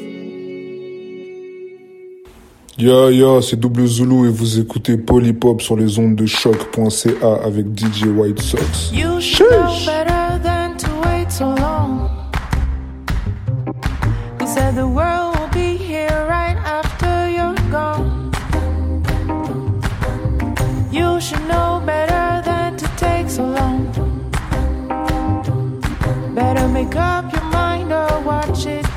Ya 2.77 3.11
ya, 3.11 3.41
c'est 3.41 3.57
Double 3.57 3.85
Zulu 3.85 4.27
et 4.27 4.31
vous 4.31 4.59
écoutez 4.59 4.97
Polypop 4.97 5.61
sur 5.61 5.75
les 5.77 5.99
ondes 5.99 6.15
de 6.15 6.25
choc.ca 6.25 7.39
avec 7.45 7.65
DJ 7.77 8.07
White 8.07 8.41
Sox. 8.41 8.91
You 8.93 9.19
should 9.19 9.49
know 9.49 9.85
better 9.85 10.39
than 10.43 10.77
to 10.77 10.87
wait 11.05 11.29
so 11.29 11.45
long. 11.55 12.09
Who 14.39 14.47
said 14.47 14.75
the 14.75 14.87
world 14.87 15.37
will 15.37 15.49
be 15.53 15.77
here 15.77 16.25
right 16.29 16.57
after 16.65 17.29
you're 17.29 17.55
gone? 17.69 18.31
You 20.91 21.19
should 21.19 21.45
know 21.49 21.68
Better 26.39 26.69
make 26.69 26.95
up 26.95 27.33
your 27.33 27.43
mind 27.51 27.91
or 27.91 28.21
watch 28.21 28.65
it 28.65 28.88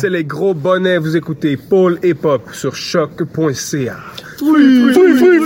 C'est 0.00 0.08
les 0.08 0.24
gros 0.24 0.54
bonnets, 0.54 0.96
vous 0.96 1.14
écoutez 1.14 1.58
Paul 1.58 1.98
et 2.02 2.14
Pop 2.14 2.48
sur 2.54 2.74
choc.ca. 2.74 3.96
Fruit, 4.38 4.92
fruit, 4.94 5.14
fruit, 5.14 5.40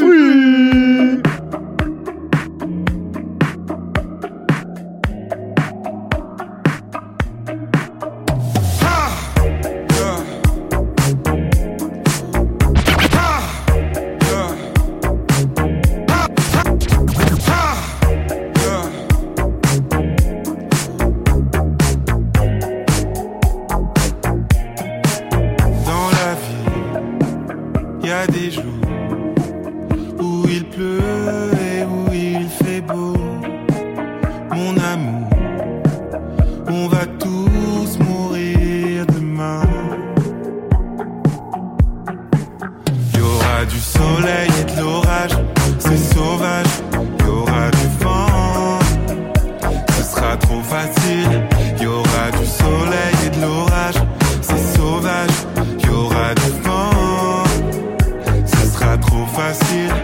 facile. 59.27 59.95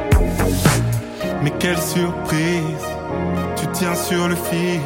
Mais 1.42 1.52
quelle 1.58 1.78
surprise, 1.78 2.84
tu 3.56 3.66
tiens 3.72 3.94
sur 3.94 4.28
le 4.28 4.36
fil. 4.36 4.80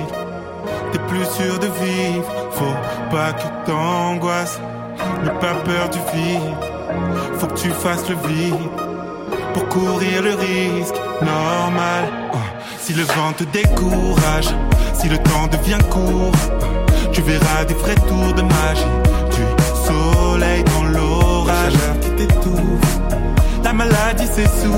T'es 0.92 0.98
plus 1.08 1.24
sûr 1.24 1.58
de 1.58 1.66
vivre, 1.66 2.28
faut 2.52 2.76
pas 3.10 3.32
que 3.32 3.66
t'angoisses. 3.66 4.60
N'aie 5.22 5.38
pas 5.40 5.54
peur 5.64 5.88
du 5.90 5.98
vide, 6.14 6.40
faut 7.38 7.46
que 7.48 7.58
tu 7.58 7.70
fasses 7.70 8.08
le 8.08 8.16
vide. 8.28 8.54
Pour 9.52 9.68
courir 9.68 10.22
le 10.22 10.34
risque 10.34 10.94
normal. 11.20 12.04
Oh, 12.32 12.36
si 12.78 12.92
le 12.92 13.04
vent 13.04 13.32
te 13.36 13.44
décourage, 13.44 14.48
si 14.94 15.08
le 15.08 15.18
temps 15.18 15.48
devient 15.50 15.82
court, 15.90 16.32
tu 17.12 17.22
verras 17.22 17.64
des 17.64 17.74
vrais 17.74 17.94
tours 17.94 18.34
de 18.34 18.42
magie, 18.42 18.94
du 19.30 19.44
soleil 19.86 20.64
dans 20.64 20.84
l'orage 20.84 21.74
qui 22.00 22.10
t'étouffe 22.10 23.03
ta 23.64 23.72
maladie 23.72 24.26
s'essouffle. 24.26 24.74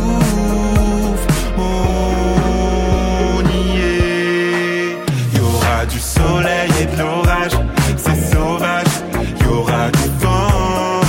On 1.59 3.43
y 3.59 3.81
est. 3.81 4.97
Y 5.35 5.41
aura 5.41 5.79
du 5.87 5.99
soleil 5.99 6.71
et 6.81 6.87
de 6.87 6.97
l'orage, 7.03 7.57
c'est 7.97 8.21
sauvage. 8.33 8.95
Y 9.43 9.47
aura 9.49 9.91
du 9.91 10.09
temps, 10.23 11.01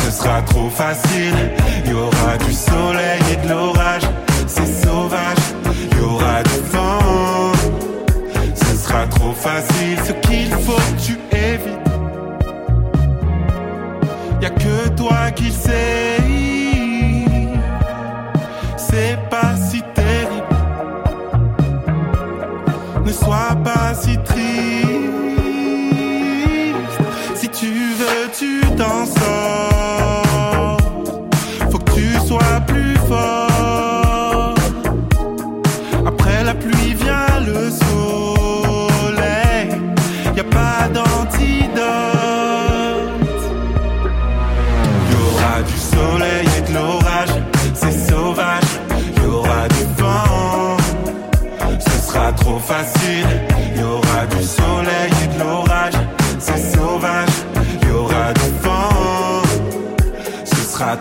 ce 0.00 0.10
sera 0.10 0.40
trop 0.42 0.70
facile. 0.70 1.38
Y 1.86 1.92
aura 1.92 2.38
du 2.38 2.52
soleil 2.52 3.22
et 3.32 3.38
de 3.44 3.48
l'orage, 3.52 4.06
c'est 4.46 4.70
sauvage. 4.84 5.44
Y 5.96 6.00
aura 6.02 6.42
du 6.42 6.58
temps, 6.72 7.52
ce 8.54 8.72
sera 8.82 9.06
trop 9.06 9.34
facile. 9.34 10.21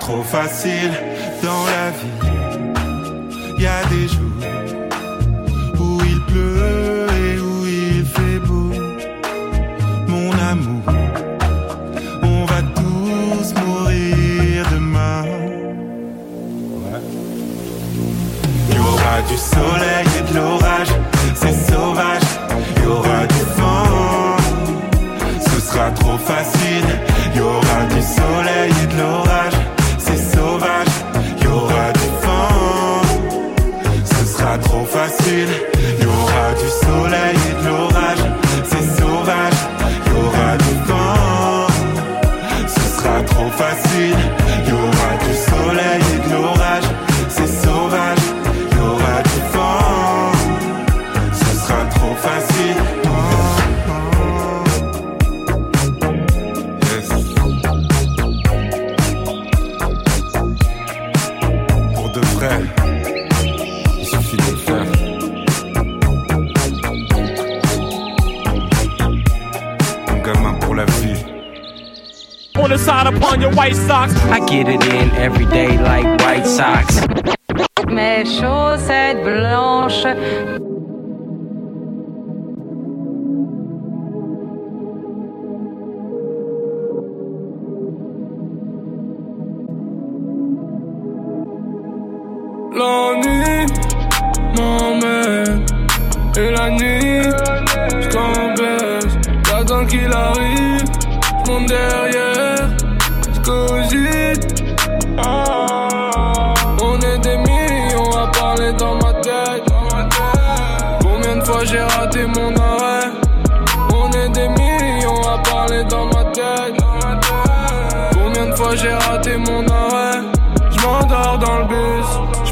trop 0.01 0.23
facile 0.23 0.91
dans 1.43 1.63
la 1.67 1.91
vie. 1.91 2.10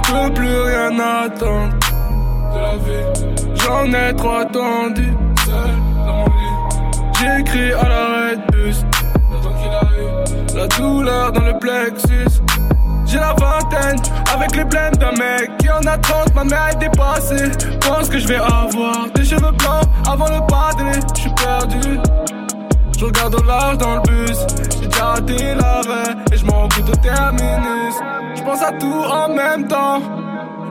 Peux 0.09 0.33
plus 0.33 0.61
rien 0.61 0.91
attendre 0.99 1.73
de 2.53 2.59
la 2.59 2.75
vie. 2.77 3.55
J'en 3.55 3.85
ai 3.93 4.15
trop 4.15 4.37
attendu, 4.37 5.13
seul 5.45 5.69
dans. 6.05 6.25
J'écris 7.19 7.73
à 7.73 7.89
l'arrêt 7.89 8.37
de 8.37 8.51
bus. 8.51 8.85
La 10.55 10.67
douleur 10.67 11.31
dans 11.31 11.43
le 11.43 11.57
plexus. 11.57 12.41
J'ai 13.05 13.17
la 13.17 13.33
vingtaine, 13.33 13.99
avec 14.33 14.55
les 14.55 14.63
blèmes 14.63 14.95
d'un 14.95 15.11
mec 15.11 15.57
qui 15.57 15.69
en 15.69 15.79
a 15.79 15.97
30, 15.97 16.35
ma 16.35 16.43
mère 16.43 16.69
est 16.71 16.75
dépassée. 16.75 17.51
Pense 17.81 18.07
que 18.07 18.19
je 18.19 18.27
vais 18.27 18.35
avoir 18.35 19.09
des 19.15 19.25
cheveux 19.25 19.51
blancs 19.51 19.85
avant 20.07 20.27
le 20.27 20.45
padré, 20.47 20.99
je 21.15 21.21
suis 21.21 21.31
perdu. 21.31 21.99
Je 22.97 23.05
regarde 23.05 23.35
au 23.35 23.43
large 23.43 23.77
dans 23.77 23.95
le 23.95 24.01
bus, 24.01 24.37
j'ai 24.79 24.87
déjà 24.87 25.05
raté 25.05 25.55
l'arrêt 25.55 26.15
et 26.31 26.37
je 26.37 26.45
m'en 26.45 26.65
au 26.65 26.95
terminus. 27.01 27.95
Je 28.39 28.43
pense 28.45 28.61
à 28.61 28.71
tout 28.71 28.85
en 28.87 29.27
même 29.27 29.67
temps. 29.67 29.99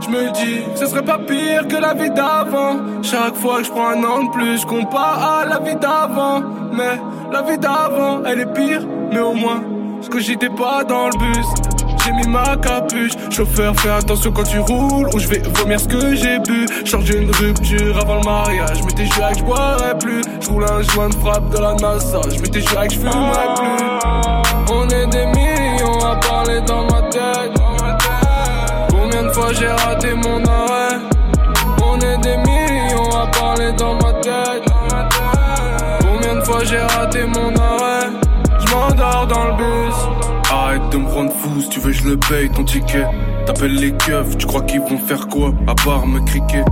Je 0.00 0.08
me 0.08 0.32
dis, 0.32 0.64
ce 0.74 0.86
serait 0.86 1.02
pas 1.02 1.18
pire 1.18 1.68
que 1.68 1.76
la 1.76 1.92
vie 1.92 2.08
d'avant. 2.08 2.76
Chaque 3.02 3.34
fois 3.34 3.58
que 3.58 3.64
je 3.64 3.70
prends 3.70 3.90
un 3.90 4.02
an 4.04 4.24
de 4.24 4.30
plus, 4.30 4.62
je 4.62 4.66
compare 4.66 5.40
à 5.40 5.44
la 5.44 5.58
vie 5.58 5.76
d'avant. 5.76 6.40
Mais 6.72 6.98
la 7.30 7.42
vie 7.42 7.58
d'avant, 7.58 8.22
elle 8.24 8.40
est 8.40 8.52
pire, 8.54 8.80
mais 9.12 9.20
au 9.20 9.34
moins, 9.34 9.62
parce 9.96 10.08
que 10.08 10.18
j'étais 10.18 10.48
pas 10.48 10.82
dans 10.82 11.08
le 11.08 11.18
bus. 11.18 11.46
J'ai 12.04 12.12
mis 12.12 12.28
ma 12.28 12.56
capuche, 12.56 13.12
chauffeur 13.28 13.78
fais 13.80 13.90
attention 13.90 14.32
quand 14.32 14.44
tu 14.44 14.60
roules 14.60 15.10
Ou 15.12 15.18
je 15.18 15.28
vais 15.28 15.42
vomir 15.56 15.78
ce 15.78 15.88
que 15.88 16.14
j'ai 16.14 16.38
bu 16.38 16.66
Change 16.86 17.10
une 17.10 17.30
rupture 17.32 17.98
avant 17.98 18.14
le 18.14 18.24
mariage 18.24 18.82
M'étais 18.84 19.04
juré 19.04 19.32
que 19.32 19.40
je 19.40 19.44
boirais 19.44 19.98
plus 19.98 20.22
Je 20.40 20.48
roule 20.48 20.64
un 20.64 20.80
joint 20.80 21.10
de 21.10 21.14
frappe 21.16 21.50
de 21.50 21.58
la 21.58 21.74
NASA 21.74 22.20
Je 22.34 22.40
m'étais 22.40 22.62
juré 22.62 22.88
que 22.88 22.94
je 22.94 22.98
fumerais 23.00 23.54
plus 23.56 24.72
On 24.72 24.88
est 24.88 25.06
des 25.08 25.26
millions 25.26 25.98
à 26.06 26.16
parler 26.16 26.60
dans 26.62 26.84
ma 26.84 26.97
fois 29.38 29.52
j'ai 29.52 29.68
raté 29.68 30.14
mon 30.14 30.44
arrêt. 30.44 30.98
On 31.82 31.96
est 32.00 32.18
des 32.18 32.36
millions 32.38 33.10
à 33.22 33.26
parler 33.28 33.72
dans 33.72 33.94
ma 33.94 34.12
tête. 34.14 34.64
Combien 36.00 36.34
de 36.36 36.40
fois 36.40 36.64
j'ai 36.64 36.78
raté 36.78 37.24
mon 37.24 37.54
arrêt? 37.54 38.10
Je 38.58 39.26
dans 39.26 39.44
le 39.46 39.56
bus. 39.56 39.94
Arrête 40.50 40.88
de 40.90 40.96
me 40.96 41.08
rendre 41.08 41.32
fou, 41.32 41.60
si 41.60 41.68
tu 41.68 41.80
veux 41.80 41.92
je 41.92 42.08
le 42.08 42.16
paye 42.16 42.50
ton 42.50 42.64
ticket. 42.64 43.06
T'appelles 43.46 43.74
les 43.74 43.92
keufs, 43.92 44.36
tu 44.36 44.46
crois 44.46 44.62
qu'ils 44.62 44.80
vont 44.80 44.98
faire 44.98 45.28
quoi 45.28 45.52
À 45.66 45.74
part 45.74 46.06
me 46.06 46.20
criquer? 46.20 46.64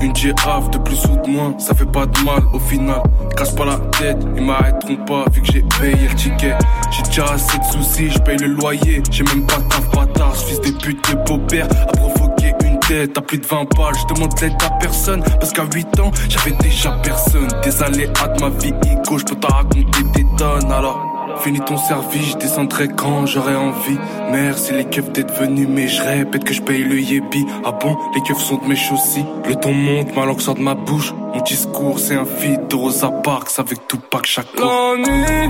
Une 0.00 0.12
GAF 0.12 0.70
de 0.70 0.78
plus 0.78 1.04
ou 1.06 1.16
de 1.16 1.30
moins, 1.30 1.54
ça 1.58 1.74
fait 1.74 1.90
pas 1.90 2.06
de 2.06 2.18
mal 2.24 2.42
au 2.52 2.58
final. 2.58 3.02
Casse 3.36 3.52
pas 3.52 3.64
la 3.64 3.78
tête, 3.98 4.18
ils 4.36 4.42
m'arrêteront 4.42 4.96
pas 5.04 5.24
vu 5.32 5.42
que 5.42 5.52
j'ai 5.52 5.62
payé 5.78 6.08
le 6.08 6.14
ticket. 6.14 6.56
J'ai 6.90 7.02
déjà 7.02 7.24
assez 7.32 7.58
de 7.58 7.64
soucis, 7.64 8.10
je 8.10 8.18
paye 8.18 8.38
le 8.38 8.48
loyer. 8.48 9.02
J'ai 9.10 9.24
même 9.24 9.46
pas 9.46 9.58
de 9.58 9.96
bâtard, 9.96 10.36
fils 10.36 10.60
des 10.60 10.72
putes 10.72 11.10
de 11.10 11.16
beau-père 11.24 11.66
a 11.70 11.86
provoqué 11.86 12.54
une 12.64 12.78
tête 12.80 13.16
à 13.16 13.20
plus 13.20 13.38
de 13.38 13.46
20 13.46 13.74
balles. 13.76 13.94
Je 13.94 14.14
demande 14.14 14.40
l'aide 14.40 14.52
à 14.64 14.70
personne 14.78 15.22
parce 15.38 15.52
qu'à 15.52 15.64
8 15.64 16.00
ans, 16.00 16.10
j'avais 16.28 16.56
déjà 16.62 16.92
personne. 17.02 17.48
Des 17.62 17.82
aléas 17.82 18.28
de 18.28 18.40
ma 18.40 18.48
vie 18.50 18.74
égo, 18.90 19.18
je 19.18 19.24
peux 19.24 19.36
t'en 19.36 19.48
raconter 19.48 20.02
des 20.14 20.26
tonnes 20.36 20.72
alors. 20.72 21.09
Finis 21.42 21.60
ton 21.60 21.76
service, 21.76 22.32
je 22.32 22.36
descendrai 22.36 22.88
quand 22.88 23.24
j'aurai 23.26 23.56
envie. 23.56 23.98
Merci 24.30 24.72
les 24.72 24.84
keufs 24.84 25.10
d'être 25.10 25.32
venus, 25.40 25.66
mais 25.68 25.88
je 25.88 26.02
répète 26.02 26.44
que 26.44 26.52
je 26.52 26.60
paye 26.60 26.82
le 26.82 27.00
yébi. 27.00 27.46
Ah 27.64 27.72
bon, 27.72 27.96
les 28.14 28.20
keufs 28.20 28.42
sont 28.42 28.58
de 28.58 28.66
mes 28.66 28.76
chaussées. 28.76 29.24
Le 29.48 29.54
ton 29.54 29.72
monte, 29.72 30.14
ma 30.14 30.26
langue 30.26 30.40
sort 30.40 30.54
de 30.54 30.60
ma 30.60 30.74
bouche. 30.74 31.14
Mon 31.34 31.40
discours, 31.40 31.98
c'est 31.98 32.16
un 32.16 32.26
feed 32.26 32.68
de 32.68 32.76
Rosa 32.76 33.10
Parks 33.10 33.58
avec 33.58 33.86
tout 33.88 33.98
pack 34.10 34.26
chaque 34.26 34.46
L'ennui 34.58 35.48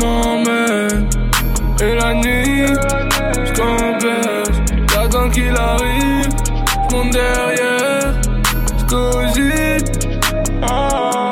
m'emmène. 0.00 1.08
Et 1.80 1.94
la 1.94 2.14
nuit, 2.14 2.66
je. 3.44 3.52
J'attends 4.92 5.30
qu'il 5.30 5.56
arrive, 5.56 6.28
je 6.90 7.10
derrière, 7.10 8.20
je 8.78 8.84
cogite. 8.84 10.08
On 10.62 11.31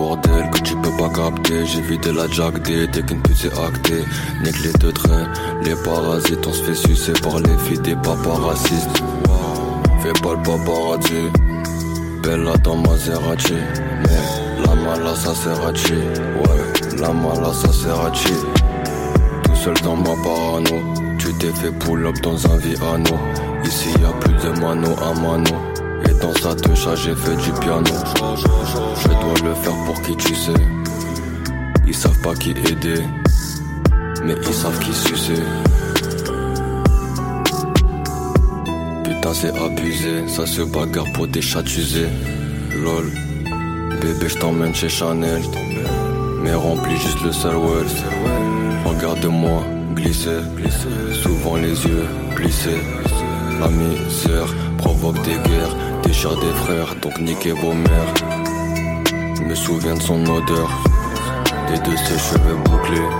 bordel 0.00 0.50
que 0.50 0.60
tu 0.60 0.74
peux 0.76 0.96
pas 0.96 1.10
capter. 1.10 1.66
J'ai 1.66 1.82
vidé 1.82 2.12
la 2.12 2.26
jack 2.28 2.62
D 2.62 2.86
dès 2.86 3.02
qu'une 3.02 3.20
pute 3.22 3.36
s'est 3.36 3.58
actée. 3.68 4.04
Nique 4.42 4.60
les 4.64 4.72
deux 4.80 4.92
traits, 4.92 5.28
les 5.64 5.76
parasites 5.84 6.46
On 6.46 6.52
se 6.52 6.62
fait 6.62 6.74
sucer 6.74 7.12
par 7.24 7.38
les 7.40 7.56
filles 7.64 7.84
des 7.88 7.96
paparacistes 7.96 8.96
Fais 10.02 10.16
pas 10.22 10.34
le 10.36 10.42
paparazzi. 10.48 11.22
Bella 12.22 12.56
dans 12.64 12.76
Maserati. 12.76 13.60
Mais 14.02 14.22
la 14.64 14.74
mala 14.74 15.14
ça 15.14 15.34
Serrachi 15.34 16.00
Ouais, 16.40 16.62
la 16.98 17.12
mala 17.12 17.52
ça 17.52 17.72
Serrachi 17.72 18.34
Tout 19.44 19.56
seul 19.62 19.74
dans 19.84 19.96
ma 19.96 20.14
parano. 20.24 20.76
Tu 21.18 21.32
t'es 21.34 21.52
fait 21.60 21.72
pull 21.72 22.06
up 22.06 22.16
dans 22.22 22.38
un 22.50 22.56
Viano. 22.56 23.16
Ici 23.64 23.90
y 24.00 24.04
a 24.04 24.12
plus 24.20 24.34
de 24.42 24.60
mano 24.60 24.90
à 25.08 25.12
mano 25.20 25.79
dans 26.20 26.34
sa 26.34 26.54
touche 26.54 26.86
j'ai 26.96 27.14
fait 27.14 27.36
du 27.36 27.52
piano. 27.60 27.84
Je 29.02 29.08
dois 29.08 29.48
le 29.48 29.54
faire 29.54 29.76
pour 29.86 30.00
qui 30.02 30.16
tu 30.16 30.34
sais. 30.34 30.52
Ils 31.86 31.94
savent 31.94 32.20
pas 32.22 32.34
qui 32.34 32.50
aider 32.50 33.02
Mais 34.24 34.34
ils 34.46 34.54
savent 34.54 34.78
qui 34.80 34.92
sucer. 34.92 35.42
Putain 39.04 39.34
c'est 39.34 39.56
abusé, 39.56 40.28
ça 40.28 40.46
se 40.46 40.62
bagarre 40.62 41.10
pour 41.14 41.26
des 41.26 41.42
chats 41.42 41.62
usés. 41.62 42.08
Lol, 42.82 43.10
bébé 44.00 44.28
je 44.28 44.38
t'emmène 44.38 44.74
chez 44.74 44.88
Chanel. 44.88 45.42
Mais 46.42 46.54
remplis 46.54 46.96
juste 46.96 47.22
le 47.22 47.32
Salwell 47.32 47.86
Regarde-moi 48.86 49.62
glisser, 49.94 50.40
souvent 51.22 51.56
les 51.56 51.84
yeux 51.86 52.06
plissés. 52.34 52.82
La 53.60 53.68
misère 53.68 54.46
provoque 54.78 55.20
des 55.22 55.36
guerres, 55.48 55.76
déchire 56.10 56.36
des 56.40 56.54
frères 56.64 56.92
Donc 57.02 57.20
niquez 57.20 57.52
vos 57.52 57.72
mères 57.72 58.14
Je 59.36 59.42
me 59.44 59.54
souviens 59.54 59.94
de 59.94 60.02
son 60.02 60.20
odeur 60.26 60.70
Et 61.72 61.78
de 61.78 61.96
ses 61.96 62.18
cheveux 62.18 62.56
bouclés 62.64 63.10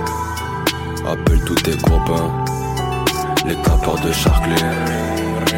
Appelle 1.07 1.41
tous 1.45 1.55
tes 1.55 1.77
copains 1.77 2.29
Les 3.47 3.55
capeurs 3.55 3.99
de 4.05 4.11
Charclay 4.11 4.55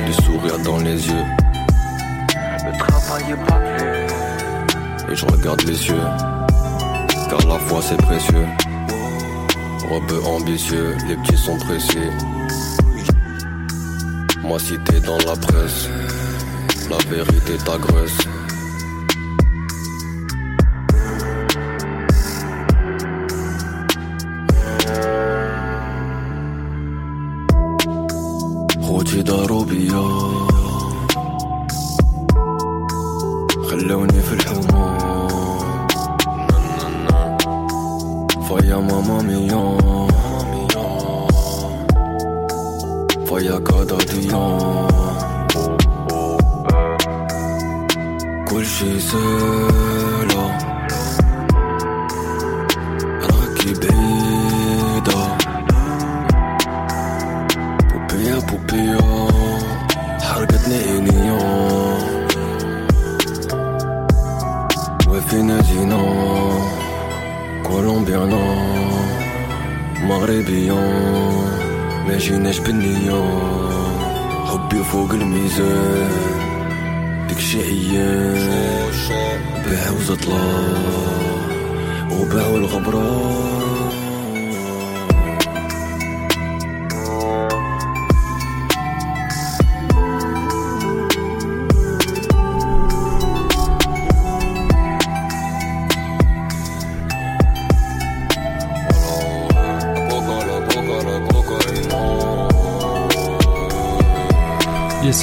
du 0.06 0.14
sourire 0.26 0.60
dans 0.60 0.78
les 0.78 1.08
yeux. 1.08 1.26
Le 2.66 2.78
travail 2.78 3.24
est 3.32 3.50
bâclé. 3.50 4.08
Et 5.12 5.16
je 5.16 5.26
regarde 5.26 5.62
les 5.64 5.88
yeux, 5.88 6.08
car 7.30 7.48
la 7.48 7.60
foi 7.60 7.80
c'est 7.82 8.02
précieux. 8.02 8.48
Rebeu 9.90 10.22
ambitieux, 10.26 10.96
les 11.08 11.16
petits 11.18 11.38
sont 11.38 11.58
précis. 11.58 12.10
Moi 14.42 14.60
si 14.60 14.78
t'es 14.86 15.00
dans 15.00 15.18
la 15.18 15.36
presse, 15.36 15.90
la 16.94 17.10
vérité 17.10 17.58
t'agresse. 17.58 18.43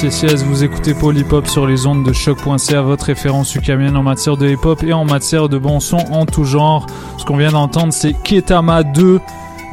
Yes, 0.03 0.43
vous 0.43 0.63
écoutez 0.63 0.95
Hop 1.31 1.47
sur 1.47 1.67
les 1.67 1.85
ondes 1.85 2.03
de 2.03 2.11
choc.ca, 2.11 2.81
votre 2.81 3.05
référence 3.05 3.53
ukamienne 3.53 3.95
en 3.95 4.01
matière 4.01 4.35
de 4.35 4.47
hip 4.47 4.57
hop 4.65 4.81
et 4.83 4.93
en 4.93 5.05
matière 5.05 5.47
de 5.47 5.59
bon 5.59 5.79
son 5.79 5.97
en 6.11 6.25
tout 6.25 6.43
genre. 6.43 6.87
Ce 7.19 7.23
qu'on 7.25 7.37
vient 7.37 7.51
d'entendre, 7.51 7.93
c'est 7.93 8.13
Ketama 8.13 8.81
2 8.83 9.19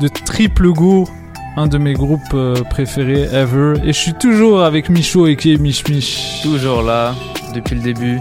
de 0.00 0.08
Triple 0.08 0.68
Go, 0.72 1.08
un 1.56 1.66
de 1.66 1.78
mes 1.78 1.94
groupes 1.94 2.20
euh, 2.34 2.62
préférés 2.64 3.22
ever. 3.32 3.74
Et 3.84 3.94
je 3.94 3.98
suis 3.98 4.12
toujours 4.14 4.62
avec 4.62 4.90
Micho 4.90 5.26
et 5.26 5.36
qui 5.36 5.54
est 5.54 5.56
Mich 5.58 5.88
Mich. 5.88 6.40
Toujours 6.42 6.82
là, 6.82 7.14
depuis 7.54 7.76
le 7.76 7.82
début 7.82 8.20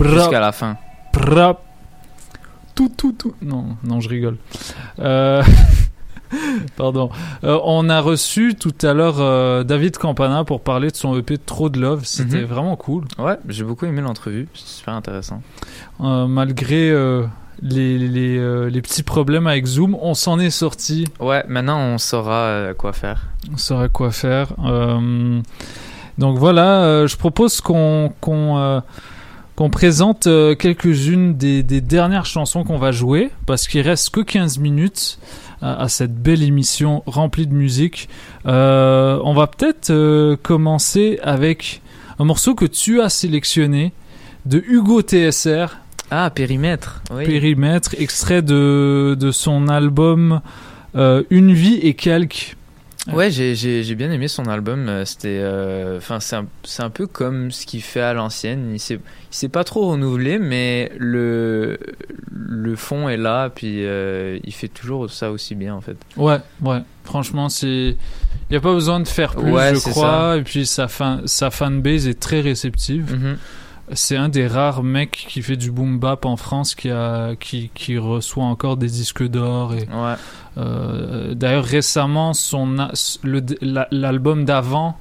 jusqu'à 0.00 0.40
la 0.40 0.52
fin. 0.52 0.76
Bra- 1.12 1.58
Tout, 2.76 2.90
tout, 2.96 3.12
tout. 3.12 3.34
Non, 3.42 3.64
non, 3.82 4.00
je 4.00 4.08
rigole. 4.08 4.36
Euh, 5.00 5.42
Pardon. 6.78 7.10
Euh, 7.44 7.58
on 7.64 7.88
a 7.90 8.00
reçu 8.00 8.54
tout 8.54 8.72
à 8.82 8.94
l'heure 8.94 9.16
euh, 9.18 9.64
David 9.64 9.98
Campana 9.98 10.44
pour 10.44 10.60
parler 10.62 10.90
de 10.90 10.96
son 10.96 11.14
EP 11.18 11.36
Trop 11.36 11.68
de 11.68 11.78
Love. 11.80 12.02
C'était 12.04 12.38
Mhm. 12.38 12.44
vraiment 12.44 12.76
cool. 12.76 13.04
Ouais, 13.18 13.36
j'ai 13.48 13.64
beaucoup 13.64 13.84
aimé 13.84 14.00
l'entrevue, 14.00 14.48
c'est 14.54 14.66
super 14.78 14.94
intéressant. 14.94 15.42
Euh, 16.00 16.26
malgré 16.28 16.90
les, 17.60 17.98
les, 17.98 18.70
les 18.70 18.82
petits 18.82 19.02
problèmes 19.02 19.48
avec 19.48 19.66
Zoom, 19.66 19.96
on 20.00 20.14
s'en 20.14 20.38
est 20.38 20.50
sorti. 20.50 21.06
Ouais, 21.18 21.44
maintenant 21.48 21.78
on 21.80 21.98
saura 21.98 22.72
quoi 22.78 22.92
faire. 22.92 23.26
On 23.52 23.56
saura 23.56 23.88
quoi 23.88 24.12
faire. 24.12 24.52
Donc 26.18 26.38
voilà, 26.38 27.06
je 27.06 27.16
propose 27.16 27.60
qu'on 27.60 28.12
qu'on 28.20 28.82
qu'on 29.56 29.70
présente 29.70 30.28
quelques-unes 30.58 31.36
des, 31.36 31.64
des 31.64 31.80
dernières 31.80 32.26
chansons 32.26 32.62
qu'on 32.62 32.78
va 32.78 32.92
jouer, 32.92 33.30
parce 33.46 33.66
qu'il 33.66 33.80
reste 33.80 34.10
que 34.10 34.20
15 34.20 34.58
minutes 34.58 35.18
à, 35.62 35.82
à 35.82 35.88
cette 35.88 36.14
belle 36.14 36.42
émission 36.42 37.02
remplie 37.06 37.46
de 37.46 37.54
musique. 37.54 38.08
Euh, 38.46 39.20
on 39.24 39.34
va 39.34 39.46
peut-être 39.46 39.90
euh, 39.90 40.36
commencer 40.36 41.18
avec 41.22 41.82
un 42.18 42.24
morceau 42.24 42.54
que 42.54 42.64
tu 42.64 43.00
as 43.00 43.08
sélectionné 43.08 43.92
de 44.46 44.62
Hugo 44.66 45.02
TSR. 45.02 45.78
Ah, 46.10 46.30
Périmètre. 46.30 47.02
Oui. 47.10 47.24
Périmètre, 47.24 47.94
extrait 47.98 48.42
de, 48.42 49.16
de 49.18 49.30
son 49.30 49.68
album 49.68 50.40
euh, 50.96 51.22
Une 51.30 51.52
vie 51.52 51.76
et 51.76 51.94
quelques. 51.94 52.56
Ouais, 53.12 53.30
j'ai, 53.30 53.54
j'ai 53.54 53.94
bien 53.94 54.10
aimé 54.10 54.28
son 54.28 54.44
album. 54.46 54.88
euh, 54.88 55.04
C'était, 55.04 55.38
euh, 55.40 55.96
enfin, 55.98 56.20
c'est 56.20 56.36
un, 56.36 56.46
c'est 56.64 56.82
un 56.82 56.90
peu 56.90 57.06
comme 57.06 57.50
ce 57.50 57.64
qu'il 57.66 57.82
fait 57.82 58.00
à 58.00 58.12
l'ancienne. 58.12 58.70
Il 58.74 58.78
s'est, 58.80 59.00
s'est 59.30 59.48
pas 59.48 59.64
trop 59.64 59.88
renouvelé, 59.90 60.38
mais 60.38 60.92
le, 60.98 61.78
le 62.30 62.76
fond 62.76 63.08
est 63.08 63.16
là, 63.16 63.48
puis 63.50 63.84
euh, 63.86 64.38
il 64.44 64.52
fait 64.52 64.68
toujours 64.68 65.10
ça 65.10 65.30
aussi 65.30 65.54
bien 65.54 65.74
en 65.74 65.80
fait. 65.80 65.96
Ouais, 66.16 66.38
ouais. 66.62 66.80
Franchement, 67.04 67.48
c'est. 67.48 67.96
Il 68.50 68.52
n'y 68.52 68.56
a 68.56 68.60
pas 68.60 68.72
besoin 68.74 69.00
de 69.00 69.08
faire 69.08 69.34
plus, 69.34 69.50
Ouais, 69.52 69.74
je 69.74 69.80
crois. 69.90 70.36
Et 70.38 70.42
puis 70.42 70.64
sa, 70.66 70.88
fan... 70.88 71.22
sa 71.26 71.50
fanbase 71.50 72.06
est 72.08 72.18
très 72.20 72.40
réceptive. 72.40 73.14
Mhm. 73.14 73.36
C'est 73.92 74.16
un 74.16 74.28
des 74.28 74.46
rares 74.46 74.82
mecs 74.82 75.26
qui 75.28 75.42
fait 75.42 75.56
du 75.56 75.70
boom 75.70 75.98
bap 75.98 76.24
en 76.24 76.36
France 76.36 76.74
qui, 76.74 76.90
a... 76.90 77.34
qui, 77.36 77.70
qui 77.74 77.96
reçoit 77.98 78.44
encore 78.44 78.76
des 78.76 78.88
disques 78.88 79.26
d'or. 79.26 79.74
Et... 79.74 79.88
Ouais. 79.92 80.14
Euh, 80.58 81.34
D'ailleurs, 81.34 81.64
récemment, 81.64 82.34
son 82.34 82.88
la- 83.22 83.88
l'album 83.90 84.44
d'avant 84.44 84.98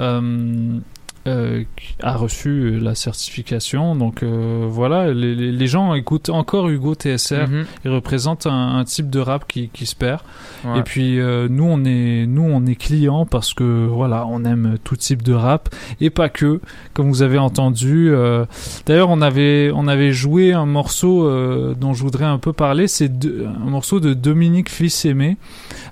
euh, 0.00 0.78
euh, 1.26 1.64
a 2.02 2.16
reçu 2.16 2.78
la 2.78 2.94
certification. 2.94 3.94
Donc 3.96 4.22
euh, 4.22 4.66
voilà, 4.68 5.12
les, 5.12 5.66
gens 5.66 5.94
écoutent 5.94 6.28
encore 6.30 6.68
Hugo 6.68 6.94
TSR. 6.94 7.48
Mhm. 7.48 7.64
Il 7.84 7.90
représente 7.90 8.46
un, 8.46 8.76
un 8.76 8.84
type 8.84 9.10
de 9.10 9.18
rap 9.20 9.46
qui, 9.48 9.68
qui 9.70 9.86
se 9.86 9.94
perd. 9.96 10.20
Ouais. 10.64 10.78
Et 10.78 10.82
puis 10.82 11.18
euh, 11.20 11.48
nous, 11.50 11.64
on 11.64 11.84
est 11.84 12.26
nous, 12.26 12.42
on 12.42 12.64
est 12.66 12.74
clients 12.76 13.26
parce 13.26 13.52
que 13.54 13.86
voilà, 13.86 14.26
on 14.26 14.44
aime 14.44 14.76
tout 14.84 14.96
type 14.96 15.22
de 15.22 15.32
rap 15.32 15.68
et 16.00 16.10
pas 16.10 16.28
que, 16.28 16.60
comme 16.94 17.08
vous 17.08 17.22
avez 17.22 17.38
entendu. 17.38 18.10
euh, 18.10 18.44
D'ailleurs, 18.86 19.10
on 19.10 19.20
avait 19.20 19.70
on 19.74 19.88
avait 19.88 20.12
joué 20.12 20.52
un 20.52 20.66
morceau 20.66 21.26
euh, 21.26 21.74
dont 21.74 21.92
je 21.94 22.02
voudrais 22.02 22.24
un 22.24 22.38
peu 22.38 22.52
parler. 22.52 22.86
C'est 22.88 23.10
un 23.24 23.68
morceau 23.70 24.00
de 24.00 24.14
Dominique 24.14 24.70
Fils-Aimé, 24.70 25.36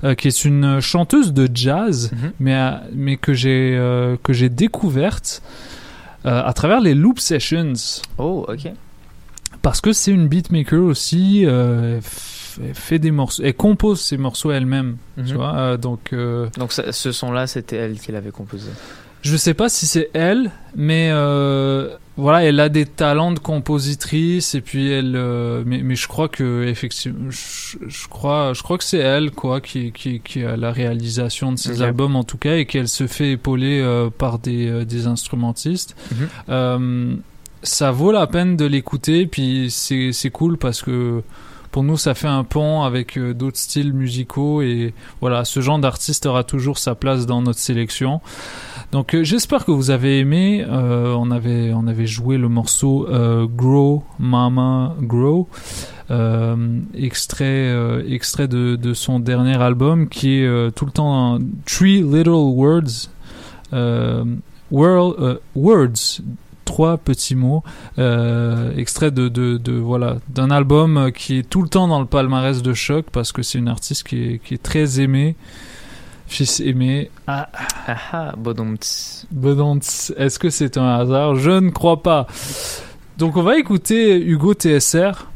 euh, 0.05 0.15
qui 0.15 0.29
est 0.29 0.45
une 0.45 0.81
chanteuse 0.81 1.33
de 1.33 1.49
jazz, 1.53 2.11
Mhm. 2.13 2.33
mais 2.41 2.71
mais 2.95 3.17
que 3.17 3.33
j'ai 3.33 3.75
euh, 3.77 4.17
que 4.23 4.33
j'ai 4.33 4.49
découverte 4.49 5.24
euh, 6.27 6.43
à 6.45 6.53
travers 6.53 6.81
les 6.81 6.95
Loop 6.95 7.19
Sessions 7.21 7.73
Oh, 8.19 8.47
ok. 8.49 8.69
parce 9.63 9.81
que 9.81 9.93
c'est 9.93 10.11
une 10.13 10.29
beatmaker 10.29 10.83
aussi. 10.83 11.45
euh, 11.47 12.01
fait 12.73 13.01
des 13.01 13.11
morceaux, 13.11 13.43
elle 13.45 13.55
compose 13.55 14.01
ses 14.01 14.17
morceaux 14.17 14.53
elle-même, 14.53 14.97
Mhm. 15.17 15.25
tu 15.27 15.35
vois. 15.35 15.57
euh, 15.57 15.77
donc, 15.77 16.13
Donc 16.57 16.73
ça- 16.73 16.93
ce 16.93 17.11
son-là, 17.11 17.47
c'était 17.49 17.77
elle 17.77 17.99
qui 17.99 18.13
l'avait 18.13 18.31
composé. 18.31 18.71
je 19.23 19.37
sais 19.37 19.55
pas 19.55 19.69
si 19.69 19.87
c'est 19.89 20.09
elle, 20.15 20.51
mais 20.77 21.09
euh, 21.13 21.97
voilà, 22.17 22.45
elle 22.45 22.61
a 22.61 22.69
des 22.69 22.87
talents 22.87 23.33
de 23.33 23.41
compositrice 23.41 24.55
et 24.55 24.61
puis 24.61 24.89
elle, 24.91 25.15
euh, 25.17 25.65
mais, 25.67 25.83
mais 25.83 25.97
je 25.97 26.07
crois 26.07 26.29
que 26.29 26.65
effectivement, 26.65 27.29
je, 27.31 27.77
je 27.87 28.09
crois, 28.09 28.53
je 28.53 28.63
crois 28.63 28.79
que 28.79 28.85
c'est 28.85 28.99
elle 28.99 29.33
quoi 29.33 29.61
qui, 29.61 29.91
qui, 29.91 30.21
qui 30.21 30.45
a 30.45 30.57
la 30.57 30.71
réalisation 30.71 31.51
de 31.51 31.59
ses 31.59 31.83
albums 31.83 32.15
en 32.15 32.23
tout 32.23 32.39
cas 32.39 32.57
et 32.57 32.67
qu'elle 32.67 32.89
se 32.89 33.09
fait 33.09 33.33
épauler 33.33 33.81
euh, 33.81 34.11
par 34.11 34.39
des, 34.39 34.69
euh, 34.69 34.85
des 34.85 35.09
instrumentistes. 35.09 35.97
Mhm. 36.13 36.29
Euh, 36.51 37.15
ça 37.65 37.91
vaut 37.91 38.13
la 38.13 38.27
peine 38.27 38.57
de 38.57 38.67
l'écouter, 38.67 39.27
puis 39.27 39.71
c'est 39.71 40.13
c'est 40.13 40.31
cool 40.31 40.59
parce 40.59 40.83
que 40.83 41.23
pour 41.75 41.83
nous, 41.83 41.97
ça 41.97 42.15
fait 42.15 42.29
un 42.29 42.45
pont 42.45 42.85
avec 42.85 43.19
euh, 43.19 43.35
d'autres 43.35 43.59
styles 43.59 43.93
musicaux 43.93 44.63
et 44.63 44.95
voilà, 45.21 45.45
ce 45.45 45.59
genre 45.59 45.81
d'artiste 45.81 46.25
aura 46.25 46.45
toujours 46.45 46.79
sa 46.79 46.95
place 46.95 47.27
dans 47.27 47.43
notre 47.43 47.59
sélection. 47.59 48.21
Donc 48.95 49.13
euh, 49.13 49.25
j'espère 49.25 49.65
que 49.65 49.73
vous 49.73 49.91
avez 49.91 50.21
aimé. 50.21 50.65
Euh, 50.65 51.17
on 51.19 51.33
avait 51.33 51.73
on 51.73 51.89
avait 51.89 52.07
joué 52.07 52.39
le 52.39 52.49
morceau 52.49 53.09
euh, 53.09 53.45
Grow 53.45 54.05
Mama 54.21 54.95
Grow, 55.01 55.49
extrait 56.95 57.75
extrait 58.09 58.47
de, 58.47 58.77
de 58.77 58.95
son 58.95 59.19
dernier 59.19 59.61
album 59.61 60.09
qui 60.09 60.39
est 60.39 60.75
tout 60.77 60.87
le 60.87 60.93
temps 60.93 61.41
Three 61.67 62.03
Little 62.03 62.53
Words. 62.55 63.11
World, 64.71 65.41
words 65.57 66.21
trois 66.65 66.97
petits 66.97 67.35
mots 67.35 67.65
extrait 68.77 69.11
de, 69.11 69.27
de, 69.27 69.57
de 69.57 69.73
voilà 69.73 70.19
d'un 70.29 70.53
album 70.53 71.11
qui 71.13 71.39
est 71.39 71.51
tout 71.51 71.63
le 71.63 71.69
temps 71.69 71.89
dans 71.89 71.99
le 71.99 72.07
palmarès 72.07 72.63
de 72.63 72.75
choc 72.75 73.07
parce 73.11 73.33
que 73.33 73.43
c'est 73.43 73.59
une 73.59 73.69
artiste 73.69 74.07
qui 74.07 74.23
est, 74.23 74.39
qui 74.39 74.55
est 74.55 74.63
très 74.63 75.01
aimée 75.01 75.35
fils 76.35 76.61
aimé 76.61 77.11
ah 77.27 77.49
Ah 77.87 77.97
ah, 78.13 78.33
bodomts. 78.37 79.25
Bedont, 79.31 79.79
est-ce 80.17 80.39
que 80.39 80.51
c'est 80.51 80.77
un 80.77 80.89
hasard? 80.99 81.37
Je 81.37 81.51
ne 81.51 81.71
crois 81.71 82.03
pas 82.03 82.27
donc 83.17 83.37
on 83.37 83.43
va 83.45 83.57
écouter 83.57 84.21
Hugo 84.21 84.55
TSR 84.55 85.29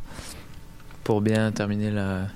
Pour 1.05 1.21
bien 1.21 1.53
terminer 1.53 1.93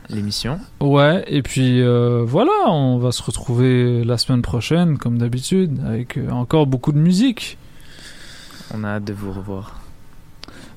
l'émission. 0.09 0.61
ouais 0.81 1.25
et 1.27 1.43
puis 1.43 1.83
euh, 1.83 2.23
voilà 2.25 2.53
on 2.69 2.99
va 2.99 3.11
se 3.11 3.25
retrouver 3.25 4.05
la 4.05 4.19
semaine 4.19 4.43
prochaine 4.43 4.99
comme 4.99 5.19
d'habitude 5.19 5.81
avec 5.85 6.17
euh, 6.17 6.31
encore 6.31 6.69
beaucoup 6.69 6.93
de 6.93 6.99
musique 6.99 7.59
On 8.73 8.85
a 8.85 8.89
hâte 8.91 9.05
de 9.05 9.13
vous 9.13 9.33
revoir. 9.33 9.81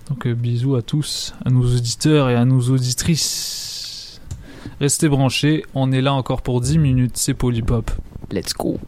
Donc 0.10 0.26
euh, 0.26 0.34
bisous 0.34 0.76
à 0.76 0.82
tous, 0.82 1.36
à 1.45 1.52
nos 1.52 1.64
auditeurs 1.64 2.32
et 2.32 2.36
à 2.36 2.44
nos 2.45 2.62
auditrices. 2.62 3.74
Restez 4.80 5.10
branchés, 5.10 5.66
on 5.74 5.92
est 5.92 6.02
là 6.02 6.14
encore 6.14 6.42
pour 6.42 6.62
10 6.62 6.78
minutes, 6.78 7.18
c'est 7.18 7.34
Polypop. 7.34 7.92
Let's 8.32 8.54
go. 8.54 8.80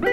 Ouais. 0.00 0.12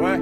Ouais. 0.00 0.20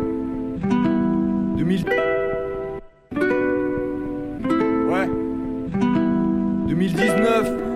2019. 6.76 7.68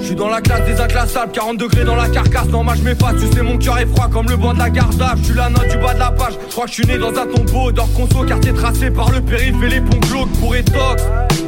Je 0.00 0.06
suis 0.06 0.14
dans 0.14 0.28
la 0.28 0.40
classe 0.40 0.64
des 0.64 0.80
inclassables, 0.80 1.32
40 1.32 1.58
degrés 1.58 1.84
dans 1.84 1.96
la 1.96 2.08
carcasse. 2.08 2.48
Non, 2.48 2.62
moi 2.64 2.74
je 2.76 2.82
m'efface, 2.82 3.16
tu 3.20 3.26
sais, 3.32 3.42
mon 3.42 3.58
cœur 3.58 3.78
est 3.78 3.86
froid 3.86 4.08
comme 4.08 4.28
le 4.28 4.36
banc 4.36 4.54
de 4.54 4.58
la 4.58 4.70
gardave. 4.70 5.18
Je 5.18 5.24
suis 5.24 5.34
la 5.34 5.50
note 5.50 5.68
du 5.68 5.76
bas 5.76 5.94
de 5.94 5.98
la 5.98 6.10
page. 6.10 6.34
Crois 6.50 6.64
que 6.64 6.70
je 6.70 6.74
suis 6.74 6.86
né 6.86 6.98
dans 6.98 7.08
un 7.08 7.26
tombeau 7.26 7.72
d'or 7.72 7.88
conso, 7.94 8.24
quartier 8.24 8.52
tracé 8.52 8.90
par 8.90 9.10
le 9.10 9.20
périph' 9.20 9.62
et 9.62 9.68
les 9.68 9.80
ponts 9.80 10.00
glauques 10.08 10.32
pour 10.40 10.54
étox. 10.54 11.02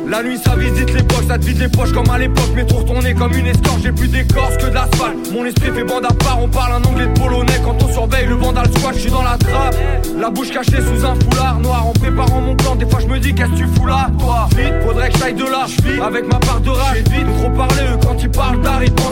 La 0.08 0.22
nuit 0.22 0.38
ça 0.44 0.56
visite 0.56 0.92
l'époque, 0.92 1.24
ça 1.28 1.38
te 1.38 1.44
vide 1.44 1.60
les 1.60 1.68
poches 1.68 1.92
comme 1.92 2.10
à 2.10 2.18
l'époque. 2.18 2.50
Métro 2.54 2.78
retourné 2.78 3.14
comme 3.14 3.32
une 3.32 3.46
escorte, 3.46 3.80
j'ai 3.82 3.92
plus 3.92 4.08
d'écorce 4.08 4.56
que 4.56 4.66
de. 4.66 5.32
Mon 5.32 5.44
esprit 5.44 5.70
fait 5.70 5.84
bande 5.84 6.04
à 6.04 6.12
part, 6.12 6.42
on 6.42 6.48
parle 6.48 6.72
un 6.72 6.84
anglais 6.84 7.06
de 7.06 7.18
polonais. 7.18 7.60
Quand 7.64 7.76
on 7.82 7.92
surveille 7.92 8.26
le 8.26 8.34
vandal 8.34 8.66
squat, 8.76 8.94
je 8.94 9.00
suis 9.00 9.10
dans 9.10 9.22
la 9.22 9.38
trappe. 9.38 9.76
La 10.18 10.30
bouche 10.30 10.50
cachée 10.50 10.80
sous 10.80 11.06
un 11.06 11.14
foulard 11.14 11.60
noir. 11.60 11.86
En 11.86 11.92
préparant 11.92 12.40
mon 12.40 12.56
plan, 12.56 12.74
des 12.74 12.86
fois 12.86 13.00
je 13.00 13.06
me 13.06 13.18
dis 13.18 13.34
qu'est-ce 13.34 13.50
que 13.50 13.56
tu 13.56 13.66
fous 13.76 13.86
là, 13.86 14.10
toi? 14.18 14.48
Vite, 14.56 14.74
faudrait 14.84 15.10
que 15.10 15.18
j'aille 15.18 15.34
de 15.34 15.44
là. 15.44 15.66
Je 15.66 16.00
avec 16.00 16.26
ma 16.26 16.38
part 16.40 16.60
de 16.60 16.70
rage. 16.70 16.98
Vite 17.10 17.26
trop 17.38 17.50
parlé, 17.50 17.82
eux 17.92 17.98
quand 18.02 18.16
ils 18.20 18.30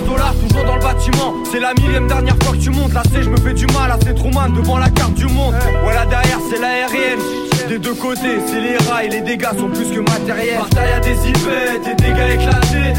dollars. 0.07 0.35
Toujours 0.49 0.65
dans 0.65 0.77
le 0.77 0.83
bâtiment, 0.83 1.35
c'est 1.51 1.61
la 1.61 1.75
millième 1.75 2.07
dernière 2.07 2.37
fois 2.43 2.53
que 2.53 2.63
tu 2.63 2.71
montes. 2.71 2.93
Là 2.93 3.03
c'est, 3.13 3.23
je 3.23 3.31
me 3.31 3.37
fais 3.37 3.53
du 3.53 3.67
mal, 3.67 3.89
là 3.89 3.99
c'est 4.03 4.15
Truman 4.15 4.51
devant 4.51 4.79
la 4.79 4.91
carte 4.91 5.15
du 5.15 5.27
monde. 5.27 5.55
Voilà 5.83 6.07
derrière, 6.07 6.39
c'est 6.51 6.61
l'aérienne. 6.61 7.21
Des 7.69 7.79
deux 7.79 7.95
côtés, 7.95 8.39
c'est 8.47 8.61
les 8.61 8.77
rails, 8.91 9.11
les 9.11 9.21
dégâts 9.21 9.57
sont 9.59 9.69
plus 9.69 9.91
que 9.91 10.01
matériels. 10.01 10.59
Par 10.59 10.69
derrière 10.71 11.01
des 11.01 11.29
yvettes, 11.29 11.85
des 11.85 11.95
dégâts 11.95 12.41
éclatés. 12.41 12.95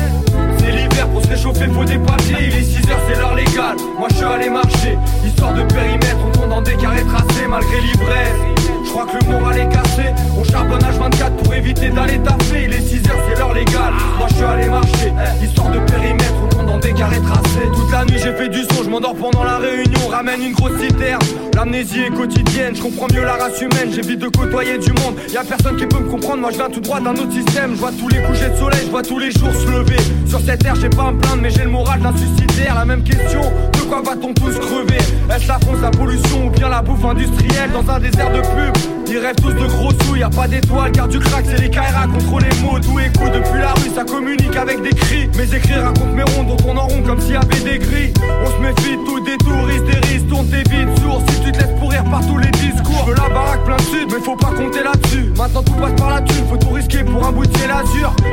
C'est 0.59 0.71
l'hiver 0.71 1.07
pour 1.07 1.23
se 1.23 1.29
réchauffer, 1.29 1.67
faut 1.67 1.85
des. 1.85 1.99
Il 2.29 2.55
est 2.55 2.63
6 2.63 2.89
heures, 2.91 2.99
c'est 3.07 3.19
l'heure 3.19 3.35
légale. 3.35 3.77
Moi 3.97 4.07
je 4.11 4.15
suis 4.15 4.25
allé 4.25 4.49
marcher, 4.49 4.97
histoire 5.25 5.53
de 5.53 5.63
périmètre. 5.63 6.17
On 6.27 6.31
tourne 6.31 6.49
dans 6.49 6.61
des 6.61 6.75
carrés 6.75 7.03
tracés 7.03 7.47
malgré 7.49 7.81
l'ivresse. 7.81 8.68
Je 8.89 8.93
crois 8.95 9.05
que 9.05 9.23
le 9.23 9.31
moral 9.31 9.59
est 9.59 9.69
cassé. 9.69 10.01
On 10.35 10.43
charbonne 10.43 10.79
H24 10.79 11.43
pour 11.43 11.53
éviter 11.53 11.89
d'aller 11.91 12.17
taffer. 12.23 12.63
Il 12.65 12.73
est 12.73 12.81
6 12.81 13.07
heures, 13.07 13.19
c'est 13.29 13.37
l'heure 13.37 13.53
légale. 13.53 13.93
Moi 14.17 14.27
je 14.29 14.33
suis 14.33 14.43
allé 14.43 14.67
marcher, 14.67 15.13
histoire 15.43 15.69
de 15.69 15.77
périmètre. 15.91 16.33
On 16.43 16.47
tourne 16.47 16.65
dans 16.65 16.79
des 16.79 16.93
carrés 16.93 17.21
tracés. 17.21 17.69
Toute 17.71 17.91
la 17.91 18.03
nuit 18.05 18.17
j'ai 18.17 18.33
fait 18.33 18.49
du 18.49 18.63
son, 18.63 18.83
je 18.83 18.89
m'endors 18.89 19.13
pendant 19.13 19.43
la 19.43 19.59
réunion. 19.59 20.07
Ramène 20.09 20.41
une 20.41 20.53
grosse 20.53 20.79
citerne. 20.81 21.21
L'amnésie 21.53 21.99
est 21.99 22.09
quotidienne, 22.09 22.75
je 22.75 22.81
comprends 22.81 23.05
mieux 23.13 23.23
la 23.23 23.33
race 23.33 23.61
humaine. 23.61 23.91
J'évite 23.93 24.21
de 24.21 24.27
côtoyer 24.27 24.79
du 24.79 24.91
monde. 24.93 25.13
Y 25.31 25.37
a 25.37 25.43
personne 25.43 25.77
qui 25.77 25.85
peut 25.85 25.99
me 25.99 26.09
comprendre. 26.09 26.41
Moi 26.41 26.49
je 26.49 26.57
viens 26.57 26.69
tout 26.71 26.81
droit 26.81 26.99
d'un 26.99 27.13
autre 27.13 27.31
système. 27.31 27.75
Je 27.75 27.79
vois 27.79 27.91
tous 27.91 28.07
les 28.07 28.23
couchers 28.23 28.49
de 28.49 28.55
soleil, 28.55 28.81
je 28.85 28.89
vois 28.89 29.03
tous 29.03 29.19
les 29.19 29.29
jours 29.29 29.53
se 29.53 29.69
lever. 29.69 30.01
Sur 30.25 30.39
cette 30.39 30.63
terre, 30.63 30.75
j'ai 30.81 30.89
pas 30.89 31.03
à 31.03 31.11
me 31.11 31.19
plaindre, 31.19 31.43
mais 31.43 31.51
j'ai 31.51 31.63
le 31.63 31.69
moral 31.69 31.99
d'un 31.99 32.17
suicidaire. 32.17 32.73
La 32.73 32.85
même 32.85 33.03
question, 33.03 33.41
de 33.89 33.93
quoi 33.93 34.01
va-t-on 34.01 34.33
tous 34.33 34.59
crever? 34.59 34.97
Est-ce 35.33 35.47
la 35.47 35.59
France, 35.59 35.79
la 35.81 35.91
pollution 35.91 36.47
ou 36.47 36.49
bien 36.49 36.69
la 36.69 36.81
bouffe 36.81 37.03
industrielle? 37.03 37.71
Dans 37.71 37.93
un 37.93 37.99
désert 37.99 38.31
de 38.31 38.41
pub 38.41 38.77
Ils 39.07 39.17
rêvent 39.17 39.35
tous 39.41 39.53
de 39.53 39.67
gros 39.67 39.91
sous, 40.03 40.15
y 40.15 40.23
a 40.23 40.29
pas 40.29 40.47
d'étoiles, 40.47 40.91
car 40.91 41.07
du 41.07 41.19
crack, 41.19 41.45
c'est 41.49 41.61
les 41.61 41.69
KRA 41.69 42.07
contre 42.07 42.39
les 42.39 42.61
mots. 42.61 42.79
Tout 42.79 42.99
écoute 42.99 43.31
depuis 43.33 43.59
la 43.59 43.73
rue, 43.73 43.89
ça 43.93 44.03
communique 44.03 44.55
avec 44.55 44.81
des 44.81 44.91
cris. 44.91 45.29
Mes 45.37 45.55
écrits 45.55 45.79
racontent 45.79 46.13
mes 46.13 46.23
ronds, 46.23 46.43
dont 46.43 46.57
on 46.67 46.77
en 46.77 46.87
rond 46.87 47.01
comme 47.03 47.19
s'il 47.19 47.33
y 47.33 47.35
avait 47.35 47.59
des 47.63 47.79
grilles. 47.79 48.13
On 48.43 48.51
se 48.51 48.57
méfie 48.61 48.97
de 48.97 49.05
tout 49.05 49.19
des 49.21 49.37
touristes, 49.37 49.85
des 49.85 50.07
risques, 50.07 50.27
tourne 50.27 50.47
tes 50.47 50.69
vides 50.69 50.99
sourds. 51.01 51.23
Si 51.29 51.41
tu 51.41 51.51
te 51.51 51.57
laisses 51.57 51.79
pourrir 51.79 52.03
par 52.05 52.25
tous 52.27 52.37
les 52.37 52.51
discours, 52.51 53.05
je 53.07 53.21
la 53.21 53.29
baraque 53.29 53.63
plein 53.65 53.77
de 53.77 53.81
sud, 53.81 54.07
mais 54.11 54.19
faut 54.23 54.35
pas 54.35 54.51
compter 54.51 54.83
là-dessus. 54.83 55.33
Maintenant 55.37 55.63
tout 55.63 55.73
passe 55.73 55.93
par 55.97 56.09
la 56.11 56.21
thune, 56.21 56.45
faut 56.47 56.57
tout 56.57 56.71
risquer 56.71 57.03
pour 57.03 57.25
un 57.25 57.31
bout 57.31 57.45
de 57.45 57.57
ciel. 57.57 57.69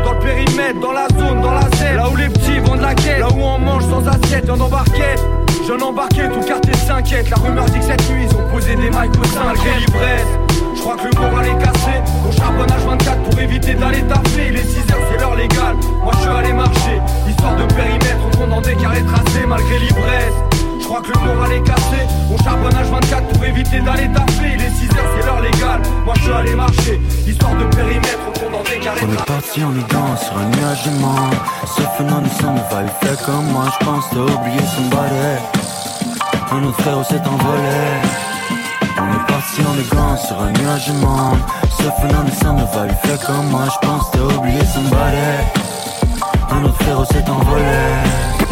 Dans 0.04 0.12
le 0.12 0.18
périmètre, 0.18 0.80
dans 0.80 0.92
la 0.92 1.08
zone, 1.18 1.40
dans 1.40 1.52
la 1.52 1.76
scène, 1.76 1.96
là 1.96 2.08
où 2.10 2.16
les 2.16 2.28
petits 2.28 2.58
vendent 2.58 2.80
la 2.80 2.94
quête, 2.94 3.20
là 3.20 3.28
où 3.28 3.40
on 3.40 3.58
mange 3.58 3.84
sans 3.84 4.06
assiette, 4.06 4.46
y'en 4.46 4.60
embarquette. 4.60 5.20
Jeune 5.66 5.82
embarqué, 5.82 6.22
tout 6.32 6.46
quartier 6.46 6.74
s'inquiète. 6.74 7.28
La 7.28 7.36
rumeur 7.36 7.64
dit 7.64 7.80
que 7.80 7.84
cette 7.86 8.08
nuit 8.08 8.26
ils 8.30 8.36
ont 8.36 8.48
posé 8.52 8.76
des 8.76 8.88
mics 8.88 9.18
au 9.20 9.24
sein, 9.24 9.44
malgré 9.46 9.78
l'ivresse. 9.80 10.28
Je 10.76 10.80
crois 10.80 10.96
que 10.96 11.08
le 11.08 11.20
moral 11.20 11.46
est 11.46 11.58
cassé. 11.58 11.90
On 12.24 12.30
charbonne 12.30 12.68
H24 12.68 13.22
pour 13.28 13.40
éviter 13.40 13.74
d'aller 13.74 14.02
taffer. 14.02 14.48
Il 14.50 14.56
est 14.56 14.64
6 14.64 14.78
heures, 14.92 15.00
c'est 15.10 15.20
l'heure 15.20 15.34
légale. 15.34 15.76
Moi 16.04 16.12
je 16.14 16.20
suis 16.20 16.30
allé 16.30 16.52
marcher, 16.52 17.00
histoire 17.28 17.56
de 17.56 17.64
périmètre. 17.74 18.20
On 18.26 18.30
tourne 18.30 18.50
dans 18.50 18.60
des 18.60 18.76
carrés 18.76 19.02
tracés 19.02 19.46
malgré 19.46 19.78
l'ivresse. 19.80 20.34
Je 20.86 20.88
crois 20.88 21.02
que 21.02 21.18
le 21.18 21.34
moral 21.34 21.52
est 21.52 21.62
cassé. 21.64 22.06
On 22.30 22.38
charbonne 22.44 22.70
H24 22.70 23.26
pour 23.32 23.44
éviter 23.44 23.80
d'aller 23.80 24.06
taffer. 24.06 24.54
Il 24.54 24.62
est 24.62 24.70
6 24.70 24.84
heures, 24.96 25.10
c'est 25.18 25.26
l'heure 25.26 25.40
légale. 25.40 25.82
Moi 26.04 26.14
je 26.16 26.22
suis 26.22 26.32
allé 26.32 26.54
marcher, 26.54 27.00
histoire 27.26 27.56
de 27.56 27.64
périmètre. 27.74 28.20
On 28.28 28.38
tourne 28.38 28.52
dans 28.52 28.62
des 28.62 28.78
carrés 28.78 29.00
On 29.02 29.12
est 29.12 29.26
parti 29.26 29.64
en 29.64 29.70
ligant 29.70 30.16
sur 30.16 30.38
un 30.38 30.46
nuage 30.46 30.84
de 30.84 30.90
mort. 31.00 31.30
Sauf 31.66 31.90
va 31.98 32.82
le 32.82 32.88
faire 33.02 33.26
comme 33.26 33.46
moi. 33.46 33.64
Je 33.80 33.84
pense 33.84 34.04
t'as 34.10 34.20
oublié 34.20 34.60
son 34.76 34.96
balai. 34.96 35.38
Un 36.52 36.62
autre 36.62 36.80
frère 36.80 37.04
s'est 37.04 37.26
envolé. 37.26 37.82
On 38.96 39.12
est 39.12 39.26
parti 39.26 39.62
en 39.68 39.74
ligant 39.74 40.16
sur 40.16 40.40
un 40.40 40.52
nuage 40.52 40.86
de 40.86 40.92
mort. 41.00 41.36
Sauf 41.68 41.94
va 42.00 42.86
le 42.86 42.94
faire 43.02 43.26
comme 43.26 43.48
moi. 43.50 43.64
Je 43.64 43.88
pense 43.88 44.12
t'as 44.12 44.36
oublié 44.36 44.60
son 44.72 44.82
balai. 44.82 45.34
Un 46.52 46.62
autre 46.62 46.80
frère 46.80 47.04
s'est 47.06 47.28
envolé 47.28 48.45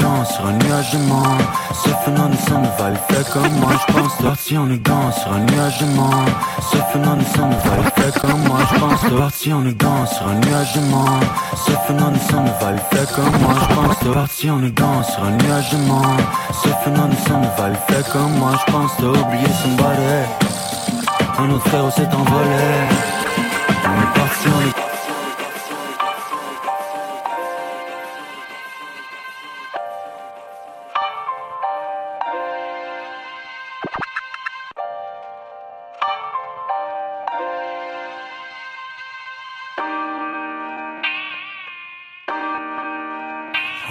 Dans 0.00 0.24
sur 0.24 0.46
un 0.46 0.52
nuage 0.52 0.92
de 0.92 0.98
mort 0.98 1.38
Sauf 1.72 2.08
un 2.08 2.14
innocent 2.14 2.60
ne 2.60 2.82
va 2.82 2.90
le 2.90 2.96
faire 3.08 3.28
comme 3.30 3.52
moi. 3.60 3.72
Je 3.86 3.92
pense 3.92 4.14
parti 4.22 4.56
en 4.58 4.66
ligant 4.66 5.12
sur 5.12 5.32
un 5.32 5.40
nuage 5.40 5.78
de 5.78 5.86
mort 5.86 6.24
Sauf 6.60 6.84
un 6.94 7.02
innocent 7.02 7.48
ne 7.48 7.68
va 7.68 7.76
le 7.76 8.02
faire 8.02 8.20
comme 8.20 8.42
moi. 8.42 8.58
Je 8.72 8.78
pense 8.78 9.18
parti 9.18 9.52
en 9.52 9.60
ligant 9.60 10.06
sur 10.06 10.28
un 10.28 10.34
nuage 10.34 10.74
de 10.74 10.80
mort 10.90 11.20
Sauf 11.56 11.90
un 11.90 11.94
innocent 11.94 12.42
ne 12.42 12.64
va 12.64 12.72
le 12.72 12.96
faire 12.96 13.12
comme 13.14 13.40
moi. 13.40 13.54
Je 13.60 13.74
pense 13.74 14.14
parti 14.14 14.50
en 14.50 14.58
ligant 14.58 15.02
sur 15.02 15.24
un 15.24 15.30
nuage 15.30 15.70
de 15.70 15.76
mort 15.78 16.16
Sauf 16.52 16.86
un 16.86 16.90
innocent 16.90 17.40
ne 17.40 17.60
va 17.60 17.68
le 17.68 17.76
faire 17.88 18.12
comme 18.12 18.32
moi. 18.38 18.52
Je 18.66 18.72
pense 18.72 18.90
t'as 18.98 19.06
oublié 19.06 19.48
son 19.62 19.82
balai. 19.82 20.24
Un 21.38 21.50
autre 21.50 21.68
frère 21.68 21.92
s'est 21.92 22.14
envolé. 22.14 22.64
On 23.84 24.02
est 24.02 24.18
parti 24.18 24.48
en 24.48 24.60
ligant 24.60 24.93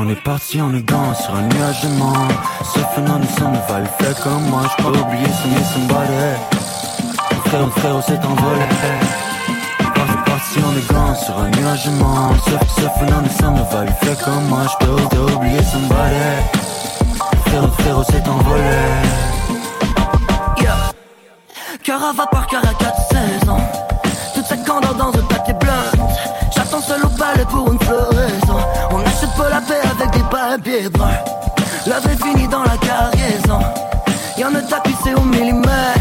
On 0.05 0.09
est 0.09 0.15
parti 0.15 0.59
en 0.59 0.67
ligant 0.67 1.13
sur 1.13 1.33
un 1.33 1.43
nuage 1.43 1.81
de 1.81 1.87
mort 1.97 2.27
Sauf 2.61 2.85
un 2.97 3.05
innocent 3.05 3.51
ne 3.51 3.71
va 3.71 3.79
le 3.79 3.85
faire 3.85 4.19
comme 4.21 4.43
moi 4.49 4.63
Je 4.69 4.83
peux 4.83 4.89
oublier 4.89 5.27
son 5.73 5.79
balai 5.85 6.35
Frère, 7.45 7.69
frère, 7.77 8.03
s'est 8.03 8.19
envolé 8.25 8.65
On 9.95 10.11
est 10.11 10.25
parti 10.25 10.59
en 10.59 10.71
ligant 10.71 11.15
sur 11.15 11.39
un 11.39 11.49
nuage 11.51 11.85
de 11.85 11.91
mort 11.91 12.33
Sauf, 12.43 12.67
sauf 12.75 12.91
un 13.01 13.07
innocent 13.07 13.51
ne 13.51 13.73
va 13.73 13.85
le 13.85 13.91
faire 13.91 14.17
comme 14.25 14.45
moi 14.47 14.63
Je 14.67 14.85
peux 14.85 15.01
t'as 15.09 15.35
oublié 15.35 15.59
son 15.71 15.87
balai 15.87 16.43
Frère, 17.45 17.73
frère, 17.75 18.05
s'est 18.05 18.29
envolé 18.29 18.61
Yeah. 20.57 20.91
Cœur 21.81 22.03
à 22.03 22.11
vapeur, 22.11 22.47
cœur 22.47 22.61
à 22.61 22.73
4 22.73 22.93
saisons. 23.09 23.57
Toute 24.35 24.45
cette 24.45 24.65
candeur 24.65 24.95
dans 24.95 25.09
un 25.17 25.23
papier 25.23 25.53
blanc. 25.53 25.71
J'attends 26.53 26.81
seul 26.81 27.05
au 27.05 27.09
palais 27.09 27.45
pour 27.49 27.71
une 27.71 27.79
floraison. 27.79 28.22
Bruns. 30.57 31.17
L'œuvre 31.87 32.09
est 32.09 32.23
finie 32.23 32.47
dans 32.47 32.63
la 32.63 32.77
cargaison. 32.77 33.59
Y'en 34.37 34.53
a 34.55 34.61
tapissé 34.61 35.13
au 35.15 35.21
millimètre. 35.21 35.99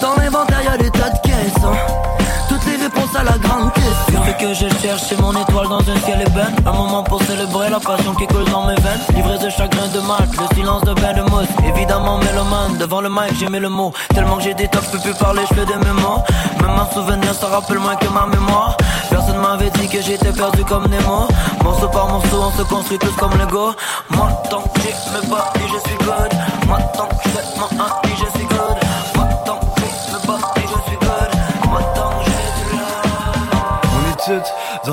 Dans 0.00 0.14
l'inventaire, 0.16 0.62
y'a 0.62 0.76
des 0.76 0.90
tas 0.90 1.10
de 1.10 1.18
caissons. 1.22 1.76
Toutes 2.48 2.64
les 2.66 2.76
réponses 2.76 3.16
à 3.16 3.24
la 3.24 3.38
grande 3.38 3.72
question. 3.72 4.22
Ce 4.26 4.44
que 4.44 4.54
je 4.54 4.80
cherche, 4.80 5.02
c'est 5.08 5.20
mon 5.20 5.32
étoile 5.32 5.68
dans 5.68 5.80
un 5.80 5.96
ciel 6.04 6.20
ébène. 6.20 6.54
Un 6.66 6.72
moment 6.72 7.02
pour 7.02 7.22
célébrer 7.22 7.70
la 7.70 7.80
passion 7.80 8.14
qui 8.14 8.26
coule 8.26 8.44
dans 8.44 8.66
mes 8.66 8.74
veines. 8.74 9.00
Livré 9.14 9.38
de 9.38 9.50
chagrin 9.50 9.88
de 9.88 10.00
mal, 10.00 10.28
le 10.38 10.54
silence 10.54 10.82
de 10.82 10.92
bain 10.94 11.12
de 11.14 11.22
mousse. 11.22 11.48
Évidemment, 11.66 12.18
mélomane, 12.18 12.76
devant 12.78 13.00
le 13.00 13.08
mic, 13.08 13.34
j'ai 13.38 13.48
mis 13.48 13.60
le 13.60 13.70
mot. 13.70 13.92
Tellement 14.14 14.36
que 14.36 14.42
j'ai 14.42 14.54
des 14.54 14.68
tocs, 14.68 14.84
je 14.84 14.90
peux 14.90 15.02
plus 15.02 15.14
parler, 15.14 15.42
je 15.50 15.54
fais 15.54 15.66
des 15.66 15.84
mémoires. 15.84 16.22
Même 16.60 16.70
un 16.78 16.92
souvenir, 16.92 17.34
ça 17.34 17.46
rappelle 17.48 17.78
moins 17.78 17.96
que 17.96 18.08
ma 18.08 18.26
mémoire. 18.26 18.76
Personne 19.14 19.38
m'avait 19.38 19.70
dit 19.70 19.86
que 19.86 20.02
j'étais 20.02 20.32
perdu 20.32 20.64
comme 20.64 20.88
Nemo. 20.88 21.28
Morceau 21.62 21.86
par 21.86 22.08
morceau, 22.08 22.42
on 22.46 22.50
se 22.50 22.62
construit 22.64 22.98
tous 22.98 23.12
comme 23.12 23.30
Lego. 23.38 23.72
Moi, 24.10 24.28
tant 24.50 24.62
que 24.62 24.80
j'ai 24.80 24.88
mes 24.88 25.24
et 25.24 25.68
je 25.68 25.88
suis 25.88 25.98
good. 25.98 26.32
Moi, 26.66 26.78
tant 26.96 27.06
que 27.06 27.14
j'ai 27.26 27.60
mon 27.60 27.80
un, 27.80 27.90
je 28.08 28.36
suis 28.36 28.48
good. 28.48 28.76
Moi, 29.14 29.28
tant 29.46 29.60
que 29.60 29.80
j'ai 29.80 30.16
mes 30.16 30.34
et 30.34 30.66
je 30.66 30.90
suis 30.90 30.98
good. 30.98 31.30
Moi, 31.70 31.80
tant 31.94 32.10
que 32.10 32.24
j'ai 32.24 32.50
du 32.58 32.76
love. 32.76 33.86
On 33.94 34.10
est 34.10 34.42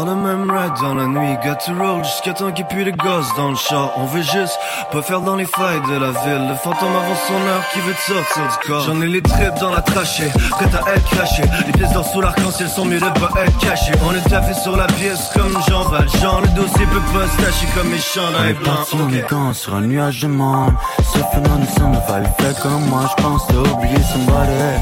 dans 0.05 0.15
le 0.15 0.21
même 0.21 0.49
ride 0.49 0.73
dans 0.81 0.95
la 0.95 1.05
nuit 1.05 1.37
Got 1.43 1.55
to 1.65 1.73
roll 1.77 2.03
jusqu'à 2.03 2.33
temps 2.33 2.51
qu'il 2.51 2.65
pue 2.65 2.83
les 2.83 2.91
gosses 2.91 3.27
dans 3.35 3.49
le 3.49 3.55
char. 3.55 3.91
On 3.97 4.05
veut 4.05 4.21
juste 4.21 4.57
pas 4.91 5.01
faire 5.01 5.21
dans 5.21 5.35
les 5.35 5.45
failles 5.45 5.81
de 5.89 5.97
la 5.99 6.11
ville. 6.11 6.47
Le 6.49 6.55
fantôme 6.55 6.95
avant 6.95 7.15
son 7.27 7.33
heure 7.33 7.63
qui 7.71 7.79
veut 7.81 7.93
te 7.93 7.99
sortir 7.99 8.41
du 8.43 8.67
corps. 8.67 8.81
J'en 8.81 9.01
ai 9.01 9.07
les 9.07 9.21
tripes 9.21 9.59
dans 9.59 9.71
la 9.71 9.81
trachée, 9.81 10.29
prête 10.51 10.73
à 10.73 10.95
être 10.95 11.05
crachée 11.09 11.43
Les 11.67 11.73
pièces 11.73 11.91
d'or 11.93 12.05
sous 12.05 12.21
l'arc-en-ciel 12.21 12.69
sont 12.69 12.85
mieux 12.85 12.99
de 12.99 13.05
pas 13.05 13.29
être 13.43 13.57
cachées. 13.59 13.93
On 14.03 14.15
est 14.15 14.29
taffé 14.29 14.53
sur 14.53 14.75
la 14.75 14.87
pièce 14.87 15.29
comme 15.33 15.55
Jean 15.69 15.83
Valjean. 15.83 16.41
Le 16.41 16.61
dossier 16.61 16.85
peut 16.87 17.13
pas 17.13 17.27
se 17.27 17.45
tâcher 17.45 17.67
comme 17.75 17.89
mes 17.89 17.97
On 17.97 17.99
chandails 17.99 18.51
est 18.51 18.53
blancs 18.53 18.75
parti 18.75 18.95
en 18.95 19.07
ligant 19.07 19.53
sur 19.53 19.75
un 19.75 19.81
nuage 19.81 20.21
de 20.21 20.27
mort 20.27 20.71
Sauf 21.13 21.25
un 21.33 21.57
innocent 21.57 21.89
ne 21.89 22.11
va 22.11 22.19
le 22.19 22.25
faire 22.39 22.59
comme 22.61 22.85
moi 22.85 23.01
Je 23.17 23.23
pense 23.23 23.47
t'as 23.47 23.71
oublié 23.71 23.97
son 24.13 24.19
balai 24.31 24.79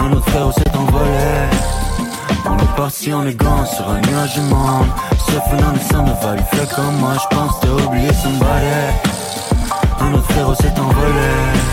Un 0.00 0.12
autre 0.12 0.28
frère 0.28 0.52
s'est 0.52 0.76
envolé 0.76 1.81
On 2.46 2.56
est 2.58 2.76
parti 2.76 3.12
en 3.12 3.22
élégant 3.22 3.64
sur 3.64 3.88
un 3.88 4.00
nuage 4.00 4.36
de 4.36 4.42
monde 4.42 4.86
Surfing 5.26 5.60
les 5.74 5.94
sons 5.94 6.02
de 6.02 6.12
Val, 6.22 6.38
il 6.38 6.58
fait 6.58 6.74
comme 6.74 6.96
moi, 6.96 7.12
je 7.14 7.36
pense 7.36 7.60
t'as 7.60 7.68
oublié 7.68 8.12
somebody 8.12 8.66
Un 10.00 10.14
autre 10.14 10.30
frérot 10.32 10.54
s'est 10.54 10.78
envolé 10.78 11.72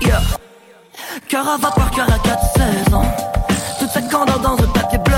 Yeah. 0.00 0.20
À 1.38 1.58
vapeur, 1.58 1.90
cœur 1.90 2.06
à 2.06 2.18
4 2.18 2.42
saisons. 2.56 3.02
Toute 3.78 3.90
cette 3.90 4.10
candeur 4.10 4.38
dans 4.38 4.54
un 4.54 4.68
papier 4.68 4.98
blanc. 4.98 5.16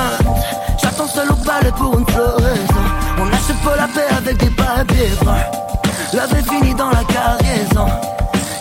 J'attends 0.82 1.06
seul 1.06 1.30
au 1.30 1.36
palais 1.36 1.70
pour 1.76 1.97
une 1.97 2.06
floraison. 2.06 2.85
On 3.20 3.26
n'achète 3.26 3.60
pas 3.62 3.76
la 3.76 3.86
paix 3.86 4.09
avec 4.16 4.36
des 4.39 4.51
papiers 4.51 5.10
bruns. 5.22 5.36
La 6.12 6.26
vie 6.26 6.43
finit 6.43 6.74
dans 6.74 6.90
la 6.90 7.05
cargaison. 7.05 7.86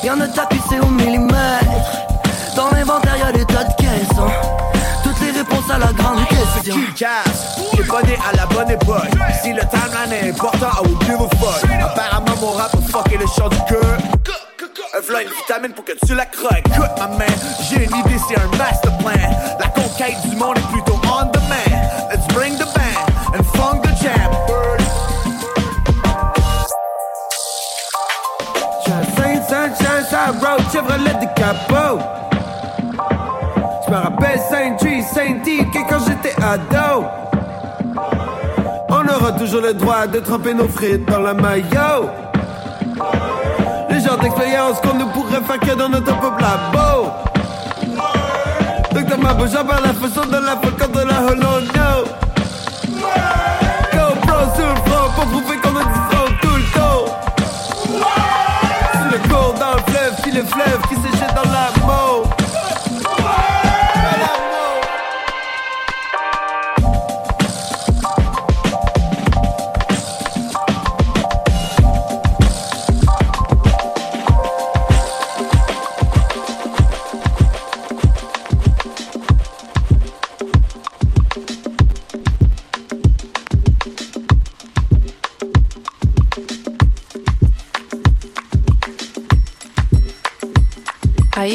Y'en 0.03 0.19
a 0.19 0.27
tapissé 0.27 0.79
au 0.81 0.87
millimètre. 0.87 1.66
Bonné 7.87 8.17
à 8.27 8.35
la 8.35 8.45
bonne 8.47 8.71
époque. 8.71 9.09
Si 9.41 9.53
le 9.53 9.61
timeline 9.61 10.13
est 10.13 10.29
important, 10.29 10.67
I 10.67 10.87
will 10.87 10.97
give 11.05 11.21
a 11.21 11.35
fuck. 11.37 11.69
Apparemment, 11.81 12.35
mon 12.41 12.51
rap 12.51 12.71
le 12.73 13.27
chant 13.27 13.49
du 13.49 13.57
cœur. 13.67 13.97
Une 15.09 15.29
vitamine 15.29 15.73
pour 15.73 15.85
que 15.85 15.93
tu 16.05 16.15
la 16.15 16.25
croques. 16.25 16.63
Écoute, 16.65 16.89
ma 16.97 17.07
man, 17.07 17.27
j'ai 17.69 17.85
une 17.85 17.95
idée, 17.95 18.19
c'est 18.27 18.39
un 18.39 18.57
master 18.57 18.97
plan. 18.97 19.11
La 19.59 19.67
conquête 19.67 20.15
du 20.27 20.35
monde 20.35 20.57
est 20.57 20.71
plutôt 20.71 20.99
on 21.03 21.25
demand. 21.25 22.09
Let's 22.11 22.27
bring 22.33 22.55
the 22.57 22.65
band 22.73 23.37
and 23.37 23.45
funk 23.55 23.81
the 23.83 23.95
jam. 24.01 24.31
Saint 29.15 29.41
Sunshine, 29.47 30.03
Side 30.09 30.41
Road, 30.41 30.61
Chevrolet 30.71 31.13
de 31.13 31.27
capot. 31.35 31.99
Je 33.85 33.91
me 33.91 33.97
rappelle 33.97 34.39
que 34.79 34.86
On 38.89 39.05
aura 39.05 39.33
toujours 39.37 39.59
le 39.59 39.73
droit 39.73 40.07
de 40.07 40.19
tremper 40.19 40.53
nos 40.53 40.69
frites 40.69 41.05
dans 41.05 41.19
la 41.19 41.33
maillot. 41.33 42.09
Le 43.89 43.99
genre 43.99 44.17
d'expérience 44.17 44.79
qu'on 44.79 44.93
ne 44.93 45.03
pourrait 45.11 45.41
faire 45.41 45.59
que 45.59 45.77
dans 45.77 45.89
notre 45.89 46.17
propre 46.17 46.39
labo. 46.39 47.11
Docteur 48.93 49.19
Mabo, 49.19 49.45
j'en 49.47 49.65
parle 49.65 49.83
la 49.83 49.93
façon 49.93 50.25
de 50.25 50.37
la 50.37 50.55
fois 50.55 50.71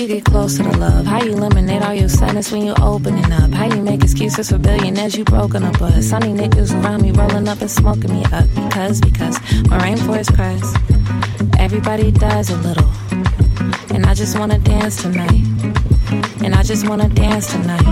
you 0.02 0.08
get 0.08 0.24
closer 0.24 0.64
to 0.64 0.78
love? 0.78 1.06
How 1.06 1.22
you 1.22 1.30
eliminate 1.32 1.82
all 1.82 1.94
your 1.94 2.08
sadness 2.08 2.50
when 2.50 2.66
you 2.66 2.74
opening 2.82 3.30
up? 3.32 3.52
How 3.52 3.66
you 3.66 3.80
make 3.80 4.02
excuses 4.02 4.50
for 4.50 4.58
billionaires 4.58 5.16
you 5.16 5.24
broken 5.24 5.62
up 5.62 5.80
with? 5.80 6.04
Sunny 6.04 6.32
niggas 6.32 6.72
around 6.82 7.02
me 7.02 7.12
rolling 7.12 7.46
up 7.46 7.60
and 7.60 7.70
smoking 7.70 8.12
me 8.12 8.24
up 8.32 8.48
because 8.54 9.00
because 9.00 9.40
my 9.70 9.78
rainforest 9.78 10.34
cries. 10.34 10.74
Everybody 11.60 12.10
dies 12.10 12.50
a 12.50 12.56
little, 12.56 12.90
and 13.94 14.04
I 14.04 14.14
just 14.14 14.36
wanna 14.36 14.58
dance 14.58 15.00
tonight. 15.00 15.44
And 16.42 16.54
I 16.56 16.64
just 16.64 16.88
wanna 16.88 17.08
dance 17.08 17.52
tonight. 17.52 17.86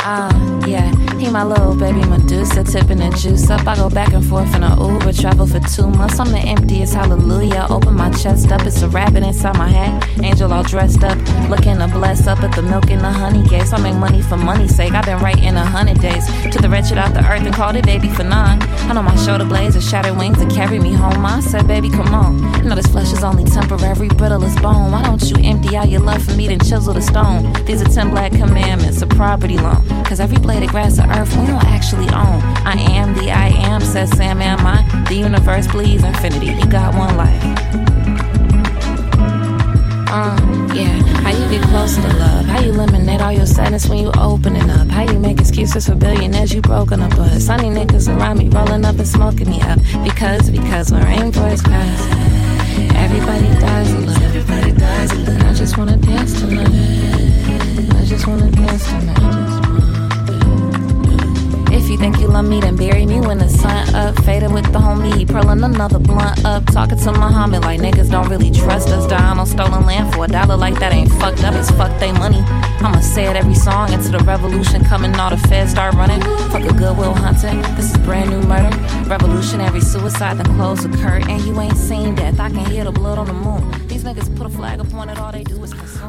Ah, 0.00 0.64
yeah, 0.66 0.90
he 1.18 1.30
my 1.30 1.42
little 1.42 1.74
baby 1.74 2.04
Medusa, 2.04 2.62
tipping 2.64 2.98
the 2.98 3.10
juice 3.10 3.50
up. 3.50 3.66
I 3.66 3.76
go 3.76 3.88
back 3.90 4.12
and 4.12 4.24
forth 4.24 4.54
in 4.54 4.62
a 4.62 4.70
Uber, 4.80 5.12
travel 5.12 5.46
for 5.46 5.60
two 5.60 5.88
months. 5.88 6.18
I'm 6.20 6.30
the 6.30 6.38
emptiest 6.38 6.94
hallelujah. 6.94 7.66
Open 7.70 7.94
my 7.94 8.10
chest 8.10 8.52
up, 8.52 8.62
it's 8.62 8.82
a 8.82 8.88
rabbit 8.88 9.22
inside 9.22 9.56
my 9.56 9.68
hat. 9.68 10.08
Angel 10.22 10.52
all 10.52 10.62
dressed 10.62 11.02
up, 11.02 11.16
looking 11.48 11.78
to 11.78 11.88
bless 11.88 12.26
up 12.26 12.40
at 12.42 12.54
the 12.54 12.62
milk 12.62 12.90
and 12.90 13.00
the 13.00 13.10
honey 13.10 13.46
case. 13.48 13.72
I 13.72 13.80
make 13.80 13.96
money 13.96 14.22
for 14.22 14.36
money's 14.36 14.74
sake. 14.74 14.92
I've 14.92 15.04
been 15.04 15.18
writing 15.18 15.56
a 15.56 15.64
hundred 15.64 16.00
days 16.00 16.26
to 16.52 16.60
the 16.60 16.68
wretched 16.68 16.98
out 16.98 17.14
the 17.14 17.26
earth 17.28 17.44
and 17.44 17.54
called 17.54 17.76
it 17.76 17.84
baby 17.84 18.08
for 18.08 18.24
nine. 18.24 18.62
I 18.62 18.92
know 18.92 19.02
my 19.02 19.16
shoulder 19.16 19.44
blades 19.44 19.76
are 19.76 19.80
shattered 19.80 20.16
wings 20.16 20.38
that 20.38 20.50
carry 20.52 20.78
me 20.78 20.92
home. 20.92 21.24
I 21.24 21.40
said, 21.40 21.66
baby, 21.66 21.90
come 21.90 22.14
on. 22.14 22.38
You 22.62 22.68
know 22.68 22.74
this 22.74 22.86
flesh 22.86 23.12
is 23.12 23.24
only 23.24 23.44
temporary, 23.44 24.08
brittle 24.08 24.44
as 24.44 24.54
bone. 24.60 24.92
Why 24.92 25.02
don't 25.02 25.22
you 25.22 25.36
empty 25.42 25.76
out 25.76 25.88
your 25.88 26.00
love 26.00 26.22
for 26.22 26.34
me 26.34 26.48
then 26.48 26.60
chisel 26.60 26.94
the 26.94 27.02
stone? 27.02 27.52
These 27.64 27.82
are 27.82 27.88
ten 27.88 28.10
black 28.10 28.32
commandments, 28.32 29.02
a 29.02 29.06
property 29.06 29.56
loan. 29.56 29.84
Cause 30.04 30.20
every 30.20 30.38
blade 30.38 30.62
of 30.62 30.70
grass 30.70 30.98
earth 31.16 31.36
we 31.36 31.46
don't 31.46 31.64
actually 31.64 32.08
own. 32.08 32.40
I 32.66 32.76
am 32.78 33.14
the 33.14 33.30
I 33.30 33.48
am, 33.48 33.80
says 33.80 34.10
Sam, 34.10 34.40
am 34.40 34.66
I? 34.66 35.04
The 35.08 35.14
universe 35.14 35.66
believes 35.66 36.04
infinity. 36.04 36.46
You 36.46 36.66
got 36.66 36.94
one 36.94 37.16
life. 37.16 37.42
Uh, 40.10 40.38
yeah. 40.74 41.02
How 41.22 41.30
you 41.30 41.50
get 41.50 41.62
closer 41.68 42.00
to 42.00 42.08
love? 42.16 42.46
How 42.46 42.60
you 42.60 42.70
eliminate 42.70 43.20
all 43.20 43.32
your 43.32 43.46
sadness 43.46 43.88
when 43.88 43.98
you 43.98 44.10
opening 44.18 44.70
up? 44.70 44.88
How 44.88 45.02
you 45.02 45.18
make 45.18 45.38
excuses 45.40 45.86
for 45.86 45.94
billionaires 45.94 46.52
you 46.54 46.62
broken 46.62 47.02
up 47.02 47.16
with? 47.18 47.42
Sunny 47.42 47.68
niggas 47.68 48.08
around 48.08 48.38
me 48.38 48.48
rolling 48.48 48.84
up 48.84 48.96
and 48.96 49.06
smoking 49.06 49.50
me 49.50 49.60
up. 49.62 49.78
Because, 50.02 50.50
because 50.50 50.90
when 50.90 51.04
rainbows 51.04 51.60
cries, 51.62 52.00
everybody 52.96 53.48
dies 53.60 53.92
a. 53.92 54.24
Everybody 54.24 54.72
dies. 54.72 55.12
I 55.12 55.52
just 55.54 55.76
wanna 55.76 55.96
dance 55.96 56.40
tonight. 56.40 57.96
I 57.96 58.04
just 58.06 58.26
wanna 58.26 58.50
dance 58.50 58.86
tonight. 58.86 59.57
If 61.88 61.92
you 61.92 61.98
think 62.00 62.20
you 62.20 62.28
love 62.28 62.44
me, 62.44 62.60
then 62.60 62.76
bury 62.76 63.06
me 63.06 63.18
when 63.18 63.38
the 63.38 63.48
sun 63.48 63.94
up. 63.94 64.22
Fading 64.22 64.52
with 64.52 64.70
the 64.72 64.78
homie, 64.78 65.16
he 65.16 65.24
purling 65.24 65.64
another 65.64 65.98
blunt 65.98 66.44
up. 66.44 66.66
Talking 66.66 66.98
to 66.98 67.12
Muhammad 67.12 67.62
like 67.62 67.80
niggas 67.80 68.10
don't 68.10 68.28
really 68.28 68.50
trust 68.50 68.88
us. 68.90 69.06
Dying 69.06 69.38
on 69.38 69.46
stolen 69.46 69.86
land 69.86 70.12
for 70.12 70.26
a 70.26 70.28
dollar 70.28 70.58
like 70.58 70.78
that 70.80 70.92
ain't 70.92 71.10
fucked 71.12 71.44
up. 71.44 71.54
It's 71.54 71.70
fuck 71.70 71.98
they 71.98 72.12
money. 72.12 72.42
I'ma 72.84 73.00
say 73.00 73.24
it 73.24 73.36
every 73.36 73.54
song 73.54 73.90
into 73.90 74.10
the 74.10 74.18
revolution 74.18 74.84
coming. 74.84 75.14
All 75.14 75.30
the 75.30 75.38
feds 75.48 75.70
start 75.70 75.94
running. 75.94 76.20
Fuck 76.50 76.64
a 76.64 76.74
goodwill 76.74 77.14
hunting. 77.14 77.62
This 77.74 77.90
is 77.90 77.96
brand 78.04 78.28
new 78.28 78.42
murder. 78.42 78.76
Revolutionary 79.08 79.80
suicide, 79.80 80.36
then 80.36 80.56
close 80.56 80.82
the 80.82 80.94
curtain. 80.94 81.42
You 81.46 81.58
ain't 81.58 81.78
seen 81.78 82.14
death. 82.14 82.38
I 82.38 82.50
can 82.50 82.66
hear 82.66 82.84
the 82.84 82.92
blood 82.92 83.16
on 83.16 83.28
the 83.28 83.32
moon. 83.32 83.77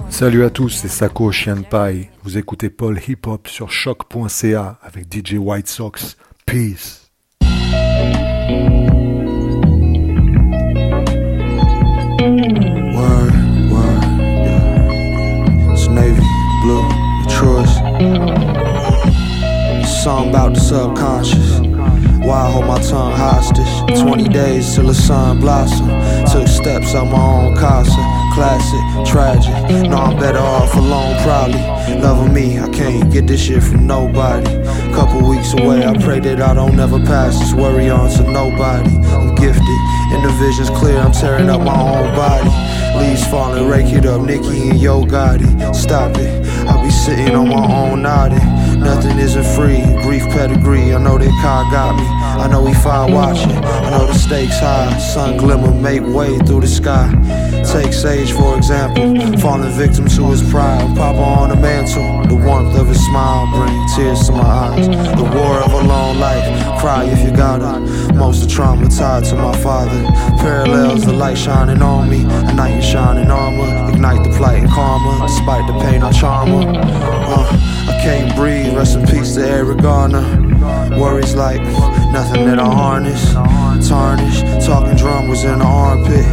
Salut 0.10 0.44
à 0.44 0.50
tous, 0.50 0.70
c'est 0.70 0.88
Sako 0.88 1.32
Chien 1.32 1.58
de 1.58 1.66
Paille. 1.66 2.10
Vous 2.24 2.38
écoutez 2.38 2.70
Paul 2.70 3.00
Hip 3.08 3.28
Hop 3.28 3.48
sur 3.48 3.72
choc.ca 3.72 4.80
avec 4.82 5.06
DJ 5.14 5.36
White 5.36 5.68
Sox. 5.68 6.18
Peace. 6.46 7.10
Word, 12.96 13.34
word, 13.70 14.04
yeah. 14.20 15.72
It's 15.74 15.88
Navy, 15.90 16.22
Blue, 16.64 16.84
Detroit. 17.24 17.68
Song 19.86 20.30
about 20.30 20.54
the 20.54 20.60
subconscious. 20.60 21.69
Why 22.30 22.46
I 22.46 22.52
hold 22.52 22.68
my 22.68 22.80
tongue 22.80 23.14
hostage? 23.14 24.00
20 24.00 24.30
days 24.30 24.76
till 24.76 24.86
the 24.86 24.94
sun 24.94 25.40
blossom. 25.40 25.88
Took 26.32 26.48
steps 26.48 26.94
out 26.94 27.06
my 27.06 27.18
own 27.18 27.56
casa. 27.56 27.98
Classic, 28.36 29.12
tragic. 29.12 29.90
No, 29.90 29.98
I'm 29.98 30.16
better 30.16 30.38
off 30.38 30.76
alone, 30.76 31.16
probably. 31.24 31.60
Loving 32.00 32.32
me, 32.32 32.60
I 32.60 32.70
can't 32.70 33.12
get 33.12 33.26
this 33.26 33.42
shit 33.42 33.64
from 33.64 33.88
nobody. 33.88 34.46
Couple 34.94 35.28
weeks 35.28 35.54
away, 35.54 35.84
I 35.84 35.98
pray 35.98 36.20
that 36.20 36.40
I 36.40 36.54
don't 36.54 36.80
ever 36.80 37.00
pass 37.00 37.40
this 37.40 37.52
worry 37.56 37.90
on 37.90 38.12
to 38.12 38.32
nobody. 38.32 38.96
I'm 39.10 39.34
gifted, 39.34 39.80
and 40.14 40.24
the 40.24 40.32
vision's 40.38 40.70
clear. 40.70 41.00
I'm 41.00 41.12
tearing 41.12 41.50
up 41.50 41.62
my 41.62 41.82
own 41.82 42.14
body. 42.16 42.52
Leaves 43.00 43.26
falling, 43.26 43.68
rake 43.68 43.92
it 43.92 44.06
up, 44.06 44.22
Nikki 44.22 44.70
and 44.70 44.80
Yo 44.80 45.02
Gotti. 45.04 45.74
Stop 45.74 46.16
it, 46.18 46.46
I'll 46.68 46.84
be 46.84 46.92
sitting 46.92 47.36
on 47.36 47.50
my 47.50 47.90
own 47.90 48.04
nodding. 48.04 48.59
Nothing 48.80 49.20
isn't 49.20 49.44
free, 49.56 49.82
brief 50.04 50.24
pedigree. 50.30 50.94
I 50.94 51.00
know 51.00 51.18
that 51.18 51.42
car 51.42 51.70
got 51.72 51.96
me. 51.96 52.06
I 52.42 52.48
know 52.48 52.66
he 52.66 52.74
fire 52.74 53.12
watching. 53.14 53.52
I 53.52 53.90
know 53.92 54.08
the 54.08 54.14
stakes 54.14 54.60
high. 54.60 54.98
Sun 54.98 55.38
glimmer, 55.38 55.74
make 55.74 56.02
way 56.02 56.38
through 56.40 56.62
the 56.62 56.68
sky. 56.68 57.12
Take 57.72 57.94
Sage 57.94 58.32
for 58.32 58.58
example, 58.58 59.38
falling 59.40 59.72
victim 59.72 60.08
to 60.08 60.32
his 60.32 60.42
pride. 60.50 60.96
Papa 60.96 61.20
on 61.20 61.50
the 61.50 61.56
mantle, 61.56 62.26
the 62.28 62.36
warmth 62.46 62.76
of 62.78 62.88
his 62.88 63.04
smile 63.08 63.46
bring 63.52 63.88
tears 63.96 64.26
to 64.28 64.32
my 64.32 64.42
eyes. 64.42 64.88
The 64.88 65.30
war 65.36 65.62
of 65.62 65.74
a 65.74 65.84
long 65.88 66.18
life, 66.20 66.80
cry 66.80 67.04
if 67.04 67.20
you 67.24 67.36
gotta. 67.36 67.80
Most 68.14 68.44
of 68.44 68.50
trauma 68.50 68.88
tied 68.90 69.26
to 69.26 69.36
my 69.36 69.56
father. 69.58 70.02
Parallels, 70.40 71.06
the 71.06 71.14
light 71.14 71.38
shining 71.38 71.82
on 71.82 72.10
me, 72.10 72.22
a 72.24 72.54
knight 72.54 72.76
in 72.76 72.82
shining 72.82 73.30
armor. 73.30 73.92
Ignite 73.94 74.24
the 74.24 74.36
plight 74.38 74.64
and 74.64 74.70
karma, 74.70 75.28
despite 75.28 75.68
the 75.68 75.74
pain 75.80 76.02
I 76.02 76.12
charm 76.12 76.50
her. 76.50 76.80
Uh, 76.82 77.79
can't 78.02 78.36
breathe. 78.36 78.74
Rest 78.76 78.98
in 78.98 79.06
peace 79.06 79.36
to 79.36 79.42
Eric 79.48 79.82
Garner. 79.82 80.24
Worries 81.00 81.36
like 81.36 81.62
nothing 82.12 82.46
that 82.46 82.60
I 82.60 82.66
harness. 82.66 83.34
Tarnish, 83.88 84.42
talking 84.66 84.96
drum 84.96 85.28
was 85.28 85.44
in 85.44 85.60
the 85.60 85.66
armpit. 85.66 86.26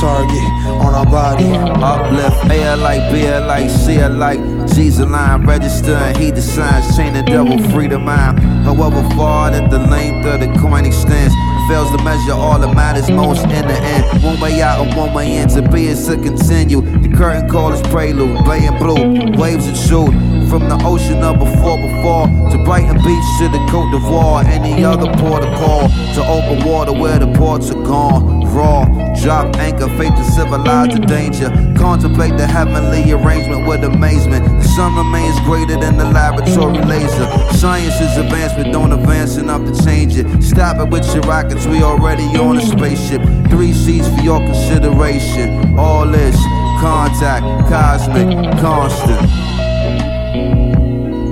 Target 0.00 0.48
on 0.84 0.94
our 0.94 1.06
body. 1.06 1.44
Uplift, 1.44 2.50
A 2.50 2.76
like, 2.76 3.12
B 3.12 3.30
like, 3.40 3.70
C 3.70 4.04
like. 4.06 4.40
G's 4.74 5.00
a 5.00 5.06
line, 5.06 5.44
register 5.44 5.94
and 5.94 6.16
heed 6.16 6.34
the 6.34 6.42
signs. 6.42 6.96
Chain 6.96 7.12
the 7.12 7.22
devil, 7.22 7.58
free 7.70 7.88
the 7.88 7.98
mind. 7.98 8.40
However 8.64 9.02
far 9.14 9.50
that 9.50 9.70
the 9.70 9.78
length 9.78 10.26
of 10.26 10.40
the 10.40 10.58
coin 10.58 10.86
extends. 10.86 11.34
Fails 11.68 11.90
to 11.96 12.02
measure 12.02 12.32
all 12.32 12.58
that 12.58 12.74
matters 12.74 13.10
most 13.10 13.44
in 13.44 13.66
the 13.66 13.78
end. 13.82 14.22
One 14.22 14.40
way 14.40 14.60
out 14.62 14.86
and 14.86 14.96
one 14.96 15.14
way 15.14 15.36
in. 15.36 15.48
To 15.50 15.62
be 15.62 15.86
is 15.86 16.06
to 16.06 16.16
continue. 16.16 16.80
The 16.80 17.08
curtain 17.16 17.48
call 17.48 17.72
is 17.72 17.80
prelude. 17.82 18.36
and 18.48 18.78
blue, 18.78 19.40
waves 19.40 19.66
and 19.66 19.76
shoot. 19.76 20.12
From 20.50 20.68
the 20.68 20.78
ocean 20.84 21.22
of 21.22 21.38
before 21.38 21.78
before 21.78 22.26
to 22.50 22.58
Brighton 22.62 22.96
Beach 22.96 23.28
to 23.38 23.48
the 23.48 23.64
Cote 23.70 23.90
d'Ivoire, 23.90 24.44
any 24.44 24.84
other 24.84 25.10
port 25.16 25.42
of 25.42 25.54
call 25.58 25.88
to 25.88 26.20
open 26.28 26.68
water 26.68 26.92
where 26.92 27.18
the 27.18 27.32
ports 27.38 27.70
are 27.70 27.82
gone. 27.82 28.44
Raw, 28.52 28.84
drop 29.22 29.56
anchor, 29.56 29.88
faith 29.96 30.14
to 30.14 30.24
civilize 30.24 30.92
the 30.92 31.00
danger. 31.00 31.48
Contemplate 31.78 32.36
the 32.36 32.46
heavenly 32.46 33.12
arrangement 33.12 33.66
with 33.66 33.82
amazement. 33.82 34.44
The 34.44 34.68
sun 34.76 34.94
remains 34.94 35.40
greater 35.40 35.80
than 35.80 35.96
the 35.96 36.04
laboratory 36.04 36.84
laser. 36.84 37.26
Science 37.56 37.98
is 38.00 38.18
advancement, 38.18 38.74
don't 38.74 38.92
advance 38.92 39.38
enough 39.38 39.64
to 39.64 39.84
change 39.84 40.18
it. 40.18 40.42
Stop 40.42 40.76
it 40.80 40.90
with 40.90 41.06
your 41.14 41.24
rockets, 41.52 41.66
we 41.66 41.82
already 41.82 42.24
on 42.38 42.56
a 42.56 42.60
spaceship. 42.60 43.22
Three 43.48 43.72
seats 43.72 44.08
for 44.08 44.22
your 44.22 44.38
consideration. 44.40 45.78
All 45.78 46.06
this 46.06 46.36
contact, 46.80 47.44
cosmic, 47.68 48.28
constant. 48.60 49.28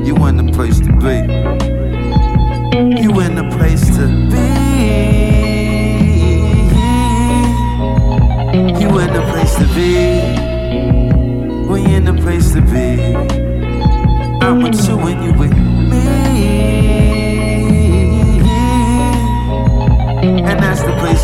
You 0.07 0.17
in 0.27 0.37
the 0.37 0.53
place 0.53 0.81
to 0.81 0.93
be. 0.93 1.17
You 3.03 3.21
in 3.21 3.35
the 3.35 3.49
place 3.57 3.87
to 3.97 4.07
be. 4.31 4.47
You 8.81 8.99
in 8.99 9.13
the 9.13 9.23
place 9.31 9.55
to 9.57 9.67
be. 9.75 10.41
We 11.69 11.95
in 11.95 12.05
the 12.05 12.15
place 12.21 12.53
to 12.53 12.61
be. 12.61 13.15
I'm 14.43 14.63
with 14.63 14.89
you 14.89 14.99
and 14.99 15.25
you 15.25 15.33
with 15.39 15.60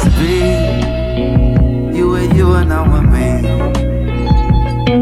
to 0.02 0.10
be. 0.18 0.36
You 1.96 2.14
and 2.14 2.36
you 2.36 2.54
and 2.54 2.72
I'm 2.72 2.92
with 2.92 3.08
me. 3.12 3.28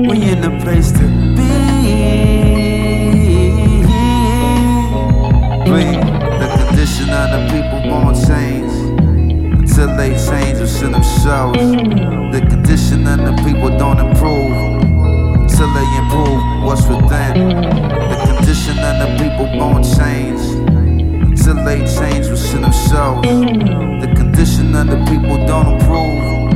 We 0.08 0.16
in 0.30 0.40
the 0.40 0.50
place 0.62 0.90
to 0.92 1.06
be. 1.36 1.44
The 6.40 6.48
condition 6.58 7.08
of 7.10 7.26
the 7.34 7.40
people 7.52 7.80
won't 7.90 8.16
change 8.26 8.72
until 9.58 9.88
they 9.96 10.10
change 10.28 10.58
within 10.60 10.92
themselves. 10.92 11.58
The 11.58 12.40
condition 12.48 13.06
of 13.06 13.18
the 13.18 13.32
people 13.44 13.70
don't 13.76 13.98
improve 13.98 14.52
until 15.40 15.68
they 15.74 15.86
improve 15.98 16.42
what's 16.64 16.86
within. 16.86 17.34
The 18.10 18.16
condition 18.26 18.78
of 18.78 18.94
the 19.02 19.08
people 19.18 19.46
won't 19.58 19.84
change 19.84 20.40
until 21.30 21.56
they 21.64 21.78
change 21.98 22.28
within 22.28 22.62
themselves. 22.62 23.28
The 24.02 24.12
condition 24.34 24.74
of 24.74 24.88
the 24.88 24.96
people 25.04 25.46
don't 25.46 25.74
improve 25.74 26.50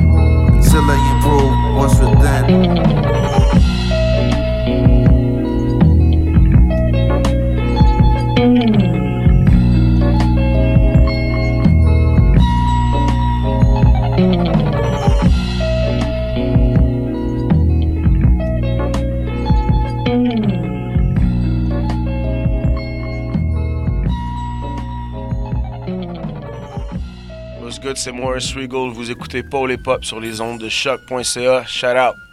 until 0.52 0.84
they 0.84 1.10
improve 1.14 1.76
what's 1.76 2.00
within. 2.00 3.18
C'est 27.99 28.12
Morris 28.12 28.55
Regal. 28.55 28.91
Vous 28.91 29.11
écoutez 29.11 29.43
Paul 29.43 29.73
et 29.73 29.77
Pop 29.77 30.05
sur 30.05 30.20
les 30.20 30.41
ondes 30.41 30.61
de 30.61 30.69
choc.ca. 30.69 31.65
Shout 31.66 31.87
out. 31.87 32.27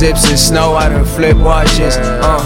Zips 0.00 0.30
and 0.30 0.38
snow, 0.38 0.76
I 0.76 0.88
done 0.88 1.04
flip 1.04 1.36
watches. 1.36 1.98
Uh. 1.98 2.40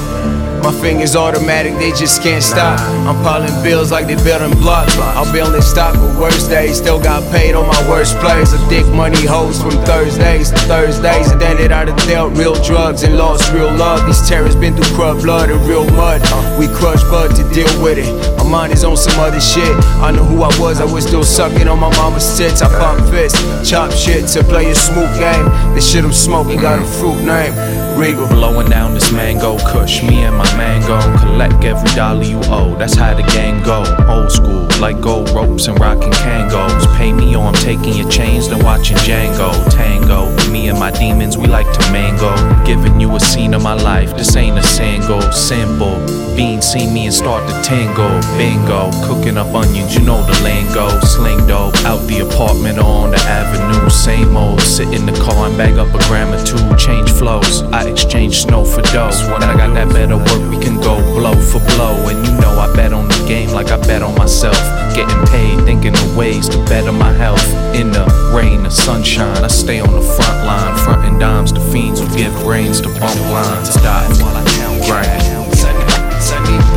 My 0.65 0.73
fingers 0.73 1.15
automatic, 1.15 1.75
they 1.75 1.91
just 1.91 2.21
can't 2.21 2.43
stop. 2.43 2.81
I'm 3.07 3.15
piling 3.23 3.55
bills 3.63 3.93
like 3.93 4.09
they 4.09 4.17
building 4.17 4.59
blocks. 4.59 4.97
I'll 4.99 5.31
build 5.33 5.55
in 5.55 5.63
stock 5.63 5.93
with 5.93 6.19
worst 6.19 6.51
days. 6.51 6.79
Still 6.79 7.01
got 7.01 7.23
paid 7.31 7.55
on 7.55 7.69
my 7.69 7.89
worst 7.89 8.17
plays. 8.19 8.53
A 8.55 8.69
dick 8.69 8.87
money 8.87 9.25
hoes 9.25 9.63
from 9.63 9.73
Thursdays 9.85 10.51
to 10.51 10.57
Thursdays. 10.67 11.31
And 11.31 11.41
then 11.41 11.59
it 11.59 11.71
I 11.71 11.85
done 11.85 11.97
dealt 12.09 12.37
real 12.37 12.61
drugs 12.65 13.05
and 13.05 13.17
lost 13.17 13.53
real 13.53 13.71
love. 13.73 14.05
These 14.07 14.27
terrorists 14.29 14.59
been 14.59 14.75
through 14.75 14.97
corrupt 14.97 15.23
blood 15.23 15.49
and 15.51 15.61
real 15.69 15.85
mud. 15.93 16.23
We 16.59 16.67
crush 16.67 17.03
bud 17.05 17.37
to 17.37 17.45
deal 17.55 17.71
with 17.83 17.99
it. 17.99 18.34
Mind 18.51 18.73
is 18.73 18.85
on 18.85 18.97
some 18.97 19.19
other 19.19 19.41
shit. 19.41 19.75
I 20.01 20.11
know 20.11 20.25
who 20.25 20.43
I 20.43 20.61
was, 20.61 20.81
I 20.81 20.85
was 20.85 21.07
still 21.07 21.25
sucking 21.25 21.69
on 21.69 21.81
my 21.81 21.91
mama's 21.97 22.37
tits. 22.37 22.63
I 22.63 22.69
pump 22.69 23.09
fists, 23.11 23.69
chop 23.69 23.91
shit 23.93 24.29
to 24.29 24.45
play 24.45 24.71
a 24.71 24.75
smooth 24.75 25.19
game. 25.19 25.45
The 25.75 25.81
shit 25.81 26.05
I'm 26.05 26.13
smoking 26.13 26.61
got 26.61 26.81
a 26.81 26.85
fruit 26.85 27.23
name. 27.25 27.55
Regal. 27.99 28.27
Blowing 28.29 28.69
down 28.69 28.95
this 28.95 29.13
mango 29.13 29.57
kush, 29.59 30.03
me 30.03 30.25
and 30.25 30.37
my 30.37 30.57
mango. 30.57 30.99
Collect 31.19 31.65
every 31.65 31.89
dollar 31.95 32.25
you 32.25 32.41
owe, 32.47 32.75
that's 32.77 32.95
how 32.95 33.15
the 33.15 33.23
game 33.33 33.63
go. 33.63 33.85
Old 34.09 34.31
school, 34.31 34.69
like 34.81 35.01
gold 35.01 35.31
ropes 35.31 35.69
and 35.69 35.79
rocking 35.79 36.13
Kangos. 36.13 36.97
Pay 36.97 37.13
me 37.13 37.37
or 37.37 37.45
I'm 37.45 37.55
taking 37.55 37.95
your 37.95 38.09
chains, 38.11 38.49
then 38.49 38.65
watching 38.65 38.97
Django. 38.99 39.53
Tango, 39.71 40.31
me 40.51 40.69
and 40.69 40.79
my 40.79 40.91
demons, 40.91 41.39
we 41.39 41.47
like 41.47 41.71
to 41.73 41.93
mango. 41.93 42.35
Giving 42.65 43.01
you 43.01 43.15
a 43.15 43.21
scene 43.21 43.55
of 43.55 43.63
my 43.63 43.75
life. 43.75 44.17
This 44.17 44.35
ain't 44.37 44.59
a 44.59 44.63
single 44.63 45.23
simple. 45.33 46.24
Beans 46.37 46.67
see 46.67 46.91
me 46.91 47.07
and 47.07 47.15
start 47.15 47.49
to 47.49 47.55
tango. 47.63 48.09
Bingo, 48.37 48.91
cooking 49.07 49.37
up 49.37 49.55
onions, 49.55 49.95
you 49.95 50.03
know 50.03 50.21
the 50.27 50.35
lingo. 50.43 50.89
Sling 51.01 51.47
dope, 51.47 51.77
out 51.85 52.05
the 52.09 52.27
apartment 52.27 52.79
on 52.79 53.13
the 53.13 53.19
avenue. 53.19 53.89
Same 53.89 54.37
old, 54.37 54.61
sit 54.61 54.93
in 54.93 55.07
the 55.07 55.13
car 55.13 55.47
and 55.47 55.57
bag 55.57 55.79
up 55.79 55.95
a 55.95 55.99
gram 56.09 56.35
or 56.35 56.45
two. 56.45 56.59
Change 56.77 57.09
flows, 57.13 57.63
I 57.71 57.89
exchange 57.89 58.43
snow 58.43 58.65
for 58.65 58.83
dough. 58.91 59.15
When 59.31 59.45
I 59.45 59.57
got 59.57 59.75
that 59.75 59.89
better 59.91 60.17
work, 60.17 60.51
we 60.51 60.59
can 60.59 60.81
go 60.81 60.99
blow 61.15 61.35
for 61.35 61.61
blow. 61.77 61.95
And 62.09 62.27
you 62.27 62.33
know 62.41 62.59
I 62.59 62.75
bet 62.75 62.93
on 62.93 63.07
the 63.07 63.25
game 63.29 63.51
like 63.51 63.69
I 63.69 63.79
bet 63.87 64.03
on 64.03 64.17
myself. 64.19 64.59
Getting 64.97 65.25
paid, 65.27 65.65
thinking 65.65 65.95
of 65.95 66.17
ways 66.17 66.49
to 66.49 66.59
better 66.65 66.91
my 66.91 67.13
health. 67.13 67.47
In 67.77 67.93
the 67.93 68.07
rain, 68.35 68.65
the 68.65 68.71
sunshine, 68.71 69.45
I 69.45 69.49
stay 69.49 69.79
on 69.79 69.93
the 69.93 70.03
front 70.03 70.45
line. 70.45 70.77
Frontin' 70.79 71.19
dimes 71.21 71.53
to 71.53 71.61
fiends 71.61 72.01
who 72.01 72.09
give 72.17 72.35
brains 72.43 72.81
to 72.81 72.89
bump 72.89 73.21
lines. 73.31 73.75
Die 73.75 74.23
while 74.23 74.37
I 74.37 74.45
count, 74.59 74.85
grind 74.85 75.34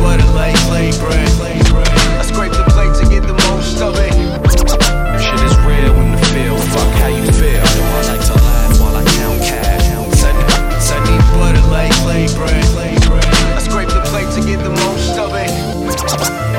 butter 0.02 0.30
like 0.34 0.56
plain 0.66 0.92
bread. 0.98 1.28
I 2.18 2.22
scrape 2.22 2.52
the 2.52 2.64
plate 2.74 2.94
to 3.00 3.04
get 3.08 3.22
the 3.26 3.36
most 3.50 3.80
of 3.82 3.94
it. 3.98 4.12
Shit 5.20 5.40
is 5.44 5.56
real 5.66 5.94
in 6.02 6.12
the 6.12 6.22
field, 6.32 6.62
fuck 6.72 6.92
how 7.02 7.08
you 7.08 7.24
feel. 7.32 7.62
I 7.62 8.00
like 8.12 8.24
to 8.26 8.34
laugh 8.34 8.80
while 8.80 8.96
I 8.96 9.04
count 9.18 9.40
cash. 9.42 9.86
Sunny 10.80 11.18
butter 11.34 11.64
like 11.68 11.92
plain 12.04 12.28
bread. 12.36 12.64
I 13.54 13.60
scrape 13.60 13.88
the 13.88 14.02
plate 14.10 14.30
to 14.36 14.40
get 14.46 14.62
the 14.62 14.70
most 14.70 15.18
of 15.18 15.34
it. 15.34 15.50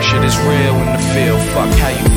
Shit 0.04 0.24
is 0.24 0.38
real 0.40 0.76
in 0.76 0.90
the 0.94 1.04
field, 1.14 1.42
fuck 1.54 1.72
how 1.80 1.90
you 1.90 2.09